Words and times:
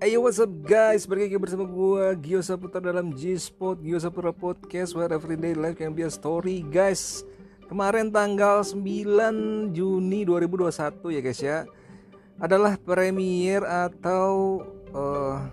Ayo 0.00 0.24
what's 0.24 0.40
up 0.40 0.48
guys, 0.64 1.04
balik 1.04 1.28
lagi 1.28 1.36
bersama 1.36 1.68
gue 1.68 2.04
Gio 2.24 2.40
Saputra 2.40 2.80
dalam 2.80 3.12
G-Spot 3.12 3.84
Gio 3.84 4.00
Saputra 4.00 4.32
Podcast 4.32 4.96
where 4.96 5.12
everyday 5.12 5.52
life 5.52 5.76
can 5.76 5.92
be 5.92 6.00
a 6.00 6.08
story 6.08 6.64
guys. 6.64 7.20
Kemarin 7.68 8.08
tanggal 8.08 8.64
9 8.64 8.80
Juni 9.76 10.24
2021 10.24 11.04
ya 11.12 11.20
guys 11.20 11.40
ya 11.44 11.58
Adalah 12.40 12.80
premier 12.80 13.60
atau 13.60 14.64
uh, 14.96 15.52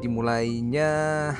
Dimulainya 0.00 1.36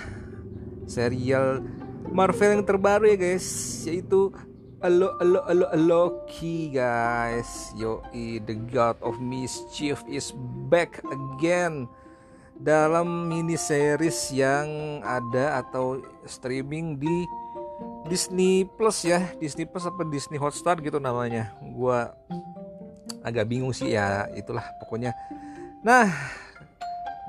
serial 0.85 1.65
Marvel 2.13 2.61
yang 2.61 2.69
terbaru 2.69 3.09
ya 3.09 3.17
guys 3.17 3.49
Yaitu 3.89 4.37
Halo, 4.79 5.19
halo, 5.19 5.43
halo, 5.43 5.67
Loki 5.75 6.71
guys. 6.71 7.75
Yo, 7.75 7.99
the 8.15 8.55
God 8.71 8.95
of 9.03 9.19
Mischief 9.19 9.99
is 10.07 10.31
back 10.71 11.03
again. 11.11 11.91
Dalam 12.63 13.27
mini 13.27 13.59
series 13.59 14.31
yang 14.31 15.03
ada 15.03 15.67
atau 15.67 15.99
streaming 16.31 16.95
di 16.95 17.27
Disney 18.07 18.71
Plus 18.79 19.03
ya. 19.03 19.27
Disney 19.43 19.67
Plus 19.67 19.83
apa 19.83 20.07
Disney 20.07 20.39
Hotstar 20.39 20.79
gitu 20.79 21.03
namanya. 21.03 21.51
Gua 21.75 22.15
agak 23.27 23.51
bingung 23.51 23.75
sih 23.75 23.99
ya 23.99 24.31
itulah 24.39 24.63
pokoknya. 24.79 25.11
Nah 25.83 26.07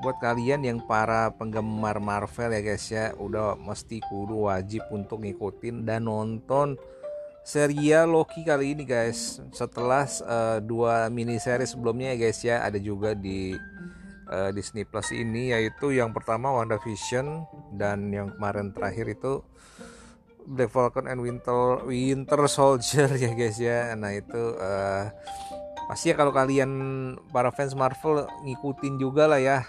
buat 0.06 0.22
kalian 0.22 0.62
yang 0.62 0.78
para 0.86 1.34
penggemar 1.34 1.98
Marvel 1.98 2.54
ya 2.54 2.62
guys 2.62 2.86
ya 2.94 3.10
udah 3.18 3.58
mesti 3.58 3.98
kudu 4.06 4.46
wajib 4.46 4.86
untuk 4.94 5.26
ngikutin 5.26 5.82
dan 5.82 6.06
nonton 6.06 6.78
serial 7.44 8.12
Loki 8.12 8.44
kali 8.44 8.76
ini 8.76 8.84
guys. 8.84 9.40
Setelah 9.52 10.06
uh, 10.24 10.58
dua 10.62 11.08
mini 11.08 11.40
seri 11.40 11.64
sebelumnya 11.64 12.14
ya 12.14 12.16
guys 12.16 12.40
ya. 12.44 12.56
Ada 12.64 12.78
juga 12.78 13.16
di 13.16 13.56
uh, 14.30 14.50
Disney 14.54 14.86
Plus 14.86 15.10
ini 15.12 15.52
yaitu 15.52 15.92
yang 15.92 16.14
pertama 16.14 16.54
WandaVision 16.54 17.44
dan 17.74 18.08
yang 18.14 18.32
kemarin 18.38 18.70
terakhir 18.70 19.06
itu 19.10 19.42
Black 20.50 20.72
Falcon 20.72 21.06
and 21.06 21.20
Winter 21.20 21.84
Winter 21.84 22.40
Soldier 22.48 23.10
ya 23.24 23.30
guys 23.34 23.58
ya. 23.60 23.92
Nah 23.98 24.14
itu 24.14 24.56
uh, 24.56 25.10
pasti 25.90 26.12
ya 26.12 26.14
kalau 26.16 26.30
kalian 26.30 26.70
para 27.34 27.50
fans 27.50 27.74
Marvel 27.74 28.26
ngikutin 28.46 28.94
juga 28.96 29.26
lah 29.26 29.42
ya. 29.42 29.66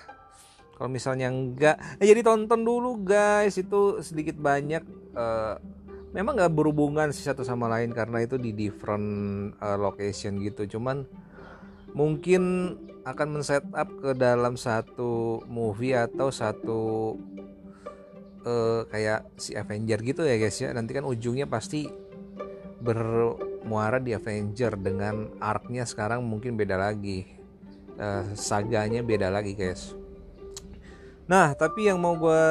Kalau 0.78 0.90
misalnya 0.90 1.30
enggak 1.30 1.78
eh, 2.02 2.10
jadi 2.10 2.26
tonton 2.26 2.66
dulu 2.66 3.02
guys. 3.06 3.58
Itu 3.58 4.02
sedikit 4.02 4.38
banyak 4.42 4.82
uh, 5.14 5.62
memang 6.12 6.36
nggak 6.36 6.52
berhubungan 6.52 7.10
sih 7.16 7.24
satu 7.24 7.44
sama 7.48 7.72
lain 7.72 7.96
karena 7.96 8.24
itu 8.24 8.36
di 8.36 8.52
different 8.52 9.52
uh, 9.64 9.80
location 9.80 10.44
gitu. 10.44 10.78
Cuman 10.78 11.08
mungkin 11.96 12.76
akan 13.08 13.28
men-set 13.40 13.66
up 13.74 13.90
ke 13.98 14.12
dalam 14.14 14.60
satu 14.60 15.42
movie 15.48 15.96
atau 15.96 16.30
satu 16.30 16.82
uh, 18.46 18.86
kayak 18.92 19.26
si 19.40 19.56
Avenger 19.56 20.00
gitu 20.04 20.22
ya 20.28 20.36
guys 20.36 20.60
ya. 20.60 20.76
Nanti 20.76 20.92
kan 20.92 21.08
ujungnya 21.08 21.48
pasti 21.48 21.88
bermuara 22.82 24.04
di 24.04 24.12
Avenger 24.12 24.76
dengan 24.76 25.32
arc-nya 25.40 25.88
sekarang 25.88 26.28
mungkin 26.28 26.60
beda 26.60 26.76
lagi. 26.76 27.40
Uh, 27.96 28.34
saganya 28.36 29.00
beda 29.00 29.32
lagi 29.32 29.56
guys. 29.56 29.96
Nah 31.32 31.56
tapi 31.56 31.88
yang 31.88 32.04
mau 32.04 32.20
gue 32.20 32.44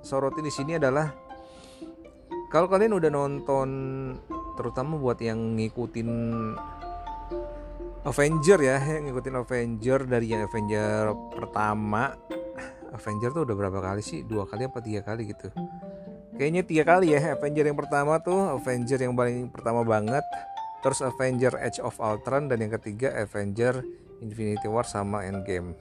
sorotin 0.00 0.48
di 0.48 0.52
sini 0.52 0.80
adalah 0.80 1.19
kalau 2.50 2.66
kalian 2.66 2.98
udah 2.98 3.10
nonton 3.14 3.68
terutama 4.58 4.98
buat 4.98 5.22
yang 5.22 5.56
ngikutin 5.56 6.10
Avenger 8.04 8.58
ya 8.58 8.78
yang 8.98 9.08
ngikutin 9.08 9.34
Avenger 9.38 9.98
dari 10.04 10.26
yang 10.34 10.44
Avenger 10.44 11.14
pertama 11.30 12.18
Avenger 12.90 13.30
tuh 13.30 13.46
udah 13.46 13.54
berapa 13.54 13.78
kali 13.78 14.02
sih? 14.02 14.26
Dua 14.26 14.50
kali 14.50 14.66
apa 14.66 14.82
tiga 14.82 15.06
kali 15.06 15.30
gitu. 15.30 15.46
Kayaknya 16.34 16.62
tiga 16.66 16.82
kali 16.82 17.14
ya 17.14 17.38
Avenger 17.38 17.70
yang 17.70 17.78
pertama 17.78 18.18
tuh 18.18 18.58
Avenger 18.58 18.98
yang 18.98 19.14
paling 19.14 19.46
pertama 19.54 19.86
banget 19.86 20.26
terus 20.80 21.04
Avenger 21.04 21.54
Age 21.60 21.78
of 21.84 22.00
Ultron 22.00 22.48
dan 22.48 22.58
yang 22.64 22.72
ketiga 22.80 23.12
Avenger 23.14 23.84
Infinity 24.24 24.66
War 24.66 24.84
sama 24.88 25.24
Endgame 25.28 25.76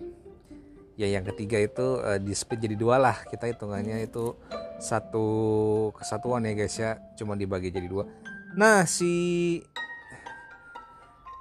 ya 1.00 1.08
yang 1.08 1.24
ketiga 1.24 1.56
itu 1.64 2.04
uh, 2.04 2.20
di 2.20 2.36
split 2.36 2.60
jadi 2.60 2.76
dua 2.76 3.00
lah. 3.00 3.24
Kita 3.24 3.48
hitungannya 3.48 4.04
itu 4.04 4.36
satu 4.84 5.28
kesatuan 5.96 6.44
ya 6.44 6.52
guys 6.52 6.76
ya. 6.76 7.00
Cuma 7.16 7.40
dibagi 7.40 7.72
jadi 7.72 7.88
dua. 7.88 8.04
Nah 8.60 8.84
si 8.84 9.64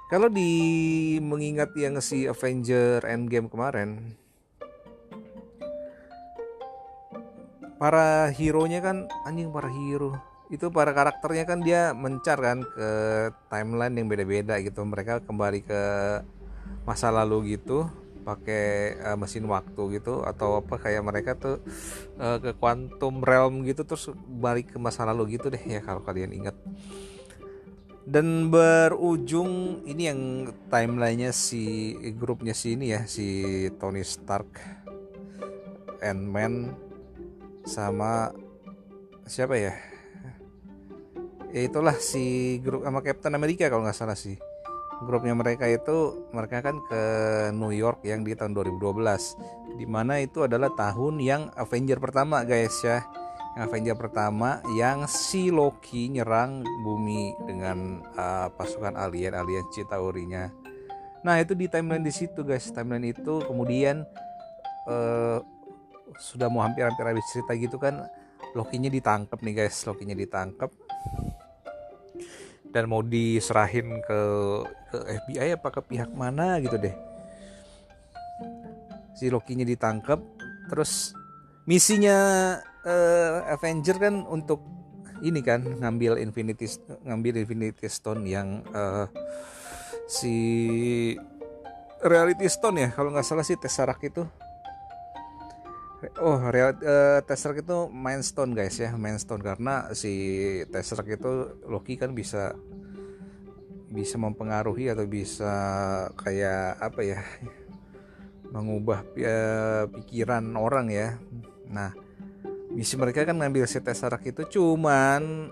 kalau 0.07 0.31
di 0.31 1.19
mengingat 1.19 1.75
yang 1.75 1.99
si 1.99 2.23
Avenger 2.23 3.03
Endgame 3.03 3.51
kemarin 3.51 4.15
para 7.77 8.31
hero 8.31 8.63
nya 8.63 8.79
kan 8.79 9.11
anjing 9.27 9.51
para 9.51 9.67
hero. 9.67 10.15
Itu 10.49 10.71
para 10.73 10.95
karakternya 10.95 11.45
kan 11.45 11.59
dia 11.61 11.91
mencar 11.93 12.39
kan 12.41 12.63
ke 12.63 12.89
timeline 13.51 13.93
yang 13.99 14.07
beda-beda 14.07 14.55
gitu. 14.63 14.81
Mereka 14.87 15.27
kembali 15.27 15.61
ke 15.67 15.83
masa 16.87 17.13
lalu 17.13 17.59
gitu 17.59 17.85
pakai 18.29 18.93
uh, 19.01 19.17
mesin 19.17 19.49
waktu 19.49 19.97
gitu 19.97 20.21
atau 20.21 20.61
apa 20.61 20.77
kayak 20.77 21.01
mereka 21.01 21.33
tuh 21.33 21.57
uh, 22.21 22.37
ke 22.37 22.53
quantum 22.53 23.25
realm 23.25 23.65
gitu 23.65 23.81
terus 23.81 24.13
balik 24.29 24.73
ke 24.73 24.77
masa 24.77 25.09
lalu 25.09 25.41
gitu 25.41 25.49
deh 25.49 25.61
ya 25.61 25.81
kalau 25.81 26.05
kalian 26.05 26.29
ingat. 26.33 26.53
Dan 28.09 28.49
berujung 28.49 29.81
ini 29.85 30.09
yang 30.09 30.21
timelinenya 30.69 31.29
si 31.29 31.93
grupnya 32.17 32.57
si 32.57 32.73
ini 32.73 32.89
ya 32.93 33.05
si 33.05 33.69
Tony 33.77 34.01
Stark 34.01 34.49
Ant-Man 36.01 36.73
sama 37.65 38.33
siapa 39.29 39.57
ya? 39.61 39.77
Ya 41.53 41.61
itulah 41.65 41.97
si 41.97 42.57
grup 42.61 42.85
sama 42.85 43.01
Captain 43.01 43.33
America 43.33 43.69
kalau 43.69 43.85
nggak 43.85 43.97
salah 43.97 44.17
sih 44.17 44.48
grupnya 45.03 45.31
mereka 45.31 45.65
itu 45.67 46.27
mereka 46.35 46.59
kan 46.59 46.83
ke 46.83 47.01
New 47.55 47.71
York 47.71 48.03
yang 48.03 48.27
di 48.27 48.35
tahun 48.35 48.51
2012 48.51 49.79
di 49.79 49.85
mana 49.87 50.19
itu 50.19 50.43
adalah 50.43 50.71
tahun 50.75 51.23
yang 51.23 51.47
Avenger 51.55 51.99
pertama 52.03 52.43
guys 52.43 52.75
ya. 52.83 53.03
Yang 53.55 53.63
Avenger 53.71 53.95
pertama 53.97 54.59
yang 54.75 55.07
si 55.09 55.49
Loki 55.49 56.11
nyerang 56.11 56.63
bumi 56.83 57.33
dengan 57.47 58.03
uh, 58.15 58.47
pasukan 58.53 58.95
alien 58.99 59.35
alien 59.35 59.65
Chitaurinya. 59.71 60.51
Nah 61.23 61.35
itu 61.39 61.55
di 61.55 61.71
timeline 61.71 62.03
di 62.03 62.13
situ 62.13 62.43
guys. 62.43 62.69
Timeline 62.71 63.15
itu 63.15 63.39
kemudian 63.43 64.03
uh, 64.87 65.39
sudah 66.19 66.51
mau 66.51 66.63
hampir-hampir 66.63 67.05
habis 67.05 67.25
cerita 67.31 67.55
gitu 67.55 67.79
kan 67.79 68.03
Lokinya 68.57 68.89
ditangkap 68.89 69.39
nih 69.45 69.53
guys. 69.65 69.77
Lokinya 69.85 70.17
ditangkap 70.17 70.73
dan 72.69 72.85
mau 72.85 73.01
diserahin 73.01 74.01
ke 74.05 74.19
ke 74.89 74.97
FBI 75.25 75.57
apa 75.57 75.69
ke 75.69 75.81
pihak 75.85 76.09
mana 76.13 76.57
gitu 76.61 76.77
deh. 76.77 76.93
Si 79.17 79.27
Loki-nya 79.27 79.65
ditangkap 79.67 80.21
terus 80.69 81.13
misinya 81.65 82.17
uh, 82.85 83.53
Avenger 83.53 83.97
kan 83.97 84.25
untuk 84.29 84.61
ini 85.19 85.43
kan 85.43 85.61
ngambil 85.61 86.21
Infinity 86.21 86.69
ngambil 87.03 87.43
Infinity 87.43 87.87
Stone 87.91 88.23
yang 88.23 88.63
uh, 88.71 89.09
si 90.07 90.35
Reality 91.99 92.47
Stone 92.47 92.77
ya 92.79 92.89
kalau 92.95 93.11
nggak 93.11 93.27
salah 93.27 93.43
sih 93.43 93.59
Tesseract 93.59 94.03
itu 94.07 94.23
Oh, 95.99 96.39
real, 96.47 96.79
uh, 96.79 97.19
Tesseract 97.27 97.67
itu 97.67 97.91
main 97.91 98.23
stone 98.23 98.55
guys 98.55 98.79
ya, 98.79 98.95
main 98.95 99.19
stone 99.19 99.43
karena 99.43 99.91
si 99.91 100.15
Tesseract 100.71 101.11
itu 101.11 101.59
Loki 101.67 101.99
kan 101.99 102.15
bisa 102.15 102.55
bisa 103.91 104.15
mempengaruhi 104.15 104.87
atau 104.95 105.03
bisa 105.03 105.51
kayak 106.15 106.79
apa 106.79 107.01
ya 107.03 107.19
mengubah 108.55 109.03
uh, 109.03 109.91
pikiran 109.91 110.47
orang 110.55 110.87
ya. 110.87 111.19
Nah, 111.67 111.91
misi 112.71 112.95
mereka 112.95 113.27
kan 113.27 113.35
ngambil 113.35 113.67
si 113.67 113.83
Tesseract 113.83 114.23
itu 114.23 114.47
cuman 114.55 115.51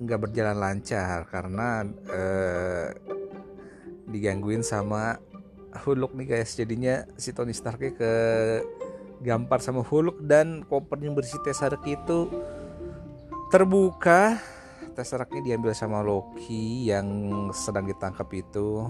nggak 0.00 0.20
berjalan 0.24 0.56
lancar 0.56 1.28
karena 1.28 1.84
uh, 2.08 2.88
digangguin 4.08 4.64
sama 4.64 5.20
Hulk 5.84 6.16
nih 6.16 6.26
guys. 6.32 6.56
Jadinya 6.56 7.04
si 7.20 7.36
Tony 7.36 7.52
Stark 7.52 7.92
ke 7.92 8.12
gampar 9.22 9.62
sama 9.62 9.86
Hulk 9.86 10.18
dan 10.26 10.66
koper 10.66 10.98
yang 10.98 11.14
berisi 11.14 11.38
Tesseract 11.46 11.86
itu 11.86 12.28
terbuka. 13.54 14.42
Tesseractnya 14.92 15.40
diambil 15.40 15.72
sama 15.72 16.04
Loki 16.04 16.92
yang 16.92 17.32
sedang 17.56 17.88
ditangkap 17.88 18.28
itu. 18.34 18.84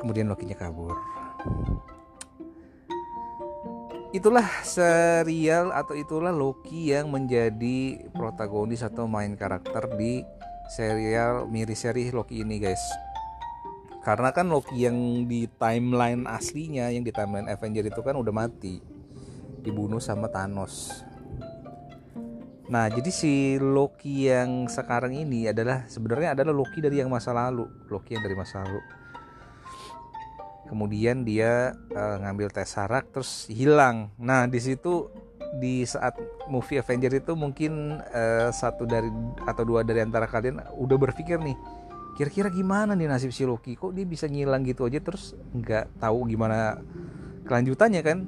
Kemudian 0.00 0.26
Lokinya 0.26 0.58
kabur. 0.58 0.98
Itulah 4.10 4.42
serial 4.66 5.70
atau 5.70 5.94
itulah 5.94 6.34
Loki 6.34 6.90
yang 6.90 7.14
menjadi 7.14 8.10
protagonis 8.10 8.82
atau 8.82 9.06
main 9.06 9.38
karakter 9.38 9.86
di 9.94 10.26
serial 10.66 11.46
miri 11.46 11.78
seri 11.78 12.10
Loki 12.10 12.42
ini 12.42 12.58
guys 12.58 13.09
karena 14.00 14.32
kan 14.32 14.48
Loki 14.48 14.88
yang 14.88 15.28
di 15.28 15.44
timeline 15.60 16.24
aslinya 16.24 16.88
yang 16.88 17.04
di 17.04 17.12
timeline 17.12 17.52
Avenger 17.52 17.84
itu 17.84 18.00
kan 18.00 18.16
udah 18.16 18.32
mati. 18.32 18.80
Dibunuh 19.60 20.00
sama 20.00 20.32
Thanos. 20.32 21.04
Nah 22.72 22.88
jadi 22.88 23.10
si 23.12 23.60
Loki 23.60 24.30
yang 24.30 24.72
sekarang 24.72 25.12
ini 25.12 25.52
adalah 25.52 25.84
sebenarnya 25.84 26.32
adalah 26.32 26.56
Loki 26.56 26.80
dari 26.80 27.04
yang 27.04 27.12
masa 27.12 27.36
lalu. 27.36 27.68
Loki 27.92 28.16
yang 28.16 28.24
dari 28.24 28.36
masa 28.38 28.64
lalu. 28.64 28.80
Kemudian 30.64 31.26
dia 31.26 31.76
uh, 31.92 32.16
ngambil 32.24 32.56
Tesseract 32.56 33.12
terus 33.12 33.52
hilang. 33.52 34.14
Nah 34.16 34.48
di 34.48 34.62
situ 34.64 35.12
di 35.60 35.82
saat 35.84 36.14
movie 36.48 36.80
Avenger 36.80 37.10
itu 37.20 37.34
mungkin 37.36 38.00
uh, 38.00 38.48
satu 38.48 38.86
dari 38.86 39.10
atau 39.44 39.62
dua 39.66 39.82
dari 39.82 40.00
antara 40.00 40.30
kalian 40.30 40.62
udah 40.78 40.96
berpikir 40.96 41.42
nih 41.42 41.58
kira-kira 42.18 42.48
gimana 42.52 42.92
nih 42.98 43.08
nasib 43.08 43.32
si 43.32 43.46
Loki 43.46 43.78
kok 43.78 43.94
dia 43.96 44.04
bisa 44.04 44.26
ngilang 44.26 44.66
gitu 44.66 44.86
aja 44.86 45.00
terus 45.00 45.34
nggak 45.54 46.00
tahu 46.02 46.30
gimana 46.30 46.80
kelanjutannya 47.46 48.02
kan? 48.04 48.18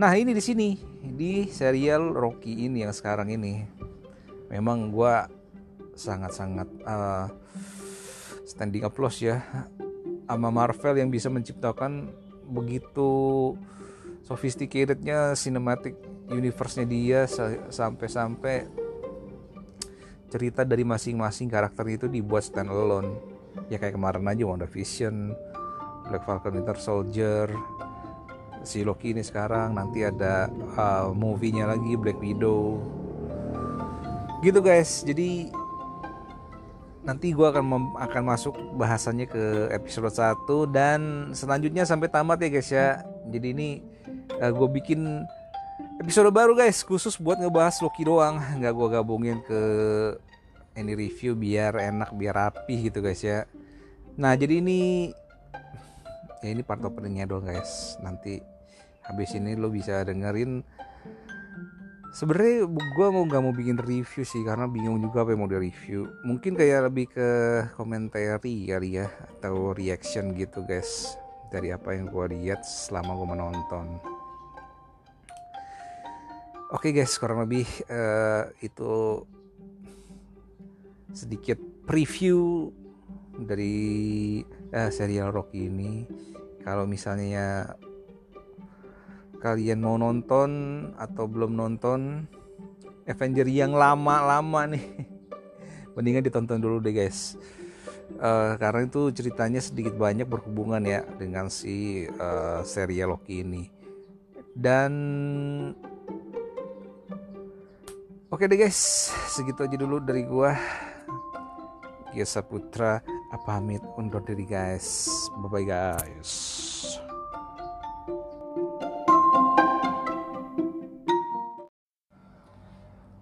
Nah 0.00 0.12
ini 0.16 0.32
di 0.32 0.42
sini 0.42 0.68
di 1.00 1.48
serial 1.48 2.12
Rocky 2.12 2.66
ini 2.66 2.84
yang 2.84 2.92
sekarang 2.92 3.28
ini. 3.32 3.64
Memang 4.50 4.90
gue 4.90 5.14
sangat-sangat 5.94 6.68
uh, 6.88 7.28
standing 8.48 8.82
applause 8.82 9.22
ya 9.22 9.44
sama 10.26 10.50
Marvel 10.50 10.98
yang 10.98 11.10
bisa 11.10 11.26
menciptakan 11.26 12.10
begitu 12.50 13.54
sophisticatednya 14.26 15.34
cinematic 15.34 15.98
universe-nya 16.30 16.86
dia 16.86 17.20
sampai-sampai 17.70 18.70
cerita 20.30 20.62
dari 20.62 20.86
masing-masing 20.86 21.50
karakter 21.50 21.84
itu 21.90 22.06
dibuat 22.06 22.46
stand 22.46 22.70
alone 22.70 23.18
ya 23.66 23.82
kayak 23.82 23.98
kemarin 23.98 24.30
aja 24.30 24.46
WandaVision 24.46 25.34
Black 26.06 26.22
Falcon 26.22 26.54
Winter 26.54 26.78
Soldier 26.78 27.50
si 28.62 28.84
Loki 28.84 29.16
ini 29.16 29.24
sekarang 29.24 29.76
nanti 29.76 30.04
ada 30.04 30.48
uh, 30.76 31.12
movie-nya 31.16 31.68
lagi 31.68 31.96
Black 31.96 32.20
Widow. 32.20 32.80
Gitu 34.44 34.60
guys. 34.60 35.04
Jadi 35.04 35.52
nanti 37.00 37.32
gue 37.32 37.46
akan 37.48 37.96
akan 37.96 38.22
masuk 38.24 38.54
bahasannya 38.76 39.24
ke 39.24 39.72
episode 39.72 40.12
1 40.12 40.44
dan 40.68 41.00
selanjutnya 41.32 41.88
sampai 41.88 42.12
tamat 42.12 42.40
ya 42.40 42.48
guys 42.52 42.70
ya. 42.70 42.88
Jadi 43.28 43.46
ini 43.56 43.68
uh, 44.40 44.52
gue 44.52 44.68
bikin 44.80 45.24
episode 46.00 46.32
baru 46.32 46.56
guys. 46.56 46.80
Khusus 46.80 47.20
buat 47.20 47.36
ngebahas 47.36 47.76
Loki 47.84 48.08
doang. 48.08 48.40
Nggak 48.40 48.72
gue 48.72 48.88
gabungin 48.88 49.38
ke 49.44 49.60
ini 50.72 50.96
review 50.96 51.36
biar 51.36 51.76
enak 51.76 52.16
biar 52.16 52.32
rapi 52.48 52.88
gitu 52.88 53.04
guys 53.04 53.20
ya. 53.20 53.44
Nah 54.16 54.32
jadi 54.32 54.64
ini 54.64 55.12
ya 56.40 56.48
ini 56.56 56.64
part 56.64 56.80
openingnya 56.80 57.28
doang 57.28 57.44
guys. 57.44 58.00
Nanti 58.00 58.40
habis 59.04 59.36
ini 59.36 59.52
lo 59.60 59.68
bisa 59.68 60.00
dengerin. 60.00 60.64
Sebenarnya 62.16 62.66
gue 62.66 63.06
mau 63.12 63.22
nggak 63.28 63.42
mau 63.44 63.52
bikin 63.52 63.76
review 63.76 64.24
sih 64.24 64.40
karena 64.42 64.64
bingung 64.66 64.98
juga 65.04 65.22
apa 65.22 65.36
yang 65.36 65.46
mau 65.46 65.52
di 65.52 65.62
review 65.62 66.10
mungkin 66.26 66.58
kayak 66.58 66.90
lebih 66.90 67.06
ke 67.06 67.28
komentari 67.78 68.66
kali 68.66 68.98
ya 68.98 69.06
atau 69.38 69.70
reaction 69.70 70.34
gitu 70.34 70.66
guys 70.66 71.14
dari 71.54 71.70
apa 71.70 71.94
yang 71.94 72.10
gue 72.10 72.34
lihat 72.34 72.66
selama 72.66 73.14
gue 73.14 73.28
menonton 73.30 73.86
oke 76.70 76.86
okay 76.86 76.94
guys 76.94 77.18
kurang 77.18 77.42
lebih 77.42 77.66
uh, 77.90 78.46
itu 78.62 79.26
sedikit 81.10 81.58
preview 81.82 82.70
dari 83.34 84.40
uh, 84.70 84.90
serial 84.94 85.34
Rocky 85.34 85.66
ini. 85.66 86.06
Kalau 86.62 86.86
misalnya 86.86 87.74
kalian 89.40 89.82
mau 89.82 89.96
nonton 89.96 90.50
atau 90.94 91.24
belum 91.24 91.56
nonton 91.56 92.28
Avenger 93.08 93.48
yang 93.48 93.72
lama-lama 93.72 94.68
nih 94.68 94.84
mendingan 95.96 96.22
ditonton 96.22 96.62
dulu 96.62 96.78
deh 96.78 96.94
guys. 96.94 97.34
Uh, 98.20 98.58
karena 98.58 98.86
itu 98.86 99.10
ceritanya 99.14 99.62
sedikit 99.62 99.94
banyak 99.94 100.26
berhubungan 100.26 100.82
ya 100.82 101.06
dengan 101.18 101.50
si 101.50 102.06
uh, 102.06 102.62
serial 102.62 103.18
Loki 103.18 103.42
ini. 103.42 103.66
Dan 104.50 104.92
oke 108.30 108.46
deh 108.46 108.58
guys. 108.58 109.10
Segitu 109.28 109.66
aja 109.66 109.76
dulu 109.76 109.98
dari 109.98 110.22
gua. 110.24 110.54
Gia 112.10 112.26
Saputra 112.26 113.02
pamit 113.46 113.82
undur 113.94 114.22
diri 114.22 114.46
guys? 114.46 115.10
Bye 115.38 115.50
bye 115.50 115.66
guys. 115.66 116.30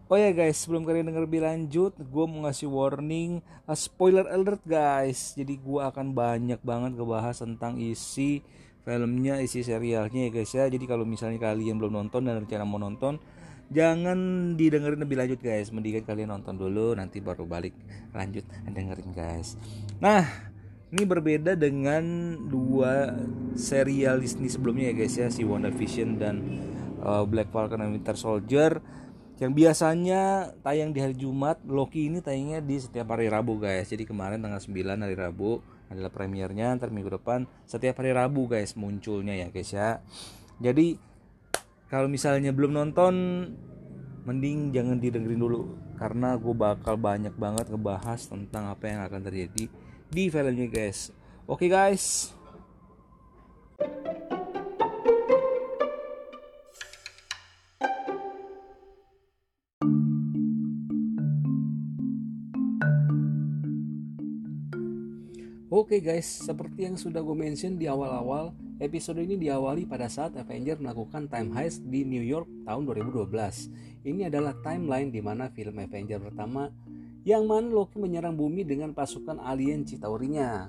Oh 0.09 0.17
ya 0.17 0.33
guys, 0.33 0.65
sebelum 0.65 0.89
kalian 0.89 1.13
denger 1.13 1.29
lebih 1.29 1.45
lanjut, 1.45 1.93
gue 1.93 2.25
mau 2.25 2.49
ngasih 2.49 2.65
warning, 2.65 3.45
uh, 3.69 3.77
spoiler 3.77 4.25
alert 4.33 4.65
guys. 4.65 5.37
Jadi 5.37 5.61
gue 5.61 5.81
akan 5.85 6.17
banyak 6.17 6.65
banget 6.65 6.97
ngebahas 6.97 7.45
tentang 7.45 7.77
isi 7.77 8.41
filmnya, 8.89 9.37
isi 9.45 9.61
serialnya 9.61 10.29
ya 10.29 10.31
guys 10.33 10.57
ya. 10.57 10.65
Jadi 10.65 10.89
kalau 10.89 11.05
misalnya 11.05 11.37
kalian 11.53 11.77
belum 11.77 11.93
nonton 11.93 12.25
dan 12.25 12.41
rencana 12.41 12.65
mau 12.65 12.81
nonton, 12.81 13.21
jangan 13.69 14.53
didengerin 14.57 15.01
lebih 15.01 15.17
lanjut 15.21 15.41
guys. 15.41 15.73
Mendingan 15.73 16.05
kalian 16.05 16.33
nonton 16.33 16.57
dulu, 16.57 16.97
nanti 16.97 17.21
baru 17.21 17.45
balik 17.45 17.77
lanjut 18.17 18.45
dengerin 18.69 19.11
guys. 19.13 19.55
Nah, 20.01 20.25
ini 20.89 21.05
berbeda 21.05 21.53
dengan 21.53 22.35
dua 22.49 23.13
serial 23.57 24.25
Disney 24.25 24.49
sebelumnya 24.49 24.93
ya 24.93 24.95
guys 24.97 25.15
ya, 25.17 25.29
si 25.29 25.45
WandaVision 25.45 26.11
dan 26.17 26.37
uh, 27.05 27.25
Black 27.29 27.53
Falcon 27.53 27.85
and 27.85 27.93
Winter 27.93 28.17
Soldier 28.17 28.81
yang 29.39 29.55
biasanya 29.55 30.51
tayang 30.67 30.91
di 30.91 30.99
hari 30.99 31.15
Jumat 31.15 31.63
Loki 31.63 32.11
ini 32.11 32.19
tayangnya 32.19 32.59
di 32.59 32.75
setiap 32.83 33.15
hari 33.15 33.31
Rabu 33.31 33.63
guys 33.63 33.87
jadi 33.87 34.03
kemarin 34.03 34.43
tanggal 34.43 34.59
9 34.59 34.75
hari 34.99 35.15
Rabu 35.15 35.63
adalah 35.89 36.11
premiernya 36.11 36.75
ntar 36.75 36.91
minggu 36.91 37.23
depan 37.23 37.47
setiap 37.63 38.03
hari 38.03 38.11
Rabu 38.11 38.51
guys 38.51 38.75
munculnya 38.75 39.39
ya 39.39 39.47
guys 39.55 39.71
ya 39.71 40.03
jadi 40.59 40.99
kalau 41.89 42.09
misalnya 42.09 42.53
belum 42.53 42.77
nonton 42.77 43.15
mending 44.29 44.73
jangan 44.77 45.01
didengerin 45.01 45.41
dulu. 45.41 45.61
Karena 45.99 46.39
gue 46.39 46.55
bakal 46.55 46.95
banyak 46.95 47.35
banget 47.35 47.67
ngebahas 47.75 48.31
tentang 48.31 48.71
apa 48.71 48.85
yang 48.87 49.01
akan 49.03 49.21
terjadi 49.25 49.67
di 50.09 50.25
filmnya 50.31 50.69
guys. 50.71 51.11
Oke 51.49 51.67
okay, 51.67 51.69
guys 51.73 52.39
Oke 65.79 66.03
okay 66.03 66.11
guys, 66.11 66.27
seperti 66.27 66.91
yang 66.91 66.99
sudah 66.99 67.23
gue 67.23 67.39
mention 67.39 67.79
di 67.79 67.87
awal-awal, 67.87 68.51
episode 68.83 69.23
ini 69.23 69.39
diawali 69.39 69.87
pada 69.87 70.11
saat 70.11 70.35
Avenger 70.35 70.75
melakukan 70.83 71.31
time 71.31 71.55
heist 71.55 71.87
di 71.87 72.03
New 72.03 72.27
York 72.27 72.51
tahun 72.67 72.83
2012. 72.83 73.31
Ini 74.03 74.27
adalah 74.27 74.59
timeline 74.59 75.15
di 75.15 75.23
mana 75.23 75.47
film 75.55 75.79
Avenger 75.79 76.19
pertama 76.19 76.67
yang 77.23 77.47
mana 77.47 77.71
Loki 77.71 77.95
menyerang 78.03 78.35
bumi 78.35 78.67
dengan 78.67 78.91
pasukan 78.91 79.39
alien 79.39 79.87
Chitaurinya. 79.87 80.67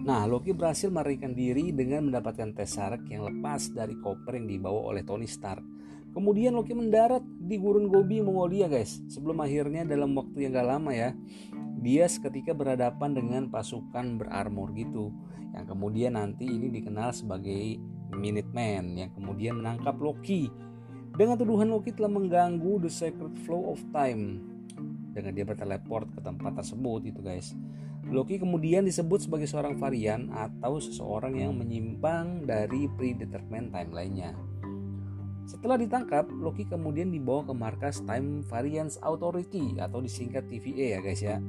Nah, 0.00 0.24
Loki 0.24 0.56
berhasil 0.56 0.88
melarikan 0.88 1.36
diri 1.36 1.68
dengan 1.68 2.08
mendapatkan 2.08 2.48
Tesseract 2.56 3.04
yang 3.04 3.28
lepas 3.28 3.68
dari 3.76 4.00
koper 4.00 4.32
yang 4.40 4.48
dibawa 4.48 4.96
oleh 4.96 5.04
Tony 5.04 5.28
Stark. 5.28 5.60
Kemudian 6.12 6.56
Loki 6.56 6.74
mendarat 6.74 7.22
di 7.24 7.60
gurun 7.60 7.92
Gobi 7.92 8.24
Mongolia 8.24 8.66
guys. 8.66 9.00
Sebelum 9.12 9.38
akhirnya 9.44 9.84
dalam 9.84 10.16
waktu 10.16 10.48
yang 10.48 10.56
gak 10.56 10.68
lama 10.68 10.90
ya, 10.90 11.14
dia 11.78 12.04
seketika 12.10 12.52
berhadapan 12.56 13.14
dengan 13.14 13.42
pasukan 13.48 14.18
berarmor 14.18 14.74
gitu 14.74 15.14
yang 15.54 15.64
kemudian 15.64 16.18
nanti 16.18 16.44
ini 16.44 16.68
dikenal 16.68 17.14
sebagai 17.14 17.78
Minutemen 18.08 18.96
yang 18.96 19.10
kemudian 19.12 19.60
menangkap 19.60 20.00
Loki 20.00 20.48
dengan 21.12 21.36
tuduhan 21.36 21.68
Loki 21.68 21.92
telah 21.92 22.08
mengganggu 22.08 22.80
the 22.80 22.88
sacred 22.88 23.36
flow 23.44 23.76
of 23.76 23.80
time 23.92 24.40
dengan 25.12 25.36
dia 25.36 25.44
berteleport 25.44 26.08
ke 26.16 26.20
tempat 26.24 26.56
tersebut 26.56 27.04
itu 27.04 27.20
guys 27.20 27.52
Loki 28.08 28.40
kemudian 28.40 28.88
disebut 28.88 29.28
sebagai 29.28 29.44
seorang 29.44 29.76
varian 29.76 30.32
atau 30.32 30.80
seseorang 30.80 31.36
yang 31.36 31.52
menyimpang 31.52 32.48
dari 32.48 32.88
predetermined 32.96 33.68
timeline-nya. 33.68 34.32
Setelah 35.48 35.80
ditangkap, 35.80 36.28
Loki 36.28 36.68
kemudian 36.68 37.08
dibawa 37.08 37.40
ke 37.48 37.56
markas 37.56 38.04
Time 38.04 38.44
Variance 38.44 39.00
Authority 39.00 39.80
atau 39.80 40.04
disingkat 40.04 40.44
TVA 40.44 40.86
ya 40.92 41.00
guys 41.00 41.24
ya. 41.24 41.40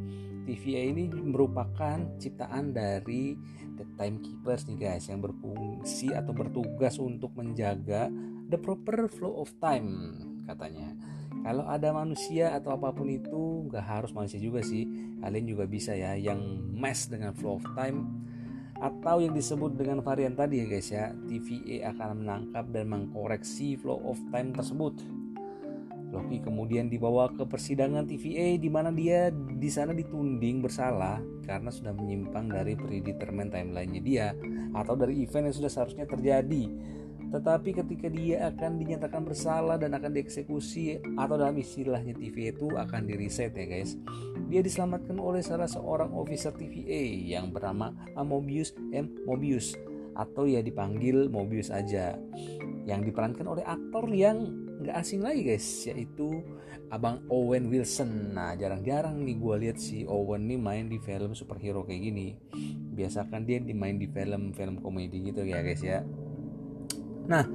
TVA 0.48 0.96
ini 0.96 1.12
merupakan 1.12 2.00
ciptaan 2.16 2.72
dari 2.72 3.36
The 3.76 3.84
Timekeepers 4.00 4.72
nih 4.72 4.78
guys 4.80 5.12
yang 5.12 5.20
berfungsi 5.20 6.16
atau 6.16 6.32
bertugas 6.32 6.96
untuk 6.96 7.36
menjaga 7.36 8.08
the 8.48 8.56
proper 8.56 9.12
flow 9.12 9.44
of 9.44 9.52
time 9.60 10.16
katanya. 10.48 10.96
Kalau 11.44 11.68
ada 11.68 11.92
manusia 11.92 12.56
atau 12.56 12.80
apa 12.80 12.96
pun 12.96 13.12
itu 13.12 13.68
nggak 13.68 13.84
harus 13.84 14.16
manusia 14.16 14.40
juga 14.40 14.64
sih, 14.64 14.88
kalian 15.20 15.44
juga 15.44 15.68
bisa 15.68 15.92
ya 15.92 16.16
yang 16.16 16.40
mess 16.72 17.12
dengan 17.12 17.36
flow 17.36 17.60
of 17.60 17.68
time 17.76 18.29
atau 18.80 19.20
yang 19.20 19.36
disebut 19.36 19.76
dengan 19.76 20.00
varian 20.00 20.36
tadi 20.36 20.64
ya 20.64 20.66
guys 20.66 20.90
ya 20.90 21.12
TVA 21.28 21.92
akan 21.96 22.24
menangkap 22.24 22.66
dan 22.72 22.86
mengkoreksi 22.88 23.76
flow 23.76 24.00
of 24.08 24.20
time 24.32 24.56
tersebut 24.56 24.96
Loki 26.10 26.42
kemudian 26.42 26.90
dibawa 26.90 27.30
ke 27.30 27.46
persidangan 27.46 28.10
TVA 28.10 28.58
di 28.58 28.70
mana 28.70 28.90
dia 28.90 29.30
di 29.34 29.70
sana 29.70 29.94
ditunding 29.94 30.66
bersalah 30.66 31.22
karena 31.46 31.70
sudah 31.70 31.94
menyimpang 31.94 32.50
dari 32.50 32.74
predetermined 32.74 33.54
timeline-nya 33.54 34.02
dia 34.02 34.28
atau 34.74 34.98
dari 34.98 35.22
event 35.22 35.50
yang 35.50 35.58
sudah 35.58 35.72
seharusnya 35.72 36.06
terjadi. 36.10 36.66
Tetapi 37.30 37.70
ketika 37.78 38.08
dia 38.10 38.50
akan 38.50 38.82
dinyatakan 38.82 39.22
bersalah 39.22 39.78
dan 39.78 39.94
akan 39.94 40.18
dieksekusi 40.18 40.98
atau 41.18 41.36
dalam 41.38 41.56
istilahnya 41.62 42.18
TVA 42.18 42.58
itu 42.58 42.74
akan 42.74 43.02
di-reset 43.06 43.54
ya 43.54 43.66
guys. 43.70 43.96
Dia 44.50 44.66
diselamatkan 44.66 45.18
oleh 45.22 45.46
salah 45.46 45.70
seorang 45.70 46.10
officer 46.18 46.50
TVA 46.50 47.38
yang 47.38 47.54
bernama 47.54 47.94
Mobius 48.26 48.74
M. 48.90 49.14
Mobius 49.30 49.78
atau 50.18 50.50
ya 50.50 50.60
dipanggil 50.60 51.32
Mobius 51.32 51.70
aja 51.72 52.18
yang 52.84 53.06
diperankan 53.06 53.46
oleh 53.46 53.64
aktor 53.64 54.10
yang 54.10 54.50
nggak 54.80 54.96
asing 54.96 55.24
lagi 55.24 55.44
guys 55.44 55.88
yaitu 55.88 56.44
abang 56.90 57.22
Owen 57.30 57.70
Wilson 57.70 58.34
nah 58.34 58.56
jarang-jarang 58.56 59.22
nih 59.22 59.36
gue 59.38 59.56
lihat 59.68 59.78
si 59.78 60.08
Owen 60.08 60.48
nih 60.48 60.60
main 60.60 60.86
di 60.88 60.98
film 61.00 61.36
superhero 61.36 61.84
kayak 61.84 62.02
gini 62.02 62.28
biasakan 62.96 63.44
dia 63.44 63.62
dimain 63.62 64.00
di 64.00 64.08
film-film 64.10 64.82
komedi 64.82 65.32
gitu 65.32 65.44
ya 65.44 65.60
guys 65.62 65.84
ya 65.84 66.02
nah 67.30 67.46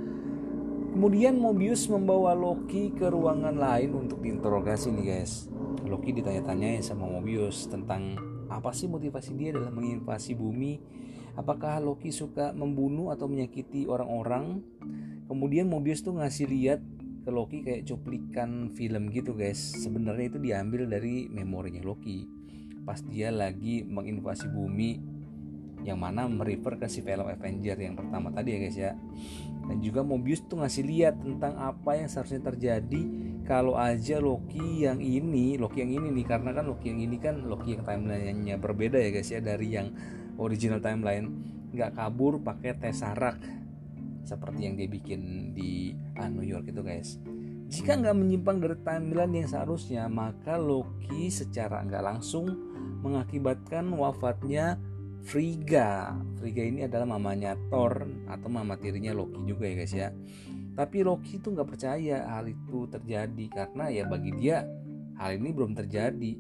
kemudian 0.95 1.35
Mobius 1.35 1.90
membawa 1.90 2.38
Loki 2.38 2.95
ke 2.95 3.11
ruangan 3.11 3.59
lain 3.59 3.99
untuk 3.99 4.23
diinterogasi 4.23 4.95
nih 4.95 5.04
guys. 5.11 5.50
Loki 5.83 6.14
ditanya-tanyain 6.14 6.87
sama 6.87 7.11
Mobius 7.11 7.66
tentang 7.66 8.14
apa 8.47 8.71
sih 8.71 8.87
motivasi 8.87 9.35
dia 9.35 9.50
dalam 9.50 9.75
menginvasi 9.75 10.38
bumi? 10.38 10.78
Apakah 11.35 11.83
Loki 11.83 12.14
suka 12.14 12.54
membunuh 12.54 13.11
atau 13.11 13.26
menyakiti 13.26 13.90
orang-orang? 13.90 14.62
Kemudian 15.26 15.66
Mobius 15.66 16.07
tuh 16.07 16.14
ngasih 16.14 16.47
lihat 16.47 16.81
ke 17.26 17.31
Loki 17.35 17.66
kayak 17.66 17.90
cuplikan 17.90 18.71
film 18.71 19.11
gitu 19.11 19.35
guys. 19.35 19.59
Sebenarnya 19.59 20.31
itu 20.31 20.38
diambil 20.38 20.87
dari 20.87 21.26
memorinya 21.26 21.83
Loki. 21.83 22.23
Pas 22.87 23.02
dia 23.02 23.35
lagi 23.35 23.83
menginvasi 23.83 24.47
bumi 24.52 25.13
yang 25.85 26.00
mana 26.00 26.25
merefer 26.25 26.81
ke 26.81 26.88
si 26.88 27.05
film 27.05 27.29
Avenger 27.29 27.76
yang 27.76 27.95
pertama 27.95 28.33
tadi 28.33 28.57
ya 28.57 28.59
guys 28.59 28.76
ya. 28.76 28.93
Dan 29.64 29.81
juga 29.81 30.00
Mobius 30.05 30.45
tuh 30.45 30.61
ngasih 30.61 30.85
lihat 30.85 31.21
tentang 31.21 31.57
apa 31.61 31.97
yang 31.97 32.09
seharusnya 32.09 32.41
terjadi 32.41 33.03
kalau 33.45 33.76
aja 33.76 34.21
Loki 34.21 34.88
yang 34.88 35.00
ini 35.05 35.61
Loki 35.61 35.85
yang 35.85 35.93
ini 36.00 36.09
nih 36.09 36.25
karena 36.25 36.57
kan 36.57 36.64
Loki 36.64 36.88
yang 36.88 37.00
ini 37.05 37.17
kan 37.21 37.45
Loki 37.45 37.76
yang 37.76 37.85
timelinenya 37.85 38.57
berbeda 38.57 38.97
ya 38.97 39.12
guys 39.12 39.29
ya 39.29 39.41
dari 39.45 39.76
yang 39.76 39.93
original 40.41 40.81
timeline. 40.81 41.29
Nggak 41.76 42.00
kabur 42.00 42.41
pakai 42.41 42.81
Tesseract 42.81 43.45
seperti 44.25 44.61
yang 44.64 44.75
dia 44.81 44.88
bikin 44.88 45.53
di 45.53 45.93
uh, 46.17 46.29
New 46.33 46.45
York 46.45 46.73
itu 46.73 46.81
guys. 46.81 47.21
Jika 47.69 47.97
nggak 48.00 48.17
menyimpang 48.17 48.57
dari 48.61 48.76
timeline 48.81 49.45
yang 49.45 49.49
seharusnya 49.49 50.09
maka 50.09 50.57
Loki 50.57 51.29
secara 51.29 51.85
nggak 51.85 52.05
langsung 52.05 52.49
mengakibatkan 53.05 53.93
wafatnya 53.93 54.81
Frigga 55.25 56.12
Frigga 56.37 56.62
ini 56.62 56.85
adalah 56.85 57.09
mamanya 57.16 57.57
Thor 57.73 58.04
atau 58.28 58.49
mama 58.52 58.76
tirinya 58.76 59.16
Loki 59.16 59.40
juga 59.49 59.64
ya 59.64 59.75
guys 59.81 59.95
ya. 59.97 60.09
Tapi 60.75 61.00
Loki 61.00 61.40
itu 61.40 61.49
nggak 61.49 61.69
percaya 61.71 62.28
hal 62.28 62.45
itu 62.50 62.85
terjadi 62.93 63.45
karena 63.49 63.88
ya 63.88 64.04
bagi 64.04 64.37
dia 64.37 64.69
hal 65.16 65.40
ini 65.40 65.49
belum 65.57 65.73
terjadi. 65.73 66.33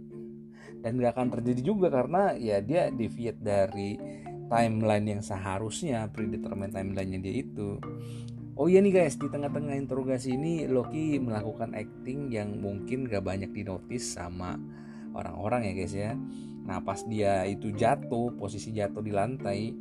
Dan 0.84 1.00
nggak 1.00 1.16
akan 1.16 1.28
terjadi 1.40 1.60
juga 1.64 1.88
karena 1.88 2.36
ya 2.36 2.60
dia 2.60 2.92
deviate 2.92 3.40
dari 3.40 3.96
timeline 4.52 5.16
yang 5.16 5.22
seharusnya 5.24 6.04
predetermined 6.12 6.76
timelinenya 6.76 7.18
dia 7.24 7.34
itu. 7.40 7.80
Oh 8.54 8.70
iya 8.70 8.78
nih 8.78 8.94
guys, 8.94 9.18
di 9.18 9.26
tengah-tengah 9.26 9.74
interogasi 9.74 10.38
ini 10.38 10.70
Loki 10.70 11.18
melakukan 11.18 11.74
acting 11.74 12.30
yang 12.30 12.62
mungkin 12.62 13.10
gak 13.10 13.26
banyak 13.26 13.50
dinotis 13.50 14.14
sama 14.14 14.54
orang-orang 15.10 15.66
ya 15.66 15.72
guys 15.74 15.94
ya. 15.94 16.12
Nah 16.64 16.80
pas 16.80 17.00
dia 17.04 17.44
itu 17.44 17.72
jatuh, 17.72 18.32
posisi 18.36 18.72
jatuh 18.72 19.04
di 19.04 19.12
lantai, 19.12 19.72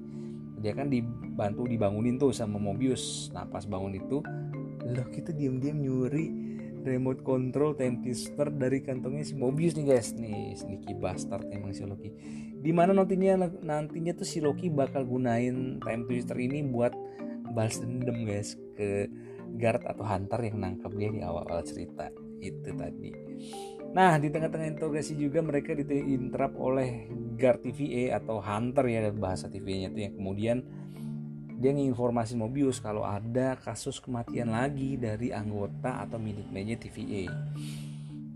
dia 0.60 0.72
kan 0.76 0.92
dibantu 0.92 1.68
dibangunin 1.68 2.20
tuh 2.20 2.36
sama 2.36 2.60
Mobius. 2.60 3.32
Nah 3.32 3.48
pas 3.48 3.64
bangun 3.64 3.96
itu, 3.96 4.20
Loki 4.84 5.24
tuh 5.24 5.36
diam-diam 5.36 5.80
nyuri 5.80 6.44
remote 6.84 7.24
control 7.24 7.80
time 7.80 8.04
twister 8.04 8.52
dari 8.52 8.84
kantongnya 8.84 9.24
si 9.24 9.34
Mobius 9.40 9.80
nih 9.80 9.86
guys. 9.88 10.12
Nih 10.20 10.56
sneaky 10.60 10.94
bastard 11.00 11.48
emang 11.50 11.72
si 11.72 11.88
Loki 11.88 12.12
di 12.64 12.72
mana 12.72 12.96
nantinya 12.96 13.48
nantinya 13.60 14.16
tuh 14.16 14.28
si 14.28 14.40
Loki 14.40 14.72
bakal 14.72 15.04
gunain 15.04 15.80
time 15.84 16.04
twister 16.08 16.36
ini 16.40 16.64
buat 16.64 16.96
balas 17.52 17.80
dendam 17.84 18.24
guys 18.24 18.56
ke 18.80 19.12
guard 19.60 19.84
atau 19.84 20.08
hunter 20.08 20.40
yang 20.42 20.64
nangkep 20.64 20.92
dia 20.96 21.10
di 21.12 21.22
awal-awal 21.22 21.62
cerita 21.62 22.10
itu 22.40 22.70
tadi 22.76 23.12
nah 23.94 24.18
di 24.18 24.34
tengah-tengah 24.34 24.74
interogasi 24.74 25.14
juga 25.14 25.46
mereka 25.46 25.78
diinterap 25.78 26.58
oleh 26.58 27.08
guard 27.38 27.62
TVA 27.62 28.18
atau 28.18 28.42
hunter 28.42 28.86
ya 28.90 29.14
bahasa 29.14 29.46
TVA 29.48 29.86
nya 29.86 29.90
itu 29.94 30.00
yang 30.10 30.14
kemudian 30.18 30.58
dia 31.62 31.72
nginformasi 31.72 32.36
Mobius 32.36 32.82
kalau 32.82 33.06
ada 33.06 33.56
kasus 33.56 34.02
kematian 34.02 34.52
lagi 34.52 34.98
dari 34.98 35.30
anggota 35.30 36.04
atau 36.04 36.18
miliknya 36.18 36.76
TVA 36.76 37.30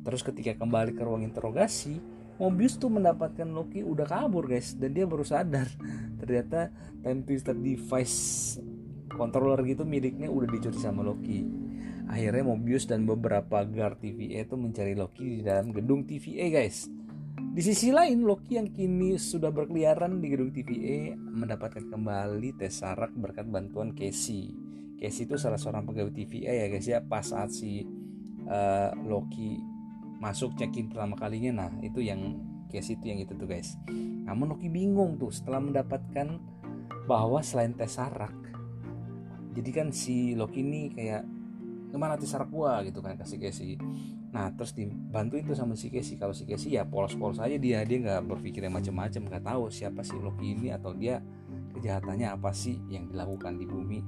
terus 0.05 0.21
ketika 0.21 0.55
kembali 0.55 0.93
ke 0.93 1.01
ruang 1.01 1.25
interogasi 1.25 1.99
Mobius 2.37 2.77
tuh 2.77 2.93
mendapatkan 2.93 3.49
Loki 3.49 3.81
udah 3.81 4.05
kabur 4.05 4.45
guys. 4.45 4.77
Dan 4.77 4.93
dia 4.93 5.09
baru 5.09 5.25
sadar 5.25 5.65
ternyata 6.21 6.69
time 7.01 7.25
twister 7.25 7.57
device 7.57 8.57
controller 9.09 9.65
gitu 9.65 9.81
miliknya 9.81 10.29
udah 10.29 10.45
dicuri 10.45 10.77
sama 10.77 11.01
Loki 11.01 11.66
akhirnya 12.07 12.43
Mobius 12.43 12.87
dan 12.87 13.03
beberapa 13.03 13.63
guard 13.67 13.99
TVA 13.99 14.47
itu 14.47 14.55
mencari 14.55 14.95
Loki 14.95 15.39
di 15.39 15.41
dalam 15.43 15.71
gedung 15.75 16.07
TVA 16.07 16.49
guys. 16.49 16.87
Di 17.37 17.61
sisi 17.61 17.89
lain 17.89 18.25
Loki 18.25 18.57
yang 18.57 18.69
kini 18.71 19.17
sudah 19.17 19.53
berkeliaran 19.53 20.23
di 20.23 20.27
gedung 20.31 20.51
TVA 20.51 21.13
mendapatkan 21.15 21.85
kembali 21.87 22.57
Tesseract 22.57 23.15
berkat 23.17 23.45
bantuan 23.49 23.93
Casey. 23.93 24.53
Casey 24.97 25.29
itu 25.29 25.37
salah 25.37 25.61
seorang 25.61 25.85
pegawai 25.85 26.13
TVA 26.13 26.65
ya 26.65 26.65
guys 26.71 26.87
ya 26.87 26.99
pas 27.03 27.25
saat 27.25 27.53
si 27.53 27.85
uh, 28.49 28.89
Loki 29.05 29.61
masuk 30.17 30.57
check-in 30.57 30.89
pertama 30.89 31.13
kalinya. 31.13 31.65
Nah 31.65 31.69
itu 31.85 32.01
yang 32.01 32.41
case 32.73 32.97
itu 32.97 33.05
yang 33.05 33.21
itu 33.21 33.37
tuh 33.37 33.45
guys. 33.45 33.77
Namun 34.25 34.57
Loki 34.57 34.71
bingung 34.71 35.21
tuh 35.21 35.29
setelah 35.29 35.61
mendapatkan 35.61 36.39
bahwa 37.05 37.39
selain 37.39 37.77
Tesseract 37.77 38.47
jadi 39.57 39.69
kan 39.73 39.87
si 39.89 40.37
Loki 40.37 40.61
ini 40.61 40.93
kayak 40.93 41.25
ke 41.97 41.99
mana 41.99 42.13
Tesseract 42.13 42.53
gua 42.53 42.85
gitu 42.85 43.01
kan 43.01 43.17
kasih 43.17 43.41
Casey. 43.41 43.81
Nah 44.29 44.53
terus 44.53 44.77
dibantu 44.77 45.41
itu 45.41 45.57
sama 45.57 45.73
si 45.73 45.89
Casey. 45.89 46.21
Kalau 46.21 46.37
si 46.37 46.45
Casey 46.45 46.77
ya 46.77 46.85
polos-polos 46.85 47.41
aja 47.41 47.57
dia. 47.57 47.81
Dia 47.81 47.97
nggak 47.97 48.37
berpikir 48.37 48.61
yang 48.61 48.77
macam-macam 48.77 49.21
nggak 49.25 49.43
tahu 49.49 49.73
siapa 49.73 50.05
si 50.05 50.13
Loki 50.13 50.53
ini 50.53 50.69
atau 50.69 50.93
dia 50.93 51.17
kejahatannya 51.73 52.29
apa 52.29 52.53
sih 52.53 52.77
yang 52.93 53.09
dilakukan 53.09 53.57
di 53.57 53.65
bumi. 53.65 53.99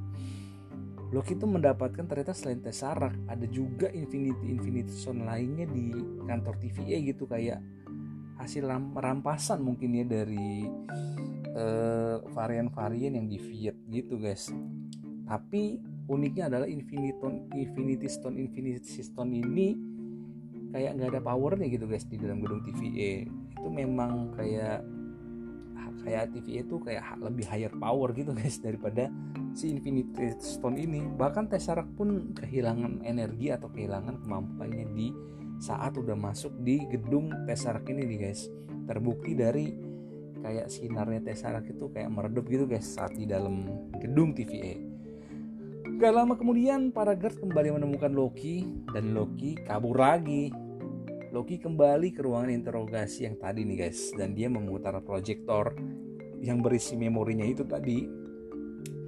Loki 1.10 1.34
itu 1.34 1.50
mendapatkan 1.50 2.06
ternyata 2.06 2.38
selain 2.38 2.62
Tesseract 2.62 3.18
ada 3.26 3.46
juga 3.50 3.90
Infinity 3.90 4.54
Infinity 4.54 4.94
Stone 4.94 5.26
lainnya 5.26 5.66
di 5.66 5.90
kantor 6.30 6.62
TVA 6.62 7.02
gitu 7.02 7.26
kayak 7.26 7.58
hasil 8.38 8.70
rampasan 8.94 9.66
mungkin 9.66 9.98
ya 9.98 10.06
dari 10.06 10.70
uh, 11.58 12.22
varian-varian 12.30 13.18
yang 13.18 13.26
di 13.26 13.42
Viet 13.42 13.78
gitu 13.90 14.22
guys. 14.22 14.54
Tapi 15.26 15.89
uniknya 16.10 16.50
adalah 16.50 16.66
Infinity 16.66 17.14
Infinity 17.54 18.10
Stone 18.10 18.36
Infinity 18.42 19.00
Stone 19.06 19.32
ini 19.32 19.78
kayak 20.74 20.98
nggak 20.98 21.10
ada 21.18 21.22
powernya 21.22 21.70
gitu 21.70 21.86
guys 21.86 22.06
di 22.06 22.18
dalam 22.18 22.42
gedung 22.42 22.62
TVA 22.66 23.26
itu 23.30 23.68
memang 23.70 24.34
kayak 24.34 24.86
kayak 26.00 26.32
TVA 26.32 26.64
itu 26.64 26.76
kayak 26.82 27.04
lebih 27.20 27.46
higher 27.46 27.74
power 27.76 28.10
gitu 28.16 28.32
guys 28.34 28.58
daripada 28.58 29.12
si 29.54 29.70
Infinity 29.70 30.34
Stone 30.40 30.80
ini. 30.80 31.04
Bahkan 31.06 31.52
Tesseract 31.52 31.92
pun 32.00 32.34
kehilangan 32.34 33.04
energi 33.04 33.52
atau 33.52 33.68
kehilangan 33.70 34.24
kemampuannya 34.24 34.86
di 34.96 35.12
saat 35.60 36.00
udah 36.00 36.16
masuk 36.16 36.56
di 36.64 36.80
gedung 36.88 37.30
Tesseract 37.44 37.92
ini 37.92 38.08
nih 38.08 38.20
guys. 38.30 38.48
Terbukti 38.88 39.36
dari 39.36 39.76
kayak 40.40 40.72
sinarnya 40.72 41.20
Tesseract 41.20 41.68
itu 41.68 41.92
kayak 41.92 42.10
meredup 42.10 42.48
gitu 42.48 42.64
guys 42.64 42.88
saat 42.88 43.12
di 43.14 43.28
dalam 43.28 43.68
gedung 44.00 44.32
TVA 44.32 44.99
Gak 46.00 46.16
lama 46.16 46.40
kemudian 46.40 46.96
para 46.96 47.12
guard 47.12 47.44
kembali 47.44 47.76
menemukan 47.76 48.08
Loki 48.16 48.64
dan 48.96 49.12
Loki 49.12 49.60
kabur 49.68 50.00
lagi. 50.00 50.48
Loki 51.36 51.60
kembali 51.60 52.16
ke 52.16 52.24
ruangan 52.24 52.56
interogasi 52.56 53.28
yang 53.28 53.36
tadi 53.36 53.68
nih 53.68 53.84
guys. 53.84 54.16
Dan 54.16 54.32
dia 54.32 54.48
memutar 54.48 54.96
proyektor 55.04 55.76
yang 56.40 56.64
berisi 56.64 56.96
memorinya 56.96 57.44
itu 57.44 57.68
tadi. 57.68 58.08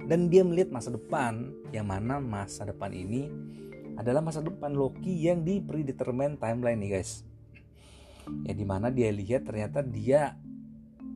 Dan 0.04 0.28
dia 0.28 0.44
melihat 0.44 0.68
masa 0.68 0.92
depan 0.92 1.64
yang 1.72 1.88
mana 1.88 2.20
masa 2.20 2.68
depan 2.68 2.92
ini 2.92 3.24
adalah 3.96 4.20
masa 4.20 4.44
depan 4.44 4.76
Loki 4.76 5.16
yang 5.16 5.48
di 5.48 5.64
predetermined 5.64 6.44
timeline 6.44 6.76
nih 6.76 7.00
guys. 7.00 7.24
Ya 8.44 8.52
di 8.52 8.68
mana 8.68 8.92
dia 8.92 9.08
lihat 9.08 9.48
ternyata 9.48 9.80
dia 9.80 10.36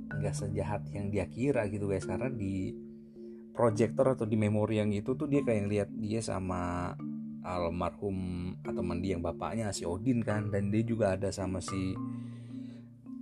nggak 0.08 0.40
sejahat 0.40 0.88
yang 0.96 1.12
dia 1.12 1.28
kira 1.28 1.68
gitu 1.68 1.84
guys. 1.84 2.08
Karena 2.08 2.32
di 2.32 2.85
proyektor 3.56 4.12
atau 4.12 4.28
di 4.28 4.36
memori 4.36 4.76
yang 4.78 4.92
itu 4.92 5.16
tuh 5.16 5.24
dia 5.24 5.40
kayak 5.40 5.64
lihat 5.66 5.88
dia 5.96 6.20
sama 6.20 6.92
almarhum 7.40 8.52
atau 8.60 8.82
mandi 8.84 9.16
yang 9.16 9.24
bapaknya 9.24 9.72
si 9.72 9.88
Odin 9.88 10.20
kan. 10.20 10.52
Dan 10.52 10.68
dia 10.68 10.84
juga 10.84 11.16
ada 11.16 11.32
sama 11.32 11.64
si 11.64 11.96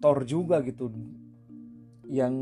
Thor 0.03 0.27
juga 0.27 0.59
gitu. 0.67 0.91
Yang 2.11 2.35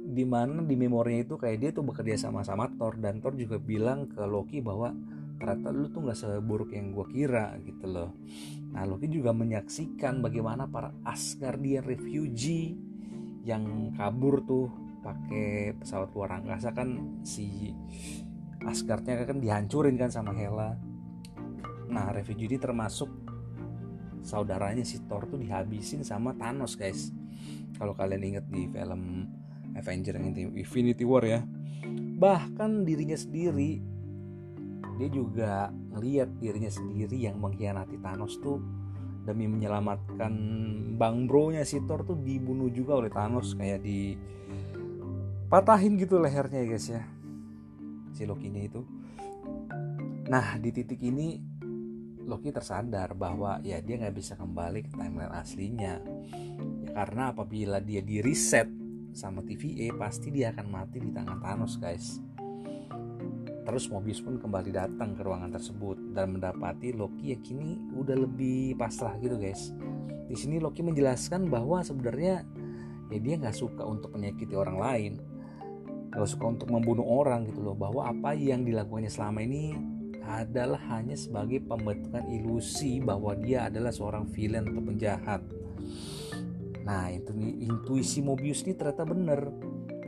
di 0.00 0.24
mana 0.24 0.64
di 0.64 0.78
memorinya 0.78 1.26
itu 1.26 1.36
kayak 1.36 1.58
dia 1.60 1.70
tuh 1.74 1.84
bekerja 1.84 2.30
sama 2.30 2.46
sama 2.46 2.70
Thor. 2.78 2.94
Dan 3.02 3.18
Thor 3.18 3.34
juga 3.34 3.58
bilang 3.58 4.06
ke 4.06 4.22
Loki 4.22 4.62
bahwa 4.62 4.94
ternyata 5.40 5.72
lu 5.72 5.88
tuh 5.88 6.04
nggak 6.04 6.18
seburuk 6.20 6.70
yang 6.76 6.92
gue 6.92 7.06
kira 7.10 7.56
gitu 7.64 7.88
loh. 7.88 8.12
Nah 8.70 8.84
Loki 8.84 9.08
juga 9.08 9.32
menyaksikan 9.32 10.20
bagaimana 10.20 10.68
para 10.68 10.92
Asgardian 11.02 11.82
refugee 11.82 12.76
yang 13.42 13.96
kabur 13.96 14.44
tuh 14.44 14.68
pakai 15.00 15.74
pesawat 15.80 16.12
luar 16.12 16.40
angkasa 16.40 16.72
kan 16.76 17.20
si 17.24 17.72
Asgardnya 18.60 19.24
kan 19.24 19.40
dihancurin 19.40 19.96
kan 19.96 20.12
sama 20.12 20.36
Hela. 20.36 20.76
Nah 21.88 22.12
refugee 22.12 22.60
termasuk 22.60 23.08
saudaranya 24.20 24.84
si 24.84 25.00
Thor 25.08 25.24
tuh 25.24 25.40
dihabisin 25.40 26.04
sama 26.04 26.36
Thanos 26.36 26.76
guys. 26.76 27.10
Kalau 27.80 27.96
kalian 27.96 28.36
inget 28.36 28.46
di 28.52 28.68
film 28.68 29.24
Avenger 29.72 30.20
Infinity 30.20 31.08
War 31.08 31.24
ya 31.24 31.40
bahkan 32.20 32.84
dirinya 32.84 33.16
sendiri 33.16 33.80
dia 35.00 35.08
juga 35.08 35.72
ngeliat 35.72 36.36
dirinya 36.36 36.68
sendiri 36.68 37.16
yang 37.16 37.40
mengkhianati 37.40 37.96
Thanos 38.04 38.36
tuh 38.44 38.60
demi 39.24 39.48
menyelamatkan 39.48 40.32
bang 41.00 41.24
bro-nya 41.24 41.64
si 41.64 41.80
Thor 41.88 42.04
tuh 42.04 42.20
dibunuh 42.20 42.68
juga 42.68 43.00
oleh 43.00 43.08
Thanos 43.08 43.56
kayak 43.56 43.80
di 43.80 44.12
patahin 45.50 45.98
gitu 45.98 46.22
lehernya 46.22 46.62
ya 46.62 46.66
guys 46.70 46.86
ya. 46.86 47.02
Si 48.14 48.22
Loki-nya 48.22 48.70
itu. 48.70 48.86
Nah 50.30 50.54
di 50.62 50.70
titik 50.70 51.02
ini 51.02 51.42
Loki 52.22 52.54
tersadar 52.54 53.18
bahwa 53.18 53.58
ya 53.66 53.82
dia 53.82 53.98
nggak 53.98 54.14
bisa 54.14 54.38
kembali 54.38 54.86
ke 54.86 54.90
timeline 54.94 55.34
aslinya. 55.34 55.98
Ya, 56.86 56.90
karena 56.94 57.34
apabila 57.34 57.82
dia 57.82 57.98
di 57.98 58.22
reset 58.22 58.70
sama 59.10 59.42
TVA 59.42 59.90
pasti 59.98 60.30
dia 60.30 60.54
akan 60.54 60.66
mati 60.70 61.02
di 61.02 61.10
tangan 61.10 61.42
Thanos 61.42 61.74
guys. 61.82 62.22
Terus 63.66 63.90
Mobius 63.90 64.22
pun 64.22 64.38
kembali 64.38 64.70
datang 64.70 65.18
ke 65.18 65.26
ruangan 65.26 65.50
tersebut 65.50 66.14
dan 66.14 66.38
mendapati 66.38 66.94
Loki 66.94 67.34
yang 67.34 67.42
kini 67.42 67.82
udah 67.98 68.14
lebih 68.14 68.78
pasrah 68.78 69.18
gitu 69.18 69.34
guys. 69.34 69.74
Di 70.30 70.38
sini 70.38 70.62
Loki 70.62 70.86
menjelaskan 70.86 71.50
bahwa 71.50 71.82
sebenarnya 71.82 72.46
ya 73.10 73.18
dia 73.18 73.34
nggak 73.42 73.58
suka 73.58 73.82
untuk 73.82 74.14
menyakiti 74.14 74.54
orang 74.54 74.78
lain, 74.78 75.12
nggak 76.10 76.28
suka 76.28 76.58
untuk 76.58 76.68
membunuh 76.70 77.06
orang 77.06 77.46
gitu 77.46 77.62
loh. 77.62 77.78
Bahwa 77.78 78.10
apa 78.10 78.34
yang 78.34 78.66
dilakukannya 78.66 79.10
selama 79.10 79.40
ini 79.42 79.74
adalah 80.20 80.78
hanya 80.94 81.18
sebagai 81.18 81.64
pembentukan 81.64 82.22
ilusi 82.30 83.02
bahwa 83.02 83.34
dia 83.34 83.66
adalah 83.66 83.90
seorang 83.90 84.30
villain 84.30 84.68
atau 84.68 84.82
penjahat. 84.82 85.42
Nah, 86.86 87.10
itu 87.10 87.30
intuisi 87.38 88.22
Mobius 88.22 88.66
ini 88.66 88.74
ternyata 88.74 89.06
benar 89.06 89.50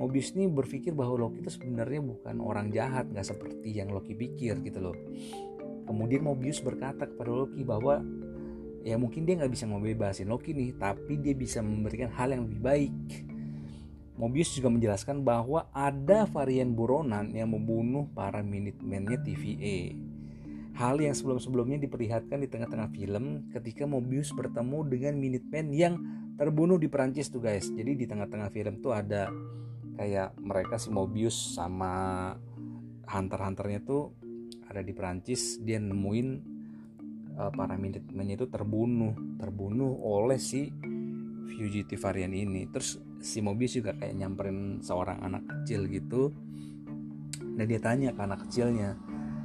Mobius 0.03 0.35
ini 0.35 0.51
berpikir 0.51 0.99
bahwa 0.99 1.31
Loki 1.31 1.47
itu 1.47 1.55
sebenarnya 1.55 2.03
bukan 2.03 2.43
orang 2.43 2.75
jahat 2.75 3.07
nggak 3.07 3.23
seperti 3.23 3.71
yang 3.71 3.95
Loki 3.95 4.19
pikir 4.19 4.59
gitu 4.67 4.83
loh 4.83 4.97
kemudian 5.87 6.27
Mobius 6.27 6.59
berkata 6.59 7.07
kepada 7.07 7.31
Loki 7.31 7.63
bahwa 7.63 8.03
ya 8.83 8.99
mungkin 8.99 9.23
dia 9.23 9.39
nggak 9.39 9.53
bisa 9.55 9.71
membebasin 9.71 10.27
Loki 10.27 10.59
nih 10.59 10.75
tapi 10.75 11.23
dia 11.23 11.35
bisa 11.39 11.63
memberikan 11.63 12.11
hal 12.11 12.35
yang 12.35 12.51
lebih 12.51 12.61
baik 12.63 12.95
Mobius 14.23 14.55
juga 14.55 14.71
menjelaskan 14.71 15.26
bahwa 15.26 15.67
ada 15.75 16.31
varian 16.31 16.79
buronan 16.79 17.35
yang 17.35 17.51
membunuh 17.51 18.07
para 18.14 18.38
Minutemen-nya 18.38 19.18
TVA. 19.18 19.99
Hal 20.79 21.03
yang 21.03 21.11
sebelum-sebelumnya 21.11 21.83
diperlihatkan 21.83 22.38
di 22.38 22.47
tengah-tengah 22.47 22.94
film 22.94 23.51
ketika 23.51 23.83
Mobius 23.83 24.31
bertemu 24.31 24.79
dengan 24.87 25.18
Minutemen 25.18 25.75
yang 25.75 25.94
terbunuh 26.38 26.79
di 26.79 26.87
Perancis 26.87 27.35
tuh 27.35 27.42
guys. 27.42 27.66
Jadi 27.66 27.99
di 27.99 28.07
tengah-tengah 28.07 28.55
film 28.55 28.79
tuh 28.79 28.94
ada 28.94 29.27
kayak 29.99 30.38
mereka 30.38 30.79
si 30.79 30.94
Mobius 30.94 31.59
sama 31.59 32.31
hunter-hunternya 33.11 33.83
tuh 33.83 34.14
ada 34.70 34.81
di 34.81 34.94
Perancis 34.94 35.59
dia 35.61 35.83
nemuin 35.83 36.29
uh, 37.37 37.51
para 37.53 37.77
militernya 37.77 38.40
itu 38.40 38.47
terbunuh 38.49 39.12
terbunuh 39.37 40.01
oleh 40.01 40.40
si 40.40 40.73
fugitive 41.53 42.01
varian 42.01 42.33
ini 42.33 42.64
terus 42.73 42.97
si 43.23 43.39
Mobius 43.39 43.79
juga 43.79 43.95
kayak 43.95 44.19
nyamperin 44.19 44.83
seorang 44.83 45.23
anak 45.23 45.47
kecil 45.47 45.87
gitu. 45.87 46.35
Dan 47.39 47.65
dia 47.71 47.81
tanya 47.81 48.11
ke 48.11 48.21
anak 48.21 48.49
kecilnya 48.49 48.99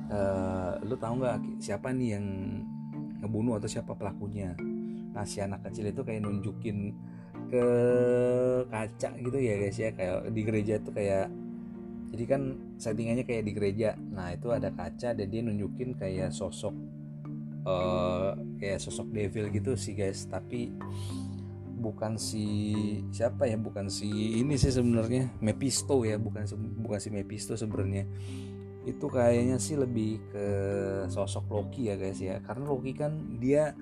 e, 0.10 0.20
lu 0.88 0.96
tahu 0.98 1.22
nggak 1.22 1.62
siapa 1.62 1.94
nih 1.94 2.18
yang 2.18 2.26
ngebunuh 3.22 3.62
atau 3.62 3.70
siapa 3.70 3.94
pelakunya? 3.94 4.58
Nah 5.14 5.24
si 5.24 5.40
anak 5.40 5.70
kecil 5.70 5.94
itu 5.94 6.02
kayak 6.02 6.26
nunjukin 6.26 6.96
ke 7.48 7.66
kaca 8.68 9.10
gitu 9.24 9.38
ya 9.40 9.56
guys 9.56 9.78
ya 9.80 9.90
kayak 9.96 10.36
di 10.36 10.42
gereja 10.44 10.84
tuh 10.84 10.92
kayak 10.92 11.32
jadi 12.12 12.24
kan 12.28 12.42
settingannya 12.80 13.24
kayak 13.28 13.44
di 13.46 13.52
gereja. 13.54 13.90
Nah 14.00 14.32
itu 14.32 14.52
ada 14.52 14.72
kaca 14.72 15.12
dan 15.14 15.28
dia 15.28 15.42
nunjukin 15.44 15.96
kayak 16.00 16.32
sosok 16.32 16.74
uh, 17.68 18.32
kayak 18.58 18.80
sosok 18.80 19.12
devil 19.12 19.52
gitu 19.52 19.76
sih 19.76 19.94
guys. 19.94 20.24
Tapi 20.26 20.72
bukan 21.78 22.18
si 22.18 22.46
siapa 23.14 23.46
ya 23.46 23.56
bukan 23.56 23.88
si 23.88 24.42
ini 24.42 24.58
sih 24.58 24.74
sebenarnya 24.74 25.30
Mephisto 25.40 26.02
ya 26.02 26.18
bukan 26.18 26.50
bukan 26.82 27.00
si 27.00 27.10
Mephisto 27.14 27.54
sebenarnya. 27.54 28.10
Itu 28.88 29.12
kayaknya 29.12 29.62
sih 29.62 29.78
lebih 29.78 30.20
ke 30.34 30.46
sosok 31.12 31.46
Loki 31.54 31.94
ya 31.94 31.96
guys 32.00 32.18
ya 32.18 32.42
karena 32.42 32.66
Loki 32.66 32.92
kan 32.98 33.38
dia 33.38 33.78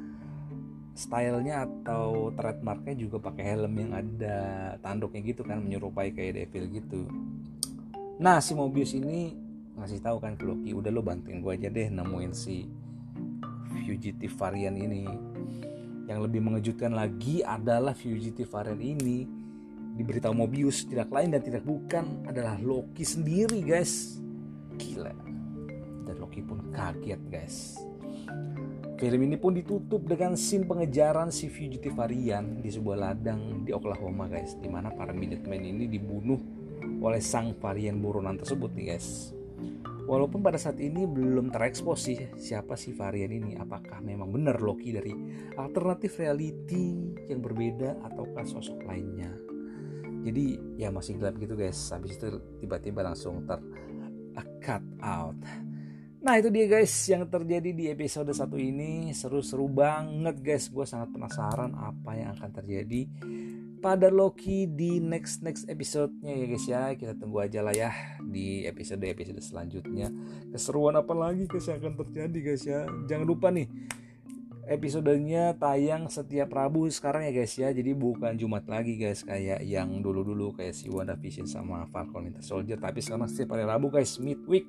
stylenya 0.96 1.68
atau 1.68 2.32
trademarknya 2.36 2.96
juga 2.96 3.20
pakai 3.20 3.44
helm 3.44 3.74
yang 3.76 3.92
ada 3.92 4.38
tanduknya 4.80 5.22
gitu 5.28 5.44
kan 5.44 5.60
menyerupai 5.60 6.16
kayak 6.16 6.40
Devil 6.40 6.66
gitu. 6.72 7.02
Nah 8.20 8.40
si 8.40 8.56
Mobius 8.56 8.96
ini 8.96 9.36
ngasih 9.76 10.00
tahu 10.00 10.24
kan 10.24 10.40
ke 10.40 10.48
Loki 10.48 10.72
udah 10.72 10.88
lo 10.88 11.04
bantuin 11.04 11.44
gue 11.44 11.52
aja 11.52 11.68
deh 11.68 11.92
nemuin 11.92 12.32
si 12.32 12.64
fugitive 13.84 14.34
varian 14.40 14.74
ini 14.80 15.04
yang 16.06 16.22
lebih 16.22 16.41
mengejutkan 16.41 16.94
lagi 16.94 17.41
adalah 17.41 17.98
fugitive 17.98 18.50
varian 18.50 18.78
ini. 18.78 19.26
Diberitahu 19.96 20.36
Mobius 20.36 20.86
tidak 20.86 21.10
lain 21.10 21.34
dan 21.34 21.41
tidak 21.41 21.63
bukan 21.63 22.28
adalah 22.28 22.60
Loki 22.62 23.02
sendiri 23.02 23.63
guys. 23.63 24.20
Gila. 24.76 25.13
Dan 26.06 26.15
Loki 26.20 26.44
pun 26.44 26.70
kaget 26.70 27.22
guys. 27.32 27.80
Film 28.96 29.28
ini 29.28 29.36
pun 29.36 29.52
ditutup 29.52 30.08
dengan 30.08 30.39
scene 30.39 30.63
pengejaran 30.63 31.28
si 31.28 31.52
fugitive 31.52 31.91
varian 31.91 32.63
di 32.63 32.72
sebuah 32.72 33.12
ladang 33.12 33.68
di 33.68 33.76
Oklahoma 33.76 34.32
guys 34.32 34.56
di 34.56 34.72
mana 34.72 34.88
para 34.88 35.12
Minutemen 35.12 35.60
ini 35.60 35.91
dibunuh 35.91 36.39
oleh 37.04 37.20
sang 37.20 37.52
varian 37.60 38.00
buronan 38.00 38.39
tersebut 38.39 38.72
nih 38.72 38.96
guys 38.96 39.35
Walaupun 40.06 40.46
pada 40.46 40.62
saat 40.62 40.78
ini 40.78 41.10
belum 41.10 41.50
terekspos 41.50 42.00
sih 42.06 42.20
siapa 42.38 42.78
sih 42.78 42.94
varian 42.94 43.34
ini 43.34 43.58
Apakah 43.58 44.06
memang 44.06 44.30
benar 44.30 44.62
Loki 44.62 44.94
dari 44.94 45.10
alternatif 45.58 46.22
reality 46.22 47.18
yang 47.26 47.41
berbeda 47.41 48.06
ataukah 48.06 48.46
sosok 48.46 48.86
lainnya? 48.86 49.34
Jadi 50.26 50.78
ya 50.82 50.89
masih 50.89 51.22
gelap 51.22 51.38
gitu 51.38 51.54
guys. 51.54 51.78
Habis 51.94 52.18
itu 52.18 52.41
tiba-tiba 52.58 53.06
langsung 53.06 53.46
ter 53.46 53.62
cut 54.62 54.82
out. 55.06 55.38
Nah 56.26 56.41
itu 56.41 56.50
dia 56.50 56.65
guys 56.65 56.89
yang 57.06 57.30
terjadi 57.30 57.70
di 57.70 57.86
episode 57.94 58.34
satu 58.34 58.58
ini. 58.58 59.13
Seru-seru 59.13 59.70
banget 59.70 60.41
guys. 60.41 60.74
Gue 60.74 60.89
sangat 60.89 61.13
penasaran 61.13 61.78
apa 61.78 62.18
yang 62.18 62.34
akan 62.34 62.50
terjadi 62.50 63.06
Pada 63.86 64.10
Loki 64.10 64.65
di 64.65 64.98
next-next 64.98 65.69
episode-nya 65.69 66.34
ya 66.34 66.45
guys 66.50 66.65
ya. 66.65 66.82
Kita 66.98 67.13
tunggu 67.13 67.45
aja 67.45 67.62
lah 67.62 67.69
ya 67.69 67.93
Di 68.17 68.65
episode-episode 68.65 69.38
selanjutnya. 69.45 70.10
Keseruan 70.50 70.98
apa 70.98 71.13
lagi 71.13 71.45
guys 71.45 71.69
yang 71.69 71.78
akan 71.78 71.93
terjadi 72.02 72.39
guys 72.41 72.65
ya? 72.65 72.89
Jangan 73.06 73.30
lupa 73.30 73.54
nih 73.54 73.69
Episodenya 74.65 75.54
tayang 75.62 76.10
setiap 76.10 76.50
Rabu 76.50 76.89
sekarang 76.89 77.30
ya 77.30 77.32
guys 77.38 77.54
ya. 77.54 77.69
Jadi 77.69 77.93
bukan 77.93 78.34
Jumat 78.41 78.65
lagi 78.65 78.98
guys 78.98 79.21
Kayak 79.21 79.62
yang 79.62 80.02
dulu-dulu 80.02 80.58
kayak 80.58 80.74
si 80.74 80.89
WandaVision 80.89 81.45
sama 81.45 81.86
Falcon 81.93 82.26
Winter 82.26 82.41
Soldier. 82.41 82.82
Tapi 82.82 83.06
sekarang 83.06 83.30
setiap 83.30 83.54
hari 83.54 83.69
Rabu 83.69 83.93
guys 83.93 84.17
Midweek. 84.17 84.65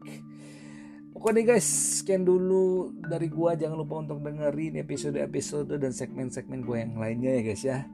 Pokoknya 1.16 1.57
guys, 1.57 1.64
sekian 2.05 2.29
dulu 2.29 2.92
dari 3.00 3.33
gua. 3.33 3.57
Jangan 3.57 3.81
lupa 3.81 4.05
untuk 4.05 4.20
dengerin 4.20 4.76
episode-episode 4.76 5.81
dan 5.81 5.88
segmen-segmen 5.88 6.61
gua 6.61 6.85
yang 6.85 7.00
lainnya 7.00 7.40
ya 7.40 7.42
guys 7.42 7.62
ya. 7.64 7.88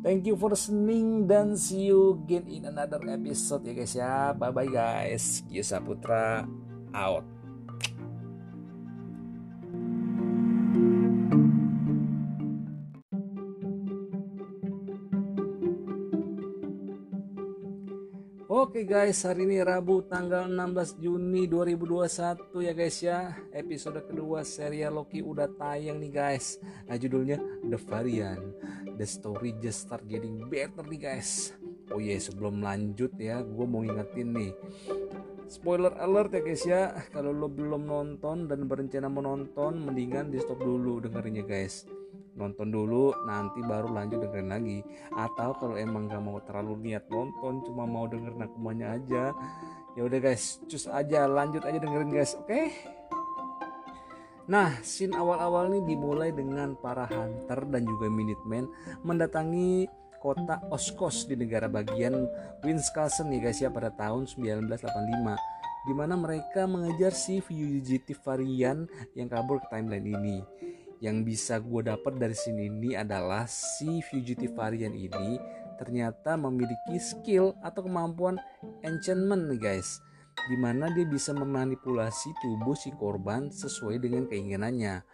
Thank 0.00 0.24
you 0.24 0.32
for 0.40 0.56
listening 0.56 1.28
dan 1.28 1.60
see 1.60 1.92
you 1.92 2.16
again 2.24 2.48
in 2.48 2.64
another 2.64 3.04
episode 3.04 3.68
ya 3.68 3.76
guys 3.76 3.92
ya. 3.92 4.32
Bye 4.32 4.48
bye 4.48 4.64
guys. 4.64 5.44
Gisa 5.44 5.76
Putra 5.76 6.48
out. 6.96 7.20
Oke 18.50 18.82
guys, 18.82 19.20
hari 19.22 19.44
ini 19.44 19.60
Rabu 19.60 20.04
tanggal 20.08 20.48
16 20.48 20.96
Juni 20.96 21.44
2021 21.44 22.64
ya 22.64 22.72
guys 22.72 22.96
ya. 23.04 23.18
Episode 23.52 24.00
kedua 24.08 24.48
serial 24.48 24.96
Loki 24.96 25.20
udah 25.20 25.46
tayang 25.60 26.00
nih 26.00 26.08
guys. 26.08 26.56
Nah 26.88 26.96
judulnya 26.96 27.36
The 27.68 27.78
Variant. 27.78 28.42
The 29.00 29.08
story 29.08 29.56
just 29.64 29.88
start 29.88 30.04
getting 30.04 30.44
better 30.52 30.84
nih 30.84 31.00
guys. 31.00 31.56
Oh 31.88 31.96
iya 31.96 32.14
yeah, 32.14 32.20
sebelum 32.20 32.60
lanjut 32.60 33.16
ya, 33.16 33.40
gue 33.40 33.64
mau 33.64 33.80
ingetin 33.80 34.28
nih. 34.36 34.52
Spoiler 35.48 35.96
alert 35.96 36.36
ya 36.36 36.40
guys 36.44 36.62
ya. 36.68 36.92
Kalau 37.08 37.32
lo 37.32 37.48
belum 37.48 37.88
nonton 37.88 38.44
dan 38.44 38.68
berencana 38.68 39.08
menonton, 39.08 39.88
mendingan 39.88 40.28
di 40.28 40.36
stop 40.36 40.60
dulu 40.60 41.00
dengerinnya 41.00 41.48
guys 41.48 41.88
nonton 42.40 42.72
dulu 42.72 43.12
nanti 43.28 43.60
baru 43.60 43.92
lanjut 43.92 44.22
dengerin 44.24 44.48
lagi 44.48 44.78
atau 45.12 45.52
kalau 45.60 45.76
emang 45.76 46.08
gak 46.08 46.24
mau 46.24 46.40
terlalu 46.40 46.88
niat 46.88 47.04
nonton 47.12 47.60
cuma 47.68 47.84
mau 47.84 48.08
dengerin 48.08 48.48
akumannya 48.48 48.86
aja 48.96 49.36
ya 49.92 50.00
udah 50.00 50.18
guys 50.22 50.62
cus 50.64 50.88
aja 50.88 51.28
lanjut 51.28 51.60
aja 51.68 51.76
dengerin 51.76 52.08
guys 52.08 52.32
oke 52.38 52.48
okay? 52.48 52.72
Nah, 54.50 54.82
scene 54.82 55.14
awal-awal 55.14 55.70
ini 55.70 55.94
dimulai 55.94 56.34
dengan 56.34 56.74
para 56.74 57.06
hunter 57.06 57.70
dan 57.70 57.86
juga 57.86 58.10
Minutemen 58.10 58.66
mendatangi 59.06 59.86
kota 60.18 60.58
Oskos 60.74 61.30
di 61.30 61.38
negara 61.38 61.70
bagian 61.70 62.26
Wisconsin 62.66 63.30
ya 63.30 63.38
guys 63.38 63.62
ya 63.62 63.70
pada 63.70 63.94
tahun 63.94 64.26
1985 64.26 65.86
di 65.86 65.94
mana 65.94 66.18
mereka 66.18 66.66
mengejar 66.66 67.14
si 67.14 67.38
fugitive 67.38 68.18
varian 68.26 68.90
yang 69.14 69.30
kabur 69.30 69.62
ke 69.62 69.70
timeline 69.70 70.18
ini. 70.18 70.42
Yang 70.98 71.16
bisa 71.30 71.62
gue 71.62 71.86
dapat 71.86 72.18
dari 72.18 72.34
sini 72.34 72.66
ini 72.66 72.98
adalah 72.98 73.46
si 73.46 74.02
fugitive 74.02 74.58
varian 74.58 74.98
ini 74.98 75.38
ternyata 75.78 76.34
memiliki 76.34 76.98
skill 76.98 77.54
atau 77.62 77.86
kemampuan 77.86 78.34
enchantment 78.82 79.46
nih 79.46 79.62
guys 80.40 80.48
di 80.48 80.56
mana 80.56 80.88
dia 80.88 81.04
bisa 81.04 81.36
memanipulasi 81.36 82.32
tubuh 82.40 82.72
si 82.72 82.88
korban 82.96 83.52
sesuai 83.52 84.00
dengan 84.00 84.24
keinginannya. 84.24 85.04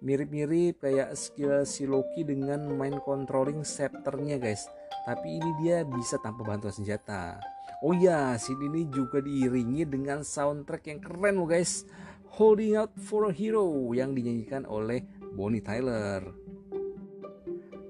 Mirip-mirip 0.00 0.80
kayak 0.80 1.12
skill 1.18 1.66
si 1.66 1.84
Loki 1.84 2.24
dengan 2.24 2.70
main 2.78 3.02
controlling 3.02 3.66
scepternya 3.66 4.38
guys. 4.38 4.70
Tapi 5.04 5.42
ini 5.42 5.50
dia 5.60 5.82
bisa 5.82 6.16
tanpa 6.22 6.46
bantuan 6.46 6.72
senjata. 6.72 7.42
Oh 7.82 7.96
ya 7.96 8.36
scene 8.38 8.68
ini 8.68 8.88
juga 8.88 9.20
diiringi 9.20 9.88
dengan 9.88 10.22
soundtrack 10.24 10.88
yang 10.88 11.00
keren 11.02 11.34
loh 11.40 11.48
guys. 11.48 11.84
Holding 12.30 12.78
Out 12.78 12.94
for 12.94 13.26
a 13.28 13.32
Hero 13.34 13.90
yang 13.90 14.14
dinyanyikan 14.14 14.62
oleh 14.64 15.02
Bonnie 15.34 15.60
Tyler. 15.60 16.22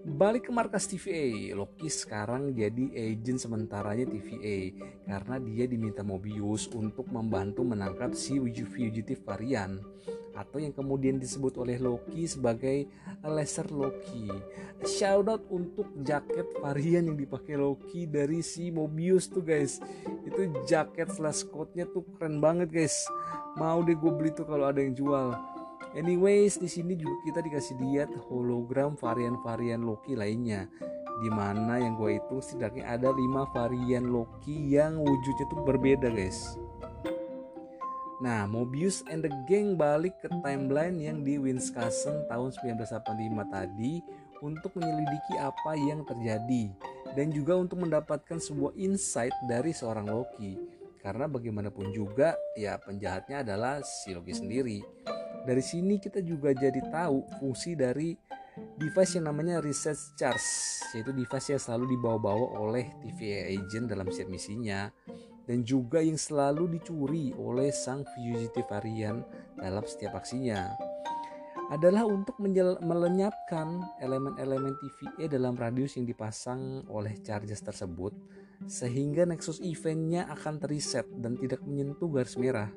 Balik 0.01 0.49
ke 0.49 0.53
markas 0.57 0.89
TVA, 0.89 1.53
Loki 1.53 1.93
sekarang 1.93 2.57
jadi 2.57 2.89
agent 2.97 3.37
sementaranya 3.37 4.09
TVA 4.09 4.73
karena 5.05 5.37
dia 5.37 5.69
diminta 5.69 6.01
Mobius 6.01 6.73
untuk 6.73 7.13
membantu 7.13 7.69
menangkap 7.69 8.17
si 8.17 8.41
fugitive 8.41 9.21
varian 9.21 9.77
atau 10.33 10.57
yang 10.57 10.73
kemudian 10.73 11.21
disebut 11.21 11.61
oleh 11.61 11.77
Loki 11.77 12.25
sebagai 12.25 12.89
Lesser 13.21 13.69
Loki. 13.69 14.33
Shoutout 14.81 15.45
untuk 15.53 15.93
jaket 16.01 16.49
varian 16.65 17.13
yang 17.13 17.21
dipakai 17.21 17.61
Loki 17.61 18.09
dari 18.09 18.41
si 18.41 18.73
Mobius 18.73 19.29
tuh 19.29 19.45
guys. 19.45 19.85
Itu 20.25 20.49
jaket 20.65 21.13
slash 21.13 21.45
coatnya 21.45 21.85
tuh 21.85 22.09
keren 22.17 22.41
banget 22.41 22.73
guys. 22.73 23.05
Mau 23.61 23.85
deh 23.85 23.93
gue 23.93 24.13
beli 24.17 24.33
tuh 24.33 24.49
kalau 24.49 24.73
ada 24.73 24.81
yang 24.81 24.97
jual 24.97 25.50
Anyways, 25.91 26.63
di 26.63 26.71
sini 26.71 26.95
juga 26.95 27.19
kita 27.27 27.41
dikasih 27.43 27.75
lihat 27.83 28.11
hologram 28.31 28.95
varian-varian 28.95 29.83
Loki 29.83 30.15
lainnya. 30.15 30.71
Di 31.21 31.29
mana 31.29 31.83
yang 31.83 31.99
gue 31.99 32.17
hitung 32.17 32.39
setidaknya 32.39 32.87
ada 32.87 33.11
5 33.11 33.51
varian 33.51 34.07
Loki 34.07 34.71
yang 34.71 35.03
wujudnya 35.03 35.47
tuh 35.51 35.61
berbeda 35.67 36.09
guys. 36.15 36.55
Nah, 38.23 38.45
Mobius 38.47 39.03
and 39.09 39.25
the 39.25 39.33
Gang 39.49 39.75
balik 39.81 40.15
ke 40.23 40.29
timeline 40.45 41.01
yang 41.01 41.25
di 41.25 41.41
Wisconsin 41.41 42.23
tahun 42.29 42.53
1985 42.53 43.49
tadi 43.49 44.05
untuk 44.45 44.77
menyelidiki 44.77 45.41
apa 45.41 45.73
yang 45.75 46.05
terjadi 46.05 46.71
dan 47.17 47.33
juga 47.33 47.57
untuk 47.57 47.83
mendapatkan 47.83 48.39
sebuah 48.39 48.77
insight 48.77 49.33
dari 49.49 49.73
seorang 49.75 50.07
Loki. 50.07 50.80
Karena 51.01 51.25
bagaimanapun 51.25 51.97
juga 51.97 52.37
ya 52.53 52.77
penjahatnya 52.77 53.41
adalah 53.41 53.81
si 53.81 54.13
Loki 54.13 54.37
sendiri. 54.37 54.85
Dari 55.49 55.65
sini 55.65 55.97
kita 55.97 56.21
juga 56.21 56.53
jadi 56.53 56.77
tahu 56.93 57.25
fungsi 57.41 57.73
dari 57.73 58.13
device 58.77 59.17
yang 59.17 59.33
namanya 59.33 59.65
research 59.65 60.13
charge 60.21 60.45
yaitu 60.93 61.17
device 61.17 61.57
yang 61.57 61.63
selalu 61.63 61.97
dibawa-bawa 61.97 62.61
oleh 62.61 62.93
TVA 63.01 63.57
agent 63.57 63.89
dalam 63.89 64.13
setiap 64.13 64.29
misinya. 64.29 64.93
Dan 65.49 65.67
juga 65.67 65.99
yang 65.99 66.21
selalu 66.21 66.79
dicuri 66.79 67.35
oleh 67.35 67.75
sang 67.75 68.07
fugitive 68.15 68.69
varian 68.71 69.25
dalam 69.59 69.83
setiap 69.83 70.21
aksinya. 70.21 70.77
Adalah 71.75 72.07
untuk 72.07 72.39
melenyapkan 72.83 73.83
elemen-elemen 73.99 74.75
TVA 74.79 75.27
dalam 75.27 75.59
radius 75.59 75.99
yang 75.99 76.07
dipasang 76.07 76.87
oleh 76.87 77.19
charges 77.23 77.63
tersebut 77.67 78.15
sehingga 78.69 79.25
nexus 79.25 79.61
eventnya 79.65 80.29
akan 80.29 80.61
terreset 80.61 81.09
dan 81.21 81.37
tidak 81.37 81.65
menyentuh 81.65 82.09
garis 82.13 82.37
merah 82.37 82.69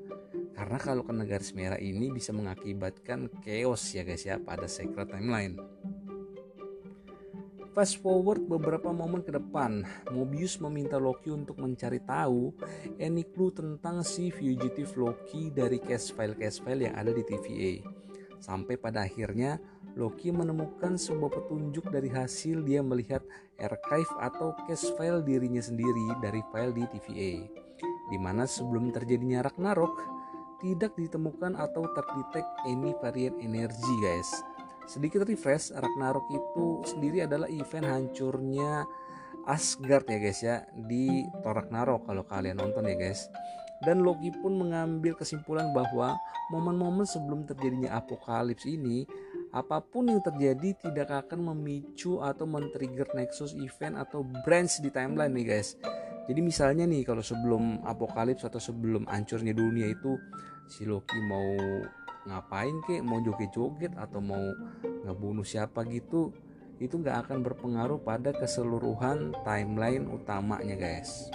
karena 0.53 0.77
kalau 0.77 1.01
kena 1.01 1.25
garis 1.25 1.51
merah 1.57 1.81
ini 1.81 2.13
bisa 2.13 2.29
mengakibatkan 2.29 3.27
chaos 3.41 3.81
ya 3.89 4.05
guys 4.05 4.21
ya 4.21 4.37
pada 4.37 4.69
secret 4.69 5.09
timeline. 5.09 5.57
Fast 7.73 8.05
forward 8.05 8.45
beberapa 8.45 8.93
momen 8.93 9.25
ke 9.25 9.33
depan, 9.33 9.81
Mobius 10.13 10.61
meminta 10.61 11.01
Loki 11.01 11.33
untuk 11.33 11.57
mencari 11.57 11.97
tahu 12.05 12.53
any 13.01 13.25
clue 13.25 13.49
tentang 13.49 14.05
si 14.05 14.29
fugitive 14.29 14.93
Loki 14.93 15.49
dari 15.49 15.81
case 15.81 16.13
file-case 16.13 16.61
file 16.61 16.85
yang 16.85 16.93
ada 16.93 17.09
di 17.09 17.25
TVA. 17.25 17.73
Sampai 18.43 18.75
pada 18.75 19.07
akhirnya 19.07 19.55
Loki 19.95 20.35
menemukan 20.35 20.99
sebuah 20.99 21.31
petunjuk 21.31 21.87
dari 21.87 22.11
hasil 22.11 22.67
dia 22.67 22.83
melihat 22.83 23.23
archive 23.55 24.11
atau 24.19 24.51
case 24.67 24.91
file 24.99 25.23
dirinya 25.23 25.63
sendiri 25.63 26.19
dari 26.19 26.43
file 26.51 26.75
di 26.75 26.83
TVA. 26.91 27.33
Di 28.11 28.17
mana 28.19 28.43
sebelum 28.43 28.91
terjadinya 28.91 29.47
Ragnarok, 29.47 29.95
tidak 30.59 30.91
ditemukan 30.99 31.55
atau 31.55 31.87
terdetek 31.95 32.43
any 32.67 32.91
varian 32.99 33.39
energi 33.39 33.93
guys. 34.03 34.27
Sedikit 34.91 35.23
refresh, 35.23 35.71
Ragnarok 35.71 36.27
itu 36.27 36.83
sendiri 36.83 37.23
adalah 37.23 37.47
event 37.47 37.87
hancurnya 37.87 38.83
Asgard 39.47 40.07
ya 40.07 40.19
guys 40.19 40.39
ya 40.43 40.67
di 40.71 41.23
Thor 41.43 41.63
Ragnarok 41.63 42.07
kalau 42.07 42.23
kalian 42.27 42.59
nonton 42.59 42.91
ya 42.91 42.95
guys. 42.95 43.31
Dan 43.83 44.01
Loki 44.01 44.31
pun 44.31 44.55
mengambil 44.55 45.13
kesimpulan 45.19 45.75
bahwa 45.75 46.15
momen-momen 46.49 47.03
sebelum 47.03 47.43
terjadinya 47.43 47.99
apokalips 47.99 48.63
ini 48.63 49.03
apa 49.53 49.83
pun 49.85 50.09
yang 50.09 50.23
terjadi 50.23 50.89
tidak 50.89 51.27
akan 51.27 51.53
memicu 51.53 52.17
atau 52.23 52.49
men-trigger 52.49 53.05
nexus 53.13 53.53
event 53.53 54.01
atau 54.01 54.25
branch 54.25 54.81
di 54.81 54.89
timeline 54.89 55.29
nih 55.29 55.45
guys. 55.45 55.77
Jadi 56.25 56.39
misalnya 56.39 56.87
nih 56.87 57.03
kalau 57.03 57.21
sebelum 57.21 57.83
apokalips 57.83 58.47
atau 58.47 58.57
sebelum 58.57 59.05
hancurnya 59.05 59.53
dunia 59.53 59.91
itu 59.91 60.17
si 60.65 60.87
Loki 60.87 61.19
mau 61.27 61.53
ngapain 62.25 62.79
kek? 62.87 63.03
Mau 63.03 63.19
joget-joget 63.19 63.93
atau 63.99 64.23
mau 64.23 64.41
ngebunuh 65.05 65.45
siapa 65.45 65.83
gitu? 65.91 66.31
Itu 66.79 66.97
nggak 67.03 67.27
akan 67.27 67.45
berpengaruh 67.45 67.99
pada 68.01 68.33
keseluruhan 68.33 69.35
timeline 69.45 70.09
utamanya 70.09 70.73
guys 70.73 71.29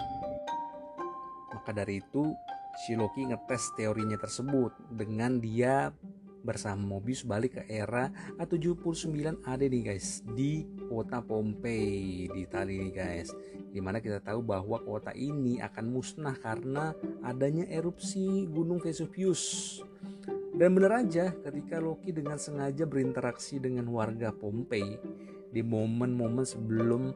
maka 1.68 1.84
dari 1.84 2.00
itu 2.00 2.32
si 2.80 2.96
Loki 2.96 3.28
ngetes 3.28 3.76
teorinya 3.76 4.16
tersebut 4.16 4.72
dengan 4.88 5.36
dia 5.36 5.92
bersama 6.40 6.96
Mobius 6.96 7.28
balik 7.28 7.60
ke 7.60 7.62
era 7.68 8.08
A79 8.40 9.44
AD 9.44 9.68
nih 9.68 9.84
guys 9.84 10.24
di 10.32 10.64
kota 10.88 11.20
Pompei 11.20 12.24
di 12.24 12.40
Italia 12.40 12.80
nih 12.80 12.94
guys. 12.96 13.36
Di 13.68 13.84
mana 13.84 14.00
kita 14.00 14.24
tahu 14.24 14.40
bahwa 14.40 14.80
kota 14.80 15.12
ini 15.12 15.60
akan 15.60 15.92
musnah 15.92 16.40
karena 16.40 16.96
adanya 17.20 17.68
erupsi 17.68 18.48
gunung 18.48 18.80
Vesuvius. 18.80 19.76
Dan 20.56 20.72
bener 20.72 21.04
aja 21.04 21.36
ketika 21.36 21.84
Loki 21.84 22.16
dengan 22.16 22.40
sengaja 22.40 22.88
berinteraksi 22.88 23.60
dengan 23.60 23.92
warga 23.92 24.32
Pompei 24.32 24.96
di 25.52 25.60
momen-momen 25.60 26.48
sebelum 26.48 27.12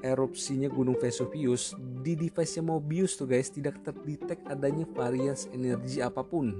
erupsinya 0.00 0.68
gunung 0.68 0.96
Vesuvius 0.96 1.76
di 1.78 2.16
device 2.16 2.60
Mobius 2.64 3.16
tuh 3.16 3.28
guys 3.28 3.52
tidak 3.52 3.80
terdetek 3.84 4.44
adanya 4.48 4.84
variasi 4.88 5.52
energi 5.52 6.00
apa 6.00 6.24
pun. 6.24 6.52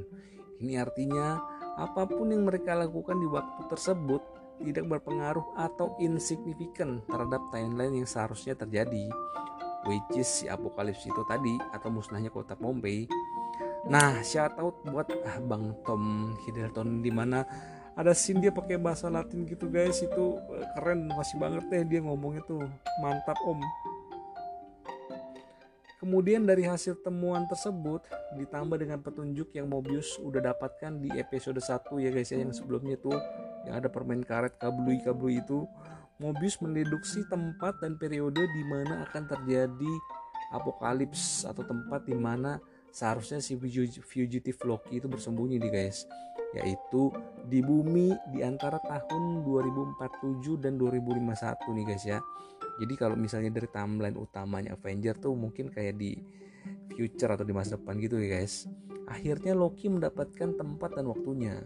Ini 0.60 0.80
artinya 0.80 1.40
apa 1.76 2.08
pun 2.08 2.32
yang 2.32 2.48
mereka 2.48 2.72
lakukan 2.72 3.20
di 3.20 3.28
waktu 3.28 3.62
tersebut 3.68 4.22
tidak 4.64 4.88
berpengaruh 4.88 5.52
atau 5.56 5.92
insignifikan 6.00 7.04
terhadap 7.04 7.44
timeline 7.52 8.00
yang 8.00 8.08
seharusnya 8.08 8.56
terjadi 8.56 9.12
which 9.86 10.18
is 10.18 10.26
si 10.26 10.44
apokalips 10.50 11.06
itu 11.06 11.22
tadi 11.28 11.54
atau 11.76 11.88
musnahnya 11.92 12.32
kota 12.32 12.58
Pompei 12.58 13.06
nah 13.86 14.18
shout 14.24 14.56
out 14.58 14.82
buat 14.88 15.06
ah, 15.28 15.38
Bang 15.44 15.76
Tom 15.86 16.34
Hiddleston 16.42 17.04
di 17.04 17.12
mana 17.14 17.46
ada 17.96 18.12
scene 18.12 18.44
dia 18.44 18.52
pakai 18.52 18.76
bahasa 18.76 19.08
Latin 19.08 19.48
gitu 19.48 19.72
guys. 19.72 20.04
Itu 20.04 20.36
eh, 20.52 20.68
keren. 20.76 21.08
Masih 21.08 21.40
banget 21.40 21.64
deh 21.72 21.82
dia 21.88 22.00
ngomongnya 22.04 22.44
tuh. 22.44 22.60
Mantap 23.00 23.40
om. 23.48 23.58
Kemudian 25.96 26.44
dari 26.44 26.62
hasil 26.68 27.00
temuan 27.00 27.48
tersebut 27.48 28.04
ditambah 28.36 28.76
dengan 28.76 29.00
petunjuk 29.00 29.48
yang 29.56 29.66
Mobius 29.66 30.20
udah 30.20 30.52
dapatkan 30.52 31.00
di 31.00 31.08
episode 31.16 31.56
1 31.56 31.88
ya 32.04 32.10
guys 32.12 32.30
ya 32.30 32.38
yang 32.44 32.52
sebelumnya 32.52 33.00
tuh. 33.00 33.16
Yang 33.64 33.74
ada 33.80 33.88
permain 33.88 34.22
karet 34.22 34.60
kablui 34.60 35.00
kablui 35.00 35.40
itu. 35.40 35.64
Mobius 36.20 36.60
mendeduksi 36.60 37.24
tempat 37.32 37.80
dan 37.80 37.96
periode 37.96 38.44
di 38.44 38.62
mana 38.68 39.08
akan 39.08 39.24
terjadi 39.24 39.92
apokalips 40.52 41.48
atau 41.48 41.64
tempat 41.64 42.04
di 42.04 42.16
mana 42.16 42.60
seharusnya 42.92 43.42
si 43.42 43.56
fugitive 44.00 44.60
Loki 44.66 44.98
itu 45.00 45.06
bersembunyi 45.06 45.62
nih 45.62 45.72
guys. 45.72 46.04
Yaitu 46.54 47.12
di 47.50 47.60
bumi 47.60 48.14
di 48.32 48.40
antara 48.40 48.80
tahun 48.80 49.44
2047 49.44 50.62
dan 50.62 50.80
2051 50.80 51.76
nih 51.76 51.84
guys 51.84 52.04
ya. 52.06 52.18
Jadi 52.76 52.94
kalau 52.96 53.16
misalnya 53.16 53.50
dari 53.52 53.68
timeline 53.72 54.16
utamanya 54.16 54.76
Avenger 54.76 55.16
tuh 55.16 55.32
mungkin 55.32 55.72
kayak 55.72 55.96
di 55.96 56.16
future 56.96 57.32
atau 57.32 57.44
di 57.44 57.52
masa 57.52 57.76
depan 57.76 57.96
gitu 58.00 58.20
ya 58.20 58.40
guys. 58.40 58.68
Akhirnya 59.06 59.54
Loki 59.54 59.86
mendapatkan 59.86 60.58
tempat 60.58 60.98
dan 60.98 61.06
waktunya 61.08 61.62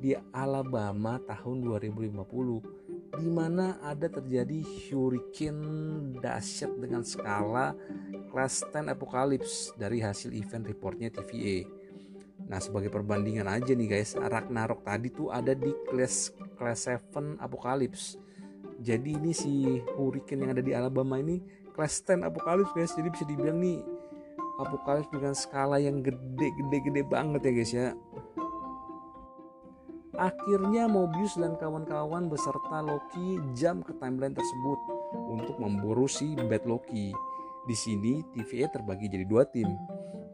di 0.00 0.16
Alabama 0.32 1.20
tahun 1.28 1.60
2050 1.60 2.79
di 3.18 3.28
mana 3.30 3.82
ada 3.82 4.06
terjadi 4.06 4.62
hurricane 4.90 6.14
dahsyat 6.22 6.70
dengan 6.78 7.02
skala 7.02 7.74
kelas 8.30 8.68
10 8.70 8.86
apocalypse 8.92 9.74
dari 9.74 9.98
hasil 9.98 10.30
event 10.30 10.66
reportnya 10.66 11.10
TVA. 11.10 11.66
Nah 12.46 12.62
sebagai 12.62 12.90
perbandingan 12.90 13.50
aja 13.50 13.74
nih 13.74 13.98
guys, 13.98 14.14
Ragnarok 14.14 14.86
tadi 14.86 15.10
tuh 15.10 15.34
ada 15.34 15.54
di 15.54 15.74
kelas 15.90 16.34
kelas 16.54 16.86
7 17.10 17.38
apocalypse 17.42 18.20
jadi 18.80 19.12
ini 19.12 19.36
si 19.36 19.76
hurricane 19.92 20.48
yang 20.48 20.52
ada 20.56 20.64
di 20.64 20.72
Alabama 20.72 21.20
ini 21.20 21.44
kelas 21.76 22.00
10 22.00 22.24
apokalips 22.24 22.72
guys. 22.72 22.92
Jadi 22.96 23.08
bisa 23.12 23.24
dibilang 23.28 23.60
nih 23.60 23.84
apokalips 24.56 25.12
dengan 25.12 25.36
skala 25.36 25.76
yang 25.76 26.00
gede-gede-gede 26.00 27.04
banget 27.04 27.40
ya 27.44 27.52
guys 27.52 27.72
ya 27.72 27.86
Akhirnya 30.18 30.90
Mobius 30.90 31.38
dan 31.38 31.54
kawan-kawan 31.54 32.26
beserta 32.26 32.82
Loki 32.82 33.38
jam 33.54 33.78
ke 33.78 33.94
timeline 33.94 34.34
tersebut 34.34 34.78
untuk 35.30 35.54
memburu 35.62 36.10
si 36.10 36.34
Bad 36.34 36.66
Loki. 36.66 37.14
Di 37.68 37.76
sini 37.78 38.24
TVA 38.34 38.66
terbagi 38.74 39.06
jadi 39.06 39.22
dua 39.22 39.46
tim. 39.46 39.70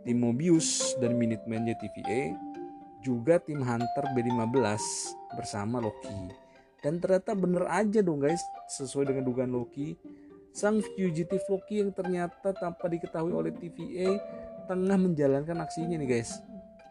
Tim 0.06 0.22
Mobius 0.22 0.94
dan 1.02 1.18
Minuteman-nya 1.18 1.74
TVA, 1.76 2.32
juga 3.02 3.42
tim 3.42 3.60
Hunter 3.60 4.04
B15 4.14 4.80
bersama 5.34 5.82
Loki. 5.82 6.30
Dan 6.80 7.02
ternyata 7.02 7.34
bener 7.34 7.66
aja 7.66 8.00
dong 8.00 8.22
guys, 8.22 8.40
sesuai 8.70 9.10
dengan 9.10 9.26
dugaan 9.26 9.50
Loki. 9.50 9.98
Sang 10.56 10.80
fugitive 10.80 11.44
Loki 11.52 11.84
yang 11.84 11.92
ternyata 11.92 12.56
tanpa 12.56 12.88
diketahui 12.88 13.34
oleh 13.34 13.52
TVA 13.52 14.16
tengah 14.64 14.96
menjalankan 14.96 15.58
aksinya 15.60 16.00
nih 16.00 16.08
guys. 16.16 16.40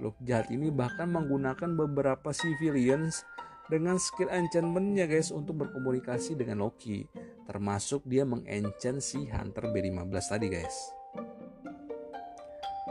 Loki 0.04 0.28
jahat 0.28 0.52
ini 0.52 0.72
bahkan 0.74 1.08
menggunakan 1.12 1.72
beberapa 1.76 2.36
civilians 2.36 3.24
dengan 3.72 3.98
skill 3.98 4.30
enchantmentnya 4.30 5.10
guys 5.10 5.32
untuk 5.32 5.66
berkomunikasi 5.66 6.36
dengan 6.36 6.64
Loki. 6.66 7.08
Termasuk 7.46 8.04
dia 8.04 8.28
mengenchant 8.28 9.00
si 9.00 9.26
Hunter 9.30 9.72
B15 9.72 10.16
tadi 10.26 10.48
guys. 10.52 10.76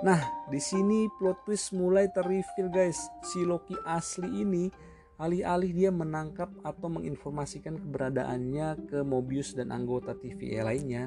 Nah, 0.04 0.20
di 0.52 0.60
sini 0.60 1.08
plot 1.16 1.48
twist 1.48 1.72
mulai 1.72 2.12
terreveal 2.12 2.68
guys. 2.68 3.08
Si 3.24 3.40
Loki 3.44 3.76
asli 3.88 4.44
ini 4.44 4.68
Alih-alih 5.14 5.70
dia 5.70 5.90
menangkap 5.94 6.50
atau 6.66 6.90
menginformasikan 6.90 7.78
keberadaannya 7.78 8.90
ke 8.90 8.98
Mobius 9.06 9.54
dan 9.54 9.70
anggota 9.70 10.10
TVA 10.10 10.66
lainnya, 10.66 11.06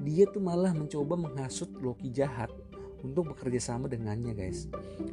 dia 0.00 0.24
tuh 0.24 0.40
malah 0.40 0.72
mencoba 0.72 1.20
menghasut 1.20 1.68
Loki 1.76 2.08
jahat 2.08 2.48
untuk 3.06 3.34
bekerja 3.34 3.72
sama 3.72 3.86
dengannya 3.86 4.34
guys. 4.34 4.66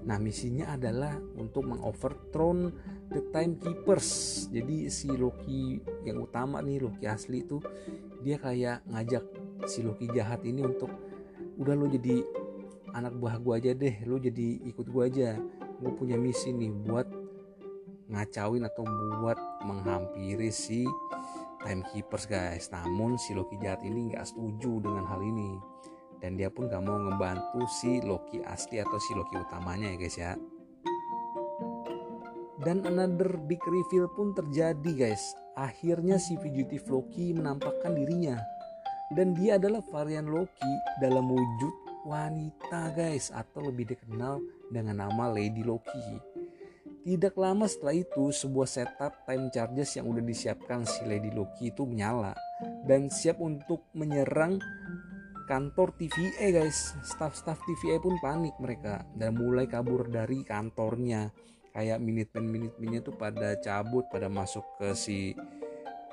Nah 0.04 0.18
misinya 0.18 0.74
adalah 0.74 1.14
untuk 1.38 1.70
mengoverthrow 1.70 2.74
the 3.14 3.22
Timekeepers. 3.30 4.10
Jadi 4.50 4.90
si 4.90 5.14
Loki 5.14 5.78
yang 6.04 6.26
utama 6.26 6.60
nih 6.60 6.84
Loki 6.84 7.06
asli 7.06 7.46
itu 7.46 7.62
dia 8.26 8.42
kayak 8.42 8.84
ngajak 8.90 9.24
si 9.70 9.86
Loki 9.86 10.10
jahat 10.12 10.42
ini 10.44 10.66
untuk 10.66 10.90
udah 11.62 11.78
lo 11.78 11.86
jadi 11.86 12.26
anak 12.94 13.18
buah 13.18 13.38
gue 13.42 13.54
aja 13.58 13.72
deh, 13.74 13.96
lo 14.06 14.18
jadi 14.18 14.62
ikut 14.70 14.86
gue 14.90 15.04
aja. 15.06 15.38
Gue 15.82 15.92
punya 15.94 16.18
misi 16.18 16.54
nih 16.54 16.72
buat 16.72 17.08
ngacauin 18.12 18.68
atau 18.68 18.86
buat 19.22 19.40
menghampiri 19.66 20.52
si 20.52 20.86
timekeepers 21.64 22.28
guys 22.28 22.68
namun 22.70 23.16
si 23.16 23.32
Loki 23.34 23.56
jahat 23.58 23.82
ini 23.88 24.12
nggak 24.12 24.28
setuju 24.28 24.84
dengan 24.84 25.08
hal 25.08 25.24
ini 25.24 25.73
dan 26.24 26.40
dia 26.40 26.48
pun 26.48 26.72
gak 26.72 26.80
mau 26.80 26.96
ngebantu 26.96 27.68
si 27.68 28.00
Loki 28.00 28.40
asli 28.48 28.80
atau 28.80 28.96
si 28.96 29.12
Loki 29.12 29.36
utamanya 29.36 29.92
ya 29.92 29.98
guys 30.00 30.16
ya. 30.16 30.32
Dan 32.64 32.88
another 32.88 33.36
big 33.44 33.60
reveal 33.68 34.08
pun 34.16 34.32
terjadi 34.32 34.92
guys. 34.96 35.36
Akhirnya 35.60 36.16
si 36.16 36.40
fugitive 36.40 36.88
Loki 36.88 37.36
menampakkan 37.36 37.92
dirinya. 37.92 38.40
Dan 39.12 39.36
dia 39.36 39.60
adalah 39.60 39.84
varian 39.84 40.32
Loki 40.32 40.74
dalam 41.04 41.28
wujud 41.28 42.08
wanita 42.08 42.96
guys 42.96 43.28
atau 43.36 43.68
lebih 43.68 43.92
dikenal 43.92 44.40
dengan 44.72 45.04
nama 45.04 45.28
Lady 45.28 45.60
Loki. 45.60 46.32
Tidak 47.04 47.36
lama 47.36 47.68
setelah 47.68 48.00
itu, 48.00 48.32
sebuah 48.32 48.64
setup 48.64 49.28
time 49.28 49.52
charges 49.52 50.00
yang 50.00 50.08
udah 50.08 50.24
disiapkan 50.24 50.88
si 50.88 51.04
Lady 51.04 51.36
Loki 51.36 51.68
itu 51.68 51.84
menyala 51.84 52.32
dan 52.88 53.12
siap 53.12 53.44
untuk 53.44 53.84
menyerang 53.92 54.64
kantor 55.46 55.96
TVA 55.96 56.64
guys. 56.64 56.96
Staff-staff 57.04 57.60
TVA 57.68 58.00
pun 58.00 58.18
panik 58.20 58.56
mereka 58.60 59.04
dan 59.16 59.36
mulai 59.38 59.68
kabur 59.68 60.08
dari 60.08 60.42
kantornya. 60.44 61.32
Kayak 61.74 62.06
minute-minute-nya 62.06 63.02
tuh 63.02 63.18
pada 63.18 63.58
cabut, 63.58 64.06
pada 64.14 64.30
masuk 64.30 64.62
ke 64.78 64.94
si 64.94 65.34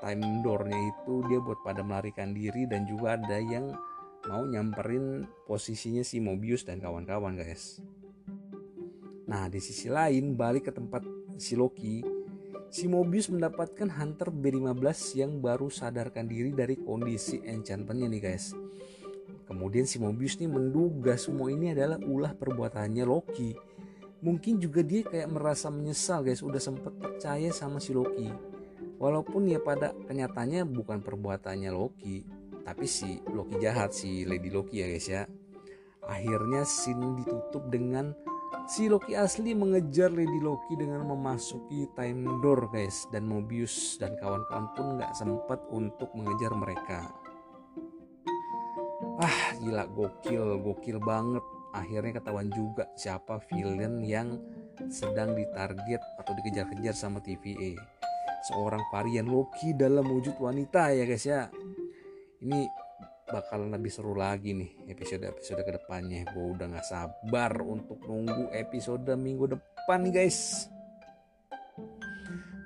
time 0.01 0.41
doornya 0.41 0.81
itu 0.81 1.21
dia 1.29 1.37
buat 1.45 1.61
pada 1.61 1.85
melarikan 1.85 2.33
diri 2.33 2.65
dan 2.65 2.89
juga 2.89 3.21
ada 3.21 3.37
yang 3.37 3.77
mau 4.25 4.45
nyamperin 4.45 5.29
posisinya 5.45 6.01
si 6.01 6.21
Mobius 6.21 6.65
dan 6.65 6.81
kawan-kawan 6.81 7.37
guys. 7.37 7.85
Nah, 9.29 9.47
di 9.47 9.61
sisi 9.63 9.87
lain, 9.87 10.35
balik 10.35 10.69
ke 10.69 10.73
tempat 10.75 11.07
si 11.39 11.55
Loki, 11.55 12.03
si 12.73 12.91
Mobius 12.91 13.31
mendapatkan 13.31 13.87
Hunter 13.87 14.35
B15 14.35 15.23
yang 15.23 15.39
baru 15.39 15.71
sadarkan 15.71 16.27
diri 16.27 16.51
dari 16.51 16.75
kondisi 16.75 17.39
enchantmentnya 17.47 18.11
nih 18.11 18.23
guys. 18.23 18.53
Kemudian 19.51 19.83
si 19.83 19.99
Mobius 19.99 20.39
nih 20.39 20.47
menduga 20.47 21.19
semua 21.19 21.51
ini 21.51 21.75
adalah 21.75 21.99
ulah 21.99 22.39
perbuatannya 22.39 23.03
Loki. 23.03 23.51
Mungkin 24.23 24.63
juga 24.63 24.87
dia 24.87 25.03
kayak 25.03 25.27
merasa 25.27 25.75
menyesal 25.75 26.23
guys, 26.23 26.47
udah 26.47 26.63
sempet 26.63 26.95
percaya 26.95 27.51
sama 27.51 27.83
si 27.83 27.91
Loki. 27.91 28.31
Walaupun 29.03 29.51
ya 29.51 29.59
pada 29.59 29.91
kenyataannya 30.07 30.63
bukan 30.71 31.03
perbuatannya 31.03 31.75
Loki, 31.75 32.23
tapi 32.63 32.87
si 32.87 33.19
Loki 33.27 33.59
jahat, 33.59 33.91
si 33.91 34.23
Lady 34.23 34.55
Loki 34.55 34.79
ya 34.79 34.87
guys 34.87 35.09
ya. 35.11 35.27
Akhirnya 36.07 36.63
scene 36.63 37.19
ditutup 37.19 37.67
dengan 37.67 38.15
Si 38.71 38.87
Loki 38.87 39.19
asli 39.19 39.51
mengejar 39.51 40.15
Lady 40.15 40.39
Loki 40.39 40.79
dengan 40.79 41.03
memasuki 41.03 41.91
time 41.99 42.39
door 42.39 42.71
guys 42.71 43.03
dan 43.11 43.27
Mobius 43.27 43.99
dan 43.99 44.15
kawan-kawan 44.15 44.71
pun 44.79 44.87
nggak 44.95 45.11
sempat 45.11 45.59
untuk 45.75 46.15
mengejar 46.15 46.55
mereka. 46.55 47.20
Ah 49.21 49.53
gila 49.61 49.85
gokil 49.85 50.65
gokil 50.65 50.97
banget. 50.97 51.45
Akhirnya 51.77 52.19
ketahuan 52.19 52.49
juga 52.51 52.89
siapa 52.97 53.39
villain 53.53 54.03
yang 54.03 54.41
sedang 54.91 55.37
ditarget 55.37 56.03
atau 56.19 56.33
dikejar-kejar 56.35 56.97
sama 56.97 57.21
TVA. 57.21 57.77
Seorang 58.51 58.81
varian 58.89 59.29
Loki 59.29 59.77
dalam 59.77 60.09
wujud 60.09 60.41
wanita 60.41 60.97
ya 60.97 61.05
guys 61.05 61.29
ya. 61.29 61.53
Ini 62.41 62.65
bakalan 63.31 63.71
lebih 63.71 63.93
seru 63.95 64.17
lagi 64.19 64.57
nih 64.57 64.91
episode-episode 64.91 65.63
ke 65.63 65.73
depannya 65.79 66.27
gue 66.35 66.47
udah 66.51 66.67
gak 66.67 66.83
sabar 66.83 67.63
untuk 67.63 68.03
nunggu 68.03 68.51
episode 68.51 69.07
minggu 69.15 69.55
depan 69.55 70.11
guys 70.11 70.67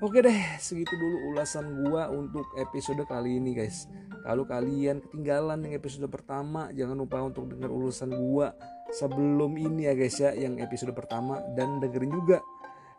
Oke 0.05 0.21
deh, 0.21 0.37
segitu 0.61 1.01
dulu 1.01 1.33
ulasan 1.33 1.81
gua 1.81 2.13
untuk 2.13 2.45
episode 2.61 3.01
kali 3.09 3.41
ini 3.41 3.57
guys. 3.57 3.89
Kalau 4.21 4.45
kalian 4.45 5.01
ketinggalan 5.01 5.65
yang 5.65 5.81
episode 5.81 6.05
pertama, 6.13 6.69
jangan 6.77 6.93
lupa 6.93 7.25
untuk 7.25 7.49
dengar 7.49 7.73
ulasan 7.73 8.13
gua 8.13 8.53
sebelum 8.93 9.57
ini 9.57 9.89
ya 9.89 9.97
guys 9.97 10.21
ya, 10.21 10.37
yang 10.37 10.61
episode 10.61 10.93
pertama. 10.93 11.41
Dan 11.57 11.81
dengerin 11.81 12.13
juga 12.13 12.45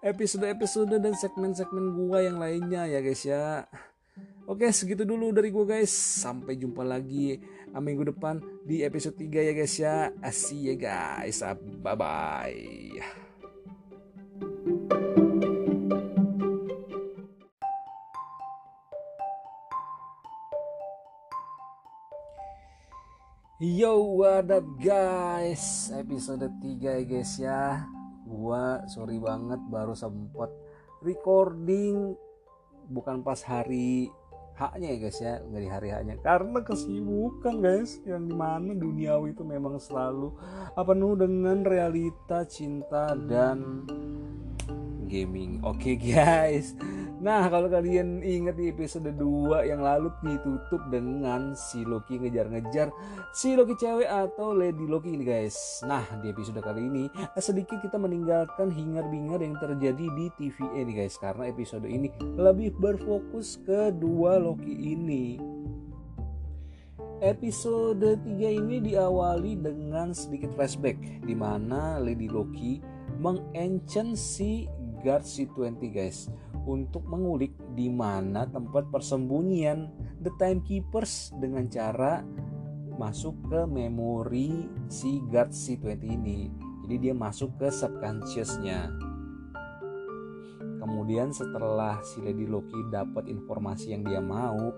episode-episode 0.02 0.98
dan 0.98 1.13
segmen-segmen 1.13 1.94
gua 1.94 2.26
yang 2.26 2.41
lainnya 2.41 2.89
ya 2.89 2.98
guys 3.06 3.22
ya. 3.22 3.70
Oke 4.50 4.74
segitu 4.74 5.06
dulu 5.06 5.30
dari 5.30 5.54
gue 5.54 5.65
guys. 5.65 5.94
Sampai 5.94 6.58
jumpa 6.58 6.82
lagi 6.82 7.38
minggu 7.70 8.18
depan 8.18 8.41
di 8.65 8.82
episode 8.82 9.13
3 9.13 9.46
ya 9.46 9.54
guys 9.54 9.76
ya. 9.78 10.10
Asih 10.26 10.74
ya 10.74 10.76
guys. 10.78 11.38
Bye 11.86 11.94
bye 11.94 13.25
Yo, 23.56 24.20
what 24.20 24.52
up 24.52 24.68
guys? 24.84 25.88
Episode 25.88 26.52
3 26.60 26.76
ya 26.76 27.00
guys 27.08 27.39
ya. 27.39 27.88
Gua 28.28 28.84
sorry 28.91 29.15
banget 29.15 29.63
baru 29.72 29.96
sempet 29.96 30.52
recording 31.00 32.20
bukan 32.91 33.24
pas 33.24 33.39
hari 33.48 34.12
haknya 34.60 34.91
ya 34.91 34.98
guys 35.00 35.20
ya, 35.24 35.34
nggak 35.39 35.62
di 35.63 35.70
hari 35.72 35.88
haknya 35.88 36.20
karena 36.20 36.60
kesibukan 36.68 37.63
guys 37.63 38.04
yang 38.04 38.28
di 38.28 38.36
mana 38.36 38.76
duniawi 38.76 39.32
itu 39.32 39.48
memang 39.48 39.80
selalu 39.80 40.36
apa 40.76 40.91
penuh 40.91 41.15
dengan 41.15 41.63
realita 41.63 42.44
cinta 42.52 43.15
dan 43.15 43.88
gaming. 45.08 45.63
Oke 45.63 45.96
okay, 45.96 46.12
guys. 46.12 46.76
Nah, 47.26 47.50
kalau 47.50 47.66
kalian 47.66 48.22
ingat 48.22 48.54
di 48.54 48.70
episode 48.70 49.10
2 49.10 49.66
yang 49.66 49.82
lalu 49.82 50.14
ditutup 50.22 50.78
dengan 50.94 51.58
si 51.58 51.82
Loki 51.82 52.22
ngejar-ngejar 52.22 52.94
si 53.34 53.58
Loki 53.58 53.74
cewek 53.74 54.06
atau 54.06 54.54
Lady 54.54 54.86
Loki 54.86 55.18
ini 55.18 55.26
guys. 55.26 55.82
Nah, 55.90 56.06
di 56.22 56.30
episode 56.30 56.62
kali 56.62 56.86
ini 56.86 57.10
sedikit 57.42 57.82
kita 57.82 57.98
meninggalkan 57.98 58.70
hingar-bingar 58.70 59.42
yang 59.42 59.58
terjadi 59.58 60.06
di 60.14 60.30
TVA 60.38 60.86
nih 60.86 60.96
guys 61.02 61.18
karena 61.18 61.50
episode 61.50 61.90
ini 61.90 62.14
lebih 62.38 62.78
berfokus 62.78 63.58
ke 63.66 63.90
dua 63.90 64.38
Loki 64.38 64.94
ini. 64.94 65.42
Episode 67.26 68.22
3 68.22 68.38
ini 68.54 68.86
diawali 68.86 69.66
dengan 69.66 70.14
sedikit 70.14 70.54
flashback 70.54 71.26
di 71.26 71.34
mana 71.34 71.98
Lady 71.98 72.30
Loki 72.30 72.86
mengenchant 73.18 74.14
si 74.14 74.70
Guard 75.02 75.26
C20 75.26 75.82
guys 75.90 76.30
untuk 76.65 77.06
mengulik 77.06 77.54
di 77.78 77.88
mana 77.88 78.49
tempat 78.49 78.89
persembunyian 78.89 79.89
The 80.21 80.34
Timekeepers 80.38 81.38
dengan 81.38 81.69
cara 81.69 82.25
masuk 82.95 83.36
ke 83.51 83.62
memori 83.69 84.65
si 84.89 85.21
Guard 85.30 85.51
C20 85.54 86.01
ini. 86.01 86.49
Jadi 86.86 86.95
dia 87.10 87.13
masuk 87.13 87.58
ke 87.58 87.67
subconsciousnya. 87.69 88.89
Kemudian 90.82 91.34
setelah 91.34 91.97
si 92.06 92.21
Lady 92.21 92.45
Loki 92.45 92.78
dapat 92.93 93.25
informasi 93.25 93.93
yang 93.97 94.06
dia 94.06 94.21
mau, 94.21 94.69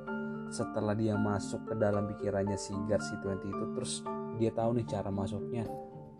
setelah 0.48 0.96
dia 0.96 1.20
masuk 1.20 1.68
ke 1.68 1.76
dalam 1.76 2.08
pikirannya 2.08 2.56
si 2.56 2.72
Guard 2.88 3.04
C20 3.04 3.44
itu 3.44 3.66
terus 3.76 3.94
dia 4.40 4.52
tahu 4.56 4.80
nih 4.80 4.88
cara 4.88 5.12
masuknya. 5.12 5.68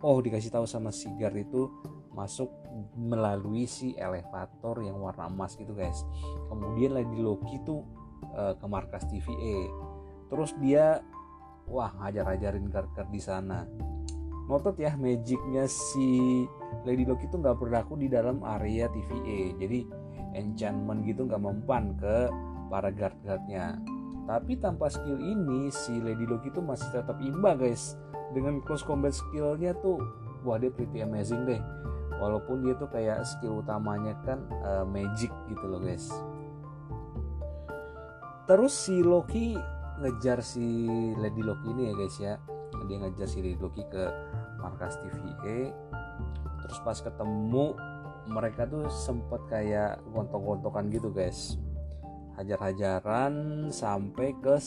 Oh, 0.04 0.20
dikasih 0.22 0.52
tahu 0.52 0.68
sama 0.68 0.92
si 0.92 1.08
Guard 1.16 1.40
itu 1.40 1.72
masuk 2.12 2.52
melalui 2.96 3.64
si 3.68 3.94
elevator 3.98 4.82
yang 4.82 4.98
warna 4.98 5.30
emas 5.30 5.54
gitu 5.54 5.74
guys. 5.74 6.04
Kemudian 6.50 6.96
lagi 6.96 7.18
Loki 7.18 7.60
tuh 7.62 7.84
uh, 8.34 8.54
ke 8.58 8.66
markas 8.66 9.06
TVA 9.08 9.68
terus 10.28 10.52
dia 10.60 11.00
wah 11.68 11.92
ngajar-ngajarin 12.00 12.68
Garker 12.68 13.06
di 13.08 13.20
sana. 13.20 13.64
Notot 14.48 14.80
ya 14.80 14.96
magicnya 14.96 15.68
si 15.68 16.44
Lady 16.84 17.04
Loki 17.04 17.28
tuh 17.28 17.40
nggak 17.40 17.60
berlaku 17.60 18.00
di 18.00 18.08
dalam 18.08 18.40
area 18.44 18.88
TVA 18.88 19.56
jadi 19.60 19.84
enchantment 20.36 21.04
gitu 21.04 21.28
nggak 21.28 21.40
mempan 21.40 21.96
ke 21.96 22.32
para 22.72 22.88
guard-guardnya. 22.92 23.76
Tapi 24.28 24.60
tanpa 24.60 24.92
skill 24.92 25.16
ini 25.20 25.72
si 25.72 25.96
Lady 26.00 26.28
Loki 26.28 26.52
tuh 26.52 26.60
masih 26.60 26.88
tetap 26.92 27.16
imba 27.20 27.56
guys. 27.56 27.96
Dengan 28.36 28.60
close 28.60 28.84
combat 28.84 29.16
skillnya 29.16 29.72
tuh 29.80 30.00
wah 30.44 30.60
dia 30.60 30.68
pretty 30.68 31.00
amazing 31.00 31.48
deh 31.48 31.60
walaupun 32.18 32.66
dia 32.66 32.74
tuh 32.74 32.90
kayak 32.90 33.22
skill 33.24 33.62
utamanya 33.62 34.14
kan 34.26 34.42
uh, 34.62 34.84
magic 34.84 35.30
gitu 35.50 35.64
loh 35.66 35.80
guys. 35.80 36.10
Terus 38.48 38.74
si 38.74 39.00
Loki 39.00 39.54
ngejar 39.98 40.40
si 40.40 40.88
Lady 41.18 41.42
Loki 41.42 41.68
ini 41.72 41.82
ya 41.90 41.94
guys 41.94 42.16
ya. 42.18 42.34
Dia 42.86 42.96
ngejar 43.02 43.28
si 43.30 43.38
Lady 43.42 43.58
Loki 43.58 43.82
ke 43.86 44.04
markas 44.58 44.98
TVA 44.98 45.70
terus 46.68 46.84
pas 46.84 46.98
ketemu 47.00 47.72
mereka 48.28 48.68
tuh 48.68 48.92
sempet 48.92 49.40
kayak 49.48 50.04
gontok-gontokan 50.12 50.92
gitu 50.92 51.08
guys. 51.08 51.56
Hajar-hajaran 52.36 53.66
sampai 53.72 54.36
ke 54.36 54.60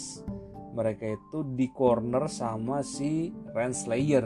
mereka 0.73 1.13
itu 1.13 1.45
di 1.55 1.69
corner 1.69 2.25
sama 2.25 2.81
si 2.81 3.29
Renslayer 3.53 4.25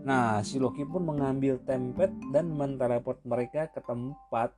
Nah, 0.00 0.40
si 0.40 0.56
Loki 0.56 0.88
pun 0.88 1.04
mengambil 1.04 1.60
tempet 1.60 2.08
dan 2.32 2.48
menteleport 2.56 3.20
mereka 3.28 3.68
ke 3.68 3.84
tempat 3.84 4.52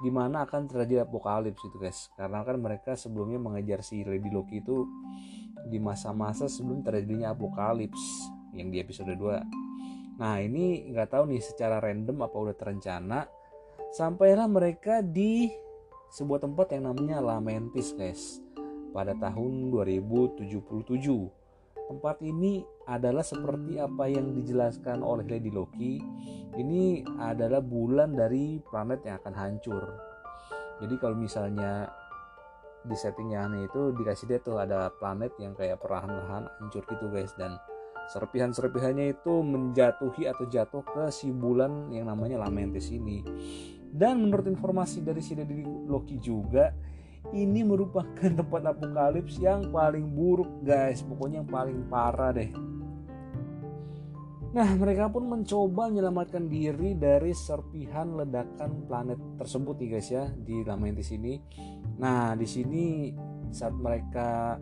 di 0.00 0.12
mana 0.12 0.44
akan 0.44 0.68
terjadi 0.68 1.04
apokalips 1.04 1.60
itu 1.60 1.76
guys. 1.76 2.08
Karena 2.16 2.40
kan 2.40 2.56
mereka 2.60 2.96
sebelumnya 2.96 3.36
mengejar 3.36 3.84
si 3.84 4.00
Lady 4.00 4.32
Loki 4.32 4.64
itu 4.64 4.88
di 5.68 5.76
masa-masa 5.76 6.48
sebelum 6.48 6.80
terjadinya 6.80 7.36
apokalips 7.36 8.32
yang 8.56 8.72
di 8.72 8.80
episode 8.80 9.12
2. 9.12 10.20
Nah, 10.20 10.40
ini 10.40 10.88
nggak 10.88 11.12
tahu 11.12 11.28
nih 11.28 11.42
secara 11.44 11.76
random 11.76 12.24
apa 12.24 12.36
udah 12.36 12.56
terencana. 12.56 13.28
Sampailah 13.92 14.48
mereka 14.48 15.04
di 15.04 15.52
sebuah 16.16 16.40
tempat 16.48 16.72
yang 16.72 16.88
namanya 16.88 17.20
Lamentis 17.20 17.92
guys 17.92 18.40
pada 18.94 19.12
tahun 19.18 19.68
2077 19.68 20.48
Tempat 21.86 22.16
ini 22.24 22.66
adalah 22.86 23.26
seperti 23.26 23.82
apa 23.82 24.06
yang 24.06 24.30
dijelaskan 24.32 25.02
oleh 25.02 25.26
Lady 25.26 25.50
Loki. 25.50 25.98
Ini 26.56 27.02
adalah 27.18 27.58
bulan 27.60 28.14
dari 28.14 28.62
planet 28.62 29.02
yang 29.02 29.18
akan 29.20 29.34
hancur. 29.34 29.84
Jadi 30.80 30.94
kalau 31.02 31.18
misalnya 31.18 31.90
di 32.86 32.94
settingnya 32.94 33.50
itu 33.66 33.90
dikasih 33.98 34.26
dia 34.30 34.38
tuh 34.38 34.62
ada 34.62 34.86
planet 34.94 35.34
yang 35.42 35.58
kayak 35.58 35.82
perlahan-lahan 35.82 36.46
hancur 36.62 36.86
gitu 36.86 37.10
guys 37.10 37.34
dan 37.34 37.58
serpihan-serpihannya 38.14 39.18
itu 39.18 39.42
menjatuhi 39.42 40.30
atau 40.30 40.46
jatuh 40.46 40.86
ke 40.86 41.10
si 41.10 41.34
bulan 41.34 41.90
yang 41.90 42.06
namanya 42.06 42.46
Lamentis 42.46 42.94
ini. 42.94 43.26
Dan 43.90 44.22
menurut 44.22 44.46
informasi 44.46 45.02
dari 45.02 45.18
si 45.18 45.34
Lady 45.34 45.66
Loki 45.66 46.22
juga 46.22 46.70
ini 47.34 47.66
merupakan 47.66 48.30
tempat 48.38 48.62
apokalips 48.62 49.42
yang 49.42 49.74
paling 49.74 50.06
buruk 50.14 50.62
guys 50.62 51.02
pokoknya 51.02 51.42
yang 51.42 51.50
paling 51.50 51.78
parah 51.90 52.30
deh 52.30 52.75
Nah, 54.56 54.72
mereka 54.72 55.12
pun 55.12 55.28
mencoba 55.28 55.92
menyelamatkan 55.92 56.48
diri 56.48 56.96
dari 56.96 57.36
serpihan 57.36 58.16
ledakan 58.16 58.88
planet 58.88 59.20
tersebut 59.36 59.76
nih 59.76 59.88
guys 59.92 60.08
ya 60.08 60.32
di 60.32 60.64
Lamentis 60.64 61.12
ini. 61.12 61.36
Nah, 62.00 62.32
di 62.32 62.48
sini 62.48 63.12
saat 63.52 63.76
mereka 63.76 64.56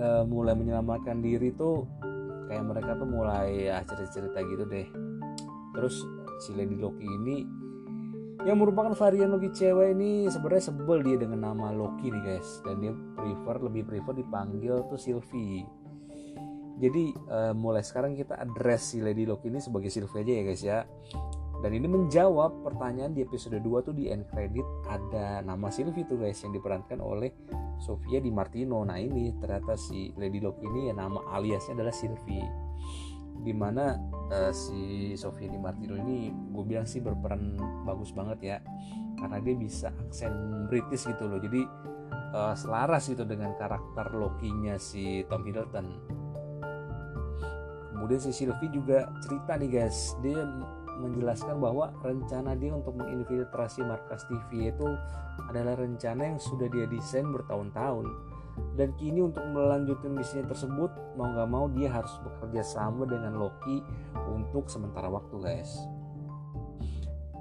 uh, 0.00 0.24
mulai 0.24 0.56
menyelamatkan 0.56 1.20
diri 1.20 1.52
tuh 1.52 1.84
kayak 2.48 2.64
mereka 2.64 2.96
tuh 2.96 3.04
mulai 3.04 3.68
ya 3.68 3.84
cerita-cerita 3.84 4.40
gitu 4.48 4.64
deh. 4.64 4.88
Terus 5.76 6.00
si 6.40 6.56
Lady 6.56 6.80
Loki 6.80 7.04
ini 7.04 7.44
yang 8.48 8.64
merupakan 8.64 8.96
varian 8.96 9.28
Loki 9.28 9.52
cewek 9.52 9.92
ini 9.92 10.24
sebenarnya 10.32 10.72
sebel 10.72 11.04
dia 11.04 11.20
dengan 11.20 11.52
nama 11.52 11.68
Loki 11.68 12.08
nih 12.08 12.22
guys 12.32 12.64
dan 12.64 12.80
dia 12.80 12.96
prefer 13.12 13.60
lebih 13.60 13.92
prefer 13.92 14.24
dipanggil 14.24 14.88
tuh 14.88 14.96
Sylvie 14.96 15.83
jadi 16.74 17.14
uh, 17.30 17.54
mulai 17.54 17.86
sekarang 17.86 18.18
kita 18.18 18.34
address 18.34 18.94
si 18.94 18.98
Lady 18.98 19.22
Loki 19.22 19.46
ini 19.46 19.62
sebagai 19.62 19.94
Sylvie 19.94 20.26
aja 20.26 20.32
ya 20.34 20.42
guys 20.42 20.62
ya. 20.62 20.78
Dan 21.62 21.70
ini 21.80 21.88
menjawab 21.88 22.60
pertanyaan 22.60 23.16
di 23.16 23.24
episode 23.24 23.56
2 23.56 23.86
tuh 23.88 23.94
di 23.96 24.12
end 24.12 24.28
credit 24.28 24.66
ada 24.84 25.40
nama 25.40 25.72
Sylvie 25.72 26.04
tuh 26.04 26.20
guys 26.20 26.36
yang 26.44 26.52
diperankan 26.52 26.98
oleh 27.00 27.32
Sofia 27.78 28.18
Di 28.18 28.28
Martino. 28.28 28.82
Nah 28.82 28.98
ini 28.98 29.32
ternyata 29.38 29.78
si 29.78 30.12
Lady 30.18 30.42
Loki 30.42 30.66
ini 30.66 30.90
ya 30.90 30.94
nama 30.98 31.22
aliasnya 31.30 31.78
adalah 31.78 31.94
Sylvie. 31.94 32.44
Di 33.44 33.54
mana 33.54 33.94
uh, 34.34 34.52
si 34.52 35.14
Sofia 35.14 35.46
Di 35.46 35.56
Martino 35.56 35.94
ini 35.94 36.28
gue 36.28 36.64
bilang 36.66 36.90
sih 36.90 36.98
berperan 36.98 37.54
bagus 37.86 38.10
banget 38.10 38.38
ya 38.42 38.56
karena 39.14 39.38
dia 39.40 39.54
bisa 39.54 39.88
aksen 40.04 40.66
British 40.66 41.06
gitu 41.06 41.30
loh. 41.30 41.38
Jadi 41.38 41.62
uh, 42.34 42.52
selaras 42.58 43.06
gitu 43.06 43.22
dengan 43.22 43.54
karakter 43.54 44.10
Loki-nya 44.10 44.76
si 44.76 45.22
Tom 45.30 45.46
Hiddleston 45.46 46.23
kemudian 48.04 48.20
si 48.20 48.36
Sylvie 48.36 48.68
juga 48.68 49.08
cerita 49.24 49.56
nih 49.56 49.80
guys. 49.80 50.12
Dia 50.20 50.44
menjelaskan 51.00 51.56
bahwa 51.56 51.88
rencana 52.04 52.52
dia 52.52 52.76
untuk 52.76 53.00
menginfiltrasi 53.00 53.80
markas 53.80 54.28
TV 54.28 54.68
itu 54.68 54.84
adalah 55.48 55.72
rencana 55.72 56.36
yang 56.36 56.36
sudah 56.36 56.68
dia 56.68 56.84
desain 56.84 57.24
bertahun-tahun. 57.32 58.04
Dan 58.76 58.92
kini 59.00 59.24
untuk 59.24 59.40
melanjutkan 59.56 60.12
misinya 60.12 60.52
tersebut 60.52 60.92
mau 61.16 61.32
gak 61.32 61.48
mau 61.48 61.64
dia 61.72 61.88
harus 61.88 62.12
bekerja 62.28 62.60
sama 62.60 63.08
dengan 63.08 63.40
Loki 63.40 63.80
untuk 64.28 64.68
sementara 64.68 65.08
waktu 65.08 65.40
guys. 65.40 65.72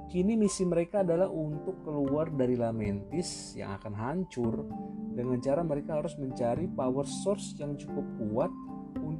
Kini 0.07 0.39
misi 0.39 0.64
mereka 0.64 1.03
adalah 1.03 1.28
untuk 1.28 1.84
keluar 1.84 2.32
dari 2.32 2.55
Lamentis 2.55 3.51
yang 3.59 3.76
akan 3.76 3.93
hancur 3.99 4.64
dengan 5.11 5.43
cara 5.43 5.59
mereka 5.59 5.99
harus 5.99 6.16
mencari 6.16 6.72
power 6.72 7.03
source 7.03 7.51
yang 7.59 7.76
cukup 7.76 8.07
kuat 8.22 8.53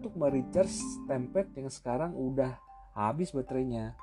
untuk 0.04 0.20
merecharge 0.20 0.84
tempet 1.08 1.48
yang 1.56 1.72
sekarang 1.72 2.12
udah 2.12 2.60
habis 2.92 3.32
baterainya 3.32 3.96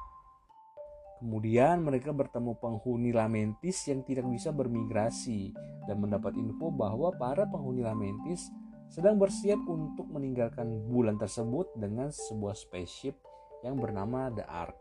Kemudian 1.21 1.85
mereka 1.85 2.17
bertemu 2.17 2.57
penghuni 2.57 3.13
Lamentis 3.13 3.85
yang 3.85 4.01
tidak 4.09 4.25
bisa 4.33 4.57
bermigrasi 4.57 5.53
dan 5.85 6.01
mendapat 6.01 6.33
info 6.33 6.73
bahwa 6.73 7.13
para 7.13 7.45
penghuni 7.45 7.85
Lamentis 7.85 8.49
sedang 8.89 9.21
bersiap 9.21 9.61
untuk 9.69 10.09
meninggalkan 10.09 10.89
bulan 10.89 11.21
tersebut 11.21 11.77
dengan 11.77 12.09
sebuah 12.09 12.57
spaceship 12.57 13.21
yang 13.61 13.77
bernama 13.77 14.33
The 14.33 14.49
Ark. 14.49 14.81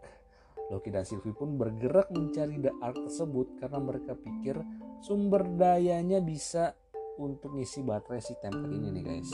Loki 0.71 0.95
dan 0.95 1.03
Sylvie 1.03 1.35
pun 1.35 1.59
bergerak 1.59 2.07
mencari 2.07 2.55
The 2.55 2.71
Ark 2.79 2.95
tersebut 2.95 3.59
karena 3.59 3.83
mereka 3.83 4.15
pikir 4.15 4.55
sumber 5.03 5.43
dayanya 5.43 6.23
bisa 6.23 6.71
untuk 7.19 7.51
ngisi 7.51 7.83
baterai 7.83 8.23
si 8.23 8.31
tempat 8.39 8.71
ini 8.71 8.95
nih 8.95 9.03
guys. 9.03 9.31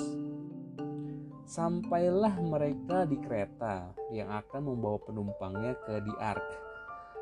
Sampailah 1.46 2.42
mereka 2.42 3.06
di 3.06 3.22
kereta 3.22 3.94
yang 4.10 4.34
akan 4.34 4.66
membawa 4.66 4.98
penumpangnya 4.98 5.78
ke 5.78 6.02
The 6.02 6.16
Ark. 6.18 6.48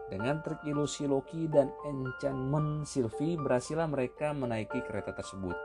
Dengan 0.08 0.40
trik 0.40 0.64
ilusi 0.64 1.04
Loki 1.04 1.52
dan 1.52 1.68
enchantment 1.84 2.88
Sylvie 2.88 3.36
berhasillah 3.36 3.92
mereka 3.92 4.32
menaiki 4.32 4.80
kereta 4.80 5.12
tersebut. 5.12 5.56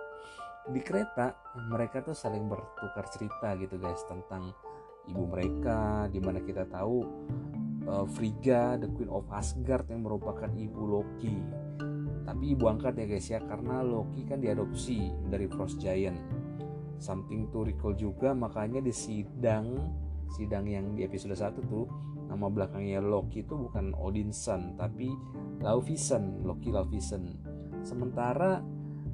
Di 0.75 0.83
kereta 0.83 1.39
mereka 1.71 2.03
tuh 2.03 2.19
saling 2.19 2.51
bertukar 2.51 3.07
cerita 3.15 3.55
gitu 3.63 3.79
guys 3.79 4.03
tentang 4.11 4.51
ibu 5.07 5.25
mereka 5.31 6.11
di 6.11 6.19
mana 6.19 6.43
kita 6.43 6.67
tahu 6.67 7.07
uh, 7.87 8.05
Frigga 8.11 8.77
the 8.77 8.91
Queen 8.91 9.09
of 9.09 9.25
Asgard 9.33 9.87
yang 9.89 10.05
merupakan 10.05 10.51
ibu 10.53 10.83
Loki 10.85 11.37
tapi 12.29 12.53
ibu 12.53 12.69
angkat 12.69 12.93
ya 13.01 13.07
guys 13.09 13.29
ya 13.33 13.41
karena 13.41 13.81
Loki 13.81 14.29
kan 14.29 14.37
diadopsi 14.45 15.09
dari 15.33 15.49
Frost 15.49 15.81
Giant 15.81 16.21
something 16.99 17.51
to 17.51 17.67
recall 17.67 17.95
juga. 17.95 18.35
Makanya 18.35 18.83
di 18.83 18.95
sidang 18.95 19.79
sidang 20.29 20.69
yang 20.69 20.93
di 20.93 21.09
episode 21.09 21.35
1 21.35 21.57
tuh 21.73 21.89
nama 22.29 22.53
belakangnya 22.53 23.01
Loki 23.01 23.41
itu 23.41 23.57
bukan 23.57 23.97
Odinson 23.97 24.77
tapi 24.77 25.09
Laufeyson 25.65 26.45
Loki 26.45 26.69
Laufeyson 26.69 27.25
sementara 27.81 28.61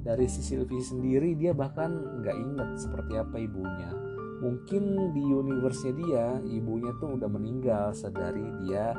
dari 0.05 0.29
si 0.29 0.45
Sylvie 0.45 0.83
sendiri 0.83 1.33
dia 1.33 1.55
bahkan 1.55 2.21
nggak 2.21 2.37
inget 2.37 2.69
seperti 2.77 3.13
apa 3.17 3.41
ibunya. 3.41 3.89
Mungkin 4.35 5.15
di 5.15 5.23
universe 5.25 5.89
dia 5.95 6.37
ibunya 6.45 6.93
tuh 7.01 7.17
udah 7.17 7.25
meninggal 7.25 7.89
sedari 7.95 8.45
dia 8.61 8.93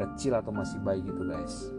kecil 0.00 0.34
atau 0.34 0.50
masih 0.50 0.82
bayi 0.82 1.04
gitu 1.06 1.22
guys. 1.22 1.70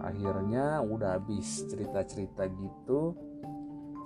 Akhirnya 0.00 0.80
udah 0.80 1.20
habis 1.20 1.66
cerita-cerita 1.68 2.48
gitu 2.56 3.12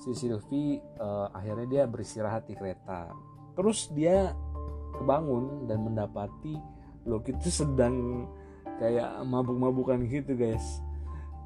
si 0.00 0.16
Sylvie 0.16 0.80
uh, 0.96 1.28
akhirnya 1.36 1.66
dia 1.68 1.82
beristirahat 1.84 2.48
di 2.48 2.56
kereta. 2.56 3.12
Terus 3.54 3.92
dia 3.92 4.32
kebangun 4.96 5.68
dan 5.68 5.84
mendapati 5.84 6.56
Loki 7.08 7.32
itu 7.32 7.48
sedang 7.48 8.26
kayak 8.80 9.20
mabuk-mabukan 9.28 10.00
gitu 10.08 10.36
guys. 10.36 10.80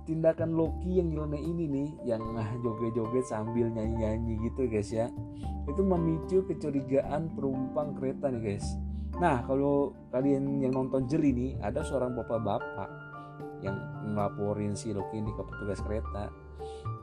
Tindakan 0.04 0.54
Loki 0.54 1.00
yang 1.00 1.10
nyeleneh 1.10 1.42
ini 1.42 1.64
nih 1.66 1.88
yang 2.14 2.22
joget-joget 2.60 3.24
sambil 3.26 3.72
nyanyi-nyanyi 3.72 4.36
gitu 4.50 4.68
guys 4.68 4.90
ya 4.92 5.08
itu 5.64 5.80
memicu 5.80 6.44
kecurigaan 6.44 7.32
penumpang 7.32 7.96
kereta 7.96 8.28
nih 8.28 8.42
guys. 8.52 8.66
Nah 9.16 9.40
kalau 9.48 9.96
kalian 10.12 10.60
yang 10.60 10.76
nonton 10.76 11.08
jeli 11.08 11.32
nih 11.32 11.50
ada 11.64 11.80
seorang 11.80 12.12
bapak-bapak 12.12 12.90
yang 13.64 13.80
ngelaporin 14.12 14.76
si 14.76 14.92
Loki 14.92 15.24
ini 15.24 15.32
ke 15.32 15.42
petugas 15.46 15.80
kereta 15.80 16.28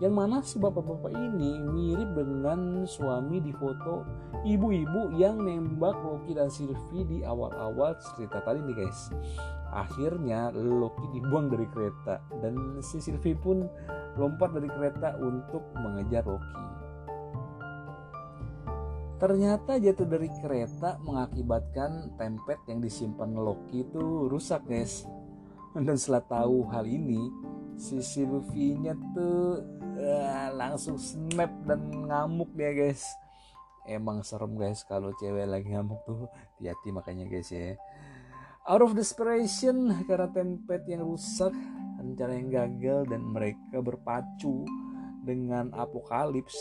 yang 0.01 0.17
mana 0.17 0.41
si 0.41 0.57
bapak-bapak 0.57 1.13
ini 1.13 1.61
mirip 1.61 2.17
dengan 2.17 2.89
suami 2.89 3.37
di 3.37 3.53
foto 3.53 4.01
ibu-ibu 4.41 5.13
yang 5.13 5.45
nembak 5.45 5.93
Loki 6.01 6.33
dan 6.33 6.49
Sylvie 6.49 7.05
di 7.05 7.17
awal-awal 7.21 7.93
cerita 8.01 8.41
tadi 8.41 8.65
nih 8.65 8.81
guys. 8.81 9.13
Akhirnya 9.69 10.49
Loki 10.57 11.05
dibuang 11.13 11.53
dari 11.53 11.69
kereta 11.69 12.17
dan 12.41 12.81
si 12.81 12.97
Sylvie 12.97 13.37
pun 13.37 13.69
lompat 14.17 14.57
dari 14.57 14.67
kereta 14.73 15.21
untuk 15.21 15.69
mengejar 15.77 16.25
Loki. 16.25 16.57
Ternyata 19.21 19.77
jatuh 19.77 20.09
dari 20.09 20.33
kereta 20.41 20.97
mengakibatkan 21.05 22.17
tempet 22.17 22.57
yang 22.65 22.81
disimpan 22.81 23.37
Loki 23.37 23.85
itu 23.85 24.25
rusak 24.25 24.65
guys. 24.65 25.05
Dan 25.77 25.93
setelah 25.93 26.25
tahu 26.25 26.65
hal 26.73 26.89
ini 26.89 27.29
si 27.81 27.97
Sylvie-nya 27.97 28.93
tuh 29.17 29.65
uh, 29.97 30.53
langsung 30.53 31.01
snap 31.01 31.49
dan 31.65 31.81
ngamuk 32.05 32.53
dia 32.53 32.77
guys. 32.77 33.01
Emang 33.89 34.21
serem 34.21 34.53
guys 34.53 34.85
kalau 34.85 35.09
cewek 35.17 35.49
lagi 35.49 35.73
ngamuk 35.73 36.05
tuh. 36.05 36.29
Hati-hati 36.29 36.93
makanya 36.93 37.25
guys 37.25 37.49
ya. 37.49 37.73
Out 38.69 38.85
of 38.85 38.93
desperation 38.93 40.05
karena 40.05 40.29
template 40.29 40.85
yang 40.85 41.01
rusak 41.01 41.49
rencana 41.97 42.33
yang 42.37 42.49
gagal 42.53 43.09
dan 43.09 43.21
mereka 43.25 43.81
berpacu 43.81 44.69
dengan 45.25 45.73
apokalips 45.73 46.53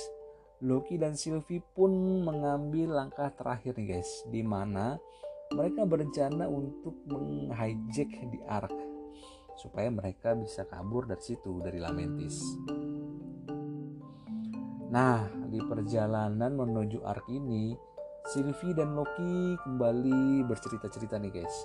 Loki 0.65 1.01
dan 1.01 1.17
Sylvie 1.17 1.65
pun 1.73 2.21
mengambil 2.25 2.93
langkah 2.93 3.33
terakhir 3.33 3.77
nih 3.77 3.97
guys 3.97 4.11
di 4.29 4.45
mana 4.45 5.01
mereka 5.57 5.89
berencana 5.89 6.45
untuk 6.49 6.97
menghijack 7.09 8.13
di 8.29 8.41
Ark 8.45 8.90
supaya 9.61 9.93
mereka 9.93 10.33
bisa 10.33 10.65
kabur 10.65 11.05
dari 11.05 11.21
situ 11.21 11.61
dari 11.61 11.77
Lamentis. 11.77 12.57
Nah, 14.91 15.29
di 15.53 15.61
perjalanan 15.61 16.57
menuju 16.57 17.05
Ark 17.05 17.29
ini, 17.29 17.77
Sylvie 18.33 18.73
dan 18.73 18.97
Loki 18.97 19.55
kembali 19.61 20.49
bercerita-cerita 20.49 21.21
nih 21.21 21.31
guys. 21.45 21.57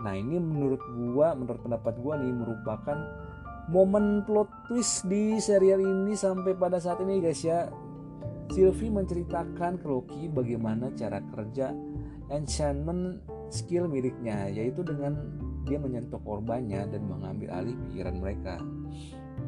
Nah, 0.00 0.16
ini 0.16 0.40
menurut 0.40 0.80
gua, 0.96 1.36
menurut 1.36 1.60
pendapat 1.60 2.00
gua 2.00 2.16
nih 2.16 2.32
merupakan 2.32 2.96
momen 3.68 4.24
plot 4.24 4.48
twist 4.70 5.04
di 5.04 5.36
serial 5.36 5.84
ini 5.84 6.16
sampai 6.16 6.56
pada 6.56 6.80
saat 6.80 7.02
ini 7.04 7.20
guys 7.20 7.42
ya. 7.44 7.68
Sylvie 8.50 8.90
menceritakan 8.90 9.78
ke 9.78 9.86
Loki 9.86 10.26
bagaimana 10.26 10.90
cara 10.98 11.22
kerja 11.22 11.70
enchantment 12.34 13.22
skill 13.46 13.86
miliknya 13.86 14.50
yaitu 14.50 14.82
dengan 14.82 15.14
dia 15.68 15.76
menyentuh 15.80 16.20
korbannya 16.22 16.88
dan 16.88 17.02
mengambil 17.04 17.48
alih 17.52 17.76
pikiran 17.88 18.16
mereka. 18.16 18.56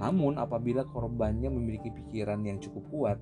Namun 0.01 0.41
apabila 0.41 0.85
korbannya 0.89 1.53
memiliki 1.53 1.93
pikiran 1.93 2.43
yang 2.45 2.59
cukup 2.59 2.85
kuat, 2.91 3.19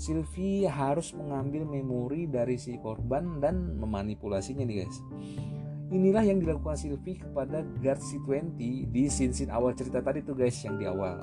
Sylvie 0.00 0.64
harus 0.64 1.12
mengambil 1.12 1.68
memori 1.68 2.24
dari 2.24 2.56
si 2.56 2.80
korban 2.80 3.36
dan 3.36 3.76
memanipulasinya 3.76 4.64
nih 4.64 4.84
guys. 4.84 4.96
Inilah 5.90 6.22
yang 6.24 6.40
dilakukan 6.40 6.78
Sylvie 6.78 7.18
kepada 7.20 7.66
Guard 7.82 8.00
C20 8.00 8.56
di 8.94 9.04
scene-scene 9.10 9.50
awal 9.50 9.74
cerita 9.74 9.98
tadi 10.00 10.22
tuh 10.24 10.38
guys 10.38 10.56
yang 10.62 10.80
di 10.80 10.86
awal. 10.88 11.18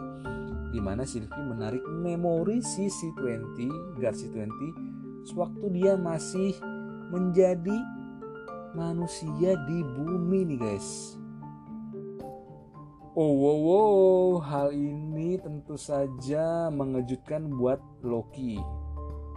Di 0.70 0.84
mana 0.84 1.08
Sylvie 1.08 1.42
menarik 1.42 1.82
memori 1.88 2.60
si 2.62 2.92
C20, 2.92 3.66
Guard 3.98 4.14
C20 4.20 4.62
sewaktu 5.26 5.66
dia 5.72 5.96
masih 5.98 6.54
menjadi 7.10 7.97
manusia 8.78 9.58
di 9.66 9.82
bumi 9.82 10.54
nih 10.54 10.60
guys. 10.62 11.18
Oh 13.18 13.34
wow, 13.34 13.58
wow, 13.66 14.30
hal 14.46 14.70
ini 14.70 15.42
tentu 15.42 15.74
saja 15.74 16.70
mengejutkan 16.70 17.50
buat 17.50 17.82
Loki. 18.06 18.62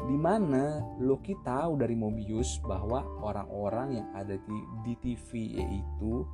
Di 0.05 0.17
mana 0.21 0.85
Loki 1.01 1.33
tahu 1.41 1.81
dari 1.81 1.97
Mobius 1.97 2.61
bahwa 2.61 3.01
orang-orang 3.25 4.05
yang 4.05 4.09
ada 4.13 4.37
di, 4.37 4.59
di 4.85 4.93
TV 5.01 5.57
yaitu 5.57 6.29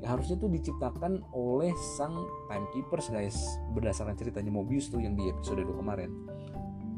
ya 0.00 0.16
harusnya 0.16 0.40
tuh 0.40 0.48
diciptakan 0.48 1.20
oleh 1.36 1.76
sang 1.98 2.16
timekeepers 2.48 3.12
guys 3.12 3.36
berdasarkan 3.76 4.16
ceritanya 4.16 4.48
Mobius 4.48 4.88
tuh 4.88 5.04
yang 5.04 5.12
di 5.12 5.28
episode 5.28 5.60
2 5.60 5.76
kemarin. 5.76 6.08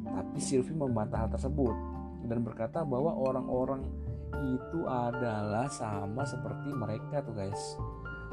Tapi 0.06 0.38
Sylvie 0.38 0.78
membantah 0.78 1.26
hal 1.26 1.30
tersebut 1.34 1.74
dan 2.30 2.46
berkata 2.46 2.86
bahwa 2.86 3.18
orang-orang 3.18 3.82
itu 4.40 4.88
adalah 4.88 5.68
sama 5.68 6.24
seperti 6.24 6.72
mereka 6.72 7.20
tuh 7.20 7.34
guys. 7.36 7.76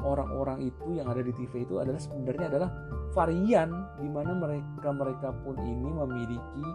Orang-orang 0.00 0.64
itu 0.64 0.96
yang 0.96 1.12
ada 1.12 1.20
di 1.20 1.28
TV 1.36 1.68
itu 1.68 1.76
adalah 1.76 2.00
sebenarnya 2.00 2.46
adalah 2.48 2.70
varian 3.12 3.68
di 4.00 4.08
mana 4.08 4.32
mereka 4.32 4.88
mereka 4.96 5.28
pun 5.44 5.60
ini 5.60 5.90
memiliki 5.92 6.66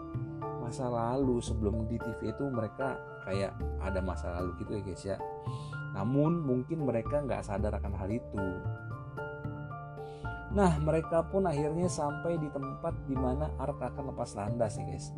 masa 0.61 0.85
lalu. 0.85 1.41
Sebelum 1.41 1.89
di 1.89 1.97
TV 1.97 2.29
itu 2.29 2.43
mereka 2.53 3.01
kayak 3.25 3.57
ada 3.81 3.99
masa 4.05 4.29
lalu 4.37 4.53
gitu 4.61 4.71
ya 4.77 4.81
guys 4.85 5.03
ya. 5.03 5.17
Namun 5.97 6.45
mungkin 6.45 6.85
mereka 6.85 7.25
nggak 7.25 7.41
sadar 7.41 7.81
akan 7.81 7.93
hal 7.97 8.09
itu. 8.13 8.47
Nah 10.53 10.77
mereka 10.79 11.25
pun 11.25 11.49
akhirnya 11.49 11.89
sampai 11.89 12.37
di 12.37 12.47
tempat 12.53 12.93
di 13.09 13.17
mana 13.17 13.49
Ark 13.57 13.81
akan 13.81 14.13
lepas 14.13 14.37
landas 14.37 14.77
ya 14.77 14.85
guys 14.85 15.09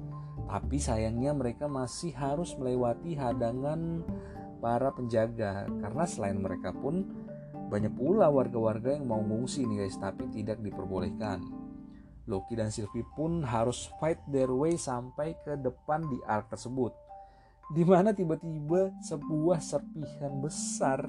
tapi 0.48 0.80
sayangnya 0.80 1.36
mereka 1.36 1.68
masih 1.68 2.16
harus 2.16 2.56
melewati 2.56 3.20
hadangan 3.20 4.02
para 4.64 4.90
penjaga 4.96 5.68
karena 5.68 6.04
selain 6.08 6.40
mereka 6.40 6.72
pun 6.74 7.06
banyak 7.68 7.92
pula 8.00 8.32
warga-warga 8.32 8.96
yang 8.96 9.12
mau 9.12 9.20
ngungsi 9.20 9.68
nih 9.68 9.86
guys 9.86 10.00
tapi 10.00 10.24
tidak 10.32 10.64
diperbolehkan. 10.64 11.44
Loki 12.28 12.60
dan 12.60 12.72
Sylvie 12.72 13.08
pun 13.16 13.44
harus 13.44 13.88
fight 14.00 14.20
their 14.28 14.52
way 14.52 14.76
sampai 14.76 15.36
ke 15.48 15.56
depan 15.60 16.04
di 16.12 16.20
ark 16.28 16.52
tersebut. 16.52 16.92
Di 17.72 17.84
mana 17.84 18.16
tiba-tiba 18.16 18.92
sebuah 19.04 19.60
serpihan 19.60 20.40
besar 20.40 21.08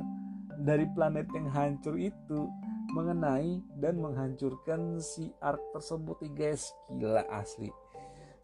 dari 0.58 0.86
planet 0.90 1.30
yang 1.34 1.46
hancur 1.50 1.94
itu 1.98 2.50
mengenai 2.90 3.62
dan 3.78 3.98
menghancurkan 4.02 4.98
si 4.98 5.30
ark 5.38 5.62
tersebut 5.74 6.18
nih 6.26 6.34
guys. 6.34 6.70
Gila 6.90 7.22
asli 7.30 7.70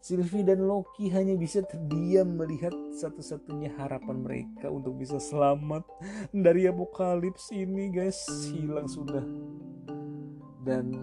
Sylvie 0.05 0.45
dan 0.45 0.69
Loki 0.69 1.09
hanya 1.09 1.33
bisa 1.33 1.65
terdiam 1.65 2.37
melihat 2.37 2.69
satu-satunya 2.93 3.73
harapan 3.73 4.21
mereka 4.21 4.69
untuk 4.69 5.01
bisa 5.01 5.17
selamat 5.17 5.81
dari 6.29 6.69
apokalips 6.69 7.49
ini 7.49 7.89
guys. 7.89 8.21
Hilang 8.53 8.85
sudah. 8.85 9.25
Dan 10.61 10.93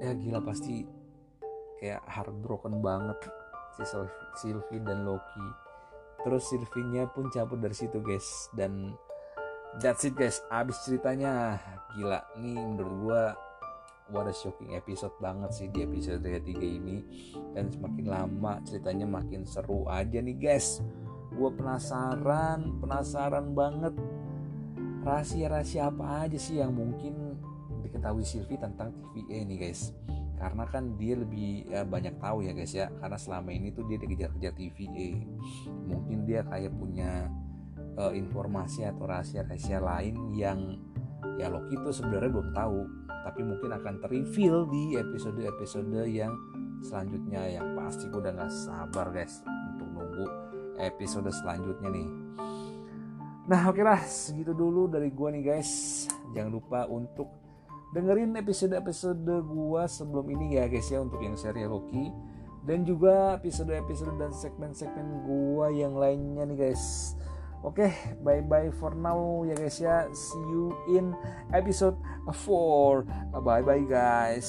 ya 0.00 0.16
gila 0.16 0.40
pasti 0.40 0.88
kayak 1.84 2.00
heartbroken 2.08 2.80
banget 2.80 3.20
si 3.76 3.84
Sylvie 4.40 4.80
dan 4.88 5.04
Loki. 5.04 5.48
Terus 6.24 6.48
Sylvie-nya 6.48 7.12
pun 7.12 7.28
cabut 7.28 7.60
dari 7.60 7.76
situ 7.76 8.00
guys. 8.00 8.48
Dan 8.56 8.96
that's 9.84 10.08
it 10.08 10.16
guys. 10.16 10.40
Abis 10.48 10.80
ceritanya. 10.88 11.60
Gila 11.92 12.24
nih 12.40 12.56
menurut 12.56 12.94
gua 13.04 13.22
what 14.10 14.26
a 14.26 14.34
shocking 14.34 14.74
episode 14.74 15.14
banget 15.22 15.50
sih 15.54 15.66
di 15.70 15.86
episode 15.86 16.22
ketiga 16.22 16.66
ini. 16.66 17.02
Dan 17.54 17.70
semakin 17.70 18.06
lama 18.06 18.58
ceritanya 18.66 19.06
makin 19.06 19.46
seru 19.46 19.86
aja 19.86 20.18
nih 20.18 20.36
guys. 20.36 20.82
Gue 21.34 21.50
penasaran 21.54 22.82
penasaran 22.82 23.54
banget. 23.54 23.94
Rahasia-rahasia 25.00 25.88
apa 25.88 26.28
aja 26.28 26.36
sih 26.36 26.60
yang 26.60 26.76
mungkin 26.76 27.40
diketahui 27.80 28.20
Sylvie 28.20 28.60
tentang 28.60 28.92
TVA 29.16 29.48
nih 29.48 29.58
guys? 29.70 29.96
Karena 30.36 30.64
kan 30.68 30.96
dia 30.96 31.16
lebih 31.16 31.68
ya, 31.68 31.84
banyak 31.88 32.20
tahu 32.20 32.44
ya 32.44 32.52
guys 32.52 32.74
ya. 32.76 32.92
Karena 33.00 33.16
selama 33.16 33.48
ini 33.54 33.72
tuh 33.72 33.88
dia 33.88 33.96
dikejar-kejar 33.96 34.52
TVA 34.52 35.10
mungkin 35.88 36.28
dia 36.28 36.44
kayak 36.44 36.74
punya 36.76 37.32
uh, 37.96 38.12
informasi 38.12 38.84
atau 38.84 39.08
rahasia-rahasia 39.08 39.78
lain 39.80 40.14
yang 40.36 40.89
ya 41.40 41.48
Loki 41.48 41.74
itu 41.74 41.90
sebenarnya 41.90 42.30
belum 42.30 42.50
tahu 42.52 42.80
tapi 43.20 43.40
mungkin 43.44 43.70
akan 43.76 43.94
terreveal 44.00 44.64
di 44.68 44.96
episode-episode 44.96 46.08
yang 46.08 46.32
selanjutnya. 46.80 47.60
Yang 47.60 47.66
pasti 47.76 48.04
gue 48.08 48.20
udah 48.20 48.32
gak 48.36 48.52
sabar 48.52 49.06
guys 49.12 49.44
untuk 49.76 49.88
nunggu 49.92 50.26
episode 50.80 51.28
selanjutnya 51.28 51.88
nih. 51.92 52.08
Nah 53.50 53.60
oke 53.66 53.80
okay 53.80 53.84
lah 53.84 54.00
segitu 54.04 54.56
dulu 54.56 54.88
dari 54.88 55.12
gue 55.12 55.28
nih 55.36 55.42
guys. 55.44 55.70
Jangan 56.32 56.50
lupa 56.52 56.88
untuk 56.88 57.28
dengerin 57.92 58.38
episode-episode 58.38 59.34
gue 59.44 59.82
sebelum 59.90 60.26
ini 60.30 60.56
ya 60.56 60.70
guys 60.70 60.88
ya 60.88 61.02
untuk 61.02 61.20
yang 61.20 61.36
serial 61.36 61.76
Loki. 61.76 62.08
Dan 62.60 62.84
juga 62.84 63.40
episode-episode 63.40 64.20
dan 64.20 64.36
segmen-segmen 64.36 65.24
gue 65.24 65.66
yang 65.80 65.96
lainnya 65.96 66.44
nih 66.44 66.68
guys 66.68 67.16
Oke, 67.60 67.92
okay, 67.92 67.92
bye 68.24 68.40
bye 68.40 68.72
for 68.72 68.96
now 68.96 69.44
ya 69.44 69.52
guys 69.52 69.84
ya. 69.84 70.08
See 70.16 70.40
you 70.48 70.72
in 70.96 71.12
episode 71.52 72.00
4. 72.24 73.04
Bye 73.36 73.60
bye 73.60 73.84
guys. 73.84 74.48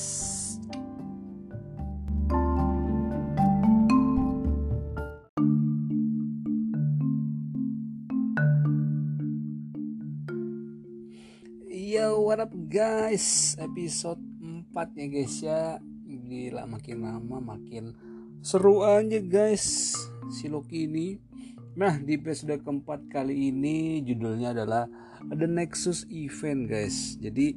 Yo, 11.68 12.24
what 12.24 12.40
up 12.40 12.56
guys? 12.72 13.60
Episode 13.60 14.24
4 14.72 14.96
ya 14.96 15.08
guys 15.12 15.36
ya. 15.44 15.84
Gila 16.08 16.64
makin 16.64 17.04
lama 17.04 17.44
makin 17.44 17.92
seru 18.40 18.88
aja 18.88 19.20
guys. 19.20 20.00
Si 20.32 20.48
Loki 20.48 20.88
ini 20.88 21.31
Nah, 21.72 21.96
di 22.04 22.20
episode 22.20 22.60
keempat 22.60 23.08
kali 23.08 23.48
ini 23.48 24.04
judulnya 24.04 24.52
adalah 24.52 24.92
The 25.24 25.48
Nexus 25.48 26.04
Event, 26.12 26.68
guys. 26.68 27.16
Jadi 27.16 27.56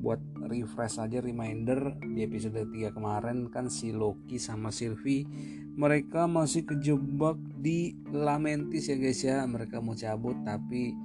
buat 0.00 0.16
refresh 0.48 0.96
aja 0.96 1.20
reminder 1.20 1.92
di 2.00 2.24
episode 2.24 2.56
3 2.56 2.96
kemarin 2.96 3.52
kan 3.52 3.68
si 3.68 3.92
Loki 3.92 4.40
sama 4.40 4.72
Sylvie 4.72 5.28
mereka 5.76 6.24
masih 6.24 6.64
kejebak 6.64 7.36
di 7.60 8.00
Lamentis 8.08 8.88
ya 8.88 8.96
guys 8.96 9.20
ya. 9.20 9.44
Mereka 9.44 9.84
mau 9.84 9.92
cabut 9.92 10.40
tapi 10.40 10.96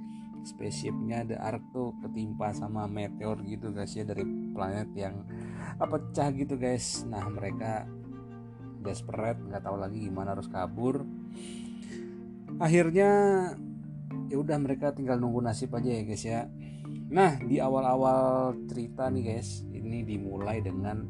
spaceshipnya 0.48 1.28
The 1.28 1.36
Ark 1.36 1.60
tuh 1.76 1.92
ketimpa 2.00 2.56
sama 2.56 2.88
meteor 2.88 3.36
gitu 3.44 3.76
guys 3.76 3.92
ya 3.92 4.08
dari 4.08 4.24
planet 4.56 4.96
yang 4.96 5.28
pecah 5.76 6.32
gitu 6.32 6.56
guys. 6.56 7.04
Nah, 7.04 7.28
mereka 7.28 7.84
desperate 8.80 9.44
nggak 9.44 9.60
tahu 9.60 9.76
lagi 9.76 10.08
gimana 10.08 10.32
harus 10.32 10.48
kabur 10.48 11.04
akhirnya 12.56 13.10
ya 14.26 14.36
udah 14.42 14.56
mereka 14.58 14.90
tinggal 14.90 15.20
nunggu 15.22 15.42
nasib 15.44 15.74
aja 15.74 15.90
ya 15.90 16.02
guys 16.02 16.24
ya. 16.26 16.40
Nah 17.06 17.38
di 17.38 17.62
awal-awal 17.62 18.54
cerita 18.66 19.06
nih 19.06 19.22
guys 19.34 19.62
ini 19.70 20.02
dimulai 20.02 20.58
dengan 20.58 21.06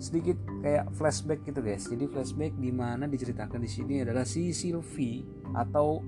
sedikit 0.00 0.40
kayak 0.64 0.88
flashback 0.96 1.44
gitu 1.44 1.60
guys. 1.60 1.84
Jadi 1.84 2.08
flashback 2.08 2.56
di 2.56 2.72
mana 2.72 3.04
diceritakan 3.04 3.60
di 3.60 3.70
sini 3.70 4.00
adalah 4.00 4.24
si 4.24 4.56
Sylvie 4.56 5.20
atau 5.52 6.00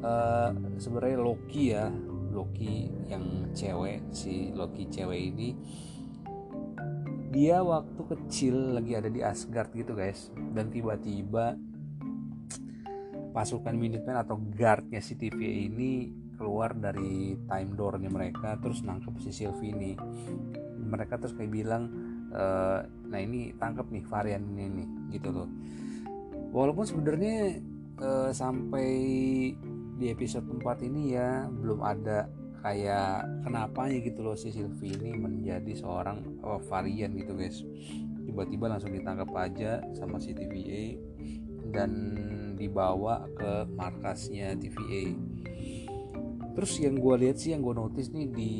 uh, 0.00 0.50
sebenarnya 0.80 1.20
Loki 1.20 1.64
ya. 1.72 1.92
Loki 2.36 2.92
yang 3.08 3.48
cewek 3.56 4.12
si 4.12 4.52
Loki 4.52 4.88
cewek 4.92 5.20
ini. 5.32 5.56
Dia 7.32 7.60
waktu 7.60 8.00
kecil 8.00 8.76
lagi 8.76 8.96
ada 8.96 9.12
di 9.12 9.20
Asgard 9.20 9.72
gitu 9.76 9.92
guys. 9.92 10.32
Dan 10.56 10.72
tiba-tiba 10.72 11.56
pasukan 13.36 13.76
Minutemen 13.76 14.16
atau 14.16 14.40
guardnya 14.40 15.04
si 15.04 15.12
TVA 15.12 15.68
ini 15.68 16.08
keluar 16.40 16.72
dari 16.72 17.36
time 17.44 17.76
doornya 17.76 18.08
mereka 18.08 18.56
terus 18.56 18.80
nangkep 18.80 19.12
si 19.20 19.28
Sylvie 19.28 19.76
ini 19.76 19.92
mereka 20.88 21.20
terus 21.20 21.36
kayak 21.36 21.52
bilang 21.52 21.92
e, 22.32 22.44
nah 23.12 23.20
ini 23.20 23.52
tangkap 23.60 23.92
nih 23.92 24.04
varian 24.08 24.40
ini 24.40 24.64
nih 24.72 24.88
gitu 25.20 25.36
loh 25.36 25.48
walaupun 26.48 26.88
sebenarnya 26.88 27.60
e, 28.00 28.08
sampai 28.32 28.88
di 30.00 30.06
episode 30.08 30.48
4 30.48 30.88
ini 30.88 31.12
ya 31.12 31.44
belum 31.48 31.84
ada 31.84 32.28
kayak 32.64 33.44
kenapanya 33.44 34.00
gitu 34.00 34.20
loh 34.24 34.36
si 34.36 34.48
Sylvie 34.48 34.96
ini 34.96 35.12
menjadi 35.14 35.72
seorang 35.76 36.42
oh, 36.42 36.58
varian 36.66 37.14
gitu 37.14 37.38
guys. 37.38 37.62
Tiba-tiba 38.26 38.66
langsung 38.66 38.90
ditangkap 38.90 39.30
aja 39.38 39.86
sama 39.94 40.18
si 40.18 40.34
TVA 40.34 40.98
dan 41.70 41.92
dibawa 42.56 43.28
ke 43.36 43.68
markasnya 43.70 44.56
TVA 44.56 45.14
terus 46.56 46.80
yang 46.80 46.96
gue 46.96 47.14
lihat 47.20 47.36
sih 47.36 47.52
yang 47.52 47.60
gue 47.60 47.76
notice 47.76 48.08
nih 48.16 48.26
di 48.32 48.52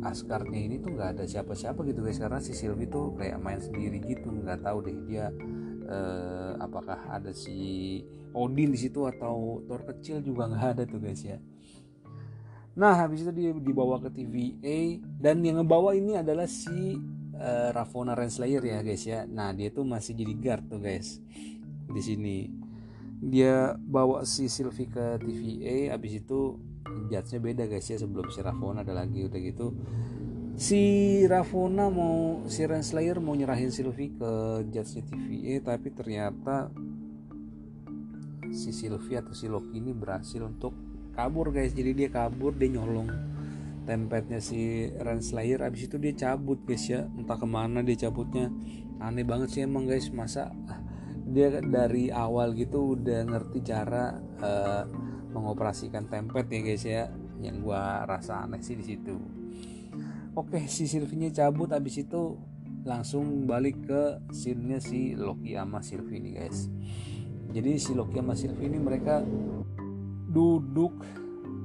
Asgardnya 0.00 0.60
ini 0.64 0.76
tuh 0.80 0.96
nggak 0.96 1.16
ada 1.16 1.24
siapa-siapa 1.28 1.84
gitu 1.84 2.00
guys. 2.00 2.16
Karena 2.16 2.40
si 2.40 2.56
Sylvie 2.56 2.88
tuh 2.88 3.16
kayak 3.16 3.40
main 3.40 3.60
sendiri 3.60 4.00
gitu 4.00 4.32
nggak 4.32 4.64
tahu 4.64 4.84
deh 4.84 4.96
dia 5.04 5.28
eh, 5.84 6.52
apakah 6.56 7.08
ada 7.12 7.32
si 7.36 8.00
Odin 8.32 8.72
di 8.72 8.78
situ 8.80 9.04
atau 9.04 9.60
Thor 9.68 9.84
kecil 9.84 10.24
juga 10.24 10.48
nggak 10.48 10.66
ada 10.76 10.82
tuh 10.88 11.00
guys 11.00 11.20
ya. 11.20 11.36
Nah 12.76 12.96
habis 12.96 13.24
itu 13.24 13.32
dia 13.32 13.50
dibawa 13.52 14.00
ke 14.00 14.08
TVA 14.08 15.04
dan 15.20 15.44
yang 15.44 15.60
ngebawa 15.60 15.92
ini 15.92 16.16
adalah 16.16 16.48
si 16.48 16.96
uh, 17.36 17.68
Ravonna 17.74 18.16
Renslayer 18.16 18.62
ya 18.62 18.78
guys 18.80 19.04
ya. 19.04 19.28
Nah 19.28 19.52
dia 19.52 19.68
tuh 19.68 19.84
masih 19.84 20.16
jadi 20.16 20.32
guard 20.38 20.64
tuh 20.70 20.80
guys 20.80 21.20
di 21.90 22.00
sini 22.00 22.59
dia 23.20 23.76
bawa 23.76 24.24
si 24.24 24.48
Sylvie 24.48 24.88
ke 24.88 25.20
TVA 25.20 25.92
abis 25.92 26.24
itu 26.24 26.56
judge 27.12 27.36
beda 27.36 27.68
guys 27.68 27.84
ya 27.84 28.00
sebelum 28.00 28.32
si 28.32 28.40
Ravonna 28.40 28.80
ada 28.80 28.96
lagi 28.96 29.28
udah 29.28 29.40
gitu. 29.40 29.76
Si 30.56 30.80
Ravonna 31.28 31.92
mau 31.92 32.44
si 32.48 32.64
Renslayer 32.64 33.20
mau 33.20 33.36
nyerahin 33.36 33.68
Sylvie 33.68 34.16
ke 34.16 34.64
judge 34.72 35.04
TVA 35.04 35.60
tapi 35.60 35.92
ternyata 35.92 36.72
si 38.50 38.72
Sylvie 38.74 39.20
atau 39.20 39.36
si 39.36 39.46
Loki 39.46 39.78
ini 39.78 39.92
berhasil 39.92 40.40
untuk 40.40 40.72
kabur 41.12 41.52
guys. 41.52 41.76
Jadi 41.76 41.92
dia 41.92 42.08
kabur 42.08 42.56
dia 42.56 42.72
nyolong 42.72 43.08
tempetnya 43.84 44.40
si 44.40 44.88
Renslayer. 44.96 45.60
Abis 45.60 45.92
itu 45.92 45.96
dia 46.00 46.16
cabut 46.16 46.60
guys 46.64 46.88
ya. 46.88 47.04
Entah 47.20 47.36
ke 47.36 47.46
mana 47.46 47.84
dia 47.84 48.08
cabutnya. 48.08 48.48
Aneh 49.00 49.24
banget 49.24 49.48
sih 49.52 49.60
emang 49.64 49.84
guys. 49.84 50.08
Masa 50.12 50.52
dia 51.30 51.62
dari 51.62 52.10
awal 52.10 52.52
gitu 52.58 52.98
udah 52.98 53.22
ngerti 53.22 53.58
cara 53.62 54.18
uh, 54.42 54.84
mengoperasikan 55.30 56.10
template 56.10 56.50
ya 56.50 56.60
guys 56.60 56.84
ya 56.84 57.02
yang 57.38 57.62
gua 57.62 58.02
rasa 58.04 58.42
aneh 58.42 58.60
sih 58.60 58.74
di 58.74 58.84
situ. 58.84 59.14
Oke 60.34 60.66
si 60.66 60.90
Sylvie 60.90 61.30
cabut 61.30 61.70
abis 61.70 62.02
itu 62.02 62.38
langsung 62.82 63.46
balik 63.46 63.86
ke 63.86 64.02
scene 64.34 64.82
si 64.82 65.14
Loki 65.14 65.54
sama 65.54 65.80
Sylvie 65.80 66.18
nih 66.18 66.32
guys. 66.42 66.66
Jadi 67.50 67.78
si 67.78 67.94
Loki 67.94 68.18
sama 68.18 68.34
Sylvie 68.34 68.70
ini 68.70 68.78
mereka 68.78 69.22
duduk 70.30 71.02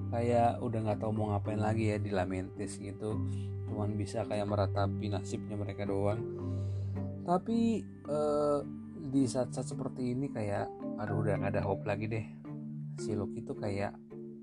kayak 0.10 0.62
udah 0.62 0.80
nggak 0.82 1.00
tahu 1.02 1.12
mau 1.14 1.34
ngapain 1.34 1.62
lagi 1.62 1.94
ya 1.94 1.98
di 2.02 2.10
Lamentis 2.14 2.78
gitu. 2.78 3.18
Cuman 3.70 3.98
bisa 3.98 4.26
kayak 4.26 4.46
meratapi 4.46 5.10
nasibnya 5.10 5.58
mereka 5.58 5.86
doang. 5.86 6.22
Tapi 7.26 7.82
uh, 8.06 8.85
di 9.06 9.30
saat-saat 9.30 9.70
seperti 9.70 10.18
ini 10.18 10.34
kayak 10.34 10.66
aduh 10.98 11.22
udah 11.22 11.38
gak 11.38 11.54
ada 11.54 11.62
hope 11.62 11.86
lagi 11.86 12.10
deh. 12.10 12.26
Si 12.98 13.14
Loki 13.14 13.46
itu 13.46 13.54
kayak 13.54 13.94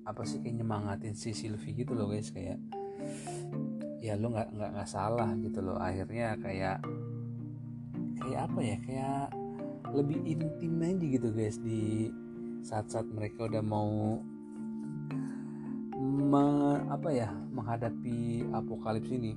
apa 0.06 0.22
sih 0.22 0.38
kayak 0.38 0.62
nyemangatin 0.62 1.14
si 1.18 1.34
Sylvie 1.34 1.74
gitu 1.74 1.98
loh 1.98 2.10
guys. 2.10 2.30
Kayak 2.30 2.62
ya 4.02 4.18
lo 4.18 4.34
nggak 4.34 4.54
nggak 4.54 4.70
nggak 4.78 4.90
salah 4.90 5.30
gitu 5.40 5.58
loh. 5.64 5.78
Akhirnya 5.82 6.38
kayak 6.38 6.78
kayak 8.22 8.40
apa 8.46 8.60
ya 8.62 8.76
kayak 8.86 9.24
lebih 9.90 10.18
intim 10.24 10.78
aja 10.78 11.06
gitu 11.18 11.28
guys 11.34 11.56
di 11.58 12.12
saat-saat 12.62 13.10
mereka 13.10 13.50
udah 13.50 13.62
mau 13.66 14.22
me, 15.98 16.44
apa 16.86 17.08
ya 17.10 17.34
menghadapi 17.50 18.46
apokalips 18.54 19.10
ini. 19.10 19.34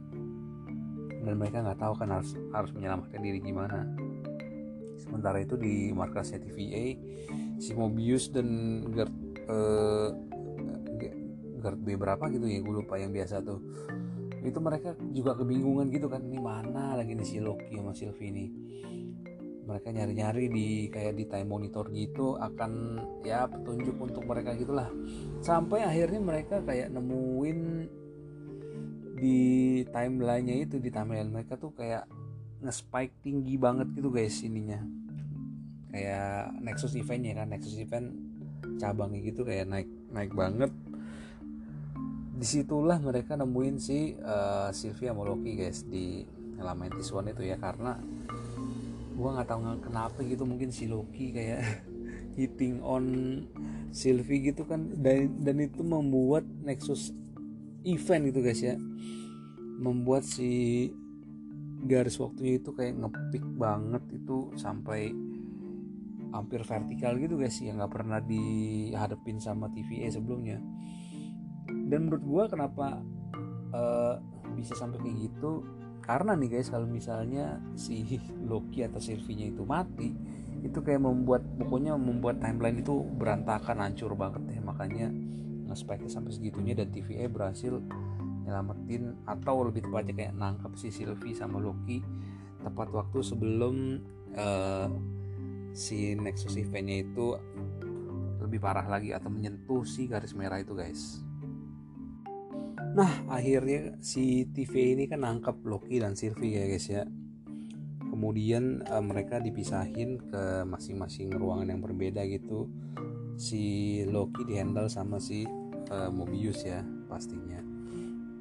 Dan 1.25 1.41
mereka 1.41 1.65
nggak 1.65 1.81
tahu 1.81 1.93
kan 1.97 2.13
harus 2.13 2.37
harus 2.53 2.69
menyelamatkan 2.77 3.17
diri 3.17 3.41
gimana 3.41 4.04
sementara 4.99 5.43
itu 5.43 5.59
di 5.59 5.91
markasnya 5.91 6.43
TVA 6.43 6.85
si 7.59 7.71
Mobius 7.75 8.31
dan 8.31 8.47
Gert 8.91 9.13
uh, 9.47 10.09
Gert 11.65 11.81
B 11.81 11.97
berapa 11.97 12.29
gitu 12.29 12.45
ya 12.45 12.61
gue 12.61 12.73
lupa 12.85 13.01
yang 13.01 13.09
biasa 13.09 13.41
tuh. 13.41 13.57
Itu 14.45 14.61
mereka 14.61 14.93
juga 15.09 15.33
kebingungan 15.33 15.89
gitu 15.89 16.05
kan 16.05 16.21
ini 16.21 16.37
mana 16.37 16.93
lagi 16.93 17.17
nih 17.17 17.25
si 17.25 17.41
Loki 17.41 17.73
sama 17.73 17.97
Sylvie 17.97 18.29
ini? 18.29 18.45
Mereka 19.65 19.89
nyari-nyari 19.89 20.45
di 20.45 20.67
kayak 20.93 21.17
di 21.17 21.25
time 21.25 21.49
monitor 21.49 21.89
gitu 21.89 22.37
akan 22.37 23.01
ya 23.25 23.49
petunjuk 23.49 23.97
untuk 23.97 24.21
mereka 24.29 24.53
gitulah. 24.53 24.93
Sampai 25.41 25.81
akhirnya 25.81 26.21
mereka 26.21 26.61
kayak 26.61 26.93
nemuin 26.93 27.89
di 29.17 29.39
timelinenya 29.89 30.69
itu 30.69 30.77
di 30.77 30.93
timeline 30.93 31.33
mereka 31.33 31.57
tuh 31.57 31.73
kayak 31.73 32.05
nge-spike 32.65 33.21
tinggi 33.21 33.55
banget 33.55 33.87
gitu 33.93 34.09
guys 34.09 34.41
ininya. 34.41 34.81
Kayak 35.93 36.51
Nexus 36.59 36.97
eventnya 36.97 37.39
kan 37.39 37.47
Nexus 37.53 37.77
event 37.79 38.11
cabangnya 38.81 39.19
gitu 39.23 39.45
kayak 39.45 39.69
naik 39.69 39.89
naik 40.11 40.31
banget. 40.33 40.71
Di 42.35 42.45
situlah 42.45 42.99
mereka 42.99 43.39
nemuin 43.39 43.77
si 43.79 44.17
uh, 44.19 44.73
Sylvia 44.75 45.15
Moloki 45.15 45.55
guys 45.55 45.87
di 45.87 46.25
Lamentis 46.59 47.13
One 47.13 47.31
itu 47.31 47.47
ya 47.47 47.55
karena 47.55 47.95
gua 49.15 49.39
nggak 49.39 49.47
tahu 49.47 49.59
kenapa 49.79 50.19
gitu 50.27 50.43
mungkin 50.43 50.75
si 50.75 50.91
Loki 50.91 51.31
kayak 51.31 51.63
hitting 52.39 52.83
on 52.83 53.05
Sylvie 53.95 54.51
gitu 54.51 54.67
kan. 54.67 54.91
Dan 54.99 55.39
dan 55.45 55.63
itu 55.63 55.79
membuat 55.85 56.43
Nexus 56.43 57.15
event 57.85 58.33
gitu 58.33 58.41
guys 58.41 58.59
ya 58.59 58.75
membuat 59.75 60.23
si 60.23 60.89
garis 61.85 62.17
waktunya 62.17 62.57
itu 62.57 62.73
kayak 62.73 62.97
ngepik 62.97 63.45
banget 63.55 64.03
itu 64.11 64.49
sampai 64.57 65.13
hampir 66.33 66.65
vertikal 66.67 67.15
gitu 67.15 67.39
guys 67.39 67.55
yang 67.63 67.79
nggak 67.79 67.93
pernah 67.93 68.19
dihadapin 68.19 69.39
sama 69.39 69.71
TVA 69.71 70.11
sebelumnya. 70.11 70.59
Dan 71.69 72.09
menurut 72.09 72.23
gue 72.25 72.43
kenapa 72.57 72.99
uh, 73.71 74.19
bisa 74.57 74.75
sampai 74.75 74.99
kayak 74.99 75.31
gitu? 75.31 75.63
Karena 76.03 76.35
nih 76.35 76.59
guys 76.59 76.73
kalau 76.73 76.89
misalnya 76.89 77.61
si 77.79 78.03
Loki 78.49 78.83
atau 78.83 78.99
Sylvie-nya 78.99 79.55
itu 79.55 79.63
mati 79.63 80.09
itu 80.65 80.81
kayak 80.81 80.97
membuat 80.97 81.45
pokoknya 81.61 81.93
membuat 81.93 82.41
timeline 82.41 82.81
itu 82.81 83.05
berantakan 83.21 83.85
hancur 83.85 84.17
banget 84.17 84.57
ya 84.57 84.61
makanya 84.65 85.13
nge 85.69 86.09
sampai 86.09 86.31
segitunya 86.33 86.73
dan 86.73 86.89
TVA 86.89 87.29
berhasil 87.29 87.85
nyelamatin 88.45 89.17
atau 89.25 89.65
lebih 89.65 89.89
tepatnya 89.89 90.13
kayak 90.13 90.37
nangkep 90.37 90.71
si 90.77 90.93
Sylvie 90.93 91.33
sama 91.33 91.57
Loki 91.57 91.99
tepat 92.65 92.89
waktu 92.93 93.19
sebelum 93.21 94.01
uh, 94.37 94.89
si 95.75 96.17
Nexus 96.17 96.57
eventnya 96.57 97.05
itu 97.05 97.37
lebih 98.41 98.61
parah 98.61 98.85
lagi 98.85 99.13
atau 99.13 99.29
menyentuh 99.29 99.85
si 99.85 100.05
garis 100.05 100.33
merah 100.33 100.61
itu 100.61 100.73
guys. 100.73 101.21
Nah 102.95 103.27
akhirnya 103.27 103.99
si 103.99 104.47
TV 104.49 104.95
ini 104.95 105.05
kan 105.05 105.25
nangkep 105.25 105.61
Loki 105.67 105.99
dan 105.99 106.17
Sylvie 106.17 106.57
ya 106.57 106.65
guys 106.65 106.87
ya. 106.87 107.03
Kemudian 108.05 108.85
uh, 108.87 109.03
mereka 109.03 109.43
dipisahin 109.43 110.21
ke 110.31 110.63
masing-masing 110.63 111.35
ruangan 111.35 111.75
yang 111.75 111.81
berbeda 111.83 112.23
gitu. 112.31 112.71
Si 113.35 113.99
Loki 114.07 114.47
dihandle 114.47 114.87
sama 114.87 115.19
si 115.19 115.43
uh, 115.91 116.07
Mobius 116.07 116.63
ya 116.63 116.79
pastinya 117.11 117.74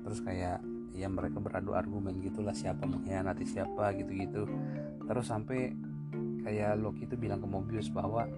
Terus 0.05 0.21
kayak 0.21 0.61
ya 0.95 1.11
mereka 1.11 1.43
beradu 1.43 1.75
argumen 1.75 2.23
gitulah 2.23 2.55
siapa 2.55 2.87
mengkhianati 2.87 3.45
siapa 3.49 3.97
gitu-gitu. 3.99 4.47
Terus 5.09 5.27
sampai 5.27 5.75
kayak 6.45 6.79
Loki 6.79 7.09
itu 7.09 7.17
bilang 7.17 7.41
ke 7.41 7.49
Mobius 7.49 7.89
bahwa 7.91 8.29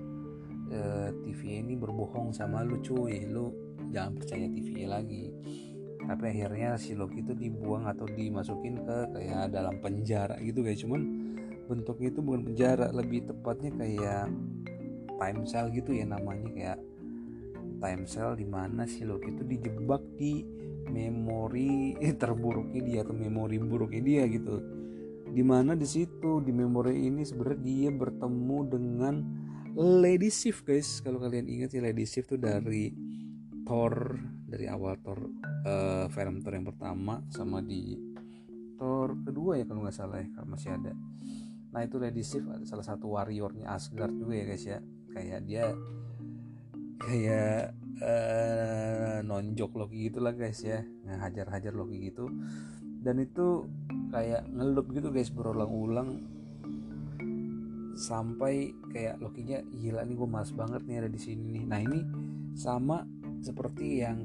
e, 0.71 0.79
eh, 0.79 1.11
TV 1.27 1.61
ini 1.61 1.75
berbohong 1.75 2.33
sama 2.33 2.63
lu 2.63 2.79
cuy. 2.81 3.27
Lu 3.27 3.53
jangan 3.91 4.17
percaya 4.17 4.47
TV 4.49 4.87
lagi. 4.87 5.35
Tapi 6.07 6.25
akhirnya 6.31 6.79
si 6.79 6.95
Loki 6.95 7.27
itu 7.27 7.35
dibuang 7.35 7.91
atau 7.91 8.07
dimasukin 8.07 8.87
ke 8.87 8.99
kayak 9.11 9.51
dalam 9.51 9.83
penjara 9.83 10.39
gitu 10.39 10.63
guys 10.63 10.79
cuman 10.79 11.03
bentuknya 11.67 12.15
itu 12.15 12.21
bukan 12.23 12.43
penjara 12.47 12.95
lebih 12.95 13.27
tepatnya 13.27 13.75
kayak 13.75 14.31
time 15.19 15.43
cell 15.43 15.67
gitu 15.75 15.91
ya 15.91 16.07
namanya 16.07 16.49
kayak 16.55 16.79
time 17.83 18.05
cell 18.07 18.39
di 18.39 18.47
mana 18.47 18.87
si 18.87 19.03
Loki 19.03 19.35
itu 19.35 19.43
dijebak 19.43 20.03
di 20.15 20.47
memori 20.89 21.95
terburuknya 22.15 22.81
dia 22.83 22.99
atau 23.03 23.15
memori 23.15 23.59
buruknya 23.59 24.03
dia 24.03 24.23
gitu. 24.31 24.63
Di 25.27 25.43
mana 25.45 25.77
di 25.77 25.85
situ 25.85 26.41
di 26.41 26.53
memori 26.55 27.07
ini 27.11 27.27
sebenarnya 27.27 27.61
dia 27.61 27.91
bertemu 27.93 28.59
dengan 28.71 29.15
Lady 29.77 30.33
Sif 30.33 30.65
guys. 30.65 31.05
Kalau 31.05 31.21
kalian 31.21 31.45
ingat 31.45 31.77
ya 31.77 31.85
Lady 31.85 32.09
Sif 32.09 32.25
tuh 32.25 32.41
dari 32.41 32.95
Thor 33.67 34.17
dari 34.47 34.71
awal 34.71 34.97
Thor 35.03 35.21
uh, 35.67 36.07
film 36.09 36.41
Thor 36.41 36.55
yang 36.55 36.65
pertama 36.65 37.21
sama 37.29 37.61
di 37.61 37.99
Thor 38.79 39.13
kedua 39.27 39.59
ya 39.59 39.67
kalau 39.67 39.85
nggak 39.85 39.97
salah 39.97 40.23
ya 40.23 40.29
kalau 40.33 40.49
masih 40.55 40.73
ada. 40.73 40.97
Nah 41.75 41.81
itu 41.85 42.01
Lady 42.01 42.25
Sif 42.25 42.47
salah 42.65 42.87
satu 42.87 43.13
warriornya 43.19 43.69
Asgard 43.69 44.17
juga 44.17 44.33
ya 44.39 44.45
guys 44.49 44.65
ya. 44.65 44.79
Kayak 45.13 45.41
dia 45.45 45.65
kayak 47.01 47.77
uh, 48.01 49.21
nonjok 49.25 49.73
Loki 49.77 50.09
gitu 50.11 50.25
lah 50.25 50.33
guys 50.33 50.61
ya. 50.65 50.85
Ngajar-hajar 51.07 51.73
Loki 51.73 52.11
gitu. 52.11 52.29
Dan 53.03 53.23
itu 53.23 53.69
kayak 54.11 54.49
ngelup 54.51 54.91
gitu 54.93 55.13
guys 55.13 55.31
berulang-ulang. 55.31 56.25
Sampai 57.97 58.77
kayak 58.93 59.21
Lokinya 59.25 59.65
gila 59.73 60.05
nih 60.05 60.17
gue 60.17 60.29
males 60.29 60.53
banget 60.53 60.83
nih 60.85 60.97
ada 61.05 61.11
di 61.11 61.21
sini 61.21 61.45
nih. 61.61 61.65
Nah 61.65 61.81
ini 61.81 62.01
sama 62.57 63.05
seperti 63.41 64.05
yang 64.05 64.25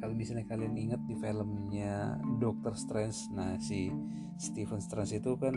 kalau 0.00 0.16
misalnya 0.16 0.48
kalian 0.48 0.74
ingat 0.78 1.00
di 1.04 1.14
filmnya 1.18 2.16
Doctor 2.40 2.72
Strange. 2.78 3.30
Nah 3.34 3.58
si 3.60 3.90
Stephen 4.40 4.80
Strange 4.80 5.20
itu 5.20 5.36
kan 5.36 5.52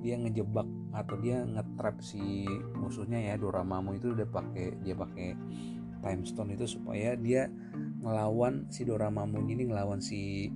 dia 0.00 0.16
ngejebak 0.16 0.64
atau 0.96 1.16
dia 1.20 1.44
ngetrap 1.44 2.00
si 2.00 2.48
musuhnya 2.80 3.20
ya 3.20 3.34
Dormammu 3.36 4.00
itu 4.00 4.16
udah 4.16 4.24
pakai 4.32 4.80
dia 4.80 4.96
pakai 4.96 5.36
time 6.00 6.24
stone 6.24 6.56
itu 6.56 6.66
supaya 6.66 7.14
dia 7.16 7.48
ngelawan 8.00 8.68
si 8.72 8.88
Dormammu 8.88 9.44
ini 9.48 9.68
ngelawan 9.68 10.00
si 10.00 10.48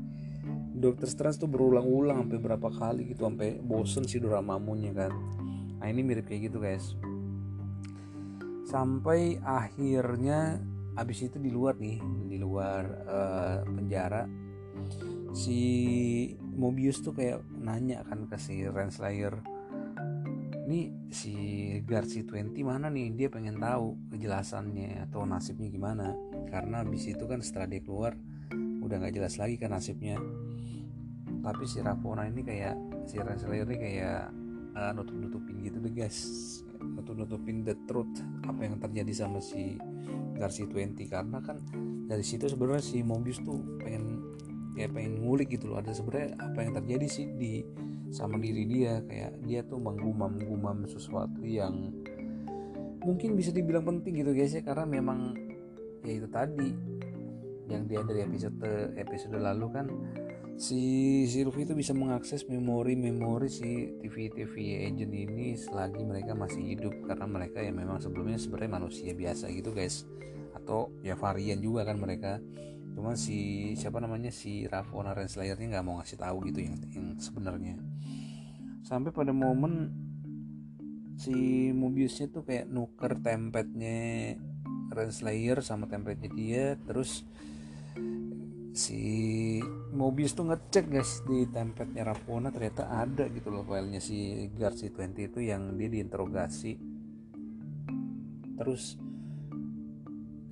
Doctor 0.75 1.07
Strange 1.07 1.41
tuh 1.41 1.49
berulang-ulang 1.49 2.27
sampai 2.27 2.41
berapa 2.41 2.69
kali 2.69 3.15
gitu 3.15 3.25
sampai 3.31 3.63
bosen 3.63 4.05
si 4.05 4.19
Dormammunya 4.19 4.93
kan. 4.93 5.13
Nah 5.81 5.87
ini 5.87 6.03
mirip 6.03 6.27
kayak 6.27 6.51
gitu 6.51 6.59
guys. 6.61 6.99
Sampai 8.67 9.39
akhirnya 9.41 10.59
abis 10.99 11.31
itu 11.31 11.39
di 11.39 11.51
luar 11.51 11.79
nih 11.79 11.99
di 12.31 12.39
luar 12.39 12.83
uh, 13.07 13.59
penjara 13.67 14.27
si 15.35 15.61
Mobius 16.55 17.03
tuh 17.03 17.15
kayak 17.15 17.43
nanya 17.59 18.07
kan 18.07 18.31
ke 18.31 18.39
si 18.39 18.63
Renslayer 18.63 19.43
ini 20.65 20.89
si 21.13 21.35
Garci 21.85 22.25
20 22.25 22.57
mana 22.65 22.89
nih? 22.89 23.13
Dia 23.13 23.29
pengen 23.29 23.61
tahu 23.61 24.01
kejelasannya 24.09 25.05
atau 25.09 25.29
nasibnya 25.29 25.69
gimana. 25.69 26.17
Karena 26.49 26.81
abis 26.81 27.13
itu 27.13 27.25
kan 27.29 27.45
setelah 27.45 27.69
dia 27.69 27.85
keluar 27.85 28.17
udah 28.81 28.97
nggak 29.01 29.15
jelas 29.17 29.37
lagi 29.37 29.61
kan 29.61 29.77
nasibnya. 29.77 30.17
Tapi 31.45 31.65
si 31.69 31.85
Ravona 31.85 32.25
ini 32.25 32.41
kayak 32.41 32.77
si 33.05 33.21
Renslayer 33.21 33.69
ini 33.69 33.77
kayak 33.77 34.33
uh, 34.73 34.93
nutup-nutupin 34.97 35.61
gitu 35.61 35.77
deh 35.85 35.93
guys. 35.93 36.19
Nutup-nutupin 36.81 37.65
the 37.65 37.77
truth 37.85 38.25
apa 38.49 38.61
yang 38.65 38.81
terjadi 38.81 39.13
sama 39.13 39.45
si 39.45 39.77
Garci 40.41 40.65
20 40.65 41.13
karena 41.13 41.45
kan 41.45 41.61
dari 42.09 42.25
situ 42.25 42.49
sebenarnya 42.49 42.85
si 42.85 43.05
Mobius 43.05 43.41
tuh 43.45 43.61
pengen 43.85 44.25
kayak 44.73 44.97
pengen 44.97 45.21
ngulik 45.21 45.53
gitu 45.53 45.69
loh. 45.69 45.85
Ada 45.85 45.93
sebenarnya 45.93 46.41
apa 46.41 46.59
yang 46.65 46.73
terjadi 46.73 47.07
sih 47.07 47.27
di 47.37 47.61
sama 48.15 48.39
diri 48.39 48.63
dia 48.71 49.03
kayak 49.03 49.43
dia 49.43 49.67
tuh 49.67 49.83
menggumam-gumam 49.83 50.87
sesuatu 50.87 51.43
yang 51.43 51.91
mungkin 53.03 53.35
bisa 53.35 53.51
dibilang 53.51 53.83
penting 53.83 54.23
gitu 54.23 54.31
guys 54.31 54.55
ya 54.55 54.63
karena 54.63 54.87
memang 54.87 55.35
ya 56.07 56.23
itu 56.23 56.29
tadi 56.31 56.71
yang 57.67 57.91
dia 57.91 58.07
dari 58.07 58.23
episode 58.23 58.95
episode 58.95 59.35
lalu 59.35 59.67
kan 59.75 59.87
si 60.55 60.81
Sylvie 61.27 61.67
itu 61.67 61.75
bisa 61.75 61.91
mengakses 61.91 62.47
memori-memori 62.47 63.51
si 63.51 63.91
TV-TV 63.99 64.87
agent 64.87 65.11
ini 65.11 65.59
selagi 65.59 66.03
mereka 66.07 66.39
masih 66.39 66.63
hidup 66.63 66.95
karena 67.11 67.27
mereka 67.27 67.59
ya 67.59 67.75
memang 67.75 67.99
sebelumnya 67.99 68.39
sebenarnya 68.39 68.79
manusia 68.79 69.11
biasa 69.11 69.51
gitu 69.51 69.75
guys. 69.75 70.07
Atau 70.55 70.95
ya 71.03 71.19
varian 71.19 71.59
juga 71.59 71.83
kan 71.83 71.99
mereka 71.99 72.39
cuma 72.95 73.19
si 73.19 73.75
siapa 73.75 73.99
namanya 73.99 74.31
si 74.31 74.71
Ravonna 74.71 75.13
Renslayernya 75.13 75.77
nggak 75.77 75.85
mau 75.85 75.99
ngasih 75.99 76.19
tahu 76.19 76.47
gitu 76.49 76.63
yang, 76.63 76.77
yang 76.95 77.07
sebenarnya. 77.19 77.75
Sampai 78.87 79.11
pada 79.11 79.35
momen 79.35 79.91
si 81.19 81.71
Mobiusnya 81.75 82.31
tuh 82.31 82.47
kayak 82.47 82.71
nuker 82.71 83.19
tempetnya 83.19 84.35
Renslayer 84.95 85.59
sama 85.63 85.91
tempetnya 85.91 86.31
dia 86.31 86.65
terus 86.79 87.27
si 88.75 89.03
Mobius 89.95 90.35
tuh 90.35 90.51
ngecek 90.51 90.91
guys 90.91 91.23
di 91.23 91.47
tempetnya 91.47 92.03
Rapona 92.03 92.51
ternyata 92.51 92.91
ada 92.91 93.31
gitu 93.31 93.55
loh 93.55 93.63
filenya 93.63 94.03
si 94.03 94.51
Garci 94.51 94.91
20 94.91 95.31
itu 95.31 95.39
yang 95.43 95.79
dia 95.79 95.87
diinterogasi. 95.87 96.73
Terus 98.55 98.99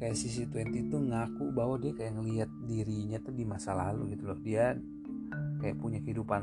kayak 0.02 0.18
si 0.18 0.26
20 0.50 0.90
itu 0.90 0.98
ngaku 0.98 1.54
bahwa 1.54 1.78
dia 1.78 1.94
kayak 1.94 2.18
ngelihat 2.18 2.50
dirinya 2.66 3.22
tuh 3.22 3.30
di 3.30 3.46
masa 3.46 3.70
lalu 3.70 4.18
gitu 4.18 4.34
loh. 4.34 4.38
Dia 4.42 4.74
kayak 5.62 5.78
punya 5.78 6.02
kehidupan 6.02 6.42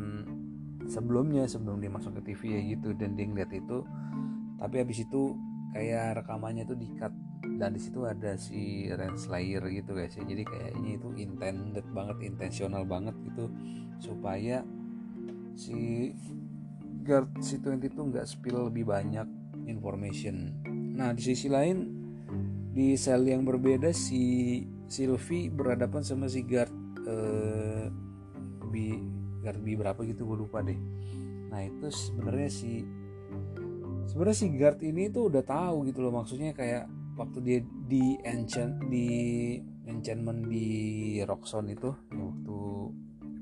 sebelumnya 0.88 1.44
sebelum 1.44 1.84
dia 1.84 1.92
masuk 1.92 2.24
ke 2.24 2.32
TV 2.32 2.56
ya 2.56 2.62
gitu 2.80 2.96
dan 2.96 3.20
dia 3.20 3.28
ngeliat 3.28 3.52
itu. 3.52 3.84
Tapi 4.64 4.76
habis 4.80 5.04
itu 5.04 5.36
kayak 5.76 6.24
rekamannya 6.24 6.64
tuh 6.64 6.80
dikat 6.80 7.12
dan 7.60 7.76
di 7.76 7.84
situ 7.84 8.08
ada 8.08 8.40
si 8.40 8.88
Renslayer 8.88 9.68
gitu 9.76 9.92
guys 9.92 10.16
ya. 10.16 10.24
Jadi 10.24 10.48
kayaknya 10.48 10.96
itu 10.96 11.12
intended 11.20 11.84
banget 11.92 12.18
intensional 12.24 12.88
banget 12.88 13.20
gitu 13.28 13.52
supaya 14.00 14.64
si 15.60 16.08
guard 17.04 17.28
si 17.44 17.60
20 17.60 17.92
itu 17.92 18.02
nggak 18.08 18.24
spill 18.24 18.72
lebih 18.72 18.88
banyak 18.88 19.28
information. 19.68 20.56
Nah 20.96 21.12
di 21.12 21.28
sisi 21.28 21.52
lain 21.52 21.99
di 22.80 22.96
sel 22.96 23.28
yang 23.28 23.44
berbeda 23.44 23.92
si 23.92 24.64
Sylvie 24.88 25.52
berhadapan 25.52 26.00
sama 26.00 26.32
si 26.32 26.48
guard 26.48 26.72
eh, 27.04 27.92
B 28.72 28.74
guard 29.44 29.60
B 29.60 29.76
berapa 29.76 30.00
gitu 30.08 30.24
gue 30.24 30.48
lupa 30.48 30.64
deh. 30.64 30.80
Nah 31.52 31.60
itu 31.60 31.92
sebenarnya 31.92 32.48
si 32.48 32.88
sebenarnya 34.08 34.38
si 34.40 34.48
guard 34.56 34.80
ini 34.80 35.12
tuh 35.12 35.28
udah 35.28 35.44
tahu 35.44 35.92
gitu 35.92 36.00
loh 36.00 36.16
maksudnya 36.16 36.56
kayak 36.56 36.88
waktu 37.20 37.38
dia 37.44 37.60
di 37.84 38.16
enchant 38.24 38.80
di 38.88 39.08
enchantment 39.84 40.48
di 40.48 40.68
Roxon 41.28 41.68
itu 41.68 41.92
waktu 42.16 42.58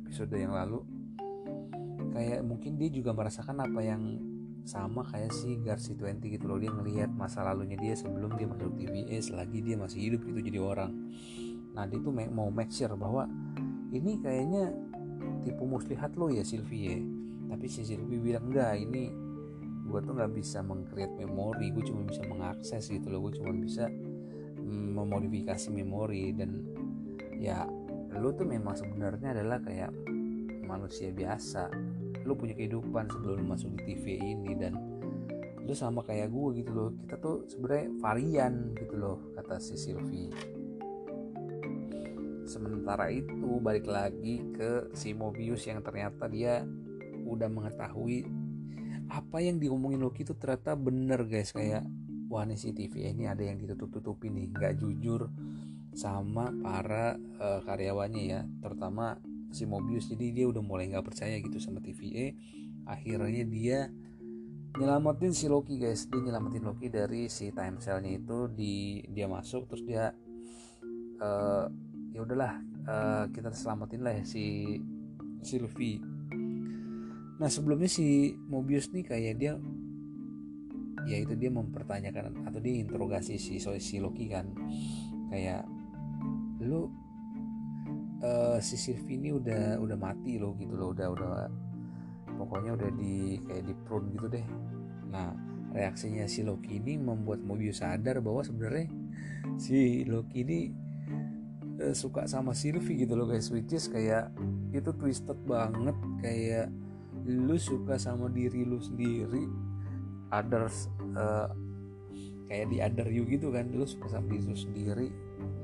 episode 0.02 0.34
yang 0.34 0.58
lalu 0.58 0.82
kayak 2.10 2.42
mungkin 2.42 2.82
dia 2.82 2.90
juga 2.90 3.14
merasakan 3.14 3.62
apa 3.62 3.80
yang 3.86 4.02
sama 4.68 5.08
kayak 5.08 5.32
si 5.32 5.56
Garci 5.64 5.96
20 5.96 6.28
gitu 6.28 6.46
loh 6.52 6.60
dia 6.60 6.68
ngelihat 6.68 7.08
masa 7.16 7.40
lalunya 7.48 7.80
dia 7.80 7.96
sebelum 7.96 8.36
dia 8.36 8.52
masuk 8.52 8.76
TVA 8.76 9.18
selagi 9.24 9.64
dia 9.64 9.80
masih 9.80 10.00
hidup 10.12 10.28
itu 10.28 10.40
jadi 10.44 10.60
orang. 10.60 10.92
Nah 11.72 11.88
dia 11.88 12.04
tuh 12.04 12.12
mau 12.12 12.52
make 12.52 12.76
sure 12.76 12.92
bahwa 13.00 13.32
ini 13.96 14.20
kayaknya 14.20 14.76
tipu 15.48 15.64
muslihat 15.64 16.20
lo 16.20 16.28
ya 16.28 16.44
Sylvie 16.44 17.00
tapi 17.48 17.66
si 17.72 17.88
Sylvie 17.88 18.20
bilang 18.20 18.52
enggak 18.52 18.76
ini 18.76 19.08
gue 19.88 20.00
tuh 20.04 20.14
nggak 20.20 20.36
bisa 20.36 20.60
mengcreate 20.60 21.16
memori 21.16 21.72
gue 21.72 21.84
cuma 21.88 22.04
bisa 22.04 22.22
mengakses 22.28 22.92
gitu 22.92 23.08
loh. 23.08 23.24
Gue 23.28 23.40
cuma 23.40 23.56
bisa 23.56 23.88
mm, 23.88 25.00
memodifikasi 25.00 25.72
memori. 25.72 26.36
Dan 26.36 26.68
ya 27.40 27.64
lu 28.20 28.36
tuh 28.36 28.44
memang 28.44 28.76
sebenarnya 28.76 29.32
adalah 29.32 29.64
kayak 29.64 29.96
manusia 30.68 31.16
biasa 31.16 31.72
lu 32.28 32.36
punya 32.36 32.52
kehidupan 32.60 33.08
sebelum 33.08 33.40
lu 33.40 33.46
masuk 33.48 33.72
di 33.80 33.96
TV 33.96 34.20
ini 34.20 34.52
dan 34.60 34.76
lu 35.64 35.72
sama 35.72 36.04
kayak 36.04 36.28
gue 36.32 36.64
gitu 36.64 36.72
loh. 36.76 36.90
Kita 37.00 37.16
tuh 37.20 37.48
sebenarnya 37.48 37.88
varian 38.04 38.76
gitu 38.76 38.96
loh 39.00 39.18
kata 39.40 39.64
si 39.64 39.80
Sylvie. 39.80 40.32
Sementara 42.48 43.12
itu 43.12 43.60
balik 43.64 43.88
lagi 43.88 44.44
ke 44.56 44.92
si 44.96 45.12
Mobius 45.16 45.68
yang 45.68 45.84
ternyata 45.84 46.28
dia 46.32 46.64
udah 47.28 47.52
mengetahui 47.52 48.24
apa 49.08 49.40
yang 49.40 49.60
diomongin 49.60 50.04
Loki 50.04 50.24
itu 50.28 50.36
ternyata 50.36 50.76
bener 50.76 51.24
guys. 51.28 51.52
Kayak 51.52 51.84
wah 52.28 52.44
nih 52.44 52.60
si 52.60 52.76
TV 52.76 53.12
ini 53.12 53.28
ada 53.28 53.44
yang 53.44 53.60
ditutup-tutupi 53.60 54.32
nih. 54.32 54.52
Nggak 54.52 54.80
jujur 54.80 55.28
sama 55.92 56.52
para 56.64 57.20
uh, 57.40 57.60
karyawannya 57.68 58.24
ya. 58.24 58.42
Terutama 58.64 59.20
si 59.58 59.66
Mobius. 59.66 60.06
Jadi 60.14 60.30
dia 60.30 60.46
udah 60.46 60.62
mulai 60.62 60.94
nggak 60.94 61.02
percaya 61.02 61.34
gitu 61.42 61.58
sama 61.58 61.82
TVA 61.82 62.38
akhirnya 62.88 63.44
dia 63.44 63.80
nyelamatin 64.78 65.34
si 65.34 65.50
Loki 65.50 65.82
guys. 65.82 66.06
Dia 66.06 66.22
nyelamatin 66.22 66.62
Loki 66.62 66.94
dari 66.94 67.26
si 67.34 67.50
time 67.50 67.82
cellnya 67.82 68.14
itu 68.14 68.46
di 68.54 69.02
dia 69.10 69.26
masuk 69.26 69.66
terus 69.66 69.82
dia 69.82 70.14
uh, 71.18 71.66
ya 72.14 72.20
udahlah 72.22 72.54
uh, 72.86 73.26
kita 73.34 73.50
selamatin 73.50 74.06
lah 74.06 74.14
ya 74.22 74.24
si 74.26 74.78
Sylvie 75.42 76.02
nah 77.38 77.46
sebelumnya 77.46 77.86
si 77.86 78.34
Mobius 78.50 78.90
nih 78.90 79.06
kayak 79.06 79.38
dia 79.38 79.54
ya 81.08 81.24
itu 81.24 81.34
dia 81.40 81.48
mempertanyakan 81.48 82.44
atau 82.44 82.60
dia 82.60 82.84
interogasi 82.84 83.40
si 83.40 83.62
si 83.62 83.96
Loki 84.02 84.28
kan. 84.28 84.52
Kayak 85.32 85.64
lu 86.60 86.92
uh, 88.24 88.58
si 88.62 88.76
Sylvie 88.80 89.18
ini 89.18 89.30
udah 89.34 89.78
udah 89.82 89.98
mati 89.98 90.38
loh 90.42 90.54
gitu 90.58 90.74
loh 90.74 90.94
udah 90.94 91.08
udah 91.14 91.34
pokoknya 92.38 92.78
udah 92.78 92.90
di 92.94 93.42
kayak 93.46 93.64
di 93.66 93.74
prune 93.86 94.14
gitu 94.14 94.28
deh. 94.30 94.46
Nah 95.10 95.34
reaksinya 95.74 96.26
si 96.26 96.42
Loki 96.42 96.80
ini 96.80 96.96
membuat 96.98 97.44
Mobius 97.44 97.84
sadar 97.84 98.24
bahwa 98.24 98.42
sebenarnya 98.42 98.88
si 99.60 100.06
Loki 100.08 100.42
ini 100.46 100.60
uh, 101.82 101.94
suka 101.94 102.26
sama 102.26 102.54
Sylvie 102.58 103.06
gitu 103.06 103.14
loh 103.18 103.28
guys 103.30 103.50
which 103.54 103.74
is 103.74 103.90
kayak 103.90 104.32
itu 104.74 104.90
twisted 104.96 105.38
banget 105.46 105.98
kayak 106.22 106.68
lu 107.28 107.60
suka 107.60 108.00
sama 108.00 108.32
diri 108.32 108.64
lu 108.64 108.80
sendiri 108.80 109.44
others 110.32 110.88
uh, 111.16 111.52
kayak 112.48 112.68
di 112.72 112.78
other 112.80 113.08
you 113.12 113.28
gitu 113.28 113.52
kan 113.52 113.68
lu 113.72 113.84
suka 113.84 114.08
sama 114.08 114.32
diri 114.32 114.46
lu 114.48 114.58
sendiri 114.58 115.08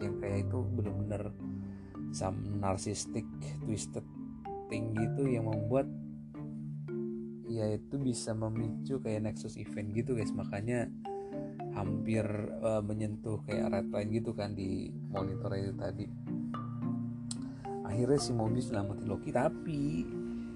yang 0.03 0.19
kayak 0.19 0.47
itu 0.47 0.59
bener-bener 0.75 1.31
some 2.13 2.61
narcissistic 2.61 3.25
twisted 3.65 4.05
thing 4.69 4.93
gitu 4.93 5.27
yang 5.27 5.49
membuat 5.49 5.89
ya 7.49 7.69
itu 7.73 7.99
bisa 7.99 8.31
memicu 8.33 9.01
kayak 9.01 9.29
nexus 9.29 9.57
event 9.57 9.91
gitu 9.91 10.15
guys. 10.15 10.31
Makanya 10.31 10.87
hampir 11.73 12.23
uh, 12.61 12.85
menyentuh 12.85 13.41
kayak 13.49 13.73
red 13.73 13.87
line 13.89 14.09
gitu 14.13 14.31
kan 14.37 14.53
di 14.53 14.93
monitor 15.09 15.51
itu 15.57 15.73
tadi. 15.73 16.05
Akhirnya 17.83 18.17
si 18.21 18.31
Mobius 18.33 18.69
selamatin 18.69 19.05
Loki 19.05 19.29
tapi 19.29 20.05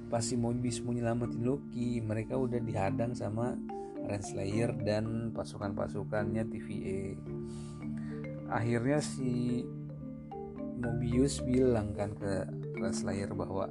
pas 0.07 0.23
si 0.23 0.39
Mobius 0.39 0.79
mau 0.81 0.95
nyelamatin 0.95 1.43
Loki 1.43 1.99
mereka 1.99 2.39
udah 2.39 2.61
dihadang 2.63 3.11
sama 3.13 3.53
Renslayer 4.07 4.71
dan 4.87 5.35
pasukan-pasukannya 5.35 6.47
TVA 6.47 7.01
akhirnya 8.47 9.03
si 9.03 9.63
Mobius 10.77 11.41
bilang 11.41 11.93
kan 11.97 12.13
ke 12.13 12.45
Renslayer 12.77 13.33
bahwa 13.33 13.65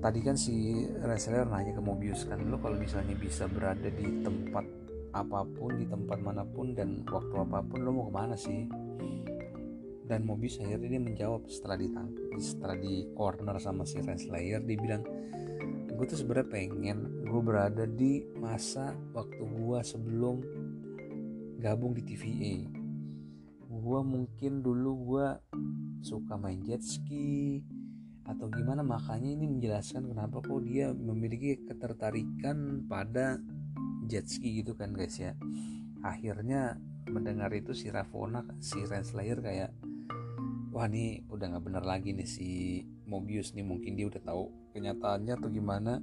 tadi 0.00 0.20
kan 0.24 0.36
si 0.36 0.84
Renslayer 1.00 1.48
nanya 1.48 1.76
ke 1.76 1.82
Mobius 1.84 2.24
kan 2.24 2.40
lo 2.48 2.56
kalau 2.60 2.76
misalnya 2.80 3.16
bisa 3.16 3.48
berada 3.48 3.88
di 3.88 4.24
tempat 4.24 4.64
apa 5.14 5.46
pun 5.46 5.78
di 5.78 5.86
tempat 5.86 6.18
mana 6.18 6.42
pun 6.42 6.74
dan 6.74 7.06
waktu 7.06 7.34
apa 7.38 7.62
pun 7.62 7.78
lo 7.84 7.90
mau 7.94 8.04
ke 8.08 8.12
mana 8.12 8.34
sih? 8.34 8.66
Dan 10.04 10.28
Mobius 10.28 10.60
akhirnya 10.60 10.98
dia 10.98 11.00
menjawab 11.00 11.48
setelah 11.48 11.80
ditang 11.80 12.12
setelah 12.36 12.76
di 12.76 13.08
corner 13.16 13.56
sama 13.56 13.88
si 13.88 14.04
Renslayer 14.04 14.60
dia 14.60 14.76
bilang 14.76 15.00
gue 15.94 16.04
tuh 16.04 16.18
sebenarnya 16.18 16.50
pengen 16.50 17.24
gue 17.24 17.40
berada 17.40 17.86
di 17.86 18.26
masa 18.36 18.92
waktu 19.14 19.40
gue 19.40 19.78
sebelum 19.80 20.36
gabung 21.62 21.96
di 21.96 22.02
TVA 22.04 22.83
gue 23.84 24.00
mungkin 24.00 24.64
dulu 24.64 24.90
gue 25.12 25.26
suka 26.00 26.40
main 26.40 26.64
jet 26.64 26.80
ski 26.80 27.60
atau 28.24 28.48
gimana 28.48 28.80
makanya 28.80 29.36
ini 29.36 29.44
menjelaskan 29.44 30.08
kenapa 30.08 30.40
kok 30.40 30.64
dia 30.64 30.88
memiliki 30.96 31.60
ketertarikan 31.68 32.88
pada 32.88 33.36
jet 34.08 34.24
ski 34.24 34.64
gitu 34.64 34.72
kan 34.72 34.96
guys 34.96 35.20
ya. 35.20 35.36
Akhirnya 36.00 36.80
mendengar 37.12 37.52
itu 37.52 37.76
si 37.76 37.92
Ravona 37.92 38.40
si 38.64 38.80
Renslayer 38.80 39.44
kayak 39.44 39.70
wah 40.72 40.88
ini 40.88 41.20
udah 41.28 41.52
nggak 41.52 41.64
bener 41.68 41.84
lagi 41.84 42.16
nih 42.16 42.24
si 42.24 42.48
Mobius 43.04 43.52
nih 43.52 43.68
mungkin 43.68 44.00
dia 44.00 44.08
udah 44.08 44.24
tahu 44.24 44.48
kenyataannya 44.72 45.36
atau 45.36 45.52
gimana. 45.52 46.00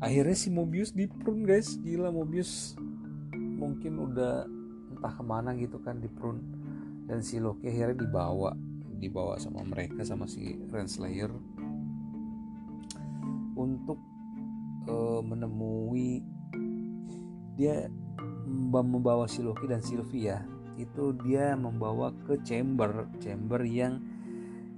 Akhirnya 0.00 0.36
si 0.40 0.48
Mobius 0.48 0.96
di 0.96 1.04
prune 1.04 1.44
guys. 1.44 1.76
Gila 1.76 2.08
Mobius 2.08 2.72
mungkin 3.36 4.00
udah 4.00 4.48
entah 4.96 5.12
ke 5.12 5.22
mana 5.22 5.52
gitu 5.60 5.76
kan 5.84 6.00
di 6.00 6.08
prune 6.08 6.57
dan 7.08 7.24
si 7.24 7.40
Loki 7.40 7.72
akhirnya 7.72 8.04
dibawa 8.04 8.52
dibawa 9.00 9.40
sama 9.40 9.64
mereka 9.64 10.04
sama 10.04 10.28
si 10.28 10.60
Renslayer 10.68 11.32
untuk 13.56 13.98
uh, 14.86 15.24
menemui 15.24 16.20
dia 17.58 17.90
membawa 18.46 19.26
si 19.26 19.42
Loki 19.42 19.66
dan 19.66 19.82
Sylvia 19.82 20.44
itu 20.78 21.10
dia 21.26 21.58
membawa 21.58 22.14
ke 22.28 22.38
chamber 22.46 23.10
chamber 23.18 23.66
yang 23.66 23.98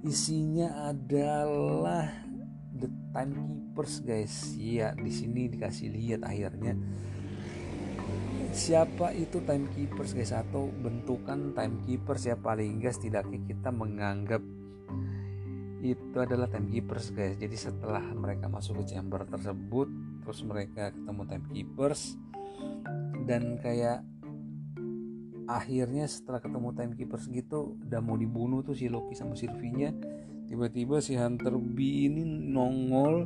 isinya 0.01 0.89
adalah 0.89 2.09
the 2.73 2.89
timekeepers 3.13 4.01
guys. 4.01 4.33
Iya 4.57 4.97
di 4.97 5.13
sini 5.13 5.45
dikasih 5.45 5.93
lihat 5.93 6.25
akhirnya 6.25 6.73
siapa 8.51 9.15
itu 9.15 9.39
timekeepers 9.43 10.11
guys 10.11 10.35
atau 10.35 10.67
bentukan 10.69 11.55
timekeepers 11.55 12.27
ya 12.27 12.35
paling 12.35 12.79
enggak 12.79 12.99
setidaknya 12.99 13.39
kita 13.47 13.69
menganggap 13.71 14.43
itu 15.81 16.17
adalah 16.21 16.45
timekeepers 16.45 17.09
guys? 17.15 17.39
Jadi 17.41 17.57
setelah 17.57 18.03
mereka 18.13 18.45
masuk 18.45 18.85
ke 18.85 18.93
chamber 18.93 19.25
tersebut 19.25 19.89
terus 20.21 20.45
mereka 20.45 20.93
ketemu 20.93 21.21
timekeepers 21.25 22.01
dan 23.25 23.57
kayak 23.57 24.05
akhirnya 25.49 26.05
setelah 26.05 26.39
ketemu 26.39 26.69
timekeepers 26.77 27.25
gitu 27.27 27.75
udah 27.89 27.99
mau 27.99 28.15
dibunuh 28.15 28.61
tuh 28.61 28.77
si 28.77 28.87
Loki 28.87 29.17
sama 29.17 29.33
Sylvie-nya 29.33 29.89
tiba-tiba 30.47 31.01
si 31.01 31.17
Hunter 31.17 31.57
B 31.57 32.07
ini 32.07 32.23
nongol 32.23 33.25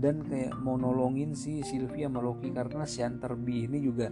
dan 0.00 0.24
kayak 0.24 0.56
mau 0.62 0.80
nolongin 0.80 1.36
si 1.36 1.60
Sylvie 1.60 2.06
sama 2.08 2.24
Loki 2.24 2.48
karena 2.54 2.86
si 2.88 3.04
Hunter 3.04 3.36
B 3.36 3.68
ini 3.68 3.82
juga 3.82 4.08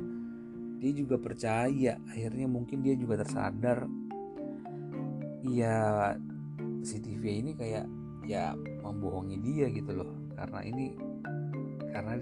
dia 0.79 0.93
juga 0.95 1.18
percaya 1.18 1.99
akhirnya 2.07 2.47
mungkin 2.47 2.81
dia 2.83 2.95
juga 2.95 3.22
tersadar. 3.22 3.91
Ya 5.43 6.14
si 6.83 7.03
TV 7.03 7.43
ini 7.43 7.53
kayak 7.59 7.87
ya 8.26 8.55
membohongi 8.83 9.39
dia 9.43 9.66
gitu 9.70 9.91
loh. 9.91 10.11
Karena 10.39 10.62
ini 10.62 10.95
karena 11.91 12.14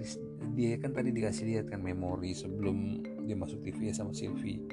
dia 0.57 0.73
kan 0.81 0.89
tadi 0.89 1.13
dikasih 1.13 1.43
lihat 1.45 1.65
kan 1.69 1.85
memori 1.85 2.33
sebelum 2.33 3.05
dia 3.29 3.37
masuk 3.37 3.61
TV 3.61 3.93
ya 3.93 3.93
sama 3.93 4.13
Sylvie. 4.13 4.65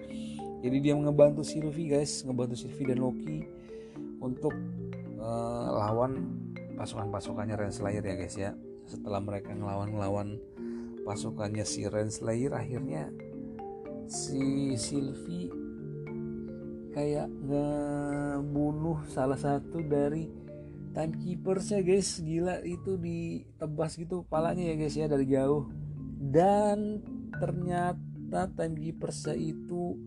Jadi 0.64 0.76
dia 0.80 0.96
ngebantu 0.96 1.44
Sylvie 1.44 1.92
guys. 1.92 2.24
Ngebantu 2.24 2.56
Sylvie 2.56 2.88
dan 2.88 3.04
Loki 3.04 3.44
untuk 4.24 4.56
uh, 5.20 5.68
lawan 5.76 6.40
pasukan-pasukannya 6.80 7.60
Renslayer 7.60 8.00
ya 8.00 8.14
guys 8.16 8.36
ya. 8.40 8.56
Setelah 8.88 9.20
mereka 9.20 9.52
ngelawan-ngelawan 9.52 10.40
pasukannya 11.04 11.68
si 11.68 11.84
Renslayer 11.84 12.56
akhirnya 12.56 13.12
si 14.08 14.74
Sylvie 14.76 15.50
kayak 16.94 17.26
ngebunuh 17.26 19.02
salah 19.10 19.36
satu 19.36 19.82
dari 19.82 20.30
timekeepersnya 20.94 21.82
guys. 21.82 22.22
Gila 22.22 22.62
itu 22.62 22.94
ditebas 22.96 23.98
gitu 23.98 24.22
kepalanya 24.24 24.62
ya 24.72 24.74
guys 24.78 24.94
ya 24.94 25.06
dari 25.10 25.26
jauh. 25.26 25.68
Dan 26.16 27.02
ternyata 27.34 28.48
timekeepersnya 28.54 29.34
itu 29.34 29.98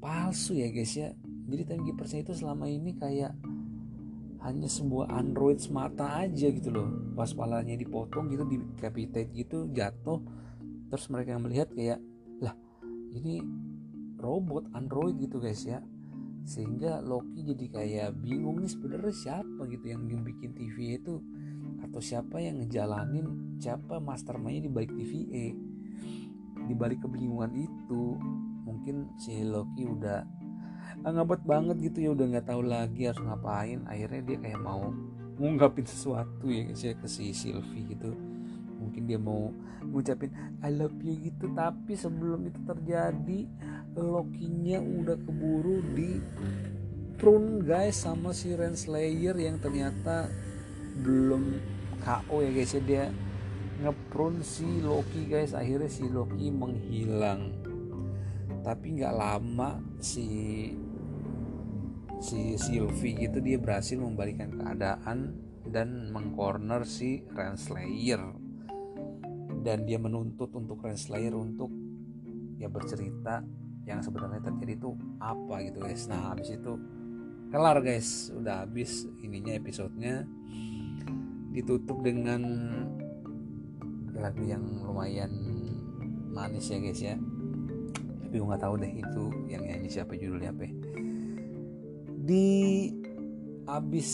palsu 0.00 0.56
ya 0.56 0.72
guys 0.72 0.96
ya. 0.96 1.12
Jadi 1.46 1.62
timekeepersnya 1.68 2.20
itu 2.26 2.32
selama 2.32 2.66
ini 2.66 2.96
kayak 2.96 3.36
hanya 4.42 4.70
sebuah 4.70 5.10
android 5.12 5.60
semata 5.60 6.24
aja 6.24 6.48
gitu 6.48 6.72
loh. 6.72 6.88
Pas 7.12 7.30
palanya 7.36 7.76
dipotong 7.76 8.32
gitu 8.32 8.48
decapitate 8.48 9.30
gitu 9.36 9.68
jatuh. 9.70 10.24
Terus 10.88 11.06
mereka 11.12 11.36
melihat 11.36 11.68
kayak 11.76 12.00
lah 12.40 12.56
ini 13.12 13.42
robot 14.16 14.70
android 14.72 15.20
gitu 15.20 15.38
guys 15.38 15.62
ya. 15.62 15.82
Sehingga 16.46 17.02
Loki 17.02 17.42
jadi 17.42 17.66
kayak 17.68 18.22
bingung 18.22 18.62
nih 18.62 18.70
sebenarnya 18.70 19.14
siapa 19.14 19.66
gitu 19.66 19.86
yang 19.90 20.06
bikin 20.06 20.54
TVA 20.54 21.02
itu 21.02 21.18
atau 21.82 21.98
siapa 21.98 22.38
yang 22.38 22.62
ngejalanin 22.62 23.58
siapa 23.58 23.98
mastermindnya 23.98 24.66
di 24.66 24.70
balik 24.72 24.92
TVA 24.94 25.46
di 26.66 26.74
balik 26.74 27.02
kebingungan 27.02 27.52
itu 27.54 28.18
mungkin 28.66 29.14
si 29.18 29.46
Loki 29.46 29.86
udah 29.86 30.26
ngabet 31.06 31.42
banget 31.46 31.76
gitu 31.82 31.98
ya 32.02 32.10
udah 32.14 32.26
nggak 32.34 32.46
tahu 32.50 32.62
lagi 32.66 33.06
harus 33.06 33.22
ngapain. 33.22 33.86
Akhirnya 33.86 34.22
dia 34.26 34.38
kayak 34.42 34.60
mau 34.62 34.90
ngungkapin 35.36 35.84
sesuatu 35.84 36.48
ya 36.48 36.62
guys 36.66 36.82
ya 36.82 36.92
ke 36.96 37.06
si 37.06 37.30
Sylvie 37.30 37.92
gitu 37.92 38.16
mungkin 38.96 39.12
dia 39.12 39.20
mau 39.20 39.52
ngucapin 39.92 40.32
I 40.64 40.72
love 40.72 40.96
you 41.04 41.20
gitu. 41.20 41.52
Tapi 41.52 41.92
sebelum 41.92 42.48
itu 42.48 42.56
terjadi 42.64 43.44
Loki-nya 43.92 44.80
udah 44.80 45.20
keburu 45.20 45.84
di 45.92 46.16
prune 47.20 47.60
guys 47.60 48.00
sama 48.00 48.32
si 48.32 48.56
Renslayer 48.56 49.36
yang 49.36 49.60
ternyata 49.60 50.32
belum 51.04 51.60
KO 52.00 52.40
ya 52.40 52.50
guys 52.56 52.72
ya. 52.72 52.80
Dia 52.80 53.04
ngeprun 53.84 54.40
si 54.40 54.80
Loki 54.80 55.28
guys. 55.28 55.52
Akhirnya 55.52 55.92
si 55.92 56.08
Loki 56.08 56.48
menghilang. 56.48 57.52
Tapi 58.64 58.96
nggak 58.96 59.12
lama 59.12 59.76
si 60.00 60.28
si 62.16 62.56
Sylvie 62.56 63.28
gitu 63.28 63.44
dia 63.44 63.60
berhasil 63.60 64.00
membalikan 64.00 64.48
keadaan 64.56 65.36
dan 65.68 66.08
mengcorner 66.16 66.88
si 66.88 67.20
Renslayer 67.28 68.45
dan 69.66 69.82
dia 69.82 69.98
menuntut 69.98 70.54
untuk 70.54 70.78
Renslayer 70.86 71.34
untuk 71.34 71.74
ya 72.62 72.70
bercerita 72.70 73.42
yang 73.82 73.98
sebenarnya 73.98 74.38
terjadi 74.46 74.78
itu 74.78 74.94
apa 75.18 75.66
gitu 75.66 75.82
guys. 75.82 76.06
Nah 76.06 76.30
habis 76.30 76.54
itu 76.54 76.78
kelar 77.50 77.82
guys. 77.82 78.30
Udah 78.30 78.62
habis 78.62 79.10
ininya 79.26 79.58
episodenya. 79.58 80.22
Ditutup 81.50 81.98
dengan 82.06 82.46
lagu 84.14 84.46
yang 84.46 84.62
lumayan 84.86 85.34
manis 86.30 86.70
ya 86.70 86.78
guys 86.78 87.02
ya. 87.02 87.18
Tapi 88.22 88.34
gue 88.38 88.46
nggak 88.46 88.62
tahu 88.62 88.74
deh 88.78 88.92
itu 89.02 89.24
yang 89.50 89.66
nyanyi 89.66 89.90
siapa 89.90 90.14
judulnya 90.14 90.54
apa 90.54 90.62
ya. 90.70 90.74
di 92.26 92.46
abis 93.70 94.10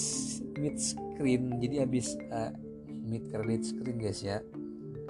mid 0.61 0.77
screen 0.77 1.57
jadi 1.61 1.89
abis 1.89 2.13
uh, 2.29 2.53
mid 3.09 3.25
credit 3.33 3.65
screen 3.65 3.97
guys 3.97 4.21
ya 4.21 4.45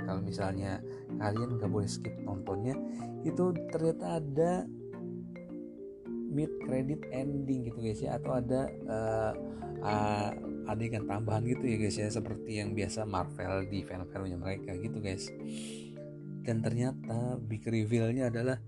kalau 0.05 0.20
misalnya 0.20 0.82
kalian 1.16 1.59
nggak 1.59 1.70
boleh 1.70 1.88
skip 1.88 2.14
nontonnya 2.22 2.74
itu 3.22 3.55
ternyata 3.70 4.18
ada 4.18 4.66
mid 6.32 6.48
credit 6.64 7.05
ending 7.12 7.68
gitu 7.68 7.78
guys 7.78 8.00
ya. 8.00 8.16
Atau 8.16 8.32
ada 8.32 8.66
uh, 8.88 9.32
uh, 9.84 10.30
adegan 10.72 11.05
tambahan 11.05 11.44
gitu 11.44 11.64
ya 11.68 11.76
guys 11.76 11.96
ya. 12.00 12.09
Seperti 12.09 12.59
yang 12.59 12.72
biasa 12.72 13.05
Marvel 13.05 13.68
di 13.68 13.84
film-filmnya 13.84 14.38
mereka 14.40 14.72
gitu 14.80 14.98
guys. 14.98 15.28
Dan 16.42 16.64
ternyata 16.64 17.38
big 17.38 17.62
revealnya 17.68 18.32
adalah 18.32 18.59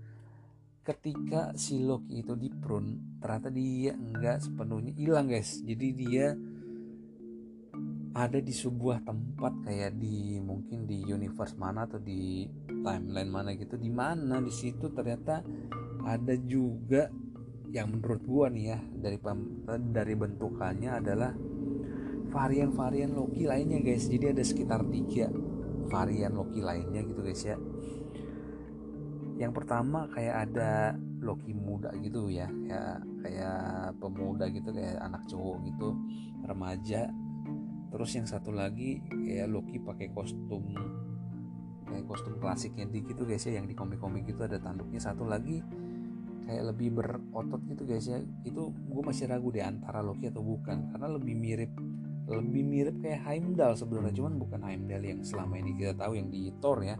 ketika 0.85 1.57
si 1.57 1.81
Loki 1.81 2.21
itu 2.21 2.37
di 2.37 2.53
prune 2.53 3.17
ternyata 3.17 3.49
dia 3.49 3.97
enggak 3.97 4.45
sepenuhnya 4.45 4.93
hilang 4.93 5.27
guys. 5.27 5.59
Jadi 5.65 5.87
dia 5.97 6.37
ada 8.15 8.39
di 8.39 8.55
sebuah 8.55 9.03
tempat 9.03 9.67
kayak 9.67 9.99
di 9.99 10.39
mungkin 10.39 10.87
di 10.87 11.03
universe 11.03 11.59
mana 11.59 11.83
atau 11.83 11.99
di 11.99 12.47
timeline 12.63 13.27
mana 13.27 13.51
gitu. 13.59 13.75
Di 13.75 13.91
mana 13.91 14.39
di 14.39 14.55
situ 14.55 14.87
ternyata 14.95 15.43
ada 16.07 16.35
juga 16.47 17.11
yang 17.75 17.91
menurut 17.91 18.23
gua 18.23 18.47
nih 18.47 18.65
ya 18.71 18.79
dari 18.79 19.19
dari 19.91 20.15
bentukannya 20.15 20.91
adalah 20.95 21.35
varian-varian 22.31 23.11
Loki 23.11 23.51
lainnya 23.51 23.83
guys. 23.83 24.07
Jadi 24.07 24.31
ada 24.31 24.43
sekitar 24.47 24.87
tiga 24.87 25.27
varian 25.91 26.39
Loki 26.39 26.63
lainnya 26.63 27.03
gitu 27.03 27.19
guys 27.19 27.43
ya. 27.43 27.59
Yang 29.35 29.51
pertama 29.59 30.07
kayak 30.07 30.35
ada 30.47 30.95
Loki 31.19 31.51
muda 31.51 31.91
gitu 31.99 32.31
ya 32.31 32.47
kayak 32.47 33.03
kayak 33.27 33.59
pemuda 33.99 34.47
gitu 34.47 34.71
kayak 34.71 35.03
anak 35.03 35.27
cowok 35.27 35.67
gitu 35.67 35.99
remaja 36.47 37.11
terus 37.95 38.11
yang 38.11 38.27
satu 38.27 38.51
lagi 38.51 38.99
kayak 39.07 39.47
Loki 39.47 39.79
pakai 39.79 40.11
kostum 40.11 40.67
kayak 41.87 42.11
kostum 42.11 42.35
klasiknya 42.43 42.91
di 42.91 43.07
gitu 43.07 43.23
guys 43.23 43.47
ya 43.47 43.61
yang 43.61 43.71
di 43.71 43.77
komik-komik 43.77 44.27
gitu 44.27 44.43
ada 44.43 44.59
tanduknya. 44.59 44.99
Satu 44.99 45.23
lagi 45.23 45.63
kayak 46.43 46.75
lebih 46.75 46.91
berotot 46.99 47.63
gitu 47.71 47.87
guys 47.87 48.03
ya. 48.03 48.19
Itu 48.43 48.75
gue 48.75 49.01
masih 49.05 49.31
ragu 49.31 49.47
deh 49.55 49.63
antara 49.63 50.03
Loki 50.03 50.27
atau 50.27 50.43
bukan 50.43 50.91
karena 50.91 51.07
lebih 51.07 51.39
mirip 51.39 51.71
lebih 52.25 52.63
mirip 52.65 52.95
kayak 52.99 53.23
Heimdall 53.23 53.79
sebenarnya. 53.79 54.11
Cuman 54.11 54.33
bukan 54.43 54.59
Heimdall 54.65 55.03
yang 55.07 55.23
selama 55.23 55.55
ini 55.55 55.71
kita 55.79 55.95
tahu 55.95 56.19
yang 56.19 56.27
di 56.27 56.51
Thor 56.59 56.83
ya. 56.83 56.99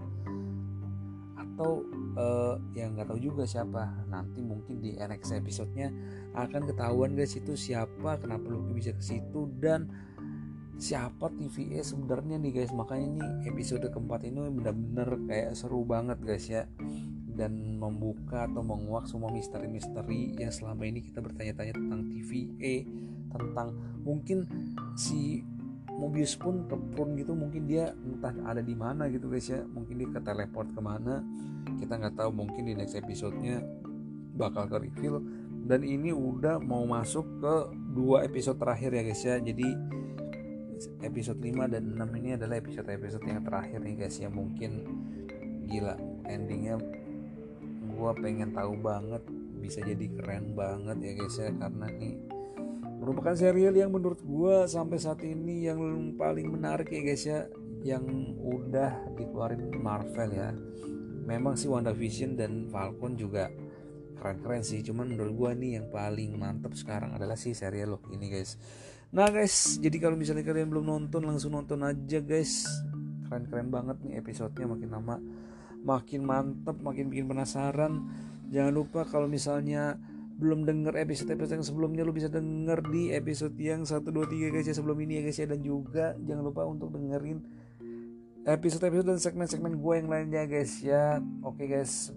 Atau 1.35 1.83
uh, 2.15 2.55
yang 2.71 2.95
nggak 2.95 3.11
tahu 3.11 3.19
juga 3.19 3.43
siapa. 3.43 4.05
Nanti 4.07 4.39
mungkin 4.45 4.79
di 4.79 4.95
next 4.95 5.33
episodenya 5.35 5.91
akan 6.39 6.71
ketahuan 6.71 7.19
guys 7.19 7.35
itu 7.35 7.57
siapa 7.57 8.15
kenapa 8.21 8.47
Lucky 8.47 8.71
bisa 8.71 8.95
ke 8.95 9.03
situ 9.03 9.51
dan 9.59 9.91
siapa 10.75 11.31
TVA 11.31 11.81
sebenarnya 11.81 12.35
nih 12.39 12.51
guys. 12.61 12.71
Makanya 12.75 13.05
ini 13.05 13.23
episode 13.47 13.87
keempat 13.87 14.27
ini 14.27 14.39
benar-benar 14.51 15.09
kayak 15.27 15.55
seru 15.55 15.83
banget 15.87 16.19
guys 16.21 16.45
ya. 16.47 16.63
Dan 17.35 17.75
membuka 17.75 18.47
atau 18.47 18.63
menguak 18.63 19.11
semua 19.11 19.27
misteri-misteri 19.27 20.39
yang 20.39 20.55
selama 20.55 20.87
ini 20.87 21.03
kita 21.03 21.19
bertanya-tanya 21.19 21.75
tentang 21.75 22.01
TVA 22.07 22.75
tentang 23.35 23.75
mungkin 24.07 24.47
si 24.95 25.43
Mobius 25.95 26.35
pun 26.35 26.67
ke 26.67 26.75
prune 26.95 27.19
gitu. 27.19 27.35
Mungkin 27.35 27.67
dia 27.67 27.91
entah 27.91 28.31
ada 28.47 28.59
di 28.59 28.75
mana 28.75 29.07
gitu 29.11 29.31
guys 29.31 29.47
ya. 29.47 29.63
Mungkin 29.63 29.95
dia 29.99 30.09
ke 30.11 30.19
teleport 30.23 30.71
ke 30.71 30.81
mana 30.83 31.23
kita 31.79 31.99
nggak 31.99 32.15
tahu 32.15 32.31
mungkin 32.31 32.67
di 32.67 32.73
next 32.75 32.95
episodenya 32.95 33.63
bakal 34.35 34.67
ke 34.67 34.75
reveal. 34.79 35.23
Dan 35.65 35.81
ini 35.81 36.13
udah 36.13 36.61
mau 36.61 36.85
masuk 36.85 37.25
ke 37.41 37.55
dua 37.95 38.27
episode 38.27 38.59
terakhir 38.59 38.91
ya 38.95 39.01
guys 39.03 39.23
ya. 39.23 39.35
Jadi 39.39 39.67
episode 41.01 41.39
5 41.39 41.71
dan 41.71 41.83
6 41.95 42.19
ini 42.19 42.29
adalah 42.35 42.59
episode-episode 42.59 43.25
yang 43.25 43.43
terakhir 43.43 43.79
nih 43.81 43.95
guys 44.05 44.17
ya 44.19 44.29
mungkin 44.29 44.71
gila. 45.65 45.95
Endingnya 46.27 46.79
gue 47.95 48.11
pengen 48.19 48.51
tahu 48.51 48.75
banget 48.79 49.23
bisa 49.59 49.81
jadi 49.81 50.05
keren 50.19 50.53
banget 50.53 50.97
ya 51.01 51.11
guys 51.15 51.35
ya 51.39 51.49
karena 51.55 51.87
nih 51.95 52.15
merupakan 52.99 53.35
serial 53.37 53.75
yang 53.75 53.91
menurut 53.91 54.19
gue 54.21 54.55
sampai 54.69 54.97
saat 54.99 55.21
ini 55.23 55.67
yang 55.69 55.79
paling 56.19 56.51
menarik 56.51 56.91
ya 56.91 57.01
guys 57.01 57.23
ya 57.23 57.39
yang 57.85 58.05
udah 58.41 59.13
dikeluarin 59.15 59.69
Marvel 59.77 60.31
ya. 60.33 60.51
Memang 61.25 61.57
sih 61.57 61.69
WandaVision 61.69 62.37
dan 62.37 62.69
Falcon 62.69 63.17
juga 63.17 63.49
keren-keren 64.25 64.65
sih 64.65 64.81
cuman 64.81 65.13
menurut 65.13 65.33
gue 65.37 65.51
nih 65.61 65.71
yang 65.77 65.87
paling 65.93 66.33
mantep 66.39 66.73
sekarang 66.73 67.13
adalah 67.13 67.37
si 67.37 67.53
serial 67.53 67.99
loh 67.99 68.03
ini 68.09 68.31
guys 68.31 68.57
nah 69.15 69.31
guys 69.31 69.79
jadi 69.79 69.95
kalau 69.95 70.19
misalnya 70.19 70.43
kalian 70.43 70.67
belum 70.67 70.85
nonton 70.91 71.23
langsung 71.23 71.55
nonton 71.55 71.79
aja 71.87 72.19
guys. 72.19 72.67
Keren-keren 73.25 73.71
banget 73.73 73.97
nih 74.03 74.19
episodenya 74.19 74.67
makin 74.69 74.89
lama 74.91 75.15
makin 75.85 76.25
mantep 76.25 76.81
makin 76.81 77.13
bikin 77.13 77.29
penasaran. 77.29 78.09
Jangan 78.49 78.73
lupa 78.73 79.05
kalau 79.05 79.29
misalnya 79.29 80.01
belum 80.35 80.67
denger 80.67 80.99
episode-episode 80.99 81.63
yang 81.63 81.63
sebelumnya 81.63 82.03
lu 82.03 82.11
bisa 82.11 82.27
denger 82.27 82.83
di 82.91 83.13
episode 83.15 83.55
yang 83.55 83.87
1 83.87 84.03
2 84.03 84.11
3 84.11 84.51
guys 84.51 84.67
ya 84.67 84.75
sebelum 84.75 84.97
ini 84.99 85.21
ya 85.21 85.29
guys 85.29 85.37
ya. 85.39 85.47
Dan 85.47 85.61
juga 85.61 86.17
jangan 86.25 86.43
lupa 86.43 86.65
untuk 86.65 86.91
dengerin 86.91 87.39
episode-episode 88.43 89.15
dan 89.15 89.21
segmen-segmen 89.21 89.79
gue 89.79 89.93
yang 89.95 90.09
lainnya 90.09 90.43
guys 90.49 90.81
ya. 90.81 91.21
Oke 91.45 91.69
guys 91.69 92.11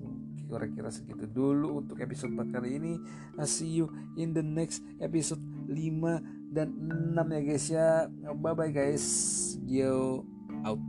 kira-kira 0.48 0.88
segitu 0.88 1.28
dulu 1.28 1.84
untuk 1.84 2.00
episode 2.00 2.32
4 2.32 2.56
kali 2.56 2.80
ini. 2.80 2.96
I 3.36 3.44
see 3.44 3.68
you 3.68 3.92
in 4.16 4.32
the 4.32 4.42
next 4.42 4.80
episode 4.96 5.44
5 5.68 6.37
dan 6.48 6.72
6 7.12 7.28
ya 7.28 7.40
guys 7.44 7.66
ya. 7.68 7.88
Bye 8.32 8.54
bye 8.56 8.72
guys. 8.72 9.04
Yo 9.68 10.24
out. 10.64 10.80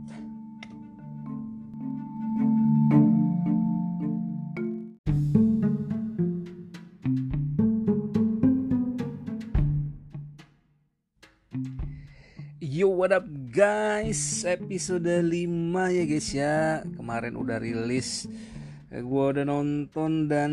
Yo 12.60 12.88
what 12.88 13.12
up 13.12 13.28
guys? 13.52 14.46
Episode 14.48 15.20
5 15.20 15.96
ya 15.96 16.04
guys 16.08 16.28
ya. 16.32 16.56
Kemarin 16.96 17.36
udah 17.36 17.60
rilis 17.60 18.24
Gue 18.90 19.24
udah 19.30 19.46
nonton 19.46 20.26
dan 20.26 20.52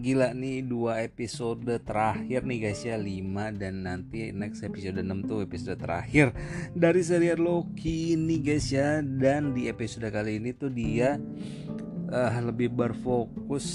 gila 0.00 0.32
nih 0.32 0.64
dua 0.64 1.04
episode 1.04 1.68
terakhir 1.84 2.48
nih 2.48 2.58
guys 2.64 2.80
ya 2.88 2.96
5 2.96 3.60
dan 3.60 3.84
nanti 3.84 4.32
next 4.32 4.64
episode 4.64 4.96
6 4.96 5.28
tuh 5.28 5.44
episode 5.44 5.76
terakhir 5.76 6.32
Dari 6.72 7.04
serial 7.04 7.36
Loki 7.44 8.16
ini 8.16 8.40
guys 8.40 8.72
ya 8.72 9.04
Dan 9.04 9.52
di 9.52 9.68
episode 9.68 10.08
kali 10.08 10.40
ini 10.40 10.56
tuh 10.56 10.72
dia 10.72 11.20
uh, 12.08 12.32
lebih 12.40 12.72
berfokus 12.72 13.68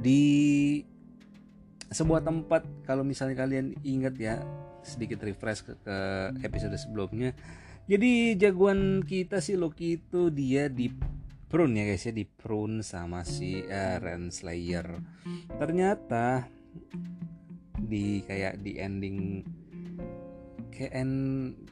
di 0.00 0.24
sebuah 1.92 2.24
tempat 2.24 2.88
kalau 2.88 3.04
misalnya 3.04 3.36
kalian 3.44 3.76
ingat 3.84 4.16
ya 4.16 4.40
sedikit 4.80 5.20
refresh 5.24 5.64
ke, 5.64 5.72
ke 5.80 5.96
episode 6.44 6.76
sebelumnya. 6.76 7.32
Jadi 7.88 8.36
jagoan 8.36 9.00
kita 9.04 9.40
si 9.40 9.56
Loki 9.56 10.00
itu 10.00 10.28
dia 10.28 10.68
di 10.68 10.92
prune 11.54 11.78
ya 11.78 11.84
guys 11.86 12.02
ya 12.02 12.10
di 12.10 12.26
prune 12.26 12.82
sama 12.82 13.22
si 13.22 13.62
uh, 13.62 14.02
Renslayer. 14.02 14.98
Ternyata 15.54 16.50
di 17.78 18.26
kayak 18.26 18.58
di 18.58 18.74
ending 18.82 19.46
kayak 20.74 20.92
end 20.98 21.14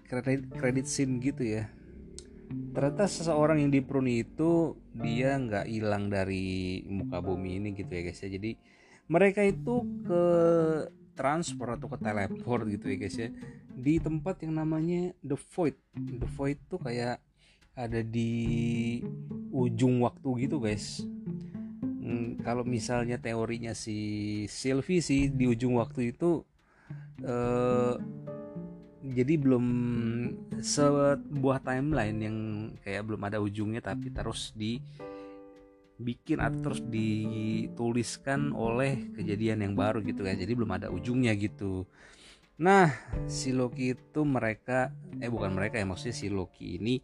credit, 0.06 0.46
credit 0.54 0.86
scene 0.86 1.18
gitu 1.18 1.58
ya. 1.58 1.66
Ternyata 2.46 3.10
seseorang 3.10 3.58
yang 3.58 3.74
di 3.74 3.82
prune 3.82 4.22
itu 4.22 4.78
dia 4.94 5.34
nggak 5.34 5.66
hilang 5.66 6.06
dari 6.06 6.86
muka 6.86 7.18
bumi 7.18 7.58
ini 7.58 7.74
gitu 7.74 7.90
ya 7.90 8.06
guys 8.06 8.22
ya. 8.22 8.30
Jadi 8.30 8.54
mereka 9.10 9.42
itu 9.42 9.82
ke 10.06 10.24
transfer 11.18 11.74
atau 11.74 11.90
ke 11.90 11.98
teleport 11.98 12.70
gitu 12.70 12.86
ya 12.86 12.96
guys 13.02 13.18
ya 13.18 13.34
di 13.74 13.98
tempat 13.98 14.46
yang 14.46 14.62
namanya 14.62 15.10
The 15.26 15.34
Void 15.34 15.74
The 15.98 16.28
Void 16.38 16.70
tuh 16.70 16.78
kayak 16.78 17.18
ada 17.72 18.00
di 18.04 19.00
ujung 19.52 20.04
waktu 20.04 20.48
gitu 20.48 20.60
guys. 20.60 21.04
Hmm, 21.82 22.36
kalau 22.44 22.66
misalnya 22.66 23.16
teorinya 23.16 23.72
si 23.72 24.44
Sylvie 24.50 25.00
sih 25.00 25.32
di 25.32 25.48
ujung 25.48 25.78
waktu 25.80 26.12
itu 26.12 26.44
eh, 27.22 27.94
jadi 29.02 29.34
belum 29.34 29.66
sebuah 30.62 31.58
timeline 31.66 32.18
yang 32.22 32.38
kayak 32.86 33.02
belum 33.06 33.22
ada 33.26 33.42
ujungnya 33.42 33.82
tapi 33.82 34.14
terus 34.14 34.54
di 34.54 34.78
bikin 36.02 36.42
atau 36.42 36.70
terus 36.70 36.80
dituliskan 36.82 38.50
oleh 38.50 39.14
kejadian 39.14 39.62
yang 39.62 39.74
baru 39.78 40.02
gitu 40.02 40.26
kan 40.26 40.34
jadi 40.34 40.52
belum 40.54 40.70
ada 40.74 40.88
ujungnya 40.90 41.34
gitu 41.38 41.86
nah 42.60 42.92
si 43.26 43.50
Loki 43.50 43.96
itu 43.96 44.22
mereka 44.22 44.92
eh 45.18 45.26
bukan 45.32 45.56
mereka 45.56 45.80
ya 45.80 45.88
maksudnya 45.88 46.14
si 46.14 46.28
Loki 46.28 46.76
ini 46.78 47.00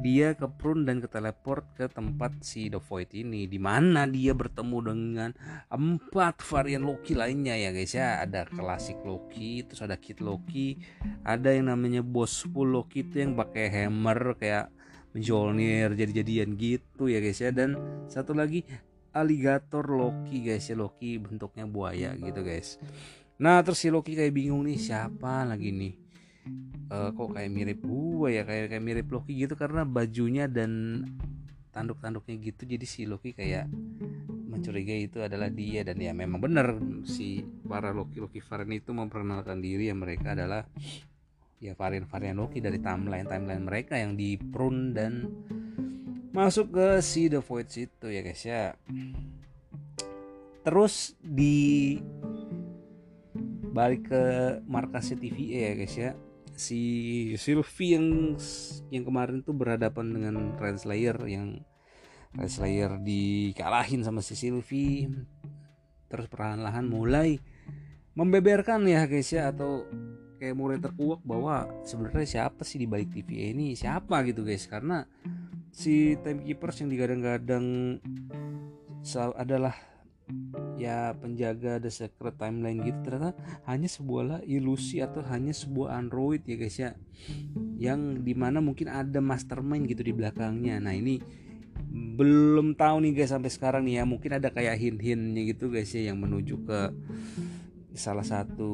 dia 0.00 0.32
ke 0.38 0.46
prune 0.46 0.86
dan 0.86 1.02
ke 1.02 1.08
teleport 1.10 1.66
ke 1.74 1.90
tempat 1.90 2.40
si 2.40 2.70
The 2.70 2.80
Void 2.80 3.12
ini 3.12 3.50
di 3.50 3.58
mana 3.58 4.06
dia 4.06 4.32
bertemu 4.32 4.78
dengan 4.80 5.30
empat 5.68 6.40
varian 6.46 6.86
Loki 6.86 7.12
lainnya 7.18 7.58
ya 7.58 7.70
guys 7.74 7.92
ya. 7.92 8.22
Ada 8.24 8.48
klasik 8.48 9.02
Loki 9.04 9.66
terus 9.66 9.82
ada 9.84 9.98
Kid 9.98 10.22
Loki 10.24 10.80
ada 11.26 11.52
yang 11.52 11.68
namanya 11.68 12.00
Full 12.00 12.70
Loki 12.70 13.04
itu 13.04 13.20
yang 13.20 13.34
pakai 13.34 13.68
hammer 13.68 14.38
kayak 14.38 14.72
menjolnir 15.10 15.92
jadi-jadian 15.98 16.54
gitu 16.54 17.10
ya 17.10 17.18
guys 17.18 17.42
ya. 17.42 17.50
Dan 17.50 17.76
satu 18.06 18.32
lagi 18.32 18.62
aligator 19.10 19.82
Loki 19.82 20.46
guys 20.46 20.70
ya 20.70 20.78
Loki 20.78 21.18
bentuknya 21.18 21.66
buaya 21.66 22.14
gitu 22.14 22.46
guys 22.46 22.78
nah 23.40 23.64
terus 23.64 23.80
si 23.80 23.88
Loki 23.88 24.12
kayak 24.12 24.36
bingung 24.36 24.68
nih 24.68 24.76
siapa 24.76 25.48
lagi 25.48 25.72
nih? 25.72 25.94
Uh, 26.90 27.14
kok 27.14 27.32
kayak 27.32 27.48
mirip 27.48 27.80
buaya 27.80 28.42
ya? 28.42 28.42
Kayak 28.44 28.76
kayak 28.76 28.84
mirip 28.84 29.08
Loki 29.08 29.32
gitu 29.40 29.56
karena 29.56 29.88
bajunya 29.88 30.44
dan 30.44 31.02
tanduk-tanduknya 31.72 32.36
gitu. 32.38 32.68
Jadi 32.68 32.84
si 32.84 33.08
Loki 33.08 33.32
kayak 33.32 33.70
mencurigai 34.50 35.06
itu 35.08 35.22
adalah 35.22 35.48
dia. 35.48 35.86
Dan 35.86 36.02
ya 36.02 36.12
memang 36.12 36.42
benar 36.42 36.76
si 37.06 37.40
para 37.64 37.94
Loki 37.94 38.20
Loki 38.20 38.42
varian 38.42 38.76
itu 38.76 38.90
memperkenalkan 38.90 39.62
diri 39.62 39.88
ya 39.88 39.96
mereka 39.96 40.34
adalah 40.34 40.66
ya 41.62 41.72
varian-varian 41.78 42.36
Loki 42.36 42.58
dari 42.58 42.80
timeline-timeline 42.82 43.64
mereka 43.64 43.94
yang 43.96 44.18
di 44.18 44.34
prune 44.36 44.96
dan 44.96 45.12
masuk 46.34 46.74
ke 46.74 46.88
si 47.02 47.28
The 47.30 47.38
Void 47.38 47.68
situ 47.70 48.06
ya 48.10 48.20
guys 48.24 48.42
ya. 48.42 48.74
Terus 50.60 51.14
di 51.22 51.96
balik 53.70 54.10
ke 54.10 54.22
markas 54.66 55.14
TVA 55.14 55.70
ya 55.70 55.72
guys 55.78 55.94
ya. 55.96 56.10
Si 56.54 56.80
Sylvie 57.40 57.96
yang 57.96 58.36
yang 58.90 59.04
kemarin 59.06 59.40
tuh 59.40 59.54
berhadapan 59.56 60.12
dengan 60.12 60.34
Renslayer 60.58 61.16
yang 61.30 61.62
Renslayer 62.34 63.00
dikalahin 63.00 64.04
sama 64.06 64.20
si 64.22 64.34
Sylvie 64.38 65.10
terus 66.10 66.26
perlahan-lahan 66.26 66.90
mulai 66.90 67.38
membeberkan 68.18 68.84
ya 68.86 69.06
guys 69.06 69.30
ya. 69.30 69.50
Atau 69.54 69.86
kayak 70.36 70.56
mulai 70.58 70.78
terkuak 70.82 71.22
bahwa 71.22 71.70
sebenarnya 71.86 72.26
siapa 72.26 72.66
sih 72.66 72.82
di 72.82 72.86
balik 72.90 73.14
TVA 73.14 73.54
ini? 73.54 73.78
Siapa 73.78 74.20
gitu 74.26 74.42
guys. 74.44 74.66
Karena 74.66 75.06
si 75.70 76.18
timekeepers 76.20 76.82
yang 76.82 76.90
digadang-gadang 76.90 77.66
adalah 79.38 79.89
ya 80.80 81.12
penjaga 81.12 81.76
the 81.76 81.92
secret 81.92 82.40
timeline 82.40 82.80
gitu 82.80 82.96
ternyata 83.04 83.36
hanya 83.68 83.84
sebuah 83.84 84.48
ilusi 84.48 85.04
atau 85.04 85.20
hanya 85.28 85.52
sebuah 85.52 85.92
android 86.00 86.40
ya 86.48 86.56
guys 86.56 86.76
ya 86.80 86.90
yang 87.76 88.24
di 88.24 88.32
mana 88.32 88.64
mungkin 88.64 88.88
ada 88.88 89.20
mastermind 89.20 89.84
gitu 89.86 90.00
di 90.00 90.16
belakangnya 90.16 90.80
nah 90.80 90.96
ini 90.96 91.20
belum 91.90 92.78
tahu 92.80 93.02
nih 93.04 93.12
guys 93.12 93.34
sampai 93.34 93.50
sekarang 93.52 93.82
nih 93.84 94.00
ya 94.00 94.04
mungkin 94.08 94.40
ada 94.40 94.48
kayak 94.48 94.78
hint-hintnya 94.78 95.52
gitu 95.52 95.68
guys 95.68 95.92
ya 95.92 96.12
yang 96.12 96.18
menuju 96.22 96.64
ke 96.64 96.80
salah 97.92 98.24
satu 98.24 98.72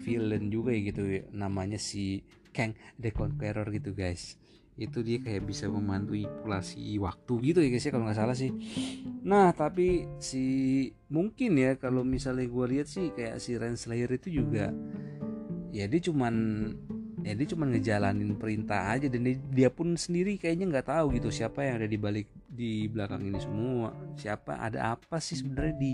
villain 0.00 0.48
juga 0.48 0.72
ya 0.72 0.80
gitu 0.88 1.02
ya. 1.04 1.22
namanya 1.30 1.76
si 1.76 2.24
Kang 2.50 2.74
the 2.96 3.12
Conqueror 3.12 3.68
gitu 3.70 3.92
guys 3.92 4.40
itu 4.78 5.02
dia 5.02 5.18
kayak 5.18 5.42
bisa 5.42 5.66
memanipulasi 5.66 6.94
waktu 7.02 7.32
gitu 7.50 7.58
ya 7.58 7.68
guys 7.74 7.84
ya 7.84 7.90
kalau 7.90 8.06
nggak 8.06 8.18
salah 8.18 8.36
sih. 8.38 8.54
Nah 9.26 9.50
tapi 9.50 10.06
si 10.22 10.44
mungkin 11.10 11.58
ya 11.58 11.74
kalau 11.74 12.06
misalnya 12.06 12.46
gue 12.46 12.66
lihat 12.78 12.86
sih 12.86 13.10
kayak 13.10 13.42
si 13.42 13.58
Renslayer 13.58 14.08
itu 14.14 14.30
juga 14.30 14.70
ya 15.74 15.90
dia 15.90 16.00
cuman 16.00 16.34
ya 17.26 17.34
dia 17.34 17.46
cuman 17.50 17.74
ngejalanin 17.74 18.38
perintah 18.38 18.94
aja 18.94 19.10
dan 19.10 19.26
dia, 19.26 19.36
dia 19.50 19.68
pun 19.68 19.98
sendiri 19.98 20.38
kayaknya 20.38 20.70
nggak 20.70 20.88
tahu 20.94 21.18
gitu 21.18 21.28
siapa 21.34 21.66
yang 21.66 21.82
ada 21.82 21.88
di 21.90 21.98
balik 21.98 22.30
di 22.46 22.86
belakang 22.86 23.26
ini 23.26 23.42
semua. 23.42 23.90
Siapa 24.14 24.62
ada 24.62 24.94
apa 24.94 25.18
sih 25.18 25.42
sebenarnya 25.42 25.74
di 25.74 25.92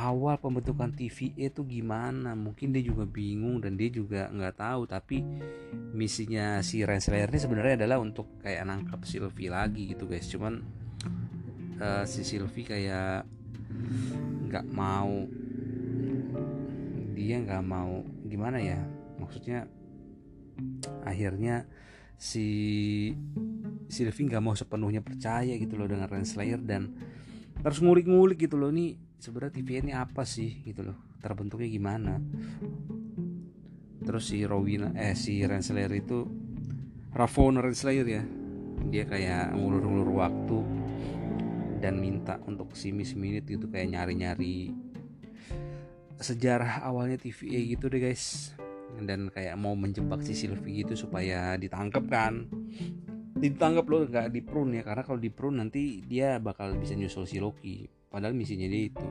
awal 0.00 0.40
pembentukan 0.40 0.88
TV 0.96 1.36
itu 1.36 1.60
gimana? 1.68 2.32
Mungkin 2.32 2.72
dia 2.72 2.80
juga 2.80 3.04
bingung 3.04 3.60
dan 3.60 3.76
dia 3.76 3.92
juga 3.92 4.32
nggak 4.32 4.56
tahu 4.56 4.82
tapi 4.88 5.20
misinya 5.92 6.64
si 6.64 6.80
Renslayer 6.80 7.28
ini 7.28 7.40
sebenarnya 7.40 7.84
adalah 7.84 8.00
untuk 8.00 8.40
kayak 8.40 8.64
nangkap 8.64 9.04
Sylvie 9.04 9.52
lagi 9.52 9.92
gitu 9.92 10.08
guys. 10.08 10.24
Cuman 10.32 10.64
uh, 11.76 12.04
si 12.08 12.24
Sylvie 12.24 12.64
kayak 12.64 13.28
nggak 14.48 14.66
mau 14.72 15.28
dia 17.12 17.36
nggak 17.44 17.64
mau 17.64 18.00
gimana 18.24 18.56
ya? 18.56 18.80
Maksudnya 19.20 19.68
akhirnya 21.04 21.68
si 22.16 22.48
Sylvie 23.92 24.28
nggak 24.32 24.44
mau 24.44 24.56
sepenuhnya 24.56 25.04
percaya 25.04 25.52
gitu 25.60 25.76
loh 25.76 25.84
dengan 25.84 26.08
Renslayer 26.08 26.60
dan 26.64 26.96
terus 27.60 27.84
ngulik-ngulik 27.84 28.48
gitu 28.48 28.56
loh. 28.56 28.72
Nih 28.72 29.09
sebenarnya 29.20 29.60
TVA 29.60 29.80
ini 29.84 29.92
apa 29.92 30.24
sih 30.24 30.64
gitu 30.64 30.80
loh. 30.88 30.98
Terbentuknya 31.20 31.68
gimana? 31.68 32.16
Terus 34.00 34.32
si 34.32 34.40
Rowena 34.48 34.96
eh 34.96 35.12
si 35.12 35.44
Renslayer 35.44 35.92
itu 35.92 36.24
Ravonna 37.12 37.60
Renslayer 37.60 38.06
ya. 38.08 38.24
Dia 38.88 39.04
kayak 39.04 39.52
ngulur-ngulur 39.60 40.10
waktu 40.24 40.58
dan 41.84 42.00
minta 42.00 42.40
untuk 42.48 42.72
si 42.72 42.96
Miss 42.96 43.12
Minute 43.12 43.44
gitu 43.44 43.68
kayak 43.68 43.92
nyari-nyari 43.92 44.72
sejarah 46.16 46.84
awalnya 46.88 47.20
TVA 47.20 47.76
gitu 47.76 47.92
deh 47.92 48.00
guys. 48.00 48.56
Dan 48.96 49.28
kayak 49.28 49.60
mau 49.60 49.76
menjebak 49.76 50.24
si 50.24 50.32
Sylvie 50.32 50.80
gitu 50.80 50.96
supaya 50.96 51.60
ditangkap 51.60 52.08
kan. 52.08 52.48
Ditangkap 53.36 53.84
loh 53.84 54.08
nggak 54.08 54.32
di 54.32 54.40
prune 54.40 54.80
ya. 54.80 54.82
Karena 54.82 55.04
kalau 55.04 55.20
di 55.20 55.28
prune 55.28 55.60
nanti 55.60 56.00
dia 56.08 56.40
bakal 56.40 56.72
bisa 56.80 56.96
nyusul 56.96 57.28
si 57.28 57.36
Loki 57.36 57.99
padahal 58.10 58.34
misinya 58.34 58.66
dia 58.66 58.90
itu. 58.90 59.08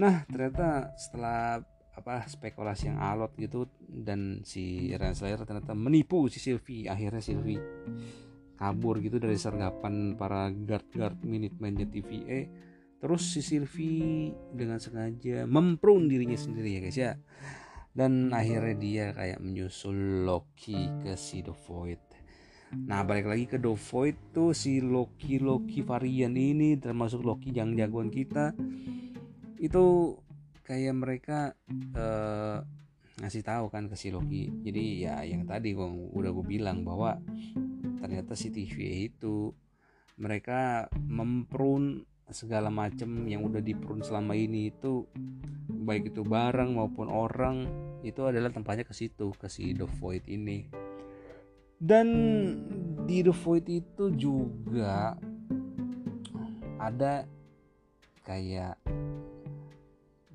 Nah 0.00 0.24
ternyata 0.26 0.96
setelah 0.96 1.60
apa 1.94 2.26
spekulasi 2.26 2.90
yang 2.90 2.98
alot 2.98 3.38
gitu 3.38 3.70
dan 3.86 4.42
si 4.42 4.90
Renslayer 4.90 5.38
ternyata 5.46 5.76
menipu 5.76 6.26
si 6.26 6.42
Sylvie. 6.42 6.90
Akhirnya 6.90 7.22
Sylvie 7.22 7.60
kabur 8.58 8.98
gitu 8.98 9.20
dari 9.22 9.38
sergapan 9.38 10.16
para 10.18 10.50
guard-guard 10.50 11.22
Minuteman-nya 11.22 11.86
TVA 11.90 12.48
terus 12.98 13.36
si 13.36 13.44
Sylvie 13.44 14.32
dengan 14.56 14.80
sengaja 14.80 15.44
memprun 15.44 16.08
dirinya 16.08 16.38
sendiri 16.40 16.80
ya 16.80 16.80
guys 16.80 16.98
ya. 16.98 17.12
Dan 17.94 18.34
akhirnya 18.34 18.74
dia 18.74 19.04
kayak 19.14 19.38
menyusul 19.38 20.26
Loki 20.26 20.90
ke 20.98 21.14
si 21.14 21.46
The 21.46 21.54
Void 21.54 22.13
Nah 22.74 23.06
balik 23.06 23.30
lagi 23.30 23.46
ke 23.46 23.56
The 23.62 23.72
Void 23.72 24.34
tuh 24.34 24.50
si 24.50 24.82
Loki 24.82 25.38
Loki 25.38 25.86
varian 25.86 26.34
ini 26.34 26.74
termasuk 26.76 27.22
Loki 27.22 27.54
yang 27.54 27.78
jagoan 27.78 28.10
kita. 28.10 28.50
Itu 29.62 30.16
kayak 30.66 30.94
mereka 30.98 31.54
uh, 31.94 32.58
ngasih 33.22 33.42
tahu 33.46 33.70
kan 33.70 33.86
ke 33.86 33.94
si 33.94 34.10
Loki. 34.10 34.50
Jadi 34.50 35.06
ya 35.06 35.22
yang 35.22 35.46
tadi 35.46 35.72
gua 35.72 35.86
udah 35.88 36.30
gue 36.34 36.46
bilang 36.46 36.82
bahwa 36.82 37.14
ternyata 38.02 38.34
si 38.34 38.50
TV 38.50 39.06
itu 39.08 39.54
mereka 40.18 40.90
memprun 41.06 42.04
segala 42.30 42.72
macam 42.72 43.28
yang 43.28 43.44
udah 43.44 43.60
diprun 43.60 44.00
selama 44.00 44.32
ini 44.32 44.72
itu 44.72 45.04
baik 45.68 46.14
itu 46.14 46.24
barang 46.24 46.72
maupun 46.72 47.12
orang 47.12 47.68
itu 48.00 48.24
adalah 48.24 48.48
tempatnya 48.48 48.88
ke 48.88 48.96
situ 48.96 49.32
ke 49.36 49.48
si 49.52 49.76
The 49.76 49.84
Void 49.84 50.24
ini 50.28 50.64
dan 51.78 52.06
di 53.04 53.20
The 53.20 53.34
Void 53.34 53.66
itu 53.68 54.04
juga 54.14 55.18
ada 56.80 57.28
kayak 58.24 58.80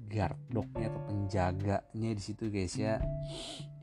guard 0.09 0.39
dognya 0.49 0.89
atau 0.89 1.01
penjaganya 1.05 2.09
di 2.17 2.21
situ 2.21 2.49
guys 2.49 2.73
ya. 2.73 2.97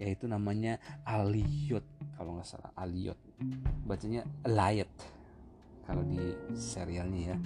Yaitu 0.03 0.27
namanya 0.27 0.79
Aliot 1.07 1.87
kalau 2.19 2.39
nggak 2.39 2.47
salah. 2.47 2.71
Aliot 2.75 3.19
bacanya 3.87 4.27
Aliot 4.43 4.91
kalau 5.87 6.03
di 6.03 6.19
serialnya 6.59 7.35
ya. 7.35 7.37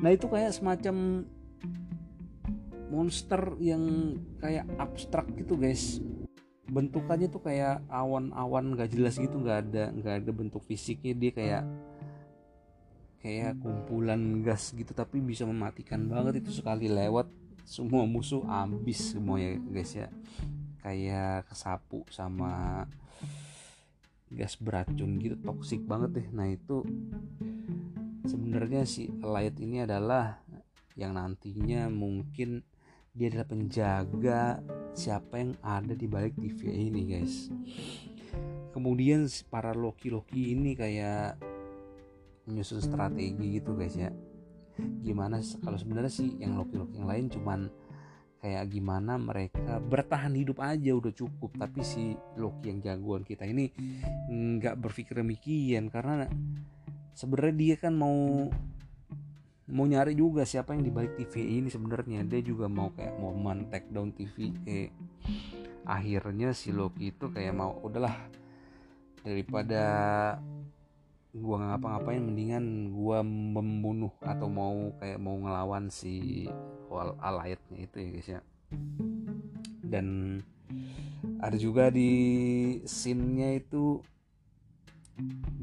Nah 0.00 0.10
itu 0.12 0.26
kayak 0.28 0.56
semacam 0.56 1.28
monster 2.92 3.56
yang 3.56 3.84
kayak 4.36 4.68
abstrak 4.76 5.24
gitu 5.32 5.56
guys 5.56 5.96
bentukannya 6.72 7.28
tuh 7.28 7.44
kayak 7.44 7.84
awan-awan 7.92 8.72
gak 8.72 8.96
jelas 8.96 9.20
gitu 9.20 9.36
nggak 9.36 9.58
ada 9.68 9.84
nggak 9.92 10.14
ada 10.24 10.30
bentuk 10.32 10.64
fisiknya. 10.64 11.12
Dia 11.12 11.32
kayak 11.36 11.64
kayak 13.20 13.60
kumpulan 13.60 14.40
gas 14.40 14.72
gitu 14.72 14.96
tapi 14.96 15.20
bisa 15.20 15.44
mematikan 15.44 16.08
banget. 16.08 16.40
Itu 16.40 16.50
sekali 16.50 16.88
lewat 16.88 17.28
semua 17.68 18.08
musuh 18.08 18.42
habis 18.48 19.12
semuanya 19.12 19.60
guys 19.68 19.92
ya. 19.92 20.08
Kayak 20.80 21.46
kesapu 21.52 22.08
sama 22.08 22.82
gas 24.32 24.56
beracun 24.56 25.20
gitu 25.20 25.36
toksik 25.44 25.84
banget 25.84 26.24
deh. 26.24 26.28
Nah 26.32 26.48
itu 26.48 26.80
sebenarnya 28.24 28.88
si 28.88 29.12
light 29.20 29.60
ini 29.60 29.84
adalah 29.84 30.40
yang 30.96 31.16
nantinya 31.16 31.92
mungkin 31.92 32.64
dia 33.12 33.28
adalah 33.28 33.44
penjaga 33.44 34.40
siapa 34.96 35.36
yang 35.36 35.52
ada 35.60 35.92
di 35.92 36.08
balik 36.08 36.32
TV 36.40 36.88
ini 36.88 37.00
guys. 37.12 37.52
Kemudian 38.72 39.28
para 39.52 39.76
Loki-Loki 39.76 40.56
ini 40.56 40.72
kayak 40.72 41.36
menyusun 42.48 42.80
strategi 42.80 43.60
gitu 43.60 43.76
guys 43.76 43.92
ya. 44.00 44.08
Gimana 44.80 45.44
kalau 45.60 45.76
sebenarnya 45.76 46.08
sih 46.08 46.40
yang 46.40 46.56
Loki-Loki 46.56 46.96
yang 46.96 47.08
lain 47.08 47.26
cuman 47.28 47.60
kayak 48.40 48.74
gimana 48.74 49.20
mereka 49.20 49.78
bertahan 49.78 50.32
hidup 50.32 50.64
aja 50.64 50.96
udah 50.96 51.12
cukup. 51.12 51.52
Tapi 51.60 51.84
si 51.84 52.16
Loki 52.40 52.72
yang 52.72 52.80
jagoan 52.80 53.28
kita 53.28 53.44
ini 53.44 53.68
nggak 54.32 54.80
berpikir 54.80 55.20
demikian 55.20 55.92
karena 55.92 56.24
sebenarnya 57.12 57.54
dia 57.60 57.76
kan 57.76 57.92
mau 57.92 58.48
mau 59.70 59.86
nyari 59.86 60.18
juga 60.18 60.42
siapa 60.42 60.74
yang 60.74 60.82
dibalik 60.82 61.14
TV 61.14 61.62
ini 61.62 61.68
sebenarnya. 61.70 62.26
Dia 62.26 62.42
juga 62.42 62.66
mau 62.66 62.90
kayak 62.90 63.14
momen 63.18 63.70
take 63.70 63.90
down 63.94 64.10
TV 64.10 64.50
eh, 64.66 64.90
akhirnya 65.86 66.50
si 66.50 66.74
Loki 66.74 67.14
itu 67.14 67.30
kayak 67.30 67.54
mau 67.54 67.78
udahlah 67.82 68.14
daripada 69.22 69.84
gua 71.32 71.56
ngapa-ngapain 71.62 72.20
mendingan 72.20 72.90
gua 72.90 73.22
membunuh 73.22 74.12
atau 74.20 74.50
mau 74.50 74.92
kayak 74.98 75.22
mau 75.22 75.38
ngelawan 75.38 75.88
si 75.88 76.44
wal 76.90 77.14
alayatnya 77.22 77.86
itu 77.86 77.96
ya 77.98 78.08
guys 78.10 78.28
ya. 78.28 78.40
Dan 79.86 80.38
ada 81.38 81.54
juga 81.54 81.90
di 81.92 82.10
scene-nya 82.82 83.62
itu 83.62 84.02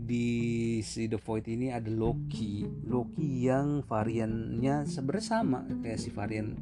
di 0.09 0.79
si 0.85 1.09
The 1.09 1.17
Void 1.17 1.45
ini 1.49 1.73
ada 1.73 1.89
Loki. 1.89 2.65
Loki 2.85 3.49
yang 3.49 3.81
variannya 3.81 4.85
sebenarnya 4.85 5.25
sama 5.25 5.65
kayak 5.81 5.99
si 5.99 6.09
varian 6.13 6.53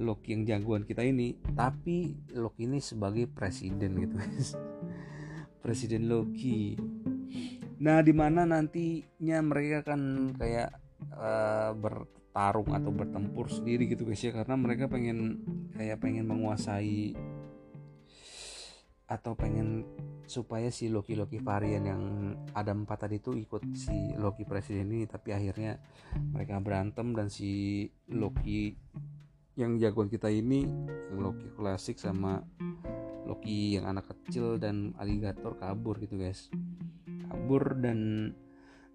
Loki 0.00 0.36
yang 0.36 0.42
jagoan 0.44 0.84
kita 0.84 1.04
ini. 1.04 1.36
Tapi 1.56 2.16
Loki 2.36 2.68
ini 2.68 2.80
sebagai 2.80 3.28
presiden 3.28 3.96
gitu 4.00 4.14
guys. 4.16 4.56
Presiden 5.64 6.06
Loki. 6.06 6.78
Nah, 7.82 7.98
di 7.98 8.14
mana 8.14 8.46
nantinya 8.46 9.38
mereka 9.42 9.82
akan 9.82 10.32
kayak 10.38 10.70
uh, 11.10 11.74
bertarung 11.74 12.70
atau 12.70 12.94
bertempur 12.94 13.50
sendiri 13.50 13.90
gitu 13.90 14.06
guys 14.06 14.22
ya. 14.22 14.30
Karena 14.30 14.54
mereka 14.54 14.86
pengen 14.86 15.42
kayak 15.74 15.98
pengen 16.00 16.30
menguasai 16.30 17.18
atau 19.06 19.32
pengen 19.38 19.86
supaya 20.26 20.68
si 20.74 20.90
Loki-Loki 20.90 21.38
varian 21.38 21.84
yang 21.86 22.02
ada 22.52 22.74
empat 22.74 23.06
tadi 23.06 23.22
itu 23.22 23.34
ikut 23.34 23.62
si 23.78 24.14
Loki 24.18 24.42
presiden 24.42 24.90
ini 24.90 25.06
tapi 25.06 25.30
akhirnya 25.30 25.78
mereka 26.34 26.58
berantem 26.58 27.14
dan 27.14 27.30
si 27.30 27.86
Loki 28.10 28.74
yang 29.56 29.80
jagoan 29.80 30.12
kita 30.12 30.28
ini 30.28 30.68
yang 31.10 31.18
Loki 31.22 31.48
klasik 31.56 31.96
sama 31.96 32.44
Loki 33.26 33.74
yang 33.74 33.90
anak 33.90 34.06
kecil 34.12 34.60
dan 34.62 34.94
aligator 35.02 35.58
kabur 35.58 35.98
gitu 35.98 36.14
guys. 36.14 36.46
Kabur 37.26 37.74
dan 37.74 38.30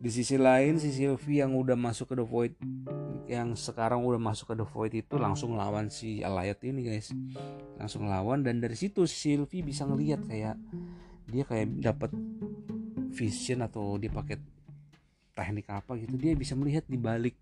di 0.01 0.09
sisi 0.09 0.39
lain 0.39 0.79
si 0.79 0.89
Sylvie 0.95 1.43
yang 1.43 1.53
udah 1.53 1.75
masuk 1.75 2.13
ke 2.13 2.15
The 2.17 2.25
Void 2.25 2.55
yang 3.29 3.53
sekarang 3.53 4.01
udah 4.01 4.17
masuk 4.17 4.51
ke 4.51 4.55
The 4.57 4.65
Void 4.65 4.93
itu 4.97 5.15
langsung 5.19 5.53
lawan 5.59 5.91
si 5.91 6.23
Alayat 6.23 6.63
ini 6.63 6.87
guys. 6.87 7.11
Langsung 7.75 8.07
lawan 8.07 8.41
dan 8.41 8.63
dari 8.63 8.73
situ 8.73 9.03
si 9.05 9.35
Sylvie 9.35 9.61
bisa 9.61 9.83
ngelihat 9.83 10.23
kayak 10.25 10.55
dia 11.31 11.47
kayak 11.47 11.67
dapat 11.79 12.11
vision 13.15 13.63
atau 13.63 13.95
dia 13.95 14.11
pakai 14.11 14.35
teknik 15.31 15.71
apa 15.71 15.95
gitu 15.95 16.19
dia 16.19 16.35
bisa 16.35 16.59
melihat 16.59 16.83
di 16.91 16.99
balik 16.99 17.39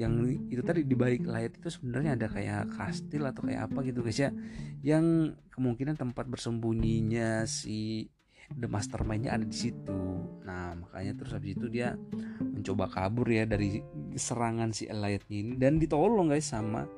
yang 0.00 0.16
itu 0.48 0.64
tadi 0.64 0.88
di 0.88 0.96
balik 0.96 1.28
layar 1.28 1.52
itu 1.52 1.68
sebenarnya 1.68 2.16
ada 2.16 2.26
kayak 2.32 2.72
kastil 2.72 3.20
atau 3.28 3.44
kayak 3.44 3.68
apa 3.68 3.84
gitu 3.84 4.00
guys 4.00 4.16
ya. 4.16 4.32
Yang 4.80 5.36
kemungkinan 5.52 6.00
tempat 6.00 6.24
bersembunyinya 6.24 7.44
si 7.44 8.08
the 8.48 8.64
mastermindnya 8.64 9.36
ada 9.36 9.44
di 9.44 9.52
situ. 9.52 10.00
Nah 10.40 10.72
makanya 10.72 11.20
terus 11.20 11.36
habis 11.36 11.52
itu 11.52 11.68
dia 11.68 12.00
mencoba 12.40 12.88
kabur 12.88 13.28
ya 13.28 13.44
dari 13.44 13.84
serangan 14.16 14.72
si 14.72 14.88
Elliot 14.88 15.28
ini 15.28 15.60
dan 15.60 15.76
ditolong 15.76 16.32
guys 16.32 16.48
sama 16.48 16.88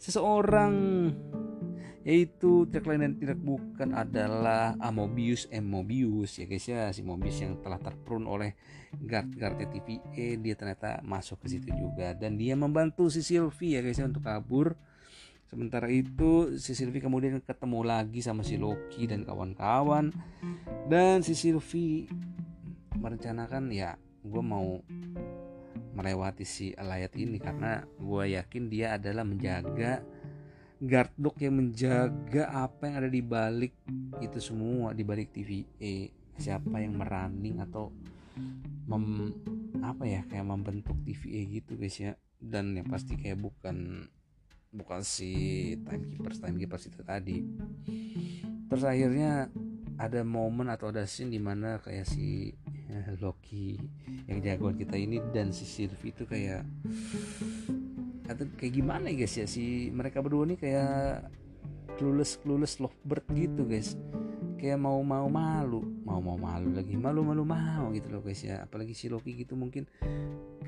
seseorang 0.00 0.72
yaitu 2.06 2.64
tagline 2.70 3.02
dan 3.04 3.14
tidak 3.18 3.38
bukan 3.42 3.90
adalah 3.92 4.78
Amobius 4.78 5.50
M 5.50 5.66
Mobius 5.66 6.38
ya 6.38 6.46
guys 6.46 6.66
ya 6.66 6.88
si 6.94 7.02
Mobius 7.02 7.42
yang 7.42 7.58
telah 7.58 7.76
terprun 7.82 8.24
oleh 8.24 8.54
guard-guard 8.94 9.60
TVA 9.68 10.40
dia 10.40 10.54
ternyata 10.56 11.04
masuk 11.04 11.44
ke 11.44 11.58
situ 11.58 11.68
juga. 11.76 12.16
Dan 12.16 12.40
dia 12.40 12.56
membantu 12.56 13.12
si 13.12 13.20
Sylvie 13.20 13.76
ya 13.76 13.80
guys 13.84 14.00
ya 14.00 14.08
untuk 14.08 14.24
kabur. 14.24 14.78
Sementara 15.48 15.88
itu 15.88 16.60
si 16.60 16.76
Sylvie 16.76 17.00
kemudian 17.00 17.40
ketemu 17.40 17.80
lagi 17.80 18.20
sama 18.20 18.44
si 18.44 18.60
Loki 18.60 19.08
dan 19.08 19.24
kawan-kawan. 19.24 20.12
Dan 20.88 21.24
si 21.24 21.32
Sylvie 21.32 22.08
merencanakan 22.96 23.72
ya 23.72 23.96
gue 24.24 24.42
mau 24.44 24.80
melewati 25.94 26.44
si 26.44 26.74
Alayat 26.76 27.16
ini 27.16 27.40
karena 27.40 27.82
gue 27.96 28.24
yakin 28.36 28.64
dia 28.68 28.98
adalah 29.00 29.24
menjaga 29.24 30.04
guard 30.78 31.10
dog 31.18 31.34
yang 31.42 31.58
menjaga 31.58 32.54
apa 32.54 32.86
yang 32.86 32.96
ada 33.02 33.10
di 33.10 33.22
balik 33.22 33.74
itu 34.22 34.38
semua 34.38 34.94
di 34.94 35.02
balik 35.02 35.34
TVA 35.34 36.14
siapa 36.38 36.78
yang 36.78 36.94
merunning 36.94 37.58
atau 37.58 37.90
mem, 38.86 39.34
apa 39.82 40.06
ya 40.06 40.22
kayak 40.30 40.46
membentuk 40.46 40.94
TVA 41.02 41.60
gitu 41.60 41.74
guys 41.74 41.98
ya. 41.98 42.14
Dan 42.38 42.78
yang 42.78 42.86
pasti 42.86 43.18
kayak 43.18 43.42
bukan 43.42 44.06
bukan 44.70 45.00
si 45.02 45.74
timekeepers 45.82 46.38
timekeepers 46.38 46.86
itu 46.86 47.02
tadi. 47.02 47.38
Terus 48.70 48.84
akhirnya 48.86 49.50
ada 49.98 50.22
momen 50.22 50.70
atau 50.70 50.94
ada 50.94 51.02
scene 51.10 51.34
di 51.34 51.42
mana 51.42 51.82
kayak 51.82 52.06
si 52.06 52.54
eh, 52.86 53.18
Loki 53.18 53.74
yang 54.30 54.38
jagoan 54.38 54.78
kita 54.78 54.94
ini 54.94 55.18
dan 55.34 55.50
si 55.50 55.66
Sylvie 55.66 56.14
itu 56.14 56.22
kayak 56.22 56.62
atau 58.28 58.44
kayak 58.60 58.72
gimana 58.76 59.08
guys 59.10 59.34
ya? 59.34 59.48
Si 59.48 59.88
mereka 59.88 60.20
berdua 60.20 60.44
nih 60.44 60.58
kayak 60.60 61.26
clueless 61.96 62.36
clueless 62.38 62.76
lovebird 62.78 63.24
gitu 63.32 63.64
guys. 63.64 63.96
Kayak 64.60 64.78
mau 64.78 65.00
mau 65.00 65.26
malu. 65.26 65.80
Mau 66.04 66.20
mau 66.20 66.36
malu 66.36 66.76
lagi. 66.76 66.94
Malu 66.94 67.24
malu 67.24 67.42
mau 67.42 67.88
gitu 67.96 68.12
loh 68.12 68.22
guys 68.22 68.44
ya. 68.44 68.68
Apalagi 68.68 68.92
si 68.92 69.08
Loki 69.08 69.32
gitu 69.32 69.56
mungkin 69.56 69.88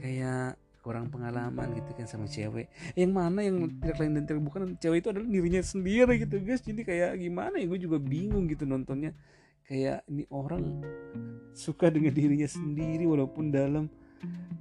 kayak 0.01 0.57
kurang 0.81 1.13
pengalaman 1.13 1.77
gitu 1.77 1.93
kan 1.93 2.09
sama 2.09 2.25
cewek. 2.25 2.73
Yang 2.97 3.13
mana 3.13 3.45
yang 3.45 3.69
tidak 3.69 3.97
lain 4.01 4.13
dan 4.17 4.25
tidak 4.25 4.43
bukan 4.49 4.61
cewek 4.81 5.05
itu 5.05 5.09
adalah 5.13 5.29
dirinya 5.29 5.63
sendiri 5.63 6.15
gitu 6.25 6.37
guys. 6.41 6.65
Jadi 6.65 6.81
kayak 6.83 7.21
gimana 7.21 7.61
ya? 7.61 7.69
Gue 7.69 7.81
juga 7.83 8.01
bingung 8.01 8.49
gitu 8.49 8.65
nontonnya. 8.65 9.13
Kayak 9.69 10.03
ini 10.09 10.25
orang 10.33 10.83
suka 11.55 11.93
dengan 11.93 12.11
dirinya 12.11 12.49
sendiri 12.49 13.05
walaupun 13.07 13.53
dalam 13.53 13.87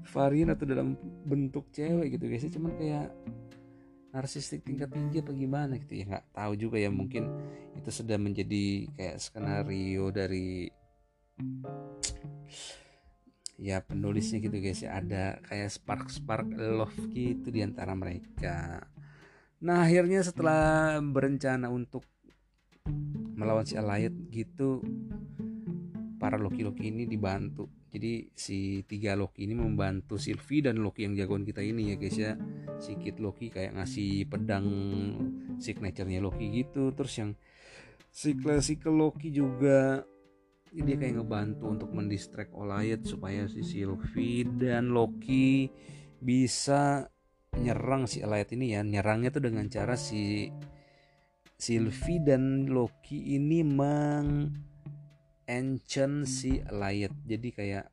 varian 0.09 0.53
atau 0.53 0.65
dalam 0.65 0.97
bentuk 1.25 1.69
cewek 1.71 2.17
gitu. 2.17 2.25
Guys 2.27 2.47
cuman 2.49 2.71
kayak 2.77 3.07
narsistik 4.09 4.65
tingkat 4.65 4.89
tinggi 4.89 5.21
apa 5.21 5.31
gimana 5.37 5.77
gitu 5.77 6.01
ya 6.01 6.05
nggak 6.09 6.27
tahu 6.33 6.53
juga 6.57 6.77
ya. 6.81 6.89
Mungkin 6.89 7.23
itu 7.77 7.89
sudah 7.93 8.17
menjadi 8.17 8.89
kayak 8.97 9.17
skenario 9.21 10.09
dari 10.09 10.69
ya 13.59 13.83
penulisnya 13.83 14.39
gitu 14.41 14.57
guys 14.57 14.81
ya. 14.81 14.97
Ada 14.97 15.43
kayak 15.45 15.69
spark 15.69 16.07
spark 16.09 16.47
love 16.57 16.97
gitu 17.13 17.53
di 17.53 17.61
antara 17.61 17.93
mereka. 17.93 18.87
Nah 19.59 19.83
akhirnya 19.83 20.23
setelah 20.23 20.97
berencana 21.03 21.67
untuk 21.67 22.07
melawan 23.35 23.67
si 23.67 23.75
Alayat 23.79 24.11
gitu 24.31 24.83
para 26.19 26.35
Loki-Loki 26.35 26.91
ini 26.91 27.07
dibantu. 27.07 27.65
Jadi 27.89 28.29
si 28.35 28.85
tiga 28.85 29.17
Loki 29.17 29.49
ini 29.49 29.57
membantu 29.57 30.19
Sylvie 30.19 30.61
dan 30.61 30.83
Loki 30.83 31.07
yang 31.09 31.17
jagoan 31.17 31.47
kita 31.47 31.63
ini 31.63 31.89
ya 31.89 31.95
guys 31.97 32.17
ya. 32.19 32.37
Si 32.77 32.99
Kid 32.99 33.17
Loki 33.17 33.49
kayak 33.49 33.79
ngasih 33.79 34.29
pedang 34.29 34.67
signaturenya 35.57 36.21
Loki 36.21 36.53
gitu. 36.53 36.93
Terus 36.93 37.13
yang 37.17 37.31
si 38.13 38.37
classical 38.37 38.93
Loki 38.93 39.33
juga 39.33 40.05
dia 40.69 40.95
kayak 41.01 41.17
ngebantu 41.17 41.65
untuk 41.65 41.89
mendistract 41.97 42.53
Olayet 42.53 43.01
supaya 43.01 43.49
si 43.49 43.65
Sylvie 43.65 44.45
dan 44.45 44.93
Loki 44.93 45.65
bisa 46.21 47.09
nyerang 47.57 48.05
si 48.05 48.21
Olayet 48.21 48.53
ini 48.53 48.77
ya. 48.77 48.85
Nyerangnya 48.85 49.33
tuh 49.33 49.49
dengan 49.49 49.65
cara 49.65 49.97
si 49.97 50.53
Sylvie 51.57 52.21
dan 52.21 52.69
Loki 52.69 53.33
ini 53.33 53.65
meng 53.65 54.68
enchant 55.49 56.29
si 56.29 56.61
Layet 56.69 57.13
jadi 57.25 57.49
kayak 57.49 57.85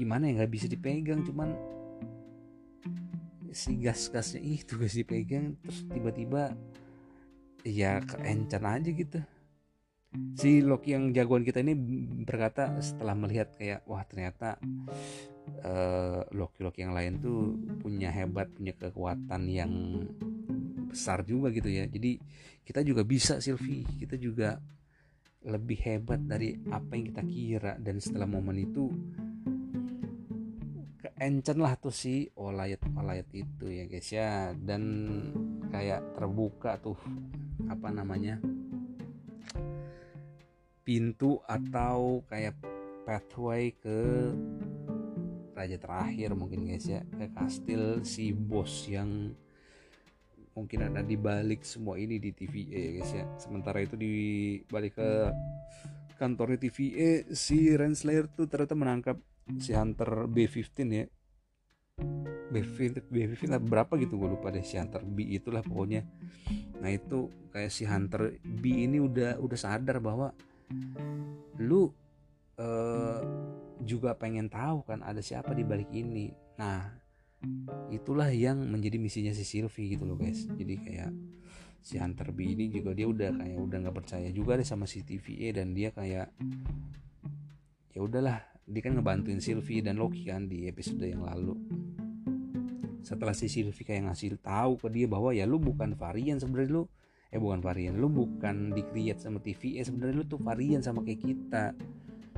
gimana 0.00 0.32
ya 0.32 0.40
nggak 0.40 0.52
bisa 0.52 0.66
dipegang 0.66 1.20
cuman 1.20 1.52
si 3.52 3.76
gas-gasnya 3.76 4.40
itu 4.40 4.80
gak 4.80 4.96
dipegang 4.96 5.60
terus 5.60 5.84
tiba-tiba 5.92 6.56
ya 7.62 8.00
ke 8.00 8.16
enchant 8.24 8.64
aja 8.64 8.90
gitu. 8.90 9.20
Si 10.36 10.60
Loki 10.60 10.92
yang 10.92 11.12
jagoan 11.16 11.40
kita 11.40 11.64
ini 11.64 11.72
berkata 12.24 12.76
setelah 12.84 13.16
melihat 13.16 13.52
kayak 13.56 13.80
wah 13.88 14.04
ternyata 14.04 14.60
uh, 15.64 16.20
Loki-Loki 16.36 16.84
yang 16.84 16.92
lain 16.92 17.16
tuh 17.16 17.56
punya 17.80 18.12
hebat 18.12 18.52
punya 18.52 18.76
kekuatan 18.76 19.48
yang 19.48 19.72
besar 20.92 21.24
juga 21.24 21.48
gitu 21.48 21.72
ya. 21.72 21.88
Jadi 21.88 22.20
kita 22.60 22.84
juga 22.84 23.08
bisa 23.08 23.40
Sylvie. 23.40 23.88
Kita 23.96 24.20
juga 24.20 24.60
lebih 25.42 25.78
hebat 25.82 26.22
dari 26.22 26.54
apa 26.70 26.94
yang 26.94 27.04
kita 27.10 27.22
kira. 27.26 27.72
Dan 27.78 27.98
setelah 27.98 28.28
momen 28.30 28.58
itu 28.62 28.90
keencen 31.02 31.58
lah 31.58 31.74
tuh 31.78 31.94
si 31.94 32.30
olayat 32.38 32.82
olayat 32.94 33.28
itu 33.34 33.66
ya 33.70 33.84
guys 33.86 34.08
ya. 34.10 34.54
Dan 34.54 34.82
kayak 35.70 36.14
terbuka 36.14 36.78
tuh 36.78 36.98
apa 37.66 37.88
namanya 37.90 38.38
pintu 40.82 41.38
atau 41.46 42.26
kayak 42.26 42.58
pathway 43.06 43.70
ke 43.74 44.30
raja 45.54 45.78
terakhir 45.78 46.34
mungkin 46.34 46.66
guys 46.66 46.86
ya. 46.86 47.02
Ke 47.06 47.30
kastil 47.34 48.02
si 48.06 48.34
bos 48.34 48.86
yang 48.90 49.34
mungkin 50.52 50.84
ada 50.88 51.00
di 51.00 51.16
balik 51.16 51.64
semua 51.64 51.96
ini 51.96 52.20
di 52.20 52.30
TVA 52.32 52.78
ya 52.78 52.90
guys 53.00 53.12
ya. 53.12 53.24
Sementara 53.40 53.78
itu 53.80 53.96
di 53.96 54.14
balik 54.68 55.00
ke 55.00 55.10
kantornya 56.20 56.60
TVA 56.60 57.26
si 57.32 57.72
Renslayer 57.72 58.28
tuh 58.30 58.46
ternyata 58.46 58.76
menangkap 58.76 59.16
si 59.58 59.72
Hunter 59.74 60.28
B15 60.28 60.78
ya. 60.92 61.06
B15 62.52 63.08
B15 63.08 63.48
berapa 63.64 63.96
gitu 63.96 64.20
gue 64.20 64.28
lupa 64.36 64.52
deh 64.52 64.64
si 64.64 64.76
Hunter 64.76 65.00
B 65.00 65.24
itulah 65.32 65.64
pokoknya. 65.64 66.04
Nah 66.84 66.90
itu 66.92 67.32
kayak 67.48 67.72
si 67.72 67.88
Hunter 67.88 68.36
B 68.44 68.84
ini 68.84 69.00
udah 69.00 69.40
udah 69.40 69.58
sadar 69.58 70.00
bahwa 70.04 70.36
lu 71.60 71.88
uh, 72.60 73.20
juga 73.82 74.12
pengen 74.16 74.52
tahu 74.52 74.84
kan 74.84 75.00
ada 75.00 75.24
siapa 75.24 75.56
di 75.56 75.64
balik 75.64 75.88
ini. 75.90 76.28
Nah 76.60 77.01
itulah 77.92 78.30
yang 78.30 78.62
menjadi 78.70 78.96
misinya 78.96 79.34
si 79.34 79.42
Sylvie 79.42 79.98
gitu 79.98 80.06
loh 80.06 80.16
guys. 80.16 80.46
Jadi 80.46 80.74
kayak 80.78 81.10
si 81.82 81.98
Hunter 81.98 82.30
B 82.30 82.54
ini 82.54 82.70
juga 82.70 82.94
dia 82.94 83.10
udah 83.10 83.34
kayak 83.34 83.58
udah 83.58 83.78
nggak 83.86 83.96
percaya 83.96 84.28
juga 84.30 84.54
deh 84.54 84.66
sama 84.66 84.86
si 84.86 85.02
TVA 85.02 85.62
dan 85.62 85.74
dia 85.74 85.90
kayak 85.90 86.30
ya 87.92 88.00
udahlah 88.00 88.38
dia 88.62 88.80
kan 88.80 88.94
ngebantuin 88.94 89.42
Sylvie 89.42 89.82
dan 89.82 89.98
Loki 89.98 90.22
kan 90.24 90.46
di 90.46 90.70
episode 90.70 91.02
yang 91.02 91.26
lalu. 91.26 91.58
Setelah 93.02 93.34
si 93.34 93.50
Sylvie 93.50 93.82
kayak 93.82 94.06
ngasih 94.06 94.38
tahu 94.38 94.78
ke 94.78 94.88
dia 94.94 95.10
bahwa 95.10 95.34
ya 95.34 95.42
lu 95.42 95.58
bukan 95.58 95.98
varian 95.98 96.38
sebenarnya 96.38 96.70
lu. 96.80 96.84
Eh 97.32 97.40
bukan 97.40 97.64
varian 97.64 97.96
lu 97.96 98.12
bukan 98.12 98.76
di 98.76 98.84
sama 99.16 99.40
TVA 99.40 99.82
sebenarnya 99.82 100.20
lu 100.20 100.24
tuh 100.28 100.38
varian 100.38 100.84
sama 100.84 101.00
kayak 101.00 101.20
kita 101.24 101.72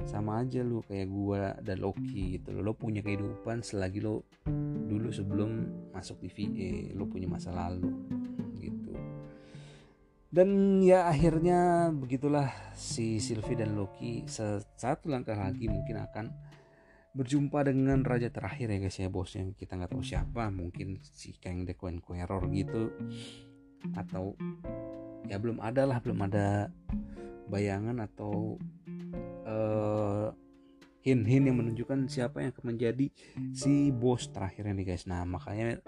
sama 0.05 0.45
aja 0.45 0.61
lu 0.61 0.85
kayak 0.85 1.09
gua 1.09 1.57
dan 1.65 1.81
Loki 1.81 2.39
gitu 2.39 2.61
lo, 2.61 2.77
punya 2.77 3.01
kehidupan 3.01 3.65
selagi 3.65 4.05
lo 4.05 4.25
dulu 4.85 5.09
sebelum 5.09 5.51
masuk 5.97 6.21
TVA 6.25 6.93
lo 6.93 7.09
punya 7.09 7.27
masa 7.27 7.51
lalu 7.51 7.89
gitu. 8.61 8.93
Dan 10.35 10.83
ya 10.83 11.07
akhirnya 11.07 11.89
begitulah 11.95 12.51
si 12.75 13.23
Sylvie 13.23 13.55
dan 13.55 13.79
Loki. 13.79 14.27
Satu 14.27 15.07
langkah 15.07 15.39
lagi 15.39 15.71
mungkin 15.71 16.03
akan 16.03 16.27
berjumpa 17.15 17.63
dengan 17.63 18.03
raja 18.03 18.27
terakhir 18.27 18.75
ya 18.75 18.79
guys 18.83 18.99
ya 18.99 19.07
bosnya 19.07 19.47
kita 19.55 19.79
nggak 19.79 19.95
tahu 19.95 20.03
siapa 20.03 20.51
mungkin 20.51 20.99
si 20.99 21.39
Kang 21.39 21.63
the 21.63 21.79
Conqueror 21.79 22.51
gitu. 22.51 22.91
Atau 23.95 24.35
ya 25.31 25.39
belum 25.39 25.63
ada 25.63 25.87
lah 25.87 26.03
belum 26.03 26.19
ada 26.27 26.67
bayangan 27.49 28.05
atau 28.05 28.57
uh, 29.45 30.29
hint-hint 31.05 31.53
yang 31.53 31.61
menunjukkan 31.61 32.09
siapa 32.09 32.41
yang 32.41 32.57
akan 32.57 32.65
menjadi 32.73 33.07
si 33.53 33.93
bos 33.93 34.33
terakhirnya 34.33 34.73
nih 34.73 34.87
guys. 34.97 35.05
Nah 35.05 35.29
makanya 35.29 35.85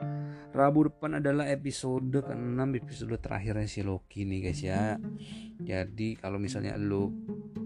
Rabu 0.53 0.93
depan 0.93 1.25
adalah 1.25 1.49
episode 1.49 2.21
ke-6 2.21 2.61
episode 2.77 3.17
terakhirnya 3.17 3.65
si 3.65 3.81
Loki 3.81 4.29
nih 4.29 4.41
guys 4.45 4.61
ya. 4.61 5.01
Jadi 5.57 6.21
kalau 6.21 6.37
misalnya 6.37 6.77
lu 6.77 7.09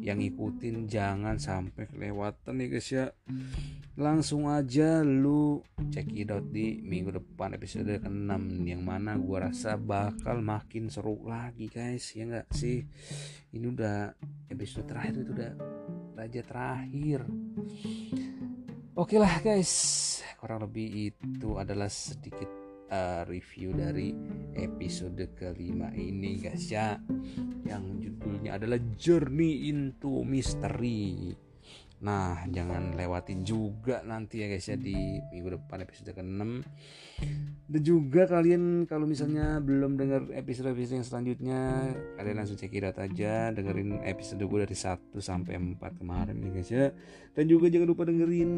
yang 0.00 0.22
ikutin 0.22 0.88
jangan 0.88 1.36
sampai 1.36 1.84
kelewatan 1.84 2.56
ya 2.56 2.66
guys 2.72 2.88
ya 2.88 3.06
langsung 4.00 4.48
aja 4.48 5.04
lu 5.04 5.60
check 5.92 6.08
it 6.16 6.32
out 6.32 6.48
di 6.48 6.80
minggu 6.80 7.20
depan 7.20 7.52
episode 7.52 8.00
ke-6 8.00 8.32
yang 8.64 8.80
mana 8.80 9.20
gua 9.20 9.52
rasa 9.52 9.76
bakal 9.76 10.40
makin 10.40 10.88
seru 10.88 11.20
lagi 11.28 11.68
guys 11.68 12.16
ya 12.16 12.24
nggak 12.24 12.48
sih 12.48 12.80
ini 13.52 13.66
udah 13.68 14.16
episode 14.48 14.88
terakhir 14.88 15.20
itu 15.20 15.36
udah 15.36 15.52
raja 16.20 16.44
terakhir. 16.44 17.24
Oke 18.92 19.16
lah 19.16 19.40
guys. 19.40 19.72
Kurang 20.36 20.68
lebih 20.68 21.08
itu 21.08 21.56
adalah 21.56 21.88
sedikit 21.88 22.48
uh, 22.92 23.24
review 23.24 23.72
dari 23.72 24.12
episode 24.52 25.16
kelima 25.32 25.88
ini 25.96 26.36
guys 26.36 26.68
ya. 26.68 27.00
Yang 27.64 27.84
judulnya 28.04 28.60
adalah 28.60 28.76
Journey 29.00 29.72
into 29.72 30.20
Mystery 30.20 31.32
Nah, 32.00 32.48
jangan 32.48 32.96
lewatin 32.96 33.44
juga 33.44 34.00
nanti 34.08 34.40
ya 34.40 34.48
guys 34.48 34.64
ya 34.64 34.80
di 34.80 35.20
minggu 35.28 35.60
depan 35.60 35.84
episode 35.84 36.16
ke-6. 36.16 36.40
Dan 37.70 37.82
juga 37.84 38.24
kalian 38.24 38.88
kalau 38.88 39.04
misalnya 39.04 39.60
belum 39.60 40.00
dengar 40.00 40.24
episode-episode 40.32 40.96
yang 40.96 41.06
selanjutnya, 41.06 41.60
kalian 42.16 42.40
langsung 42.40 42.56
cek 42.56 42.72
it 42.72 42.96
aja, 42.96 43.52
dengerin 43.52 44.00
episode 44.00 44.40
gue 44.40 44.58
dari 44.64 44.72
1 44.72 45.12
sampai 45.20 45.60
4 45.60 46.00
kemarin 46.00 46.40
ya 46.40 46.50
guys 46.50 46.70
ya. 46.72 46.86
Dan 47.36 47.44
juga 47.52 47.68
jangan 47.68 47.88
lupa 47.92 48.08
dengerin 48.08 48.52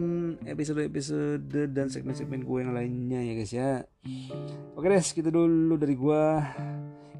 episode-episode 0.46 1.74
dan 1.74 1.90
segmen-segmen 1.90 2.46
gue 2.46 2.58
yang 2.62 2.72
lainnya 2.72 3.20
ya 3.26 3.34
guys 3.34 3.52
ya. 3.52 3.70
Oke 4.78 4.86
guys, 4.86 5.10
kita 5.10 5.34
dulu 5.34 5.74
dari 5.74 5.98
gue. 5.98 6.22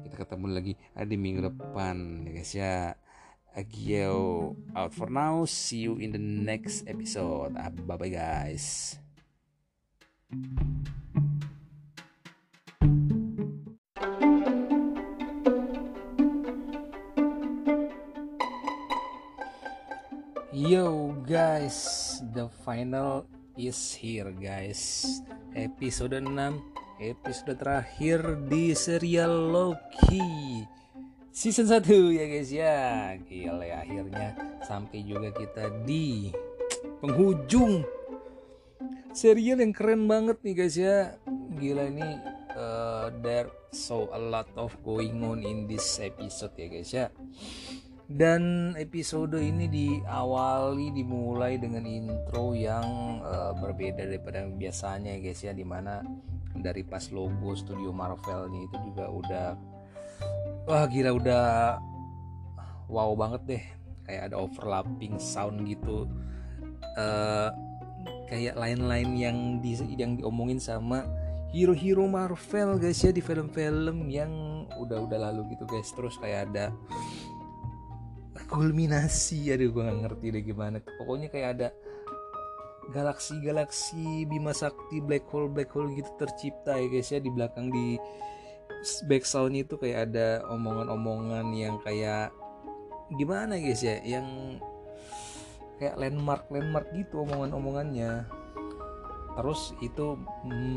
Kita 0.07 0.15
ketemu 0.23 0.45
lagi 0.55 0.73
di 1.03 1.17
minggu 1.19 1.51
depan 1.51 2.23
ya 2.25 2.31
guys 2.31 2.51
ya. 2.55 2.95
Agio 3.53 4.57
out 4.73 4.93
for 4.93 5.13
now. 5.13 5.45
See 5.45 5.85
you 5.85 6.01
in 6.01 6.09
the 6.09 6.21
next 6.21 6.89
episode. 6.89 7.53
Ah, 7.53 7.69
bye 7.69 7.97
bye, 7.97 8.09
guys. 8.09 8.97
Yo 20.49 21.13
guys, 21.21 22.21
the 22.33 22.49
final 22.65 23.29
is 23.53 23.93
here 23.93 24.33
guys. 24.33 25.21
Episode 25.53 26.17
6, 26.17 26.33
episode 26.97 27.53
terakhir 27.61 28.41
di 28.49 28.73
serial 28.73 29.53
Loki 29.53 30.65
season 31.33 31.65
1 31.65 32.13
ya 32.13 32.25
guys 32.29 32.49
ya. 32.53 32.77
Gila 33.25 33.65
ya 33.65 33.81
akhirnya 33.81 34.27
sampai 34.61 35.01
juga 35.01 35.33
kita 35.33 35.81
di 35.81 36.29
penghujung 37.01 37.81
serial 39.11 39.59
yang 39.59 39.73
keren 39.73 40.05
banget 40.05 40.37
nih 40.45 40.53
guys 40.53 40.77
ya. 40.77 41.17
Gila 41.57 41.89
ini 41.89 42.09
uh, 42.53 43.09
there 43.25 43.49
so 43.73 44.13
a 44.13 44.21
lot 44.21 44.47
of 44.53 44.77
going 44.85 45.17
on 45.25 45.41
in 45.41 45.65
this 45.65 45.97
episode 45.97 46.53
ya 46.53 46.67
guys 46.69 46.93
ya. 46.93 47.09
Dan 48.05 48.75
episode 48.77 49.41
ini 49.41 49.65
diawali 49.65 50.93
dimulai 50.93 51.57
dengan 51.57 51.81
intro 51.89 52.53
yang 52.53 53.17
uh, 53.25 53.57
berbeda 53.57 54.05
daripada 54.05 54.45
biasanya 54.53 55.17
guys 55.17 55.41
ya. 55.41 55.49
Di 55.49 55.65
mana 55.65 56.05
dari 56.53 56.85
pas 56.85 57.09
logo 57.09 57.57
studio 57.57 57.89
Marvel 57.89 58.53
nih 58.53 58.69
itu 58.69 58.77
juga 58.93 59.05
udah 59.09 59.72
wah 60.67 60.85
gila 60.87 61.11
udah 61.15 61.45
wow 62.87 63.11
banget 63.15 63.41
deh. 63.47 63.63
Kayak 64.03 64.21
ada 64.31 64.35
overlapping 64.39 65.15
sound 65.19 65.63
gitu. 65.67 66.07
Uh, 66.99 67.49
kayak 68.27 68.59
lain-lain 68.59 69.09
yang 69.15 69.37
di 69.63 69.79
yang 69.95 70.19
diomongin 70.19 70.59
sama 70.59 71.07
hero-hero 71.53 72.09
Marvel 72.09 72.81
guys 72.81 72.99
ya 72.99 73.13
di 73.13 73.21
film-film 73.21 74.09
yang 74.09 74.31
udah-udah 74.75 75.31
lalu 75.31 75.55
gitu 75.55 75.63
guys. 75.69 75.89
Terus 75.95 76.19
kayak 76.19 76.51
ada 76.51 76.65
kulminasi. 78.51 79.53
Aduh 79.53 79.71
gue 79.71 79.83
gak 79.85 79.99
ngerti 80.03 80.25
deh 80.33 80.43
gimana. 80.43 80.77
Pokoknya 80.99 81.31
kayak 81.31 81.49
ada 81.59 81.67
galaksi-galaksi 82.91 84.27
Bima 84.27 84.51
Sakti 84.51 84.99
black 84.99 85.31
hole 85.31 85.47
black 85.47 85.71
hole 85.71 85.95
gitu 85.95 86.11
tercipta 86.19 86.75
ya 86.75 86.87
guys 86.91 87.09
ya 87.09 87.23
di 87.23 87.31
belakang 87.31 87.71
di 87.71 87.95
back 89.07 89.23
soundnya 89.23 89.63
itu 89.63 89.75
kayak 89.79 90.11
ada 90.11 90.43
omongan-omongan 90.51 91.47
yang 91.55 91.75
kayak 91.81 92.35
gimana 93.13 93.59
guys 93.59 93.83
ya 93.83 94.01
yang 94.03 94.57
kayak 95.77 95.99
landmark 95.99 96.47
landmark 96.47 96.87
gitu 96.95 97.23
omongan-omongannya. 97.27 98.27
Terus 99.33 99.73
itu 99.81 100.13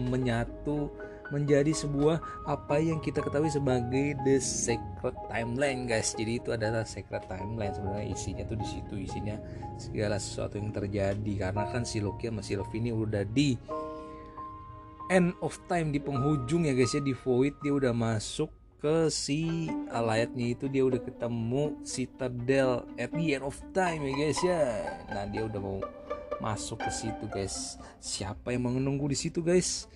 menyatu 0.08 0.88
menjadi 1.28 1.74
sebuah 1.74 2.46
apa 2.46 2.78
yang 2.78 3.02
kita 3.02 3.18
ketahui 3.18 3.50
sebagai 3.50 4.14
the 4.22 4.38
secret 4.38 5.16
timeline 5.28 5.84
guys. 5.84 6.14
Jadi 6.14 6.38
itu 6.40 6.54
adalah 6.54 6.86
secret 6.86 7.26
timeline 7.26 7.74
sebenarnya 7.74 8.14
isinya 8.14 8.44
tuh 8.46 8.58
di 8.58 8.66
situ 8.66 8.94
isinya 8.96 9.36
segala 9.76 10.16
sesuatu 10.16 10.56
yang 10.56 10.70
terjadi. 10.70 11.32
Karena 11.36 11.66
kan 11.68 11.82
si 11.82 11.98
Loki 11.98 12.30
sama 12.30 12.42
si 12.46 12.54
ini 12.54 12.90
udah 12.94 13.26
di 13.26 13.58
end 15.10 15.34
of 15.42 15.54
time 15.70 15.94
di 15.94 16.02
penghujung 16.02 16.66
ya 16.66 16.74
guys 16.74 16.94
ya 16.94 17.02
di 17.02 17.14
void 17.14 17.54
dia 17.62 17.74
udah 17.74 17.94
masuk 17.94 18.50
ke 18.76 19.08
si 19.08 19.70
alayatnya 19.90 20.52
itu 20.52 20.68
dia 20.68 20.84
udah 20.84 21.00
ketemu 21.00 21.74
Citadel 21.82 22.84
at 23.00 23.10
the 23.14 23.34
end 23.34 23.44
of 23.46 23.56
time 23.72 24.04
ya 24.04 24.12
guys 24.14 24.40
ya. 24.42 24.62
Nah 25.10 25.24
dia 25.30 25.42
udah 25.46 25.60
mau 25.62 25.78
masuk 26.42 26.84
ke 26.84 26.90
situ 26.92 27.24
guys. 27.30 27.80
Siapa 28.02 28.52
yang 28.52 28.68
menunggu 28.68 29.08
di 29.08 29.16
situ 29.16 29.40
guys? 29.40 29.88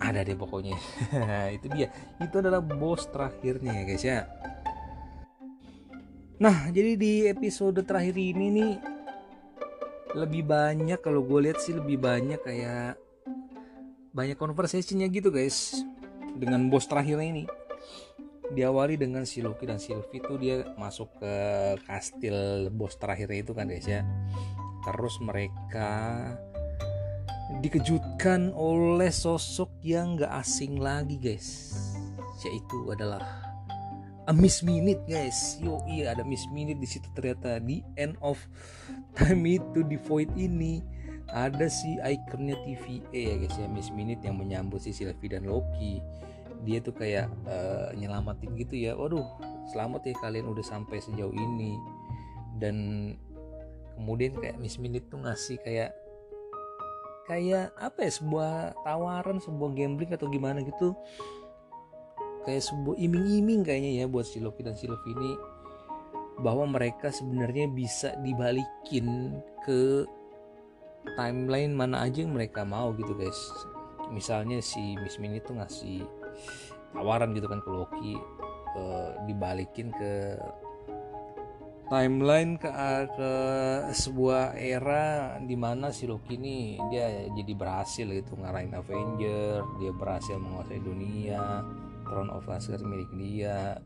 Ada 0.00 0.24
deh 0.24 0.34
pokoknya. 0.34 0.76
Itu 1.56 1.66
dia. 1.70 1.92
Itu 2.18 2.40
adalah 2.40 2.64
bos 2.64 3.06
terakhirnya 3.12 3.76
ya 3.76 3.84
guys 3.84 4.04
ya. 4.04 4.20
Nah 6.40 6.68
jadi 6.72 6.96
di 6.96 7.12
episode 7.28 7.80
terakhir 7.84 8.16
ini 8.16 8.46
nih 8.50 8.74
lebih 10.16 10.48
banyak 10.48 10.96
kalau 11.04 11.20
gue 11.20 11.44
lihat 11.44 11.60
sih 11.60 11.76
lebih 11.76 12.00
banyak 12.00 12.40
kayak 12.40 12.96
banyak 14.16 14.40
conversationnya 14.40 15.12
gitu 15.12 15.28
guys. 15.28 15.76
Dengan 16.32 16.72
bos 16.72 16.88
terakhir 16.88 17.20
ini. 17.20 17.44
Diawali 18.46 18.96
dengan 18.96 19.28
si 19.28 19.44
Loki 19.44 19.68
dan 19.68 19.76
Sylvie 19.76 20.22
itu 20.22 20.34
dia 20.40 20.64
masuk 20.80 21.20
ke 21.20 21.34
kastil 21.84 22.70
bos 22.72 22.96
terakhirnya 22.96 23.44
itu 23.44 23.52
kan 23.52 23.68
guys 23.68 23.84
ya. 23.84 24.00
Terus 24.88 25.20
mereka 25.20 25.90
dikejutkan 27.60 28.56
oleh 28.56 29.12
sosok 29.12 29.68
yang 29.84 30.16
gak 30.16 30.32
asing 30.40 30.80
lagi 30.80 31.20
guys. 31.20 31.76
Yaitu 32.40 32.94
adalah 32.94 33.20
a 34.24 34.32
Miss 34.32 34.62
Minute 34.62 35.02
guys. 35.04 35.58
Yo 35.60 35.82
iya 35.90 36.16
ada 36.16 36.24
Miss 36.24 36.46
Minute 36.54 36.80
di 36.80 36.88
situ 36.88 37.10
ternyata. 37.12 37.58
Di 37.60 37.82
end 38.00 38.16
of 38.22 38.40
time 39.18 39.60
itu 39.60 39.82
di 39.84 39.98
void 39.98 40.30
ini 40.38 40.95
ada 41.34 41.66
si 41.66 41.98
ikonnya 41.98 42.54
TVA 42.62 43.34
ya 43.34 43.34
guys 43.42 43.56
ya 43.58 43.66
Miss 43.66 43.90
Minute 43.90 44.22
yang 44.22 44.38
menyambut 44.38 44.78
si 44.78 44.94
Sylvie 44.94 45.30
dan 45.30 45.46
Loki. 45.46 45.98
Dia 46.62 46.78
tuh 46.78 46.94
kayak 46.94 47.26
uh, 47.46 47.90
nyelamatin 47.98 48.54
gitu 48.54 48.78
ya. 48.78 48.94
Waduh 48.94 49.26
selamat 49.74 50.06
ya 50.06 50.14
kalian 50.22 50.46
udah 50.46 50.62
sampai 50.62 51.02
sejauh 51.02 51.34
ini. 51.34 51.74
Dan 52.56 52.76
kemudian 53.98 54.38
kayak 54.38 54.56
Miss 54.62 54.78
Minute 54.78 55.10
tuh 55.10 55.18
ngasih 55.18 55.58
kayak 55.66 55.90
kayak 57.26 57.74
apa 57.74 58.06
ya 58.06 58.12
sebuah 58.22 58.52
tawaran 58.86 59.42
sebuah 59.42 59.70
gambling 59.74 60.14
atau 60.14 60.30
gimana 60.30 60.62
gitu. 60.62 60.94
Kayak 62.46 62.70
sebuah 62.70 62.94
iming-iming 63.02 63.66
kayaknya 63.66 63.90
ya 63.98 64.06
buat 64.06 64.30
si 64.30 64.38
Loki 64.38 64.62
dan 64.62 64.78
si 64.78 64.86
ini. 64.86 65.34
Bahwa 66.38 66.68
mereka 66.68 67.10
sebenarnya 67.10 67.66
bisa 67.66 68.14
dibalikin 68.22 69.40
ke 69.66 70.06
timeline 71.14 71.72
mana 71.76 72.02
aja 72.02 72.26
yang 72.26 72.34
mereka 72.34 72.66
mau 72.66 72.90
gitu 72.98 73.14
guys. 73.14 73.38
Misalnya 74.10 74.58
si 74.58 74.98
Miss 74.98 75.18
Min 75.22 75.38
itu 75.38 75.54
ngasih 75.54 76.02
tawaran 76.94 77.36
gitu 77.36 77.46
kan 77.46 77.60
ke 77.62 77.70
Loki 77.70 78.14
uh, 78.74 79.10
dibalikin 79.28 79.92
ke 79.94 80.40
timeline 81.86 82.58
ke, 82.58 82.70
ke 83.14 83.32
sebuah 83.94 84.58
era 84.58 85.38
di 85.38 85.54
mana 85.54 85.94
si 85.94 86.10
Loki 86.10 86.34
ini 86.34 86.78
dia 86.90 87.30
jadi 87.30 87.52
berhasil 87.54 88.06
gitu 88.10 88.34
ngarahin 88.42 88.74
Avenger 88.74 89.62
dia 89.78 89.92
berhasil 89.94 90.34
menguasai 90.34 90.82
dunia 90.82 91.62
Throne 92.06 92.30
of 92.34 92.46
Asgard 92.50 92.82
milik 92.82 93.10
dia 93.14 93.78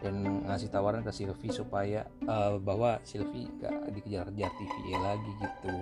dan 0.00 0.44
ngasih 0.48 0.72
tawaran 0.72 1.04
ke 1.04 1.12
Sylvie 1.12 1.52
supaya 1.52 2.08
uh, 2.24 2.56
bahwa 2.56 2.96
Sylvie 3.04 3.48
gak 3.60 3.92
dikejar-kejar 3.92 4.50
TVA 4.56 4.96
lagi 4.96 5.32
gitu. 5.36 5.76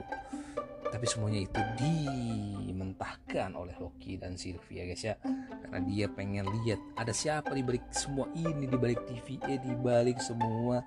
Tapi 0.89 1.05
semuanya 1.07 1.45
itu 1.47 1.61
dimentahkan 1.79 3.55
oleh 3.55 3.77
Loki 3.79 4.19
dan 4.19 4.35
Sylvie 4.35 4.83
ya 4.83 4.85
guys 4.91 5.05
ya. 5.07 5.15
Karena 5.63 5.79
dia 5.87 6.07
pengen 6.11 6.51
lihat 6.61 6.81
ada 6.99 7.15
siapa 7.15 7.55
di 7.55 7.63
balik 7.63 7.87
semua 7.95 8.27
ini 8.35 8.67
di 8.67 8.77
balik 8.77 9.07
TVA 9.07 9.63
di 9.63 9.73
balik 9.79 10.19
semua 10.19 10.83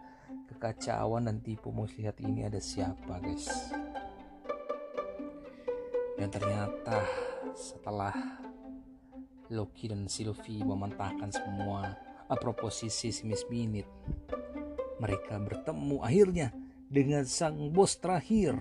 kekacauan 0.52 1.32
dan 1.32 1.40
tipu. 1.40 1.72
Muslihat 1.72 2.20
ini 2.20 2.50
ada 2.50 2.60
siapa 2.60 3.22
guys. 3.24 3.48
Dan 6.20 6.28
ternyata 6.30 7.02
setelah 7.56 8.14
Loki 9.52 9.92
dan 9.92 10.08
Sylvie 10.08 10.64
mementahkan 10.64 11.30
semua 11.30 12.11
proposisi 12.40 13.12
si 13.12 13.24
Miss 13.28 13.48
Minute. 13.48 13.90
Mereka 15.02 15.42
bertemu 15.42 15.98
akhirnya 16.06 16.54
dengan 16.88 17.26
sang 17.26 17.72
bos 17.74 17.98
terakhir. 17.98 18.54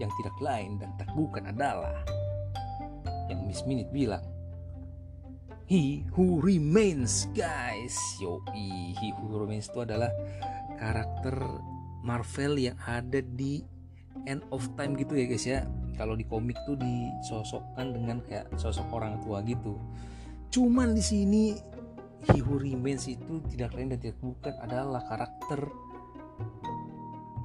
Yang 0.00 0.12
tidak 0.20 0.36
lain 0.40 0.80
dan 0.80 0.90
tak 0.96 1.12
bukan 1.12 1.48
adalah 1.50 2.02
yang 3.28 3.46
Miss 3.46 3.62
Minute 3.64 3.88
bilang. 3.94 4.24
He 5.70 6.02
Who 6.18 6.42
Remains 6.42 7.30
guys. 7.30 7.94
Yoi 8.18 8.90
He 8.98 9.14
Who 9.14 9.38
Remains 9.38 9.70
itu 9.70 9.86
adalah 9.86 10.10
karakter 10.82 11.38
Marvel 12.02 12.58
yang 12.58 12.74
ada 12.82 13.22
di 13.22 13.62
End 14.26 14.42
of 14.50 14.66
Time 14.74 14.98
gitu 14.98 15.14
ya 15.14 15.24
guys 15.30 15.46
ya. 15.46 15.62
Kalau 15.94 16.18
di 16.18 16.26
komik 16.26 16.58
tuh 16.66 16.74
disosokkan 16.74 17.94
dengan 17.94 18.18
kayak 18.26 18.50
sosok 18.58 18.88
orang 18.90 19.22
tua 19.22 19.44
gitu. 19.46 19.78
Cuman 20.50 20.96
di 20.96 21.04
sini 21.04 21.54
He 22.28 22.44
Who 22.44 22.60
Remains 22.60 23.08
itu 23.08 23.40
tidak 23.48 23.72
lain 23.72 23.96
dan 23.96 24.00
tidak 24.00 24.20
bukan 24.20 24.54
adalah 24.60 25.00
karakter. 25.08 25.72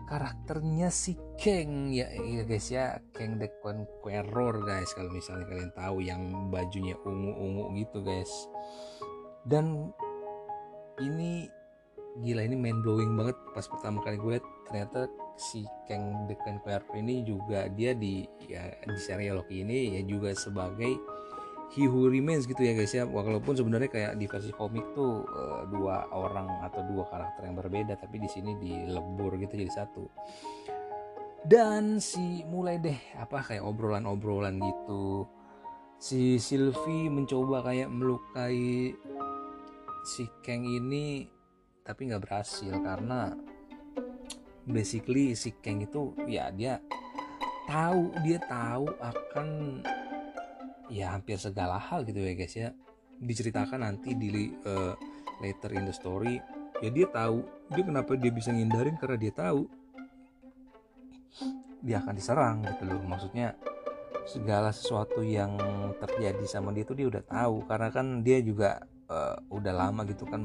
Karakternya 0.06 0.94
si 0.94 1.18
Kang 1.40 1.90
ya, 1.90 2.06
ya 2.12 2.44
guys 2.46 2.70
ya. 2.70 3.00
Kang 3.16 3.42
the 3.42 3.50
Conqueror 3.64 4.62
guys 4.62 4.92
kalau 4.94 5.10
misalnya 5.10 5.50
kalian 5.50 5.72
tahu 5.74 5.98
yang 6.04 6.22
bajunya 6.54 6.94
ungu-ungu 7.02 7.74
gitu 7.80 8.06
guys. 8.06 8.30
Dan 9.48 9.90
ini 11.02 11.50
gila 12.22 12.46
ini 12.46 12.56
main 12.60 12.84
blowing 12.86 13.18
banget. 13.18 13.38
Pas 13.56 13.66
pertama 13.66 14.04
kali 14.06 14.20
gue 14.22 14.32
lihat 14.38 14.46
ternyata 14.70 15.10
si 15.40 15.66
Kang 15.90 16.28
the 16.30 16.36
Conqueror 16.38 16.86
ini 16.96 17.26
juga 17.26 17.66
dia 17.72 17.98
di 17.98 18.28
ya 18.46 18.72
di 18.86 19.00
serial 19.00 19.42
ini 19.50 20.00
ya 20.00 20.02
juga 20.06 20.36
sebagai 20.38 21.15
He 21.74 21.90
Who 21.90 22.12
Remains 22.12 22.46
gitu 22.46 22.62
ya 22.62 22.78
guys 22.78 22.94
ya. 22.94 23.08
Walaupun 23.08 23.58
sebenarnya 23.58 23.90
kayak 23.90 24.12
di 24.20 24.30
versi 24.30 24.52
komik 24.54 24.94
tuh 24.94 25.26
uh, 25.26 25.64
dua 25.66 26.06
orang 26.14 26.62
atau 26.66 26.86
dua 26.86 27.10
karakter 27.10 27.50
yang 27.50 27.58
berbeda 27.58 27.98
tapi 27.98 28.22
di 28.22 28.30
sini 28.30 28.54
dilebur 28.60 29.40
gitu 29.42 29.58
jadi 29.58 29.74
satu. 29.74 30.06
Dan 31.46 32.02
si 32.02 32.42
mulai 32.46 32.82
deh 32.82 32.98
apa 33.18 33.42
kayak 33.42 33.66
obrolan-obrolan 33.66 34.58
gitu. 34.62 35.30
Si 36.02 36.42
Sylvie 36.42 37.10
mencoba 37.10 37.66
kayak 37.72 37.90
melukai 37.90 38.94
si 40.06 40.24
Kang 40.46 40.66
ini 40.66 41.26
tapi 41.82 42.10
nggak 42.10 42.24
berhasil 42.26 42.74
karena 42.82 43.34
basically 44.66 45.38
si 45.38 45.54
Kang 45.62 45.82
itu 45.82 46.14
ya 46.26 46.50
dia 46.50 46.82
tahu 47.66 48.14
dia 48.22 48.38
tahu 48.46 48.86
akan 49.02 49.48
ya 50.92 51.14
hampir 51.14 51.40
segala 51.42 51.82
hal 51.82 52.06
gitu 52.06 52.20
ya 52.22 52.34
guys 52.38 52.56
ya. 52.56 52.70
Diceritakan 53.16 53.86
nanti 53.86 54.12
di 54.14 54.52
uh, 54.68 54.94
later 55.40 55.72
in 55.76 55.88
the 55.88 55.96
story 55.96 56.40
ya 56.84 56.92
dia 56.92 57.08
tahu 57.08 57.40
dia 57.72 57.84
kenapa 57.88 58.20
dia 58.20 58.32
bisa 58.32 58.52
ngindarin 58.52 59.00
karena 59.00 59.16
dia 59.16 59.32
tahu 59.32 59.64
dia 61.86 62.02
akan 62.02 62.14
diserang 62.18 62.58
gitu 62.66 62.84
loh. 62.90 63.02
Maksudnya 63.06 63.56
segala 64.26 64.74
sesuatu 64.74 65.22
yang 65.22 65.56
terjadi 66.02 66.46
sama 66.50 66.74
dia 66.74 66.82
tuh 66.82 66.98
dia 66.98 67.08
udah 67.08 67.24
tahu 67.24 67.62
karena 67.70 67.90
kan 67.94 68.26
dia 68.26 68.42
juga 68.42 68.82
uh, 69.06 69.38
udah 69.54 69.74
lama 69.74 70.02
gitu 70.10 70.26
kan 70.26 70.42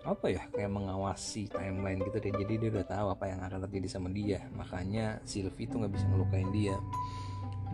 apa 0.00 0.32
ya 0.32 0.42
kayak 0.48 0.72
mengawasi 0.72 1.50
timeline 1.50 2.00
gitu 2.00 2.16
deh. 2.22 2.32
Jadi 2.32 2.54
dia 2.56 2.70
udah 2.72 2.86
tahu 2.86 3.06
apa 3.12 3.24
yang 3.28 3.40
akan 3.44 3.60
terjadi 3.68 3.88
sama 3.90 4.08
dia. 4.08 4.46
Makanya 4.56 5.20
Sylvie 5.26 5.68
tuh 5.68 5.84
nggak 5.84 5.92
bisa 5.92 6.06
ngelukain 6.08 6.50
dia. 6.54 6.76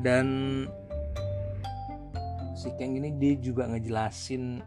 Dan 0.03 0.27
si 2.57 2.73
Kang 2.81 2.97
ini 2.97 3.13
dia 3.21 3.37
juga 3.37 3.69
ngejelasin 3.69 4.65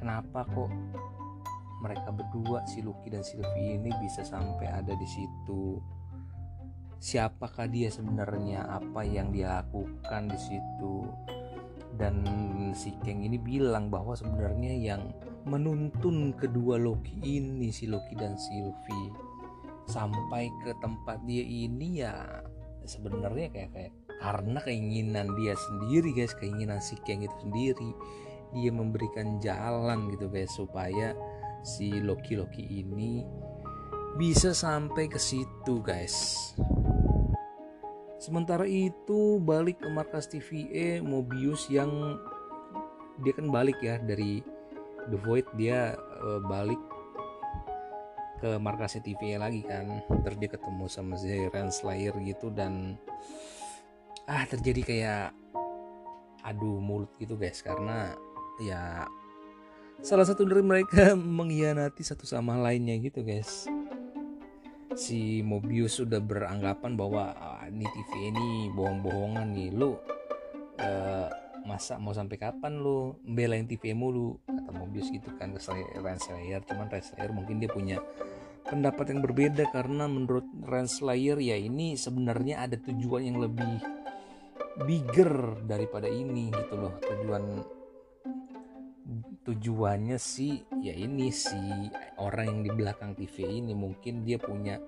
kenapa 0.00 0.48
kok 0.48 0.72
mereka 1.84 2.08
berdua 2.08 2.64
si 2.64 2.80
Lucky 2.80 3.12
dan 3.12 3.20
Sylvie 3.20 3.76
ini 3.76 3.92
bisa 4.00 4.24
sampai 4.24 4.64
ada 4.64 4.96
di 4.96 5.04
situ. 5.04 5.76
Siapakah 6.96 7.68
dia 7.68 7.92
sebenarnya? 7.92 8.64
Apa 8.64 9.04
yang 9.04 9.28
dia 9.28 9.60
lakukan 9.60 10.32
di 10.32 10.40
situ? 10.40 11.04
Dan 12.00 12.24
si 12.72 12.96
Kang 13.04 13.20
ini 13.20 13.36
bilang 13.36 13.92
bahwa 13.92 14.16
sebenarnya 14.16 14.72
yang 14.72 15.12
menuntun 15.44 16.32
kedua 16.32 16.80
Loki 16.80 17.20
ini 17.20 17.68
si 17.68 17.86
Loki 17.86 18.16
dan 18.16 18.40
Sylvie 18.40 19.12
sampai 19.86 20.50
ke 20.64 20.72
tempat 20.82 21.22
dia 21.28 21.44
ini 21.44 22.02
ya 22.02 22.26
sebenarnya 22.82 23.52
kayak 23.54 23.70
kayak 23.70 23.92
karena 24.20 24.58
keinginan 24.64 25.34
dia 25.36 25.54
sendiri 25.56 26.12
guys. 26.16 26.32
Keinginan 26.36 26.80
si 26.80 26.96
Kang 27.04 27.22
itu 27.24 27.36
sendiri. 27.42 27.90
Dia 28.54 28.70
memberikan 28.70 29.42
jalan 29.42 30.08
gitu 30.14 30.30
guys 30.30 30.52
supaya 30.54 31.12
si 31.66 31.90
Loki 31.98 32.38
Loki 32.38 32.62
ini 32.62 33.26
bisa 34.16 34.56
sampai 34.56 35.10
ke 35.10 35.20
situ 35.20 35.82
guys. 35.84 36.54
Sementara 38.16 38.64
itu 38.64 39.38
balik 39.38 39.84
ke 39.84 39.88
markas 39.92 40.26
TVA 40.26 41.04
Mobius 41.04 41.68
yang 41.68 42.16
dia 43.20 43.32
kan 43.36 43.52
balik 43.52 43.76
ya 43.84 44.00
dari 44.00 44.40
The 45.12 45.18
Void 45.20 45.46
dia 45.54 45.94
uh, 46.24 46.40
balik 46.42 46.80
ke 48.40 48.56
markasnya 48.56 49.04
TVA 49.04 49.40
lagi 49.40 49.64
kan. 49.64 50.00
Terus 50.24 50.36
dia 50.40 50.50
ketemu 50.52 50.84
sama 50.88 51.14
si 51.20 51.32
Renslayer 51.52 52.16
gitu 52.24 52.48
dan 52.52 52.96
ah 54.26 54.44
terjadi 54.46 54.82
kayak 54.82 55.24
adu 56.42 56.82
mulut 56.82 57.10
gitu 57.18 57.38
guys. 57.38 57.62
Karena 57.62 58.14
ya 58.62 59.06
salah 60.02 60.26
satu 60.26 60.46
dari 60.46 60.62
mereka 60.62 61.14
mengkhianati 61.38 62.02
satu 62.02 62.26
sama 62.26 62.58
lainnya 62.58 62.98
gitu 62.98 63.22
guys. 63.22 63.70
Si 64.96 65.44
Mobius 65.44 66.00
sudah 66.00 66.18
beranggapan 66.18 66.96
bahwa 66.96 67.36
ah, 67.36 67.64
ini 67.68 67.84
TV 67.84 68.32
ini 68.32 68.72
bohong-bohongan 68.72 69.46
nih. 69.52 69.70
Lu 69.76 69.92
uh, 70.80 71.28
masa 71.68 72.00
mau 72.00 72.16
sampai 72.16 72.40
kapan 72.40 72.80
lu 72.80 73.18
belain 73.22 73.68
TV 73.68 73.92
mulu? 73.92 74.40
Kata 74.48 74.72
Mobius 74.72 75.12
gitu 75.12 75.28
kan 75.36 75.52
ke 75.52 75.60
Renslayer 76.00 76.64
cuman 76.64 76.88
Renslayer 76.88 77.30
mungkin 77.34 77.60
dia 77.60 77.68
punya 77.68 78.00
pendapat 78.66 79.14
yang 79.14 79.20
berbeda 79.22 79.64
karena 79.70 80.10
menurut 80.10 80.46
Renslayer 80.66 81.38
ya 81.38 81.54
ini 81.54 81.94
sebenarnya 81.94 82.66
ada 82.66 82.74
tujuan 82.80 83.22
yang 83.22 83.38
lebih 83.38 83.78
bigger 84.84 85.64
daripada 85.64 86.04
ini 86.10 86.52
gitu 86.52 86.76
loh. 86.76 86.94
Tujuan 87.00 87.44
tujuannya 89.46 90.18
sih 90.18 90.66
ya 90.82 90.90
ini 90.90 91.30
si 91.30 91.88
orang 92.18 92.50
yang 92.50 92.60
di 92.66 92.70
belakang 92.74 93.14
TV 93.14 93.62
ini 93.62 93.72
mungkin 93.72 94.26
dia 94.26 94.36
punya 94.36 94.82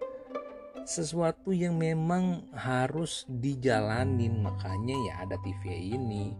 sesuatu 0.84 1.54
yang 1.54 1.80
memang 1.80 2.44
harus 2.52 3.24
dijalanin. 3.30 4.44
Makanya 4.44 4.96
ya 5.08 5.14
ada 5.24 5.36
TV 5.40 5.94
ini. 5.96 6.36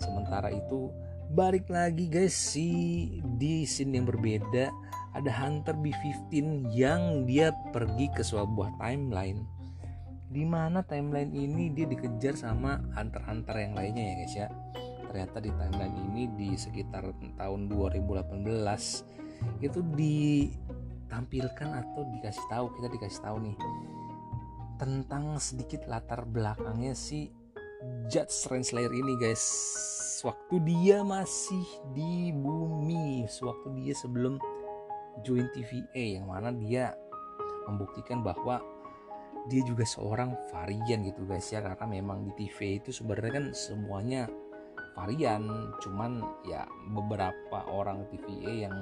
Sementara 0.00 0.48
itu 0.48 0.88
balik 1.30 1.68
lagi 1.68 2.08
guys 2.10 2.34
si 2.34 3.06
di 3.38 3.62
scene 3.68 4.00
yang 4.00 4.06
berbeda 4.08 4.72
ada 5.14 5.30
Hunter 5.30 5.74
B15 5.78 6.70
yang 6.74 7.26
dia 7.26 7.50
pergi 7.74 8.06
ke 8.14 8.22
sebuah 8.22 8.78
timeline 8.78 9.59
di 10.30 10.46
mana 10.46 10.86
timeline 10.86 11.34
ini 11.34 11.74
dia 11.74 11.90
dikejar 11.90 12.38
sama 12.38 12.78
hunter-hunter 12.94 13.50
yang 13.58 13.74
lainnya 13.74 14.04
ya 14.06 14.14
guys 14.14 14.34
ya. 14.38 14.48
Ternyata 15.10 15.42
di 15.42 15.50
timeline 15.50 15.96
ini 16.06 16.22
di 16.38 16.48
sekitar 16.54 17.02
tahun 17.34 17.66
2018 17.66 18.46
itu 19.58 19.80
ditampilkan 19.98 21.68
atau 21.82 22.02
dikasih 22.14 22.46
tahu 22.46 22.66
kita 22.78 22.88
dikasih 22.94 23.20
tahu 23.26 23.36
nih 23.42 23.56
tentang 24.78 25.34
sedikit 25.42 25.84
latar 25.90 26.22
belakangnya 26.22 26.94
si 26.94 27.34
Judge 28.06 28.46
Renslayer 28.46 28.94
ini 28.94 29.18
guys. 29.18 29.42
Waktu 30.22 30.62
dia 30.62 31.02
masih 31.02 31.64
di 31.96 32.30
bumi 32.30 33.26
waktu 33.40 33.68
dia 33.82 33.96
sebelum 33.98 34.38
join 35.26 35.50
TVA 35.50 36.20
yang 36.20 36.30
mana 36.30 36.54
dia 36.54 36.94
membuktikan 37.66 38.22
bahwa 38.22 38.60
dia 39.50 39.66
juga 39.66 39.82
seorang 39.82 40.38
varian 40.54 41.02
gitu 41.02 41.26
guys 41.26 41.50
ya 41.50 41.58
karena 41.58 41.86
memang 41.90 42.22
di 42.30 42.32
TV 42.46 42.78
itu 42.78 42.94
sebenarnya 42.94 43.32
kan 43.34 43.46
semuanya 43.50 44.30
varian 44.94 45.74
cuman 45.82 46.22
ya 46.46 46.64
beberapa 46.94 47.66
orang 47.66 48.06
TVA 48.14 48.70
yang 48.70 48.76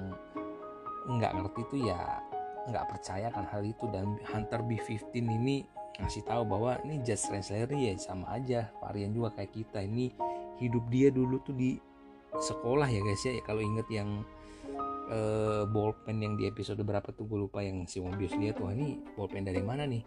nggak 1.08 1.32
ngerti 1.40 1.60
itu 1.64 1.76
ya 1.88 2.20
nggak 2.68 2.86
percaya 2.86 3.32
kan 3.32 3.48
hal 3.48 3.64
itu. 3.64 3.88
Dan 3.88 4.20
Hunter 4.28 4.60
B15 4.60 5.24
ini 5.24 5.64
ngasih 5.98 6.22
tahu 6.28 6.44
bahwa 6.46 6.76
ini 6.84 7.00
Just 7.02 7.32
Translator 7.32 7.74
ya 7.74 7.96
sama 7.96 8.28
aja 8.36 8.68
varian 8.84 9.10
juga 9.16 9.34
kayak 9.34 9.52
kita. 9.56 9.80
Ini 9.82 10.12
hidup 10.60 10.84
dia 10.92 11.08
dulu 11.08 11.40
tuh 11.42 11.56
di 11.56 11.80
sekolah 12.36 12.86
ya 12.86 13.00
guys 13.00 13.24
ya. 13.24 13.40
Kalau 13.42 13.64
inget 13.64 13.88
yang 13.88 14.22
uh, 15.08 15.64
bolpen 15.64 16.20
yang 16.20 16.36
di 16.36 16.46
episode 16.46 16.78
berapa 16.84 17.08
tuh 17.16 17.24
gue 17.24 17.48
lupa 17.48 17.64
yang 17.64 17.88
si 17.88 17.98
Mobius 18.04 18.36
lihat 18.36 18.60
tuh 18.60 18.70
ini 18.70 19.00
bolpen 19.16 19.48
dari 19.48 19.64
mana 19.64 19.88
nih 19.88 20.04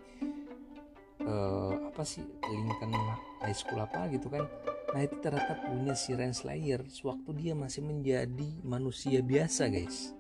uh, 1.26 1.73
apa 1.91 2.02
sih 2.06 2.23
Lincoln 2.49 2.93
High 3.41 3.57
School 3.57 3.81
apa 3.81 4.07
gitu 4.10 4.30
kan. 4.30 4.45
Nah 4.91 5.02
itu 5.02 5.15
ternyata 5.23 5.56
punya 5.64 5.93
si 5.95 6.11
Renslayer 6.11 6.84
sewaktu 6.88 7.30
dia 7.38 7.53
masih 7.56 7.81
menjadi 7.85 8.49
manusia 8.65 9.23
biasa 9.23 9.72
guys. 9.72 10.11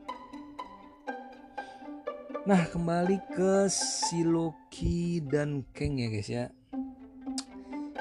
Nah 2.41 2.65
kembali 2.71 3.21
ke 3.37 3.69
si 3.69 4.25
Loki 4.25 5.21
dan 5.21 5.61
Kang 5.75 5.99
ya 5.99 6.07
guys 6.09 6.29
ya. 6.29 6.45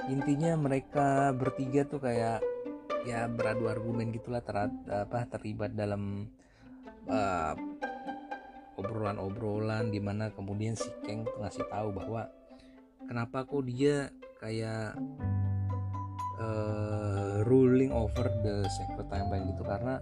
Intinya 0.09 0.57
mereka 0.59 1.31
bertiga 1.37 1.87
tuh 1.87 2.03
kayak 2.03 2.43
ya 3.07 3.29
beradu 3.29 3.69
argumen 3.69 4.13
gitulah 4.13 4.45
ter 4.45 4.69
apa 4.89 5.25
terlibat 5.29 5.73
dalam 5.73 6.29
uh, 7.09 7.55
obrolan-obrolan 8.81 9.93
di 9.93 10.01
mana 10.01 10.33
kemudian 10.33 10.73
si 10.73 10.89
Kang 11.05 11.29
ngasih 11.39 11.69
tahu 11.69 11.93
bahwa 11.93 12.33
kenapa 13.11 13.43
kok 13.43 13.67
dia 13.67 14.07
kayak 14.39 14.95
uh, 16.39 17.43
ruling 17.43 17.91
over 17.91 18.31
the 18.47 18.63
sacred 18.71 19.11
timeline 19.11 19.51
gitu. 19.51 19.67
Karena 19.67 19.99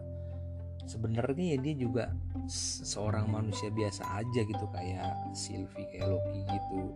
sebenarnya 0.85 1.57
ya 1.57 1.59
dia 1.65 1.75
juga 1.81 2.05
seorang 2.85 3.33
manusia 3.33 3.73
biasa 3.73 4.05
aja 4.21 4.45
gitu 4.45 4.67
kayak 4.77 5.33
Sylvie 5.33 5.89
kayak 5.89 6.05
Loki 6.05 6.45
gitu. 6.53 6.93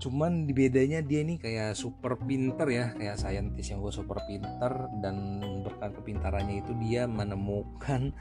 Cuman 0.00 0.48
bedanya 0.48 1.04
dia 1.04 1.20
ini 1.20 1.36
kayak 1.36 1.76
super 1.76 2.16
pinter 2.16 2.64
ya 2.72 2.96
kayak 2.96 3.20
saintis 3.20 3.68
yang 3.68 3.84
gue 3.84 3.92
super 3.92 4.24
pinter 4.24 4.88
dan 5.04 5.44
berkat 5.60 5.92
kepintarannya 6.00 6.64
itu 6.64 6.72
dia 6.80 7.04
menemukan 7.04 8.16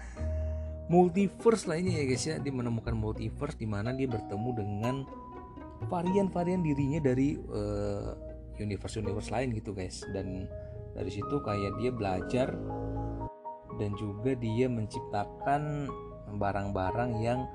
multiverse 0.92 1.72
lainnya 1.72 2.04
ya 2.04 2.06
guys 2.08 2.24
ya. 2.28 2.36
Dia 2.44 2.52
menemukan 2.52 2.96
multiverse 2.96 3.56
di 3.56 3.68
mana 3.68 3.96
dia 3.96 4.12
bertemu 4.12 4.50
dengan 4.60 4.96
varian-varian 5.88 6.62
dirinya 6.64 7.00
dari 7.04 7.36
uh, 7.38 8.14
universe-universe 8.58 9.30
lain 9.34 9.56
gitu 9.58 9.72
guys. 9.72 10.04
Dan 10.12 10.48
dari 10.94 11.10
situ 11.10 11.42
kayak 11.42 11.78
dia 11.82 11.90
belajar 11.90 12.54
dan 13.82 13.92
juga 13.98 14.38
dia 14.38 14.70
menciptakan 14.70 15.90
barang-barang 16.38 17.12
yang 17.22 17.46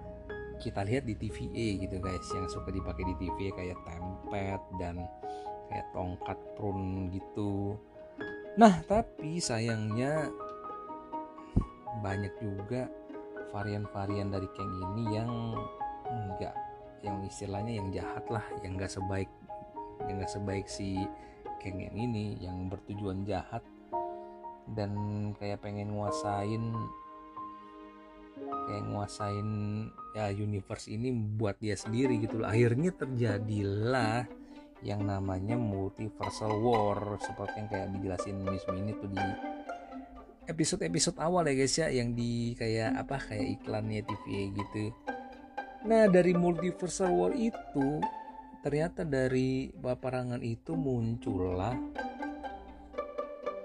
kita 0.59 0.82
lihat 0.82 1.06
di 1.06 1.14
TVA 1.14 1.68
gitu 1.86 1.96
guys. 2.02 2.26
Yang 2.34 2.59
suka 2.59 2.74
dipakai 2.74 3.05
di 3.06 3.14
TVA 3.16 3.50
kayak 3.55 3.78
tempet 3.86 4.60
dan 4.82 4.96
kayak 5.70 5.86
tongkat 5.94 6.38
prun 6.59 7.12
gitu. 7.14 7.78
Nah 8.59 8.82
tapi 8.86 9.38
sayangnya 9.38 10.26
banyak 12.02 12.34
juga 12.42 12.90
varian-varian 13.50 14.30
dari 14.30 14.48
Kang 14.55 14.70
ini 14.70 15.05
yang 15.14 15.30
enggak 16.09 16.68
yang 17.02 17.22
istilahnya 17.24 17.78
yang 17.78 17.88
jahat 17.94 18.24
lah 18.30 18.44
yang 18.62 18.74
nggak 18.74 18.90
sebaik 18.90 19.30
yang 20.06 20.22
nggak 20.22 20.30
sebaik 20.30 20.66
si 20.70 21.02
Kang 21.58 21.82
yang 21.82 21.96
ini 21.98 22.38
yang 22.38 22.70
bertujuan 22.70 23.26
jahat. 23.26 23.62
Dan 24.68 24.92
kayak 25.40 25.64
pengen 25.64 25.96
nguasain 25.96 26.64
kayak 28.38 28.84
nguasain 28.92 29.48
ya 30.14 30.28
universe 30.30 30.92
ini 30.92 31.10
buat 31.10 31.58
dia 31.58 31.74
sendiri 31.74 32.20
gitu 32.22 32.44
loh. 32.44 32.48
Akhirnya 32.48 32.94
terjadilah 32.94 34.28
yang 34.86 35.02
namanya 35.02 35.58
multiversal 35.58 36.54
war 36.62 37.18
seperti 37.18 37.54
yang 37.58 37.68
kayak 37.72 37.88
dijelasin 37.98 38.38
Miss 38.46 38.62
Mini 38.70 38.94
tuh 38.94 39.10
di 39.10 39.24
episode-episode 40.46 41.18
awal 41.18 41.50
ya 41.50 41.54
guys 41.58 41.74
ya 41.76 41.90
yang 41.90 42.14
di 42.14 42.54
kayak 42.54 42.94
apa 42.94 43.18
kayak 43.18 43.58
iklannya 43.58 44.06
TV 44.06 44.54
gitu 44.54 44.94
Nah 45.86 46.10
dari 46.10 46.34
multiversal 46.34 47.14
war 47.14 47.34
itu 47.36 48.02
ternyata 48.64 49.06
dari 49.06 49.70
paparangan 49.70 50.42
itu 50.42 50.74
muncullah 50.74 51.78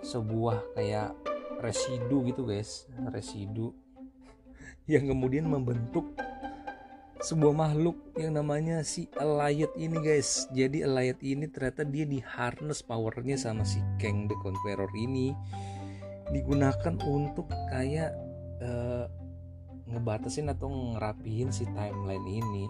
sebuah 0.06 0.78
kayak 0.78 1.18
residu 1.64 2.28
gitu 2.30 2.46
guys. 2.46 2.86
Residu 3.10 3.74
yang 4.92 5.10
kemudian 5.10 5.50
membentuk 5.50 6.14
sebuah 7.24 7.56
makhluk 7.56 7.96
yang 8.20 8.36
namanya 8.36 8.84
si 8.84 9.08
Allied 9.16 9.72
ini 9.80 9.96
guys. 10.04 10.46
Jadi 10.52 10.84
Allied 10.84 11.24
ini 11.24 11.48
ternyata 11.48 11.88
dia 11.88 12.04
di 12.04 12.20
harness 12.20 12.84
powernya 12.84 13.40
sama 13.40 13.64
si 13.64 13.80
Kang 13.96 14.28
the 14.28 14.36
Conqueror 14.44 14.92
ini. 14.94 15.32
Digunakan 16.36 17.00
untuk 17.08 17.48
kayak 17.72 18.12
uh, 18.60 19.08
ngebatasin 19.90 20.52
atau 20.52 20.70
ngerapihin 20.70 21.52
si 21.52 21.68
timeline 21.72 22.28
ini. 22.28 22.66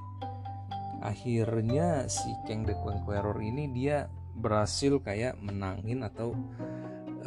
Akhirnya 1.03 2.07
si 2.07 2.31
Kang 2.47 2.63
the 2.63 2.75
Conqueror 2.79 3.35
ini 3.43 3.67
dia 3.75 4.07
berhasil 4.33 5.03
kayak 5.03 5.37
menangin 5.43 6.01
atau 6.01 6.33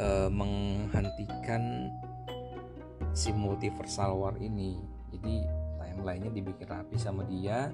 uh, 0.01 0.29
menghentikan 0.33 1.93
si 3.13 3.29
multiversal 3.31 4.17
war 4.17 4.35
ini. 4.41 4.81
Jadi 5.13 5.45
timelinenya 5.77 6.29
dibikin 6.29 6.67
rapi 6.69 6.97
sama 7.01 7.25
dia. 7.25 7.73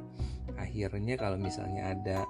Akhirnya 0.55 1.19
kalau 1.19 1.35
misalnya 1.35 1.91
ada 1.91 2.23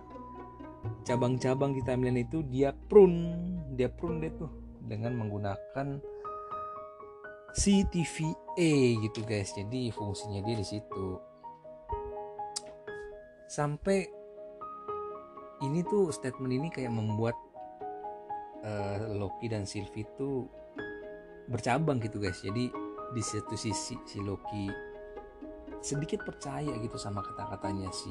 cabang-cabang 1.06 1.78
di 1.78 1.82
timeline 1.86 2.26
itu 2.26 2.44
dia 2.46 2.74
prune 2.74 3.56
dia 3.78 3.88
prune 3.88 4.20
deh 4.20 4.34
tuh 4.36 4.52
dengan 4.84 5.16
menggunakan 5.16 6.02
CTVA 7.54 8.74
gitu 8.98 9.22
guys. 9.24 9.54
Jadi 9.54 9.94
fungsinya 9.94 10.42
dia 10.42 10.58
di 10.58 10.66
situ. 10.66 11.22
Sampai 13.46 14.10
ini 15.62 15.86
tuh 15.86 16.10
statement 16.10 16.50
ini 16.50 16.68
kayak 16.74 16.90
membuat 16.90 17.38
uh, 18.66 18.98
Loki 19.14 19.48
dan 19.48 19.70
Sylvie 19.70 20.02
itu 20.04 20.50
bercabang 21.46 22.02
gitu 22.02 22.18
guys. 22.18 22.42
Jadi 22.42 22.74
di 23.14 23.22
satu 23.22 23.54
sisi 23.54 23.94
si 24.02 24.18
Loki 24.18 24.68
sedikit 25.84 26.26
percaya 26.26 26.74
gitu 26.82 26.98
sama 26.98 27.22
kata-katanya 27.22 27.94
si 27.94 28.10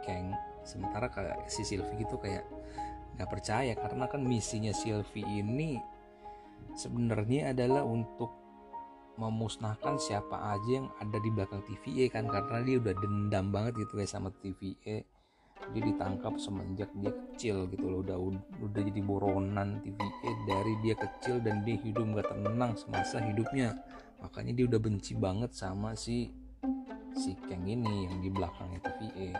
Kang. 0.00 0.32
Sementara 0.64 1.12
kayak 1.12 1.44
si 1.52 1.60
Sylvie 1.60 2.00
gitu 2.00 2.16
kayak 2.16 2.48
nggak 3.20 3.28
percaya. 3.28 3.76
Karena 3.76 4.08
kan 4.08 4.24
misinya 4.24 4.72
Sylvie 4.72 5.28
ini 5.28 5.76
sebenarnya 6.72 7.52
adalah 7.52 7.84
untuk 7.84 8.41
memusnahkan 9.20 10.00
siapa 10.00 10.56
aja 10.56 10.82
yang 10.82 10.88
ada 10.98 11.18
di 11.20 11.30
belakang 11.32 11.60
TVA 11.64 12.08
kan 12.12 12.24
karena 12.28 12.58
dia 12.64 12.76
udah 12.80 12.94
dendam 12.96 13.52
banget 13.52 13.72
gitu 13.84 14.00
guys 14.00 14.12
sama 14.12 14.32
TVA 14.40 15.04
dia 15.70 15.82
ditangkap 15.82 16.34
semenjak 16.42 16.90
dia 16.98 17.14
kecil 17.14 17.70
gitu 17.70 17.86
loh 17.86 18.02
udah 18.02 18.18
udah 18.66 18.82
jadi 18.82 18.98
boronan 18.98 19.78
TVA 19.86 20.30
dari 20.50 20.74
dia 20.82 20.94
kecil 20.98 21.38
dan 21.38 21.62
dia 21.62 21.78
hidup 21.78 22.18
gak 22.18 22.34
tenang 22.34 22.74
semasa 22.74 23.22
hidupnya. 23.22 23.78
Makanya 24.18 24.58
dia 24.58 24.66
udah 24.66 24.80
benci 24.82 25.14
banget 25.14 25.54
sama 25.54 25.94
si 25.94 26.34
si 27.14 27.38
Kang 27.46 27.62
ini 27.62 28.10
yang 28.10 28.18
di 28.18 28.28
belakangnya 28.32 28.80
TVA 28.82 29.30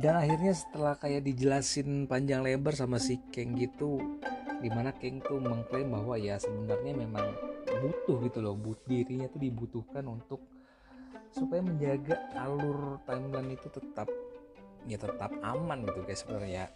dan 0.00 0.24
akhirnya 0.24 0.56
setelah 0.56 0.94
kayak 0.96 1.28
dijelasin 1.28 2.08
panjang 2.08 2.40
lebar 2.40 2.72
sama 2.72 2.96
si 2.96 3.20
Kang 3.28 3.52
gitu 3.60 4.00
di 4.64 4.72
mana 4.72 4.88
Kang 4.96 5.20
tuh 5.20 5.36
mengklaim 5.36 5.92
bahwa 5.92 6.16
ya 6.16 6.40
sebenarnya 6.40 6.96
memang 6.96 7.28
butuh 7.80 8.16
gitu 8.28 8.38
loh 8.44 8.54
but 8.58 8.80
dirinya 8.84 9.30
tuh 9.30 9.40
dibutuhkan 9.40 10.04
untuk 10.04 10.40
supaya 11.32 11.64
menjaga 11.64 12.20
alur 12.36 13.00
timeline 13.08 13.56
itu 13.56 13.68
tetap 13.72 14.08
ya 14.84 14.98
tetap 15.00 15.32
aman 15.40 15.86
gitu 15.88 16.00
guys 16.04 16.20
sebenarnya. 16.20 16.68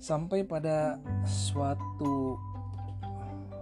Sampai 0.00 0.42
pada 0.42 0.96
suatu 1.28 2.40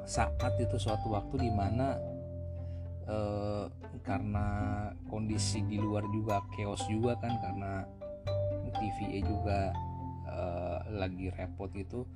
saat 0.08 0.56
itu 0.56 0.80
suatu 0.80 1.12
waktu 1.12 1.36
di 1.36 1.50
mana 1.52 1.98
eh, 3.04 3.64
karena 4.00 4.46
kondisi 5.10 5.60
di 5.68 5.76
luar 5.76 6.06
juga 6.08 6.40
chaos 6.56 6.80
juga 6.88 7.18
kan 7.20 7.36
karena 7.42 7.84
TVA 8.72 9.18
juga 9.26 9.60
eh, 10.30 10.78
lagi 10.96 11.28
repot 11.34 11.68
itu 11.76 12.06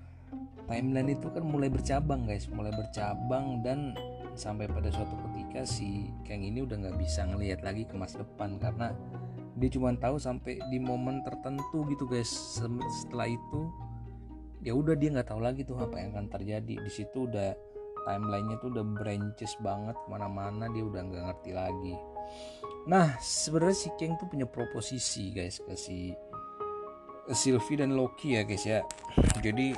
timeline 0.67 1.13
itu 1.13 1.29
kan 1.29 1.45
mulai 1.45 1.69
bercabang 1.69 2.25
guys. 2.25 2.49
Mulai 2.49 2.73
bercabang 2.73 3.61
dan 3.61 3.97
sampai 4.33 4.65
pada 4.65 4.89
suatu 4.89 5.13
ketika 5.29 5.69
si 5.69 6.09
Kang 6.25 6.41
ini 6.41 6.65
udah 6.65 6.81
nggak 6.81 6.97
bisa 6.97 7.29
ngelihat 7.29 7.61
lagi 7.61 7.85
ke 7.85 7.95
masa 7.97 8.25
depan 8.25 8.57
karena 8.57 8.97
dia 9.61 9.69
cuma 9.69 9.93
tahu 9.93 10.17
sampai 10.17 10.57
di 10.73 10.81
momen 10.81 11.21
tertentu 11.23 11.85
gitu 11.93 12.09
guys. 12.09 12.31
Setelah 13.05 13.29
itu 13.29 13.61
ya 14.65 14.73
udah 14.73 14.97
dia 14.97 15.13
nggak 15.13 15.29
tahu 15.29 15.41
lagi 15.45 15.67
tuh 15.67 15.77
apa 15.77 16.01
yang 16.01 16.17
akan 16.17 16.33
terjadi. 16.33 16.81
Di 16.81 16.91
situ 16.91 17.29
udah 17.29 17.53
timelinenya 18.03 18.59
tuh 18.59 18.73
udah 18.75 18.85
branches 18.99 19.55
banget 19.63 19.95
ke 19.95 20.09
mana-mana 20.11 20.67
dia 20.73 20.83
udah 20.83 21.01
nggak 21.05 21.25
ngerti 21.29 21.51
lagi. 21.53 21.95
Nah 22.89 23.15
sebenarnya 23.21 23.77
si 23.79 23.89
Kang 23.95 24.17
tuh 24.19 24.27
punya 24.27 24.49
proposisi 24.49 25.31
guys 25.31 25.63
ke 25.63 25.77
si 25.77 26.11
Sylvie 27.31 27.79
dan 27.79 27.95
Loki 27.95 28.35
ya 28.35 28.43
guys 28.43 28.67
ya. 28.67 28.83
Jadi 29.39 29.71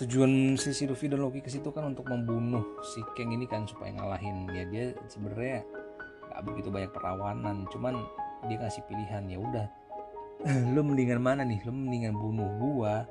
tujuan 0.00 0.56
si 0.56 0.72
Sylvie 0.72 1.12
dan 1.12 1.20
Loki 1.20 1.44
ke 1.44 1.52
situ 1.52 1.68
kan 1.76 1.92
untuk 1.92 2.08
membunuh 2.08 2.80
si 2.80 3.04
Kang 3.12 3.36
ini 3.36 3.44
kan 3.44 3.68
supaya 3.68 3.92
ngalahin 3.92 4.48
ya 4.48 4.64
dia 4.64 4.84
sebenarnya 5.12 5.60
nggak 6.32 6.42
begitu 6.48 6.68
banyak 6.72 6.88
perlawanan 6.88 7.68
cuman 7.68 8.00
dia 8.48 8.56
ngasih 8.56 8.80
pilihan 8.88 9.28
ya 9.28 9.36
udah. 9.36 9.66
Lo 10.72 10.80
mendingan 10.80 11.20
mana 11.20 11.44
nih? 11.44 11.60
Lo 11.68 11.72
mendingan 11.76 12.16
bunuh 12.16 12.48
gua 12.56 13.04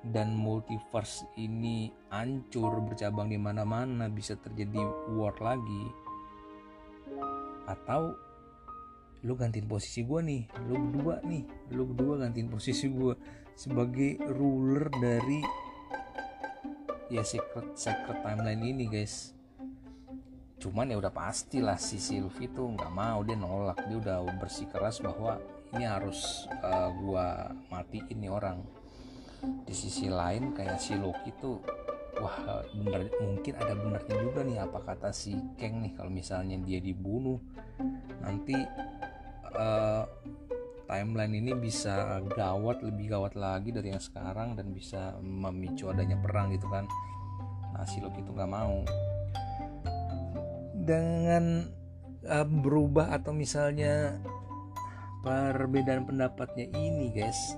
dan 0.00 0.32
multiverse 0.32 1.28
ini 1.36 1.92
hancur 2.08 2.80
bercabang 2.80 3.28
di 3.28 3.36
mana-mana 3.36 4.08
bisa 4.08 4.32
terjadi 4.40 4.80
war 5.12 5.36
lagi. 5.36 5.84
Atau 7.68 8.16
lu 9.22 9.36
gantiin 9.38 9.68
posisi 9.68 10.02
gue 10.02 10.20
nih 10.24 10.42
lu 10.64 10.80
berdua 10.80 11.20
nih. 11.28 11.44
Lu 11.76 11.84
berdua 11.84 12.24
gantiin 12.24 12.48
posisi 12.48 12.88
gue 12.88 13.14
sebagai 13.52 14.16
ruler 14.32 14.88
dari 14.96 15.61
ya 17.12 17.20
secret 17.20 17.76
secret 17.76 18.24
timeline 18.24 18.64
ini 18.64 18.88
guys. 18.88 19.36
Cuman 20.56 20.88
ya 20.88 20.96
udah 20.96 21.12
pastilah 21.12 21.76
si 21.76 22.00
Sylvie 22.00 22.48
tuh 22.48 22.72
nggak 22.72 22.88
mau 22.88 23.20
dia 23.20 23.36
nolak. 23.36 23.84
Dia 23.84 24.00
udah 24.00 24.18
bersikeras 24.40 25.04
bahwa 25.04 25.36
ini 25.76 25.84
harus 25.84 26.48
uh, 26.64 26.88
gua 26.96 27.52
matiin 27.68 28.16
nih 28.16 28.32
orang. 28.32 28.64
Di 29.68 29.74
sisi 29.76 30.08
lain 30.08 30.56
kayak 30.56 30.80
si 30.80 30.96
Loki 30.96 31.36
tuh 31.36 31.60
wah 32.16 32.62
bener 32.72 33.10
mungkin 33.18 33.58
ada 33.58 33.74
benarnya 33.74 34.16
juga 34.22 34.40
nih 34.46 34.62
apa 34.62 34.78
kata 34.80 35.10
si 35.10 35.34
Kang 35.58 35.82
nih 35.84 35.92
kalau 35.92 36.08
misalnya 36.08 36.56
dia 36.64 36.80
dibunuh. 36.80 37.36
Nanti 38.24 38.56
uh, 39.52 40.04
timeline 40.92 41.32
ini 41.32 41.56
bisa 41.56 42.20
gawat 42.36 42.84
lebih 42.84 43.16
gawat 43.16 43.32
lagi 43.32 43.72
dari 43.72 43.96
yang 43.96 44.04
sekarang 44.04 44.52
dan 44.60 44.76
bisa 44.76 45.16
memicu 45.24 45.88
adanya 45.88 46.20
perang 46.20 46.52
gitu 46.52 46.68
kan. 46.68 46.84
Nah 47.72 47.88
si 47.88 48.04
Loki 48.04 48.20
itu 48.20 48.28
nggak 48.28 48.52
mau. 48.52 48.84
Dengan 50.76 51.64
uh, 52.28 52.44
berubah 52.44 53.16
atau 53.16 53.32
misalnya 53.32 54.20
perbedaan 55.24 56.04
pendapatnya 56.04 56.68
ini 56.76 57.08
guys 57.16 57.56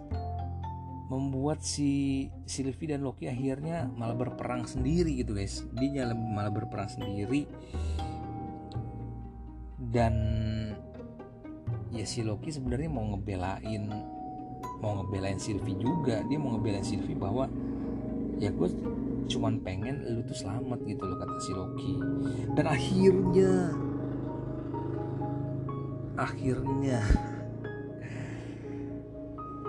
membuat 1.10 1.60
si 1.60 2.26
Sylvie 2.46 2.94
dan 2.94 3.02
Loki 3.02 3.26
akhirnya 3.26 3.90
malah 3.98 4.14
berperang 4.14 4.62
sendiri 4.62 5.10
gitu 5.18 5.34
guys. 5.34 5.66
Dia 5.74 6.06
malah 6.14 6.54
berperang 6.54 6.86
sendiri. 6.86 7.50
Dan 9.94 10.14
ya 11.94 12.02
si 12.02 12.26
Loki 12.26 12.50
sebenarnya 12.50 12.90
mau 12.90 13.06
ngebelain 13.14 13.86
mau 14.82 15.00
ngebelain 15.00 15.38
Sylvie 15.38 15.78
juga. 15.78 16.20
Dia 16.26 16.36
mau 16.36 16.56
ngebelain 16.56 16.84
Sylvie 16.84 17.16
bahwa 17.16 17.48
ya 18.42 18.50
gue 18.50 18.68
cuman 19.24 19.62
pengen 19.64 20.04
lu 20.04 20.20
tuh 20.28 20.36
selamat 20.36 20.84
gitu 20.84 21.02
loh 21.06 21.16
kata 21.16 21.36
si 21.40 21.52
Loki. 21.54 21.92
Dan 22.52 22.66
akhirnya 22.68 23.52
akhirnya 26.14 27.00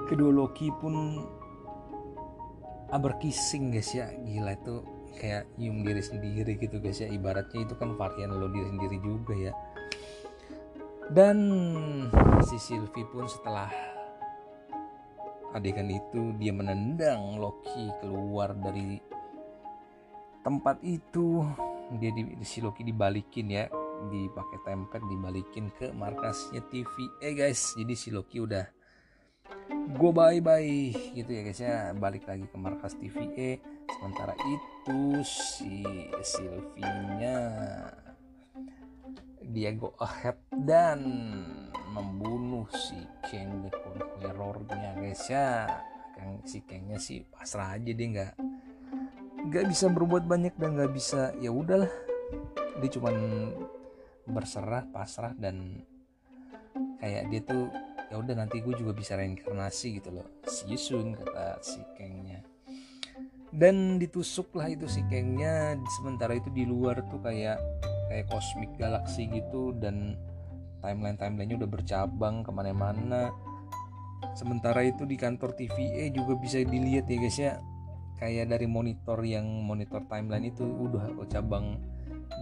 kedua 0.09 0.31
Loki 0.33 0.73
pun 0.81 1.23
berkissing 2.95 3.71
guys 3.75 3.91
ya. 3.91 4.11
Gila 4.23 4.55
itu 4.55 4.75
kayak 5.15 5.47
nyium 5.55 5.83
diri 5.83 6.03
sendiri 6.03 6.59
gitu 6.59 6.81
guys 6.83 6.99
ya. 6.99 7.07
Ibaratnya 7.07 7.63
itu 7.63 7.75
kan 7.79 7.95
varian 7.95 8.35
lo 8.35 8.51
diri 8.51 8.67
sendiri 8.67 8.97
juga 8.99 9.35
ya 9.35 9.53
dan 11.13 11.37
si 12.41 12.57
Sylvie 12.57 13.05
pun 13.05 13.29
setelah 13.29 13.69
adegan 15.53 15.87
itu 15.87 16.33
dia 16.41 16.51
menendang 16.51 17.37
Loki 17.37 17.93
keluar 18.01 18.57
dari 18.57 18.99
tempat 20.41 20.81
itu. 20.81 21.45
Dia 22.01 22.09
di, 22.09 22.33
si 22.41 22.65
Loki 22.65 22.81
dibalikin 22.81 23.47
ya 23.53 23.69
dipakai 24.09 24.59
temper 24.65 25.01
dibalikin 25.05 25.71
ke 25.77 25.93
markasnya 25.95 26.59
TVA 26.67 27.05
eh 27.23 27.33
guys 27.33 27.77
jadi 27.79 27.93
si 27.95 28.11
Loki 28.11 28.43
udah 28.43 28.67
go 29.95 30.11
bye 30.11 30.43
bye 30.43 30.91
gitu 31.13 31.29
ya 31.29 31.41
guys 31.45 31.61
ya. 31.61 31.93
Balik 31.93 32.25
lagi 32.25 32.49
ke 32.49 32.57
markas 32.57 32.97
TVA 32.97 33.61
sementara 33.85 34.33
itu 34.43 35.21
si 35.23 35.85
Sylvie-nya 36.19 37.37
dia 37.95 38.04
go 39.77 39.93
ahead 40.01 40.37
dan 40.51 40.99
membunuh 41.93 42.67
si 42.73 42.97
King 43.29 43.65
the 43.65 43.71
Conqueror-nya 43.71 44.97
guys. 44.99 45.25
Ya 45.29 45.69
kan 46.15 46.39
si 46.47 46.63
Kangnya 46.63 46.95
sih 46.99 47.27
pasrah 47.27 47.75
aja 47.75 47.91
dia 47.91 48.07
nggak 48.07 48.33
nggak 49.51 49.65
bisa 49.67 49.91
berbuat 49.91 50.23
banyak 50.25 50.55
dan 50.57 50.75
nggak 50.79 50.91
bisa 50.91 51.31
ya 51.39 51.51
udahlah. 51.53 51.91
Dia 52.81 52.89
cuman 52.91 53.15
berserah 54.25 54.89
pasrah 54.89 55.37
dan 55.37 55.85
kayak 56.99 57.29
dia 57.29 57.41
tuh 57.45 57.69
ya 58.09 58.15
udah 58.17 58.35
nanti 58.37 58.61
gue 58.61 58.73
juga 58.73 58.91
bisa 58.91 59.15
reinkarnasi 59.15 60.01
gitu 60.01 60.09
loh. 60.15 60.27
See 60.49 60.73
you 60.73 60.79
soon 60.79 61.13
kata 61.13 61.61
si 61.61 61.79
Kangnya. 61.95 62.41
Dan 63.55 64.01
ditusuklah 64.01 64.67
itu 64.67 64.89
si 64.89 64.99
Kangnya 65.07 65.79
sementara 66.01 66.35
itu 66.35 66.51
di 66.51 66.67
luar 66.67 67.05
tuh 67.07 67.23
kayak 67.23 67.55
kayak 68.09 68.29
kosmik 68.29 68.71
galaksi 68.77 69.27
gitu 69.29 69.73
dan 69.77 70.17
timeline 70.85 71.17
timelinenya 71.17 71.65
udah 71.65 71.69
bercabang 71.69 72.45
ke 72.45 72.51
mana-mana. 72.53 73.33
Sementara 74.37 74.85
itu 74.85 75.07
di 75.07 75.17
kantor 75.17 75.57
TVA 75.57 76.11
juga 76.13 76.37
bisa 76.37 76.61
dilihat 76.61 77.09
ya 77.09 77.17
guys 77.17 77.37
ya. 77.39 77.53
Kayak 78.15 78.55
dari 78.55 78.67
monitor 78.69 79.19
yang 79.27 79.43
monitor 79.65 80.05
timeline 80.07 80.47
itu 80.53 80.63
udah 80.63 81.11
cabang 81.27 81.81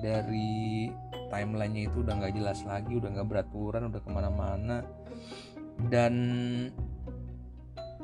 dari 0.03 0.91
timelinenya 1.31 1.89
itu 1.89 2.05
udah 2.05 2.13
nggak 2.19 2.33
jelas 2.37 2.61
lagi 2.67 2.93
udah 2.99 3.09
nggak 3.09 3.29
beraturan 3.29 3.89
udah 3.89 4.01
ke 4.03 4.09
mana-mana. 4.11 4.77
Dan 5.89 6.13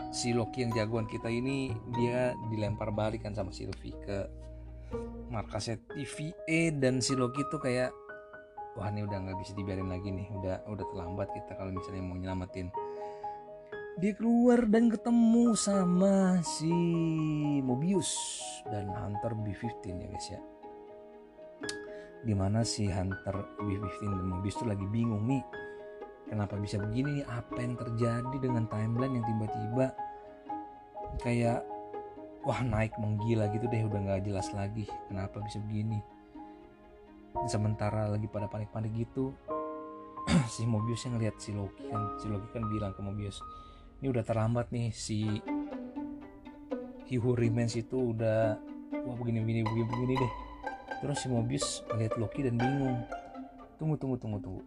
si 0.09 0.33
Loki 0.33 0.65
yang 0.65 0.73
jagoan 0.73 1.05
kita 1.05 1.29
ini 1.29 1.69
dia 1.93 2.33
dilempar 2.49 2.89
balik 2.89 3.29
kan 3.29 3.37
sama 3.37 3.53
Sylvie 3.53 3.93
ke 4.01 4.25
markasnya 5.29 5.77
TVA 5.93 6.73
dan 6.77 6.99
si 6.99 7.13
Loki 7.13 7.45
tuh 7.47 7.61
kayak 7.61 7.93
wah 8.77 8.89
ini 8.89 9.05
udah 9.05 9.17
nggak 9.17 9.37
bisa 9.41 9.53
dibiarin 9.53 9.89
lagi 9.89 10.09
nih 10.09 10.27
udah 10.33 10.65
udah 10.69 10.85
terlambat 10.93 11.29
kita 11.33 11.51
kalau 11.57 11.71
misalnya 11.73 12.03
mau 12.03 12.17
nyelamatin. 12.17 12.67
Dia 13.99 14.15
keluar 14.15 14.63
dan 14.71 14.87
ketemu 14.87 15.59
sama 15.59 16.39
si 16.39 16.71
Mobius 17.59 18.11
dan 18.71 18.87
Hunter 18.95 19.35
B15 19.35 19.85
ya 19.91 20.07
guys 20.07 20.27
ya. 20.31 20.41
Di 22.23 22.33
mana 22.35 22.63
si 22.63 22.87
Hunter 22.87 23.59
B15 23.59 24.07
dan 24.07 24.27
Mobius 24.27 24.55
tuh 24.55 24.71
lagi 24.71 24.87
bingung 24.87 25.27
nih 25.27 25.43
kenapa 26.29 26.55
bisa 26.61 26.77
begini 26.77 27.19
nih? 27.19 27.25
Apa 27.27 27.57
yang 27.59 27.75
terjadi 27.75 28.37
dengan 28.37 28.69
timeline 28.69 29.19
yang 29.19 29.25
tiba-tiba? 29.25 29.87
Kayak 31.19 31.65
wah 32.43 32.59
naik 32.63 32.95
menggila 32.95 33.51
gitu 33.51 33.67
deh 33.67 33.83
udah 33.83 33.99
nggak 33.99 34.21
jelas 34.27 34.47
lagi 34.55 34.87
kenapa 35.11 35.43
bisa 35.43 35.59
begini. 35.67 35.99
Sementara 37.45 38.09
lagi 38.09 38.25
pada 38.25 38.49
panik-panik 38.49 39.05
gitu 39.05 39.31
si 40.53 40.65
Mobius 40.65 41.05
yang 41.05 41.17
ngeliat 41.17 41.37
si 41.37 41.53
Loki 41.53 41.85
kan 41.87 42.17
si 42.17 42.25
Loki 42.25 42.49
kan 42.49 42.65
bilang 42.67 42.91
ke 42.93 43.01
Mobius 43.05 43.37
ini 44.01 44.09
udah 44.09 44.23
terlambat 44.25 44.73
nih 44.73 44.89
si 44.89 45.39
Who 47.09 47.33
Remains 47.33 47.73
itu 47.73 48.13
udah 48.13 48.57
wah 48.93 49.15
begini 49.17 49.41
begini 49.41 49.61
begini 49.65 49.85
begini 49.89 50.13
deh. 50.17 50.33
Terus 51.01 51.17
si 51.25 51.27
Mobius 51.31 51.81
ngeliat 51.89 52.13
Loki 52.21 52.45
dan 52.45 52.55
bingung. 52.61 53.01
Tunggu 53.81 53.95
tunggu 53.97 54.15
tunggu 54.21 54.37
tunggu. 54.37 54.63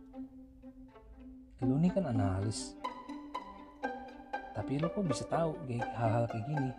Lu 1.62 1.78
ini 1.78 1.88
kan 1.94 2.10
analis. 2.10 2.74
Tapi 4.52 4.82
lu 4.82 4.90
kok 4.90 5.06
bisa 5.06 5.22
tahu 5.30 5.54
hal-hal 5.70 6.26
kayak 6.28 6.44
gini 6.50 6.70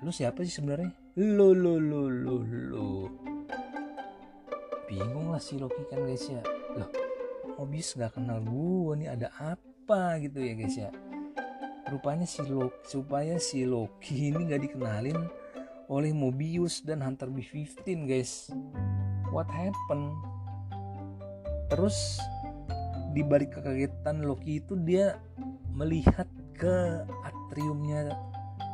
lu 0.00 0.10
siapa 0.12 0.40
sih 0.44 0.54
sebenarnya? 0.56 0.92
Lo 1.20 1.52
lo 1.52 1.76
lo 1.76 2.08
lo 2.08 2.36
lo 2.44 2.90
bingung 4.90 5.30
lah 5.30 5.38
si 5.38 5.60
Loki 5.60 5.86
kan 5.86 6.02
guys 6.02 6.26
ya. 6.26 6.42
Loh 6.74 6.90
Mobius 7.60 7.92
nggak 7.92 8.16
kenal 8.16 8.40
gua 8.40 8.96
nih 8.96 9.12
ada 9.12 9.28
apa 9.36 10.16
gitu 10.24 10.40
ya 10.40 10.52
guys 10.56 10.76
ya? 10.80 10.90
Rupanya 11.92 12.24
si 12.24 12.40
Loki 12.42 12.80
supaya 12.88 13.36
si 13.36 13.68
Loki 13.68 14.32
ini 14.32 14.48
nggak 14.48 14.62
dikenalin 14.72 15.20
oleh 15.92 16.14
Mobius 16.16 16.80
dan 16.80 17.04
Hunter 17.04 17.28
B15 17.28 18.08
guys. 18.08 18.48
What 19.28 19.52
happened? 19.52 20.16
Terus 21.68 22.16
di 23.12 23.20
balik 23.26 23.58
kekagetan 23.58 24.24
Loki 24.24 24.62
itu 24.62 24.78
dia 24.80 25.18
melihat 25.74 26.26
ke 26.56 27.02
atriumnya 27.26 28.14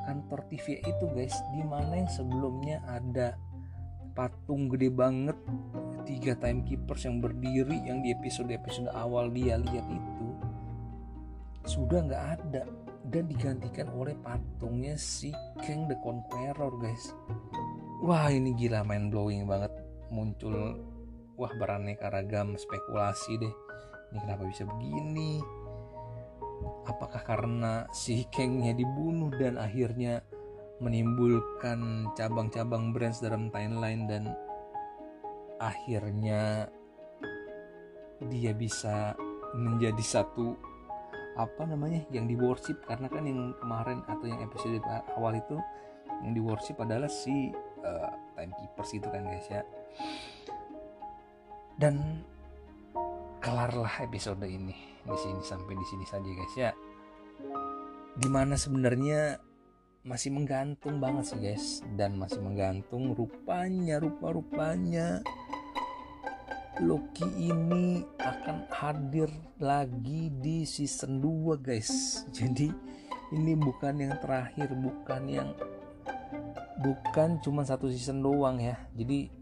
kantor 0.07 0.47
TV 0.47 0.79
itu 0.87 1.05
guys 1.11 1.35
di 1.53 1.67
mana 1.67 1.99
yang 1.99 2.11
sebelumnya 2.11 2.79
ada 2.87 3.35
patung 4.15 4.73
gede 4.73 4.89
banget 4.89 5.37
tiga 6.09 6.39
timekeepers 6.39 7.05
yang 7.05 7.21
berdiri 7.21 7.83
yang 7.85 8.01
di 8.01 8.15
episode 8.15 8.49
episode 8.55 8.89
awal 8.95 9.29
dia 9.29 9.59
lihat 9.59 9.85
itu 9.91 10.27
sudah 11.67 11.99
nggak 12.07 12.25
ada. 12.41 12.65
Dan 13.07 13.31
digantikan 13.31 13.87
oleh 13.95 14.19
patungnya 14.19 14.99
si 14.99 15.31
King 15.63 15.87
the 15.87 15.95
Conqueror 16.03 16.75
guys. 16.83 17.15
Wah 18.03 18.27
ini 18.35 18.51
gila 18.59 18.83
main 18.83 19.15
blowing 19.15 19.47
banget. 19.47 19.71
Muncul 20.11 20.75
wah 21.39 21.53
beraneka 21.55 22.11
ragam 22.11 22.59
spekulasi 22.59 23.39
deh. 23.39 23.55
Ini 24.11 24.19
kenapa 24.23 24.43
bisa 24.47 24.67
begini 24.67 25.39
apakah 26.87 27.23
karena 27.23 27.85
si 27.91 28.25
Kengnya 28.31 28.73
dibunuh 28.73 29.33
dan 29.37 29.59
akhirnya 29.59 30.23
menimbulkan 30.81 32.13
cabang-cabang 32.13 32.93
brands 32.93 33.25
dalam 33.25 33.49
timeline 33.49 34.05
dan 34.05 34.25
akhirnya 35.57 36.69
dia 38.29 38.53
bisa 38.53 39.17
menjadi 39.57 40.05
satu 40.05 40.57
apa 41.37 41.69
namanya 41.69 42.05
yang 42.13 42.25
di 42.25 42.37
worship 42.37 42.81
karena 42.89 43.09
kan 43.13 43.25
yang 43.29 43.53
kemarin 43.61 44.01
atau 44.09 44.25
yang 44.25 44.41
episode 44.41 44.81
awal 45.17 45.37
itu 45.37 45.57
yang 46.25 46.33
di 46.33 46.41
worship 46.41 46.81
adalah 46.81 47.13
si 47.13 47.53
uh, 47.85 48.13
timekeepers 48.37 48.91
itu 48.97 49.09
kan 49.09 49.25
guys 49.29 49.49
ya. 49.53 49.63
Dan 51.77 52.25
kelarlah 53.45 54.01
episode 54.01 54.41
ini 54.49 54.96
di 55.07 55.19
sini 55.23 55.41
sampai 55.41 55.75
di 55.79 55.87
sini 55.87 56.05
saja 56.05 56.31
guys 56.31 56.55
ya. 56.59 56.71
Di 58.17 58.29
mana 58.29 58.59
sebenarnya 58.59 59.39
masih 60.07 60.31
menggantung 60.31 61.03
banget 61.03 61.35
sih 61.35 61.39
guys 61.43 61.67
dan 61.99 62.15
masih 62.15 62.39
menggantung 62.39 63.11
rupanya 63.15 63.99
rupa-rupanya 63.99 65.19
Loki 66.77 67.25
ini 67.41 68.05
akan 68.21 68.69
hadir 68.69 69.33
lagi 69.57 70.29
di 70.29 70.69
season 70.69 71.25
2 71.25 71.57
guys. 71.57 71.89
Jadi 72.37 72.69
ini 73.33 73.57
bukan 73.57 73.97
yang 73.97 74.13
terakhir 74.21 74.77
bukan 74.77 75.23
yang 75.25 75.57
bukan 76.85 77.41
cuma 77.41 77.65
satu 77.65 77.89
season 77.89 78.21
doang 78.21 78.61
ya. 78.61 78.77
Jadi 78.93 79.33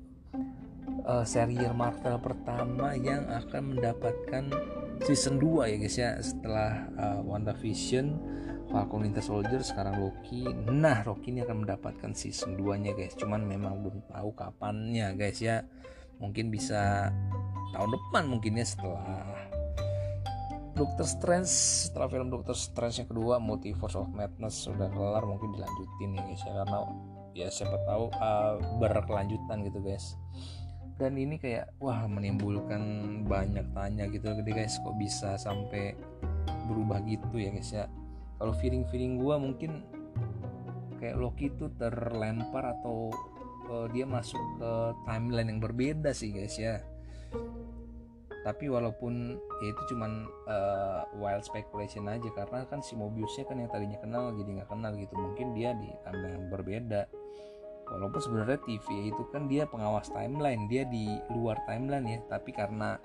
uh, 1.03 1.27
serial 1.27 1.75
Marvel 1.75 2.17
pertama 2.23 2.95
yang 2.95 3.27
akan 3.27 3.75
mendapatkan 3.75 4.45
season 5.03 5.43
2 5.43 5.75
ya 5.75 5.77
guys 5.77 5.97
ya 5.99 6.11
setelah 6.23 6.87
uh, 6.95 7.21
WandaVision 7.27 8.15
Falcon 8.71 9.07
Winter 9.07 9.23
Soldier 9.23 9.61
sekarang 9.63 10.03
Loki. 10.03 10.49
Nah 10.71 11.05
Loki 11.07 11.31
ini 11.31 11.45
akan 11.45 11.67
mendapatkan 11.67 12.11
season 12.17 12.59
2 12.59 12.83
nya 12.83 12.93
guys. 12.97 13.15
Cuman 13.15 13.47
memang 13.47 13.85
belum 13.85 14.03
tahu 14.11 14.35
kapannya 14.35 15.15
guys 15.15 15.39
ya. 15.39 15.63
Mungkin 16.19 16.49
bisa 16.49 17.11
tahun 17.75 17.91
depan 17.91 18.31
mungkin 18.31 18.59
ya 18.59 18.67
setelah 18.67 19.35
Doctor 20.75 21.07
Strange 21.07 21.51
setelah 21.87 22.11
film 22.11 22.35
Doctor 22.35 22.55
Strange 22.59 23.03
yang 23.03 23.09
kedua 23.11 23.39
Multiverse 23.39 23.95
of 23.95 24.11
Madness 24.11 24.67
sudah 24.67 24.91
kelar 24.91 25.23
mungkin 25.23 25.55
dilanjutin 25.55 26.19
ya 26.19 26.23
guys 26.27 26.43
ya. 26.43 26.53
Karena 26.65 26.79
ya 27.35 27.49
siapa 27.51 27.77
tahu 27.87 28.05
uh, 28.15 28.55
berkelanjutan 28.79 29.67
gitu 29.67 29.79
guys 29.83 30.19
dan 30.95 31.19
ini 31.19 31.43
kayak 31.43 31.75
wah 31.83 32.07
menimbulkan 32.07 32.83
banyak 33.27 33.67
tanya 33.75 34.07
gitu 34.07 34.31
jadi 34.31 34.51
guys 34.63 34.79
kok 34.79 34.95
bisa 34.95 35.35
sampai 35.35 35.99
berubah 36.71 37.03
gitu 37.05 37.35
ya 37.35 37.51
guys 37.51 37.71
ya? 37.75 37.85
Kalau 38.39 38.55
feeling 38.59 38.87
feeling 38.89 39.19
gue 39.19 39.35
mungkin 39.37 39.83
kayak 41.03 41.19
Loki 41.19 41.51
itu 41.51 41.69
terlempar 41.77 42.79
atau 42.79 43.11
uh, 43.69 43.87
dia 43.91 44.07
masuk 44.07 44.41
ke 44.61 44.73
timeline 45.05 45.51
yang 45.51 45.61
berbeda 45.61 46.11
sih 46.15 46.31
guys 46.31 46.57
ya. 46.57 46.79
Tapi 48.45 48.69
walaupun 48.69 49.41
ya 49.65 49.69
itu 49.73 49.83
cuman 49.97 50.29
uh, 50.47 51.09
wild 51.17 51.43
speculation 51.49 52.05
aja 52.07 52.29
karena 52.37 52.69
kan 52.69 52.85
si 52.85 52.93
Mobiusnya 52.93 53.49
kan 53.49 53.57
yang 53.57 53.73
tadinya 53.73 53.97
kenal 53.99 54.37
jadi 54.37 54.51
nggak 54.61 54.71
kenal 54.71 54.93
gitu. 54.95 55.15
Mungkin 55.17 55.57
dia 55.57 55.73
di 55.75 55.89
timeline 56.05 56.35
yang 56.39 56.49
berbeda 56.53 57.24
walaupun 57.89 58.21
sebenarnya 58.21 58.59
TV 58.65 59.13
itu 59.13 59.23
kan 59.29 59.49
dia 59.49 59.69
pengawas 59.69 60.09
timeline 60.11 60.67
dia 60.69 60.85
di 60.89 61.09
luar 61.33 61.61
timeline 61.69 62.07
ya. 62.07 62.19
Tapi 62.29 62.51
karena 62.55 62.97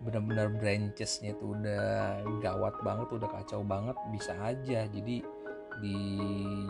benar-benar 0.00 0.48
branchesnya 0.56 1.36
tuh 1.36 1.52
udah 1.60 2.24
gawat 2.40 2.80
banget 2.80 3.08
udah 3.12 3.28
kacau 3.28 3.60
banget 3.60 3.96
bisa 4.08 4.32
aja 4.40 4.88
jadi 4.88 5.16
di 5.80 5.98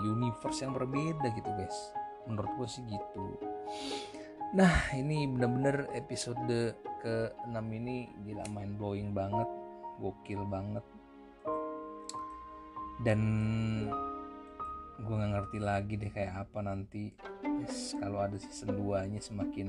universe 0.02 0.66
yang 0.66 0.74
berbeda 0.74 1.30
gitu 1.34 1.50
guys. 1.54 1.94
Menurut 2.26 2.50
gue 2.58 2.68
sih 2.68 2.82
gitu. 2.90 3.26
Nah 4.54 4.90
ini 4.98 5.30
bener-bener 5.30 5.86
episode 5.94 6.74
ke 7.00 7.14
6 7.46 7.54
ini 7.54 8.10
gila 8.26 8.44
main 8.50 8.74
blowing 8.74 9.14
banget 9.14 9.46
gokil 10.02 10.42
banget. 10.50 10.84
Dan 13.00 13.20
gue 15.00 15.14
nggak 15.16 15.32
ngerti 15.32 15.58
lagi 15.58 15.94
deh 15.96 16.12
kayak 16.12 16.34
apa 16.48 16.58
nanti. 16.60 17.12
Yes, 17.60 17.96
kalau 17.96 18.24
ada 18.24 18.36
season 18.36 18.76
2 18.76 19.10
nya 19.12 19.20
semakin 19.20 19.68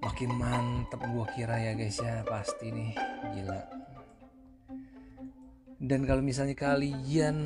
makin 0.00 0.30
mantep 0.36 1.00
gue 1.00 1.26
kira 1.36 1.56
ya 1.60 1.72
guys 1.76 2.00
ya 2.00 2.24
pasti 2.24 2.72
nih. 2.72 2.92
Gila. 3.36 3.60
Dan 5.80 6.04
kalau 6.04 6.20
misalnya 6.20 6.56
kalian 6.56 7.36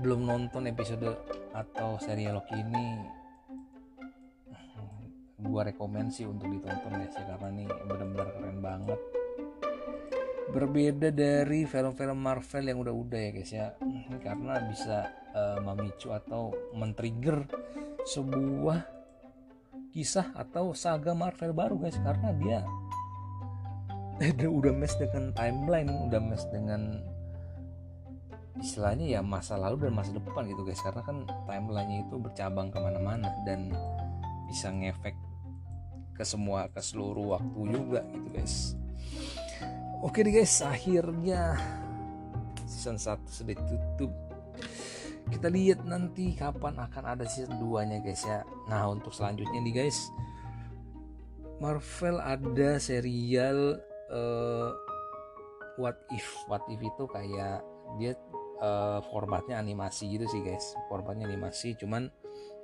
belum 0.00 0.24
nonton 0.24 0.66
episode 0.72 1.04
atau 1.52 2.00
serial 2.00 2.40
Loki 2.40 2.56
ini 2.56 2.86
gue 5.42 5.62
rekomend 5.68 6.08
sih 6.14 6.24
untuk 6.24 6.48
ditonton 6.48 6.96
guys 6.96 7.12
ya 7.18 7.24
karena 7.34 7.48
ini 7.52 7.64
benar-benar 7.68 8.28
keren 8.32 8.58
banget 8.62 9.00
berbeda 10.52 11.08
dari 11.08 11.64
film-film 11.64 12.20
Marvel 12.20 12.68
yang 12.68 12.78
udah-udah 12.84 13.20
ya 13.20 13.30
guys 13.32 13.52
ya. 13.52 13.66
Karena 14.20 14.60
bisa 14.68 15.08
uh, 15.32 15.58
memicu 15.64 16.12
atau 16.12 16.52
men-trigger 16.76 17.48
sebuah 18.04 18.84
kisah 19.92 20.36
atau 20.36 20.76
saga 20.76 21.12
Marvel 21.16 21.52
baru 21.52 21.76
guys 21.76 21.96
karena 22.00 22.32
dia 22.36 22.60
udah 24.48 24.72
mes 24.72 24.92
dengan 24.96 25.32
timeline 25.36 25.88
udah 26.08 26.20
mes 26.20 26.44
dengan 26.48 27.00
istilahnya 28.60 29.18
ya 29.18 29.20
masa 29.24 29.56
lalu 29.56 29.88
dan 29.88 29.96
masa 29.96 30.12
depan 30.12 30.44
gitu 30.44 30.62
guys. 30.68 30.84
Karena 30.84 31.00
kan 31.00 31.24
timelinenya 31.48 32.04
itu 32.04 32.20
bercabang 32.20 32.68
ke 32.68 32.76
mana-mana 32.76 33.32
dan 33.48 33.72
bisa 34.52 34.68
ngefek 34.68 35.16
ke 36.12 36.24
semua 36.28 36.68
ke 36.68 36.84
seluruh 36.84 37.40
waktu 37.40 37.60
juga 37.72 38.04
gitu 38.12 38.28
guys 38.36 38.76
oke 40.02 40.18
deh 40.18 40.34
guys 40.34 40.60
akhirnya 40.60 41.56
season 42.66 42.98
1 42.98 43.22
sudah 43.30 43.56
tutup. 43.70 44.12
Kita 45.30 45.46
lihat 45.48 45.86
nanti 45.86 46.34
kapan 46.34 46.76
akan 46.82 47.04
ada 47.14 47.24
season 47.30 47.62
2 47.62 47.88
nya 47.88 47.98
guys 48.02 48.26
ya. 48.26 48.42
Nah 48.66 48.90
untuk 48.90 49.14
selanjutnya 49.14 49.62
nih 49.62 49.86
guys. 49.86 49.98
Marvel 51.62 52.18
ada 52.18 52.82
serial 52.82 53.78
uh, 54.10 54.74
What 55.78 56.02
If. 56.10 56.26
What 56.50 56.66
If 56.66 56.82
itu 56.82 57.06
kayak 57.06 57.62
dia 58.02 58.18
uh, 58.58 58.98
formatnya 59.14 59.62
animasi 59.62 60.10
gitu 60.10 60.26
sih 60.26 60.42
guys. 60.42 60.74
Formatnya 60.90 61.30
animasi 61.30 61.78
cuman 61.78 62.10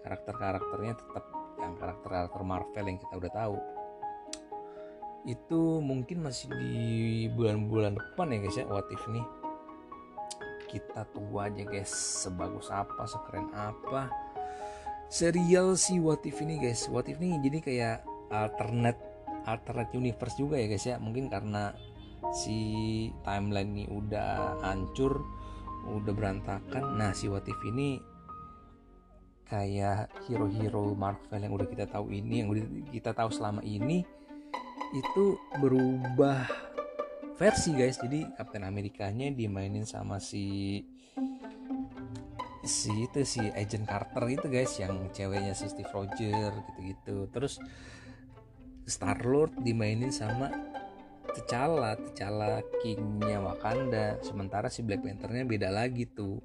karakter-karakternya 0.02 0.98
tetap 0.98 1.24
yang 1.62 1.78
karakter-karakter 1.78 2.42
Marvel 2.42 2.84
yang 2.90 2.98
kita 2.98 3.14
udah 3.18 3.32
tahu 3.34 3.56
itu 5.26 5.82
mungkin 5.82 6.22
masih 6.22 6.52
di 6.54 6.76
bulan-bulan 7.34 7.98
depan 7.98 8.30
ya 8.30 8.38
guys 8.38 8.56
ya. 8.58 8.64
What 8.70 8.86
If 8.92 9.04
nih? 9.10 9.26
Kita 10.68 11.08
tunggu 11.10 11.42
aja 11.42 11.62
guys. 11.64 11.90
Sebagus 11.90 12.68
apa 12.70 13.08
sekeren 13.08 13.50
apa? 13.56 14.12
Serial 15.08 15.74
si 15.80 15.96
What 15.98 16.22
If 16.28 16.44
ini 16.44 16.60
guys. 16.60 16.86
What 16.86 17.08
If 17.08 17.18
ini 17.18 17.40
jadi 17.40 17.58
kayak 17.64 17.96
alternate 18.28 19.00
alternate 19.48 19.96
universe 19.96 20.36
juga 20.36 20.60
ya 20.60 20.68
guys 20.68 20.84
ya. 20.84 21.00
Mungkin 21.00 21.32
karena 21.32 21.72
si 22.36 22.60
timeline 23.24 23.72
ini 23.72 23.84
udah 23.88 24.60
hancur 24.60 25.24
udah 25.88 26.12
berantakan. 26.12 27.00
Nah 27.00 27.16
si 27.16 27.26
What 27.32 27.48
If 27.48 27.58
ini 27.64 27.96
kayak 29.48 30.12
hero-hero 30.28 30.92
Marvel 30.92 31.40
yang 31.40 31.56
udah 31.56 31.64
kita 31.64 31.88
tahu 31.88 32.12
ini 32.12 32.44
yang 32.44 32.52
udah 32.52 32.64
kita 32.92 33.16
tahu 33.16 33.32
selama 33.32 33.64
ini 33.64 34.04
itu 34.96 35.36
berubah 35.60 36.48
versi 37.36 37.74
guys. 37.76 38.00
Jadi 38.00 38.24
Captain 38.34 38.64
Amerikanya 38.66 39.30
dimainin 39.32 39.84
sama 39.84 40.18
si 40.18 40.80
si 42.68 42.92
itu 43.08 43.24
si 43.24 43.40
Agent 43.56 43.88
Carter 43.88 44.28
itu 44.28 44.46
guys 44.50 44.76
yang 44.76 45.08
ceweknya 45.14 45.56
si 45.56 45.70
Steve 45.70 45.92
Roger 45.92 46.52
gitu-gitu. 46.52 47.30
Terus 47.32 47.60
Star 48.88 49.20
Lord 49.24 49.60
dimainin 49.60 50.12
sama 50.12 50.48
T'Challa. 51.32 51.94
T'Challa 51.96 52.64
kingnya 52.80 53.44
Wakanda. 53.44 54.18
Sementara 54.24 54.72
si 54.72 54.80
Black 54.80 55.04
Panthernya 55.04 55.44
beda 55.44 55.68
lagi 55.68 56.08
tuh. 56.08 56.40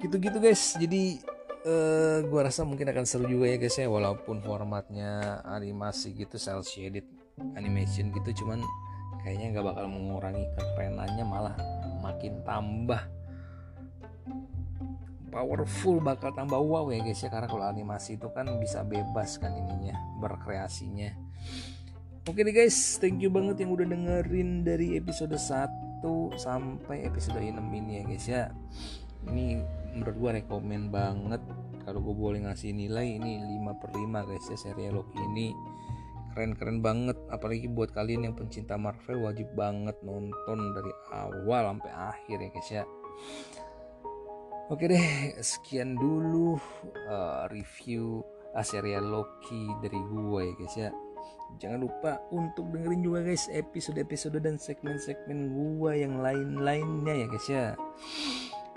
Gitu-gitu 0.00 0.38
guys. 0.38 0.76
Jadi 0.76 1.20
uh, 1.64 2.18
gua 2.28 2.40
rasa 2.48 2.64
mungkin 2.64 2.88
akan 2.90 3.04
seru 3.04 3.26
juga 3.28 3.50
ya 3.50 3.56
guys 3.56 3.76
ya 3.76 3.88
walaupun 3.88 4.40
formatnya 4.44 5.40
animasi 5.44 6.14
gitu 6.16 6.36
cel 6.36 6.64
shaded 6.64 7.04
animation 7.56 8.12
gitu 8.12 8.44
cuman 8.44 8.60
kayaknya 9.24 9.56
nggak 9.56 9.66
bakal 9.72 9.84
mengurangi 9.88 10.44
kekerenannya 10.56 11.24
malah 11.24 11.56
makin 12.00 12.40
tambah 12.44 13.00
powerful 15.30 16.02
bakal 16.02 16.34
tambah 16.34 16.58
wow 16.58 16.90
ya 16.90 17.00
guys 17.04 17.22
ya 17.22 17.30
karena 17.30 17.46
kalau 17.46 17.64
animasi 17.68 18.18
itu 18.18 18.28
kan 18.32 18.48
bisa 18.58 18.82
bebas 18.82 19.38
kan 19.38 19.54
ininya 19.54 19.94
berkreasinya 20.18 21.14
Oke 22.28 22.44
deh 22.44 22.52
guys, 22.52 23.00
thank 23.00 23.16
you 23.24 23.32
banget 23.32 23.64
yang 23.64 23.72
udah 23.72 23.88
dengerin 23.88 24.60
dari 24.60 24.92
episode 24.92 25.32
1 25.32 26.04
sampai 26.36 27.08
episode 27.08 27.40
6 27.40 27.56
ini 27.56 27.90
ya 27.96 28.02
guys 28.04 28.26
ya. 28.28 28.42
Ini 29.24 29.64
menurut 29.94 30.16
gue 30.16 30.30
rekomen 30.42 30.88
banget 30.88 31.42
kalau 31.84 32.00
gue 32.04 32.14
boleh 32.14 32.46
ngasih 32.46 32.70
nilai 32.76 33.18
ini 33.18 33.40
5 33.40 33.80
per 33.80 33.90
5 33.96 34.28
guys 34.28 34.46
ya 34.52 34.58
serial 34.58 35.00
Loki 35.00 35.18
ini 35.18 35.50
keren-keren 36.30 36.78
banget 36.78 37.18
apalagi 37.26 37.66
buat 37.66 37.90
kalian 37.90 38.30
yang 38.30 38.34
pencinta 38.38 38.78
Marvel 38.78 39.26
wajib 39.26 39.50
banget 39.58 39.98
nonton 40.06 40.58
dari 40.76 40.92
awal 41.10 41.74
sampai 41.74 41.90
akhir 41.90 42.38
ya 42.38 42.50
guys 42.54 42.70
ya 42.70 42.84
Oke 44.70 44.86
deh, 44.86 45.34
sekian 45.42 45.98
dulu 45.98 46.54
uh, 47.10 47.50
review 47.50 48.22
uh, 48.54 48.62
serial 48.62 49.02
Loki 49.02 49.66
dari 49.82 49.98
gue 49.98 50.40
ya 50.46 50.54
guys 50.54 50.76
ya. 50.78 50.90
Jangan 51.58 51.82
lupa 51.82 52.22
untuk 52.30 52.70
dengerin 52.70 53.02
juga 53.02 53.26
guys 53.26 53.50
episode-episode 53.50 54.38
dan 54.38 54.62
segmen-segmen 54.62 55.50
gue 55.50 55.92
yang 55.98 56.22
lain-lainnya 56.22 57.14
ya 57.18 57.26
guys 57.26 57.48
ya. 57.50 57.66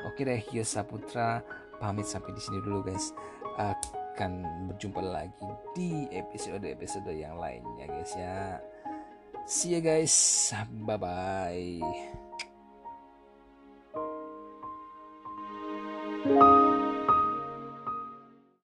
Oke 0.07 0.27
deh, 0.27 0.39
Hiya 0.51 0.63
Saputra 0.67 1.41
pamit 1.79 2.07
sampai 2.07 2.31
di 2.35 2.41
sini 2.41 2.59
dulu 2.63 2.83
guys. 2.85 3.11
Akan 3.55 4.45
berjumpa 4.69 5.01
lagi 5.01 5.49
di 5.73 6.05
episode-episode 6.13 7.11
yang 7.11 7.37
lainnya 7.39 7.87
guys 7.89 8.13
ya. 8.15 8.61
See 9.43 9.75
you 9.75 9.81
guys. 9.83 10.15
Bye 10.87 10.97
bye. 10.99 11.81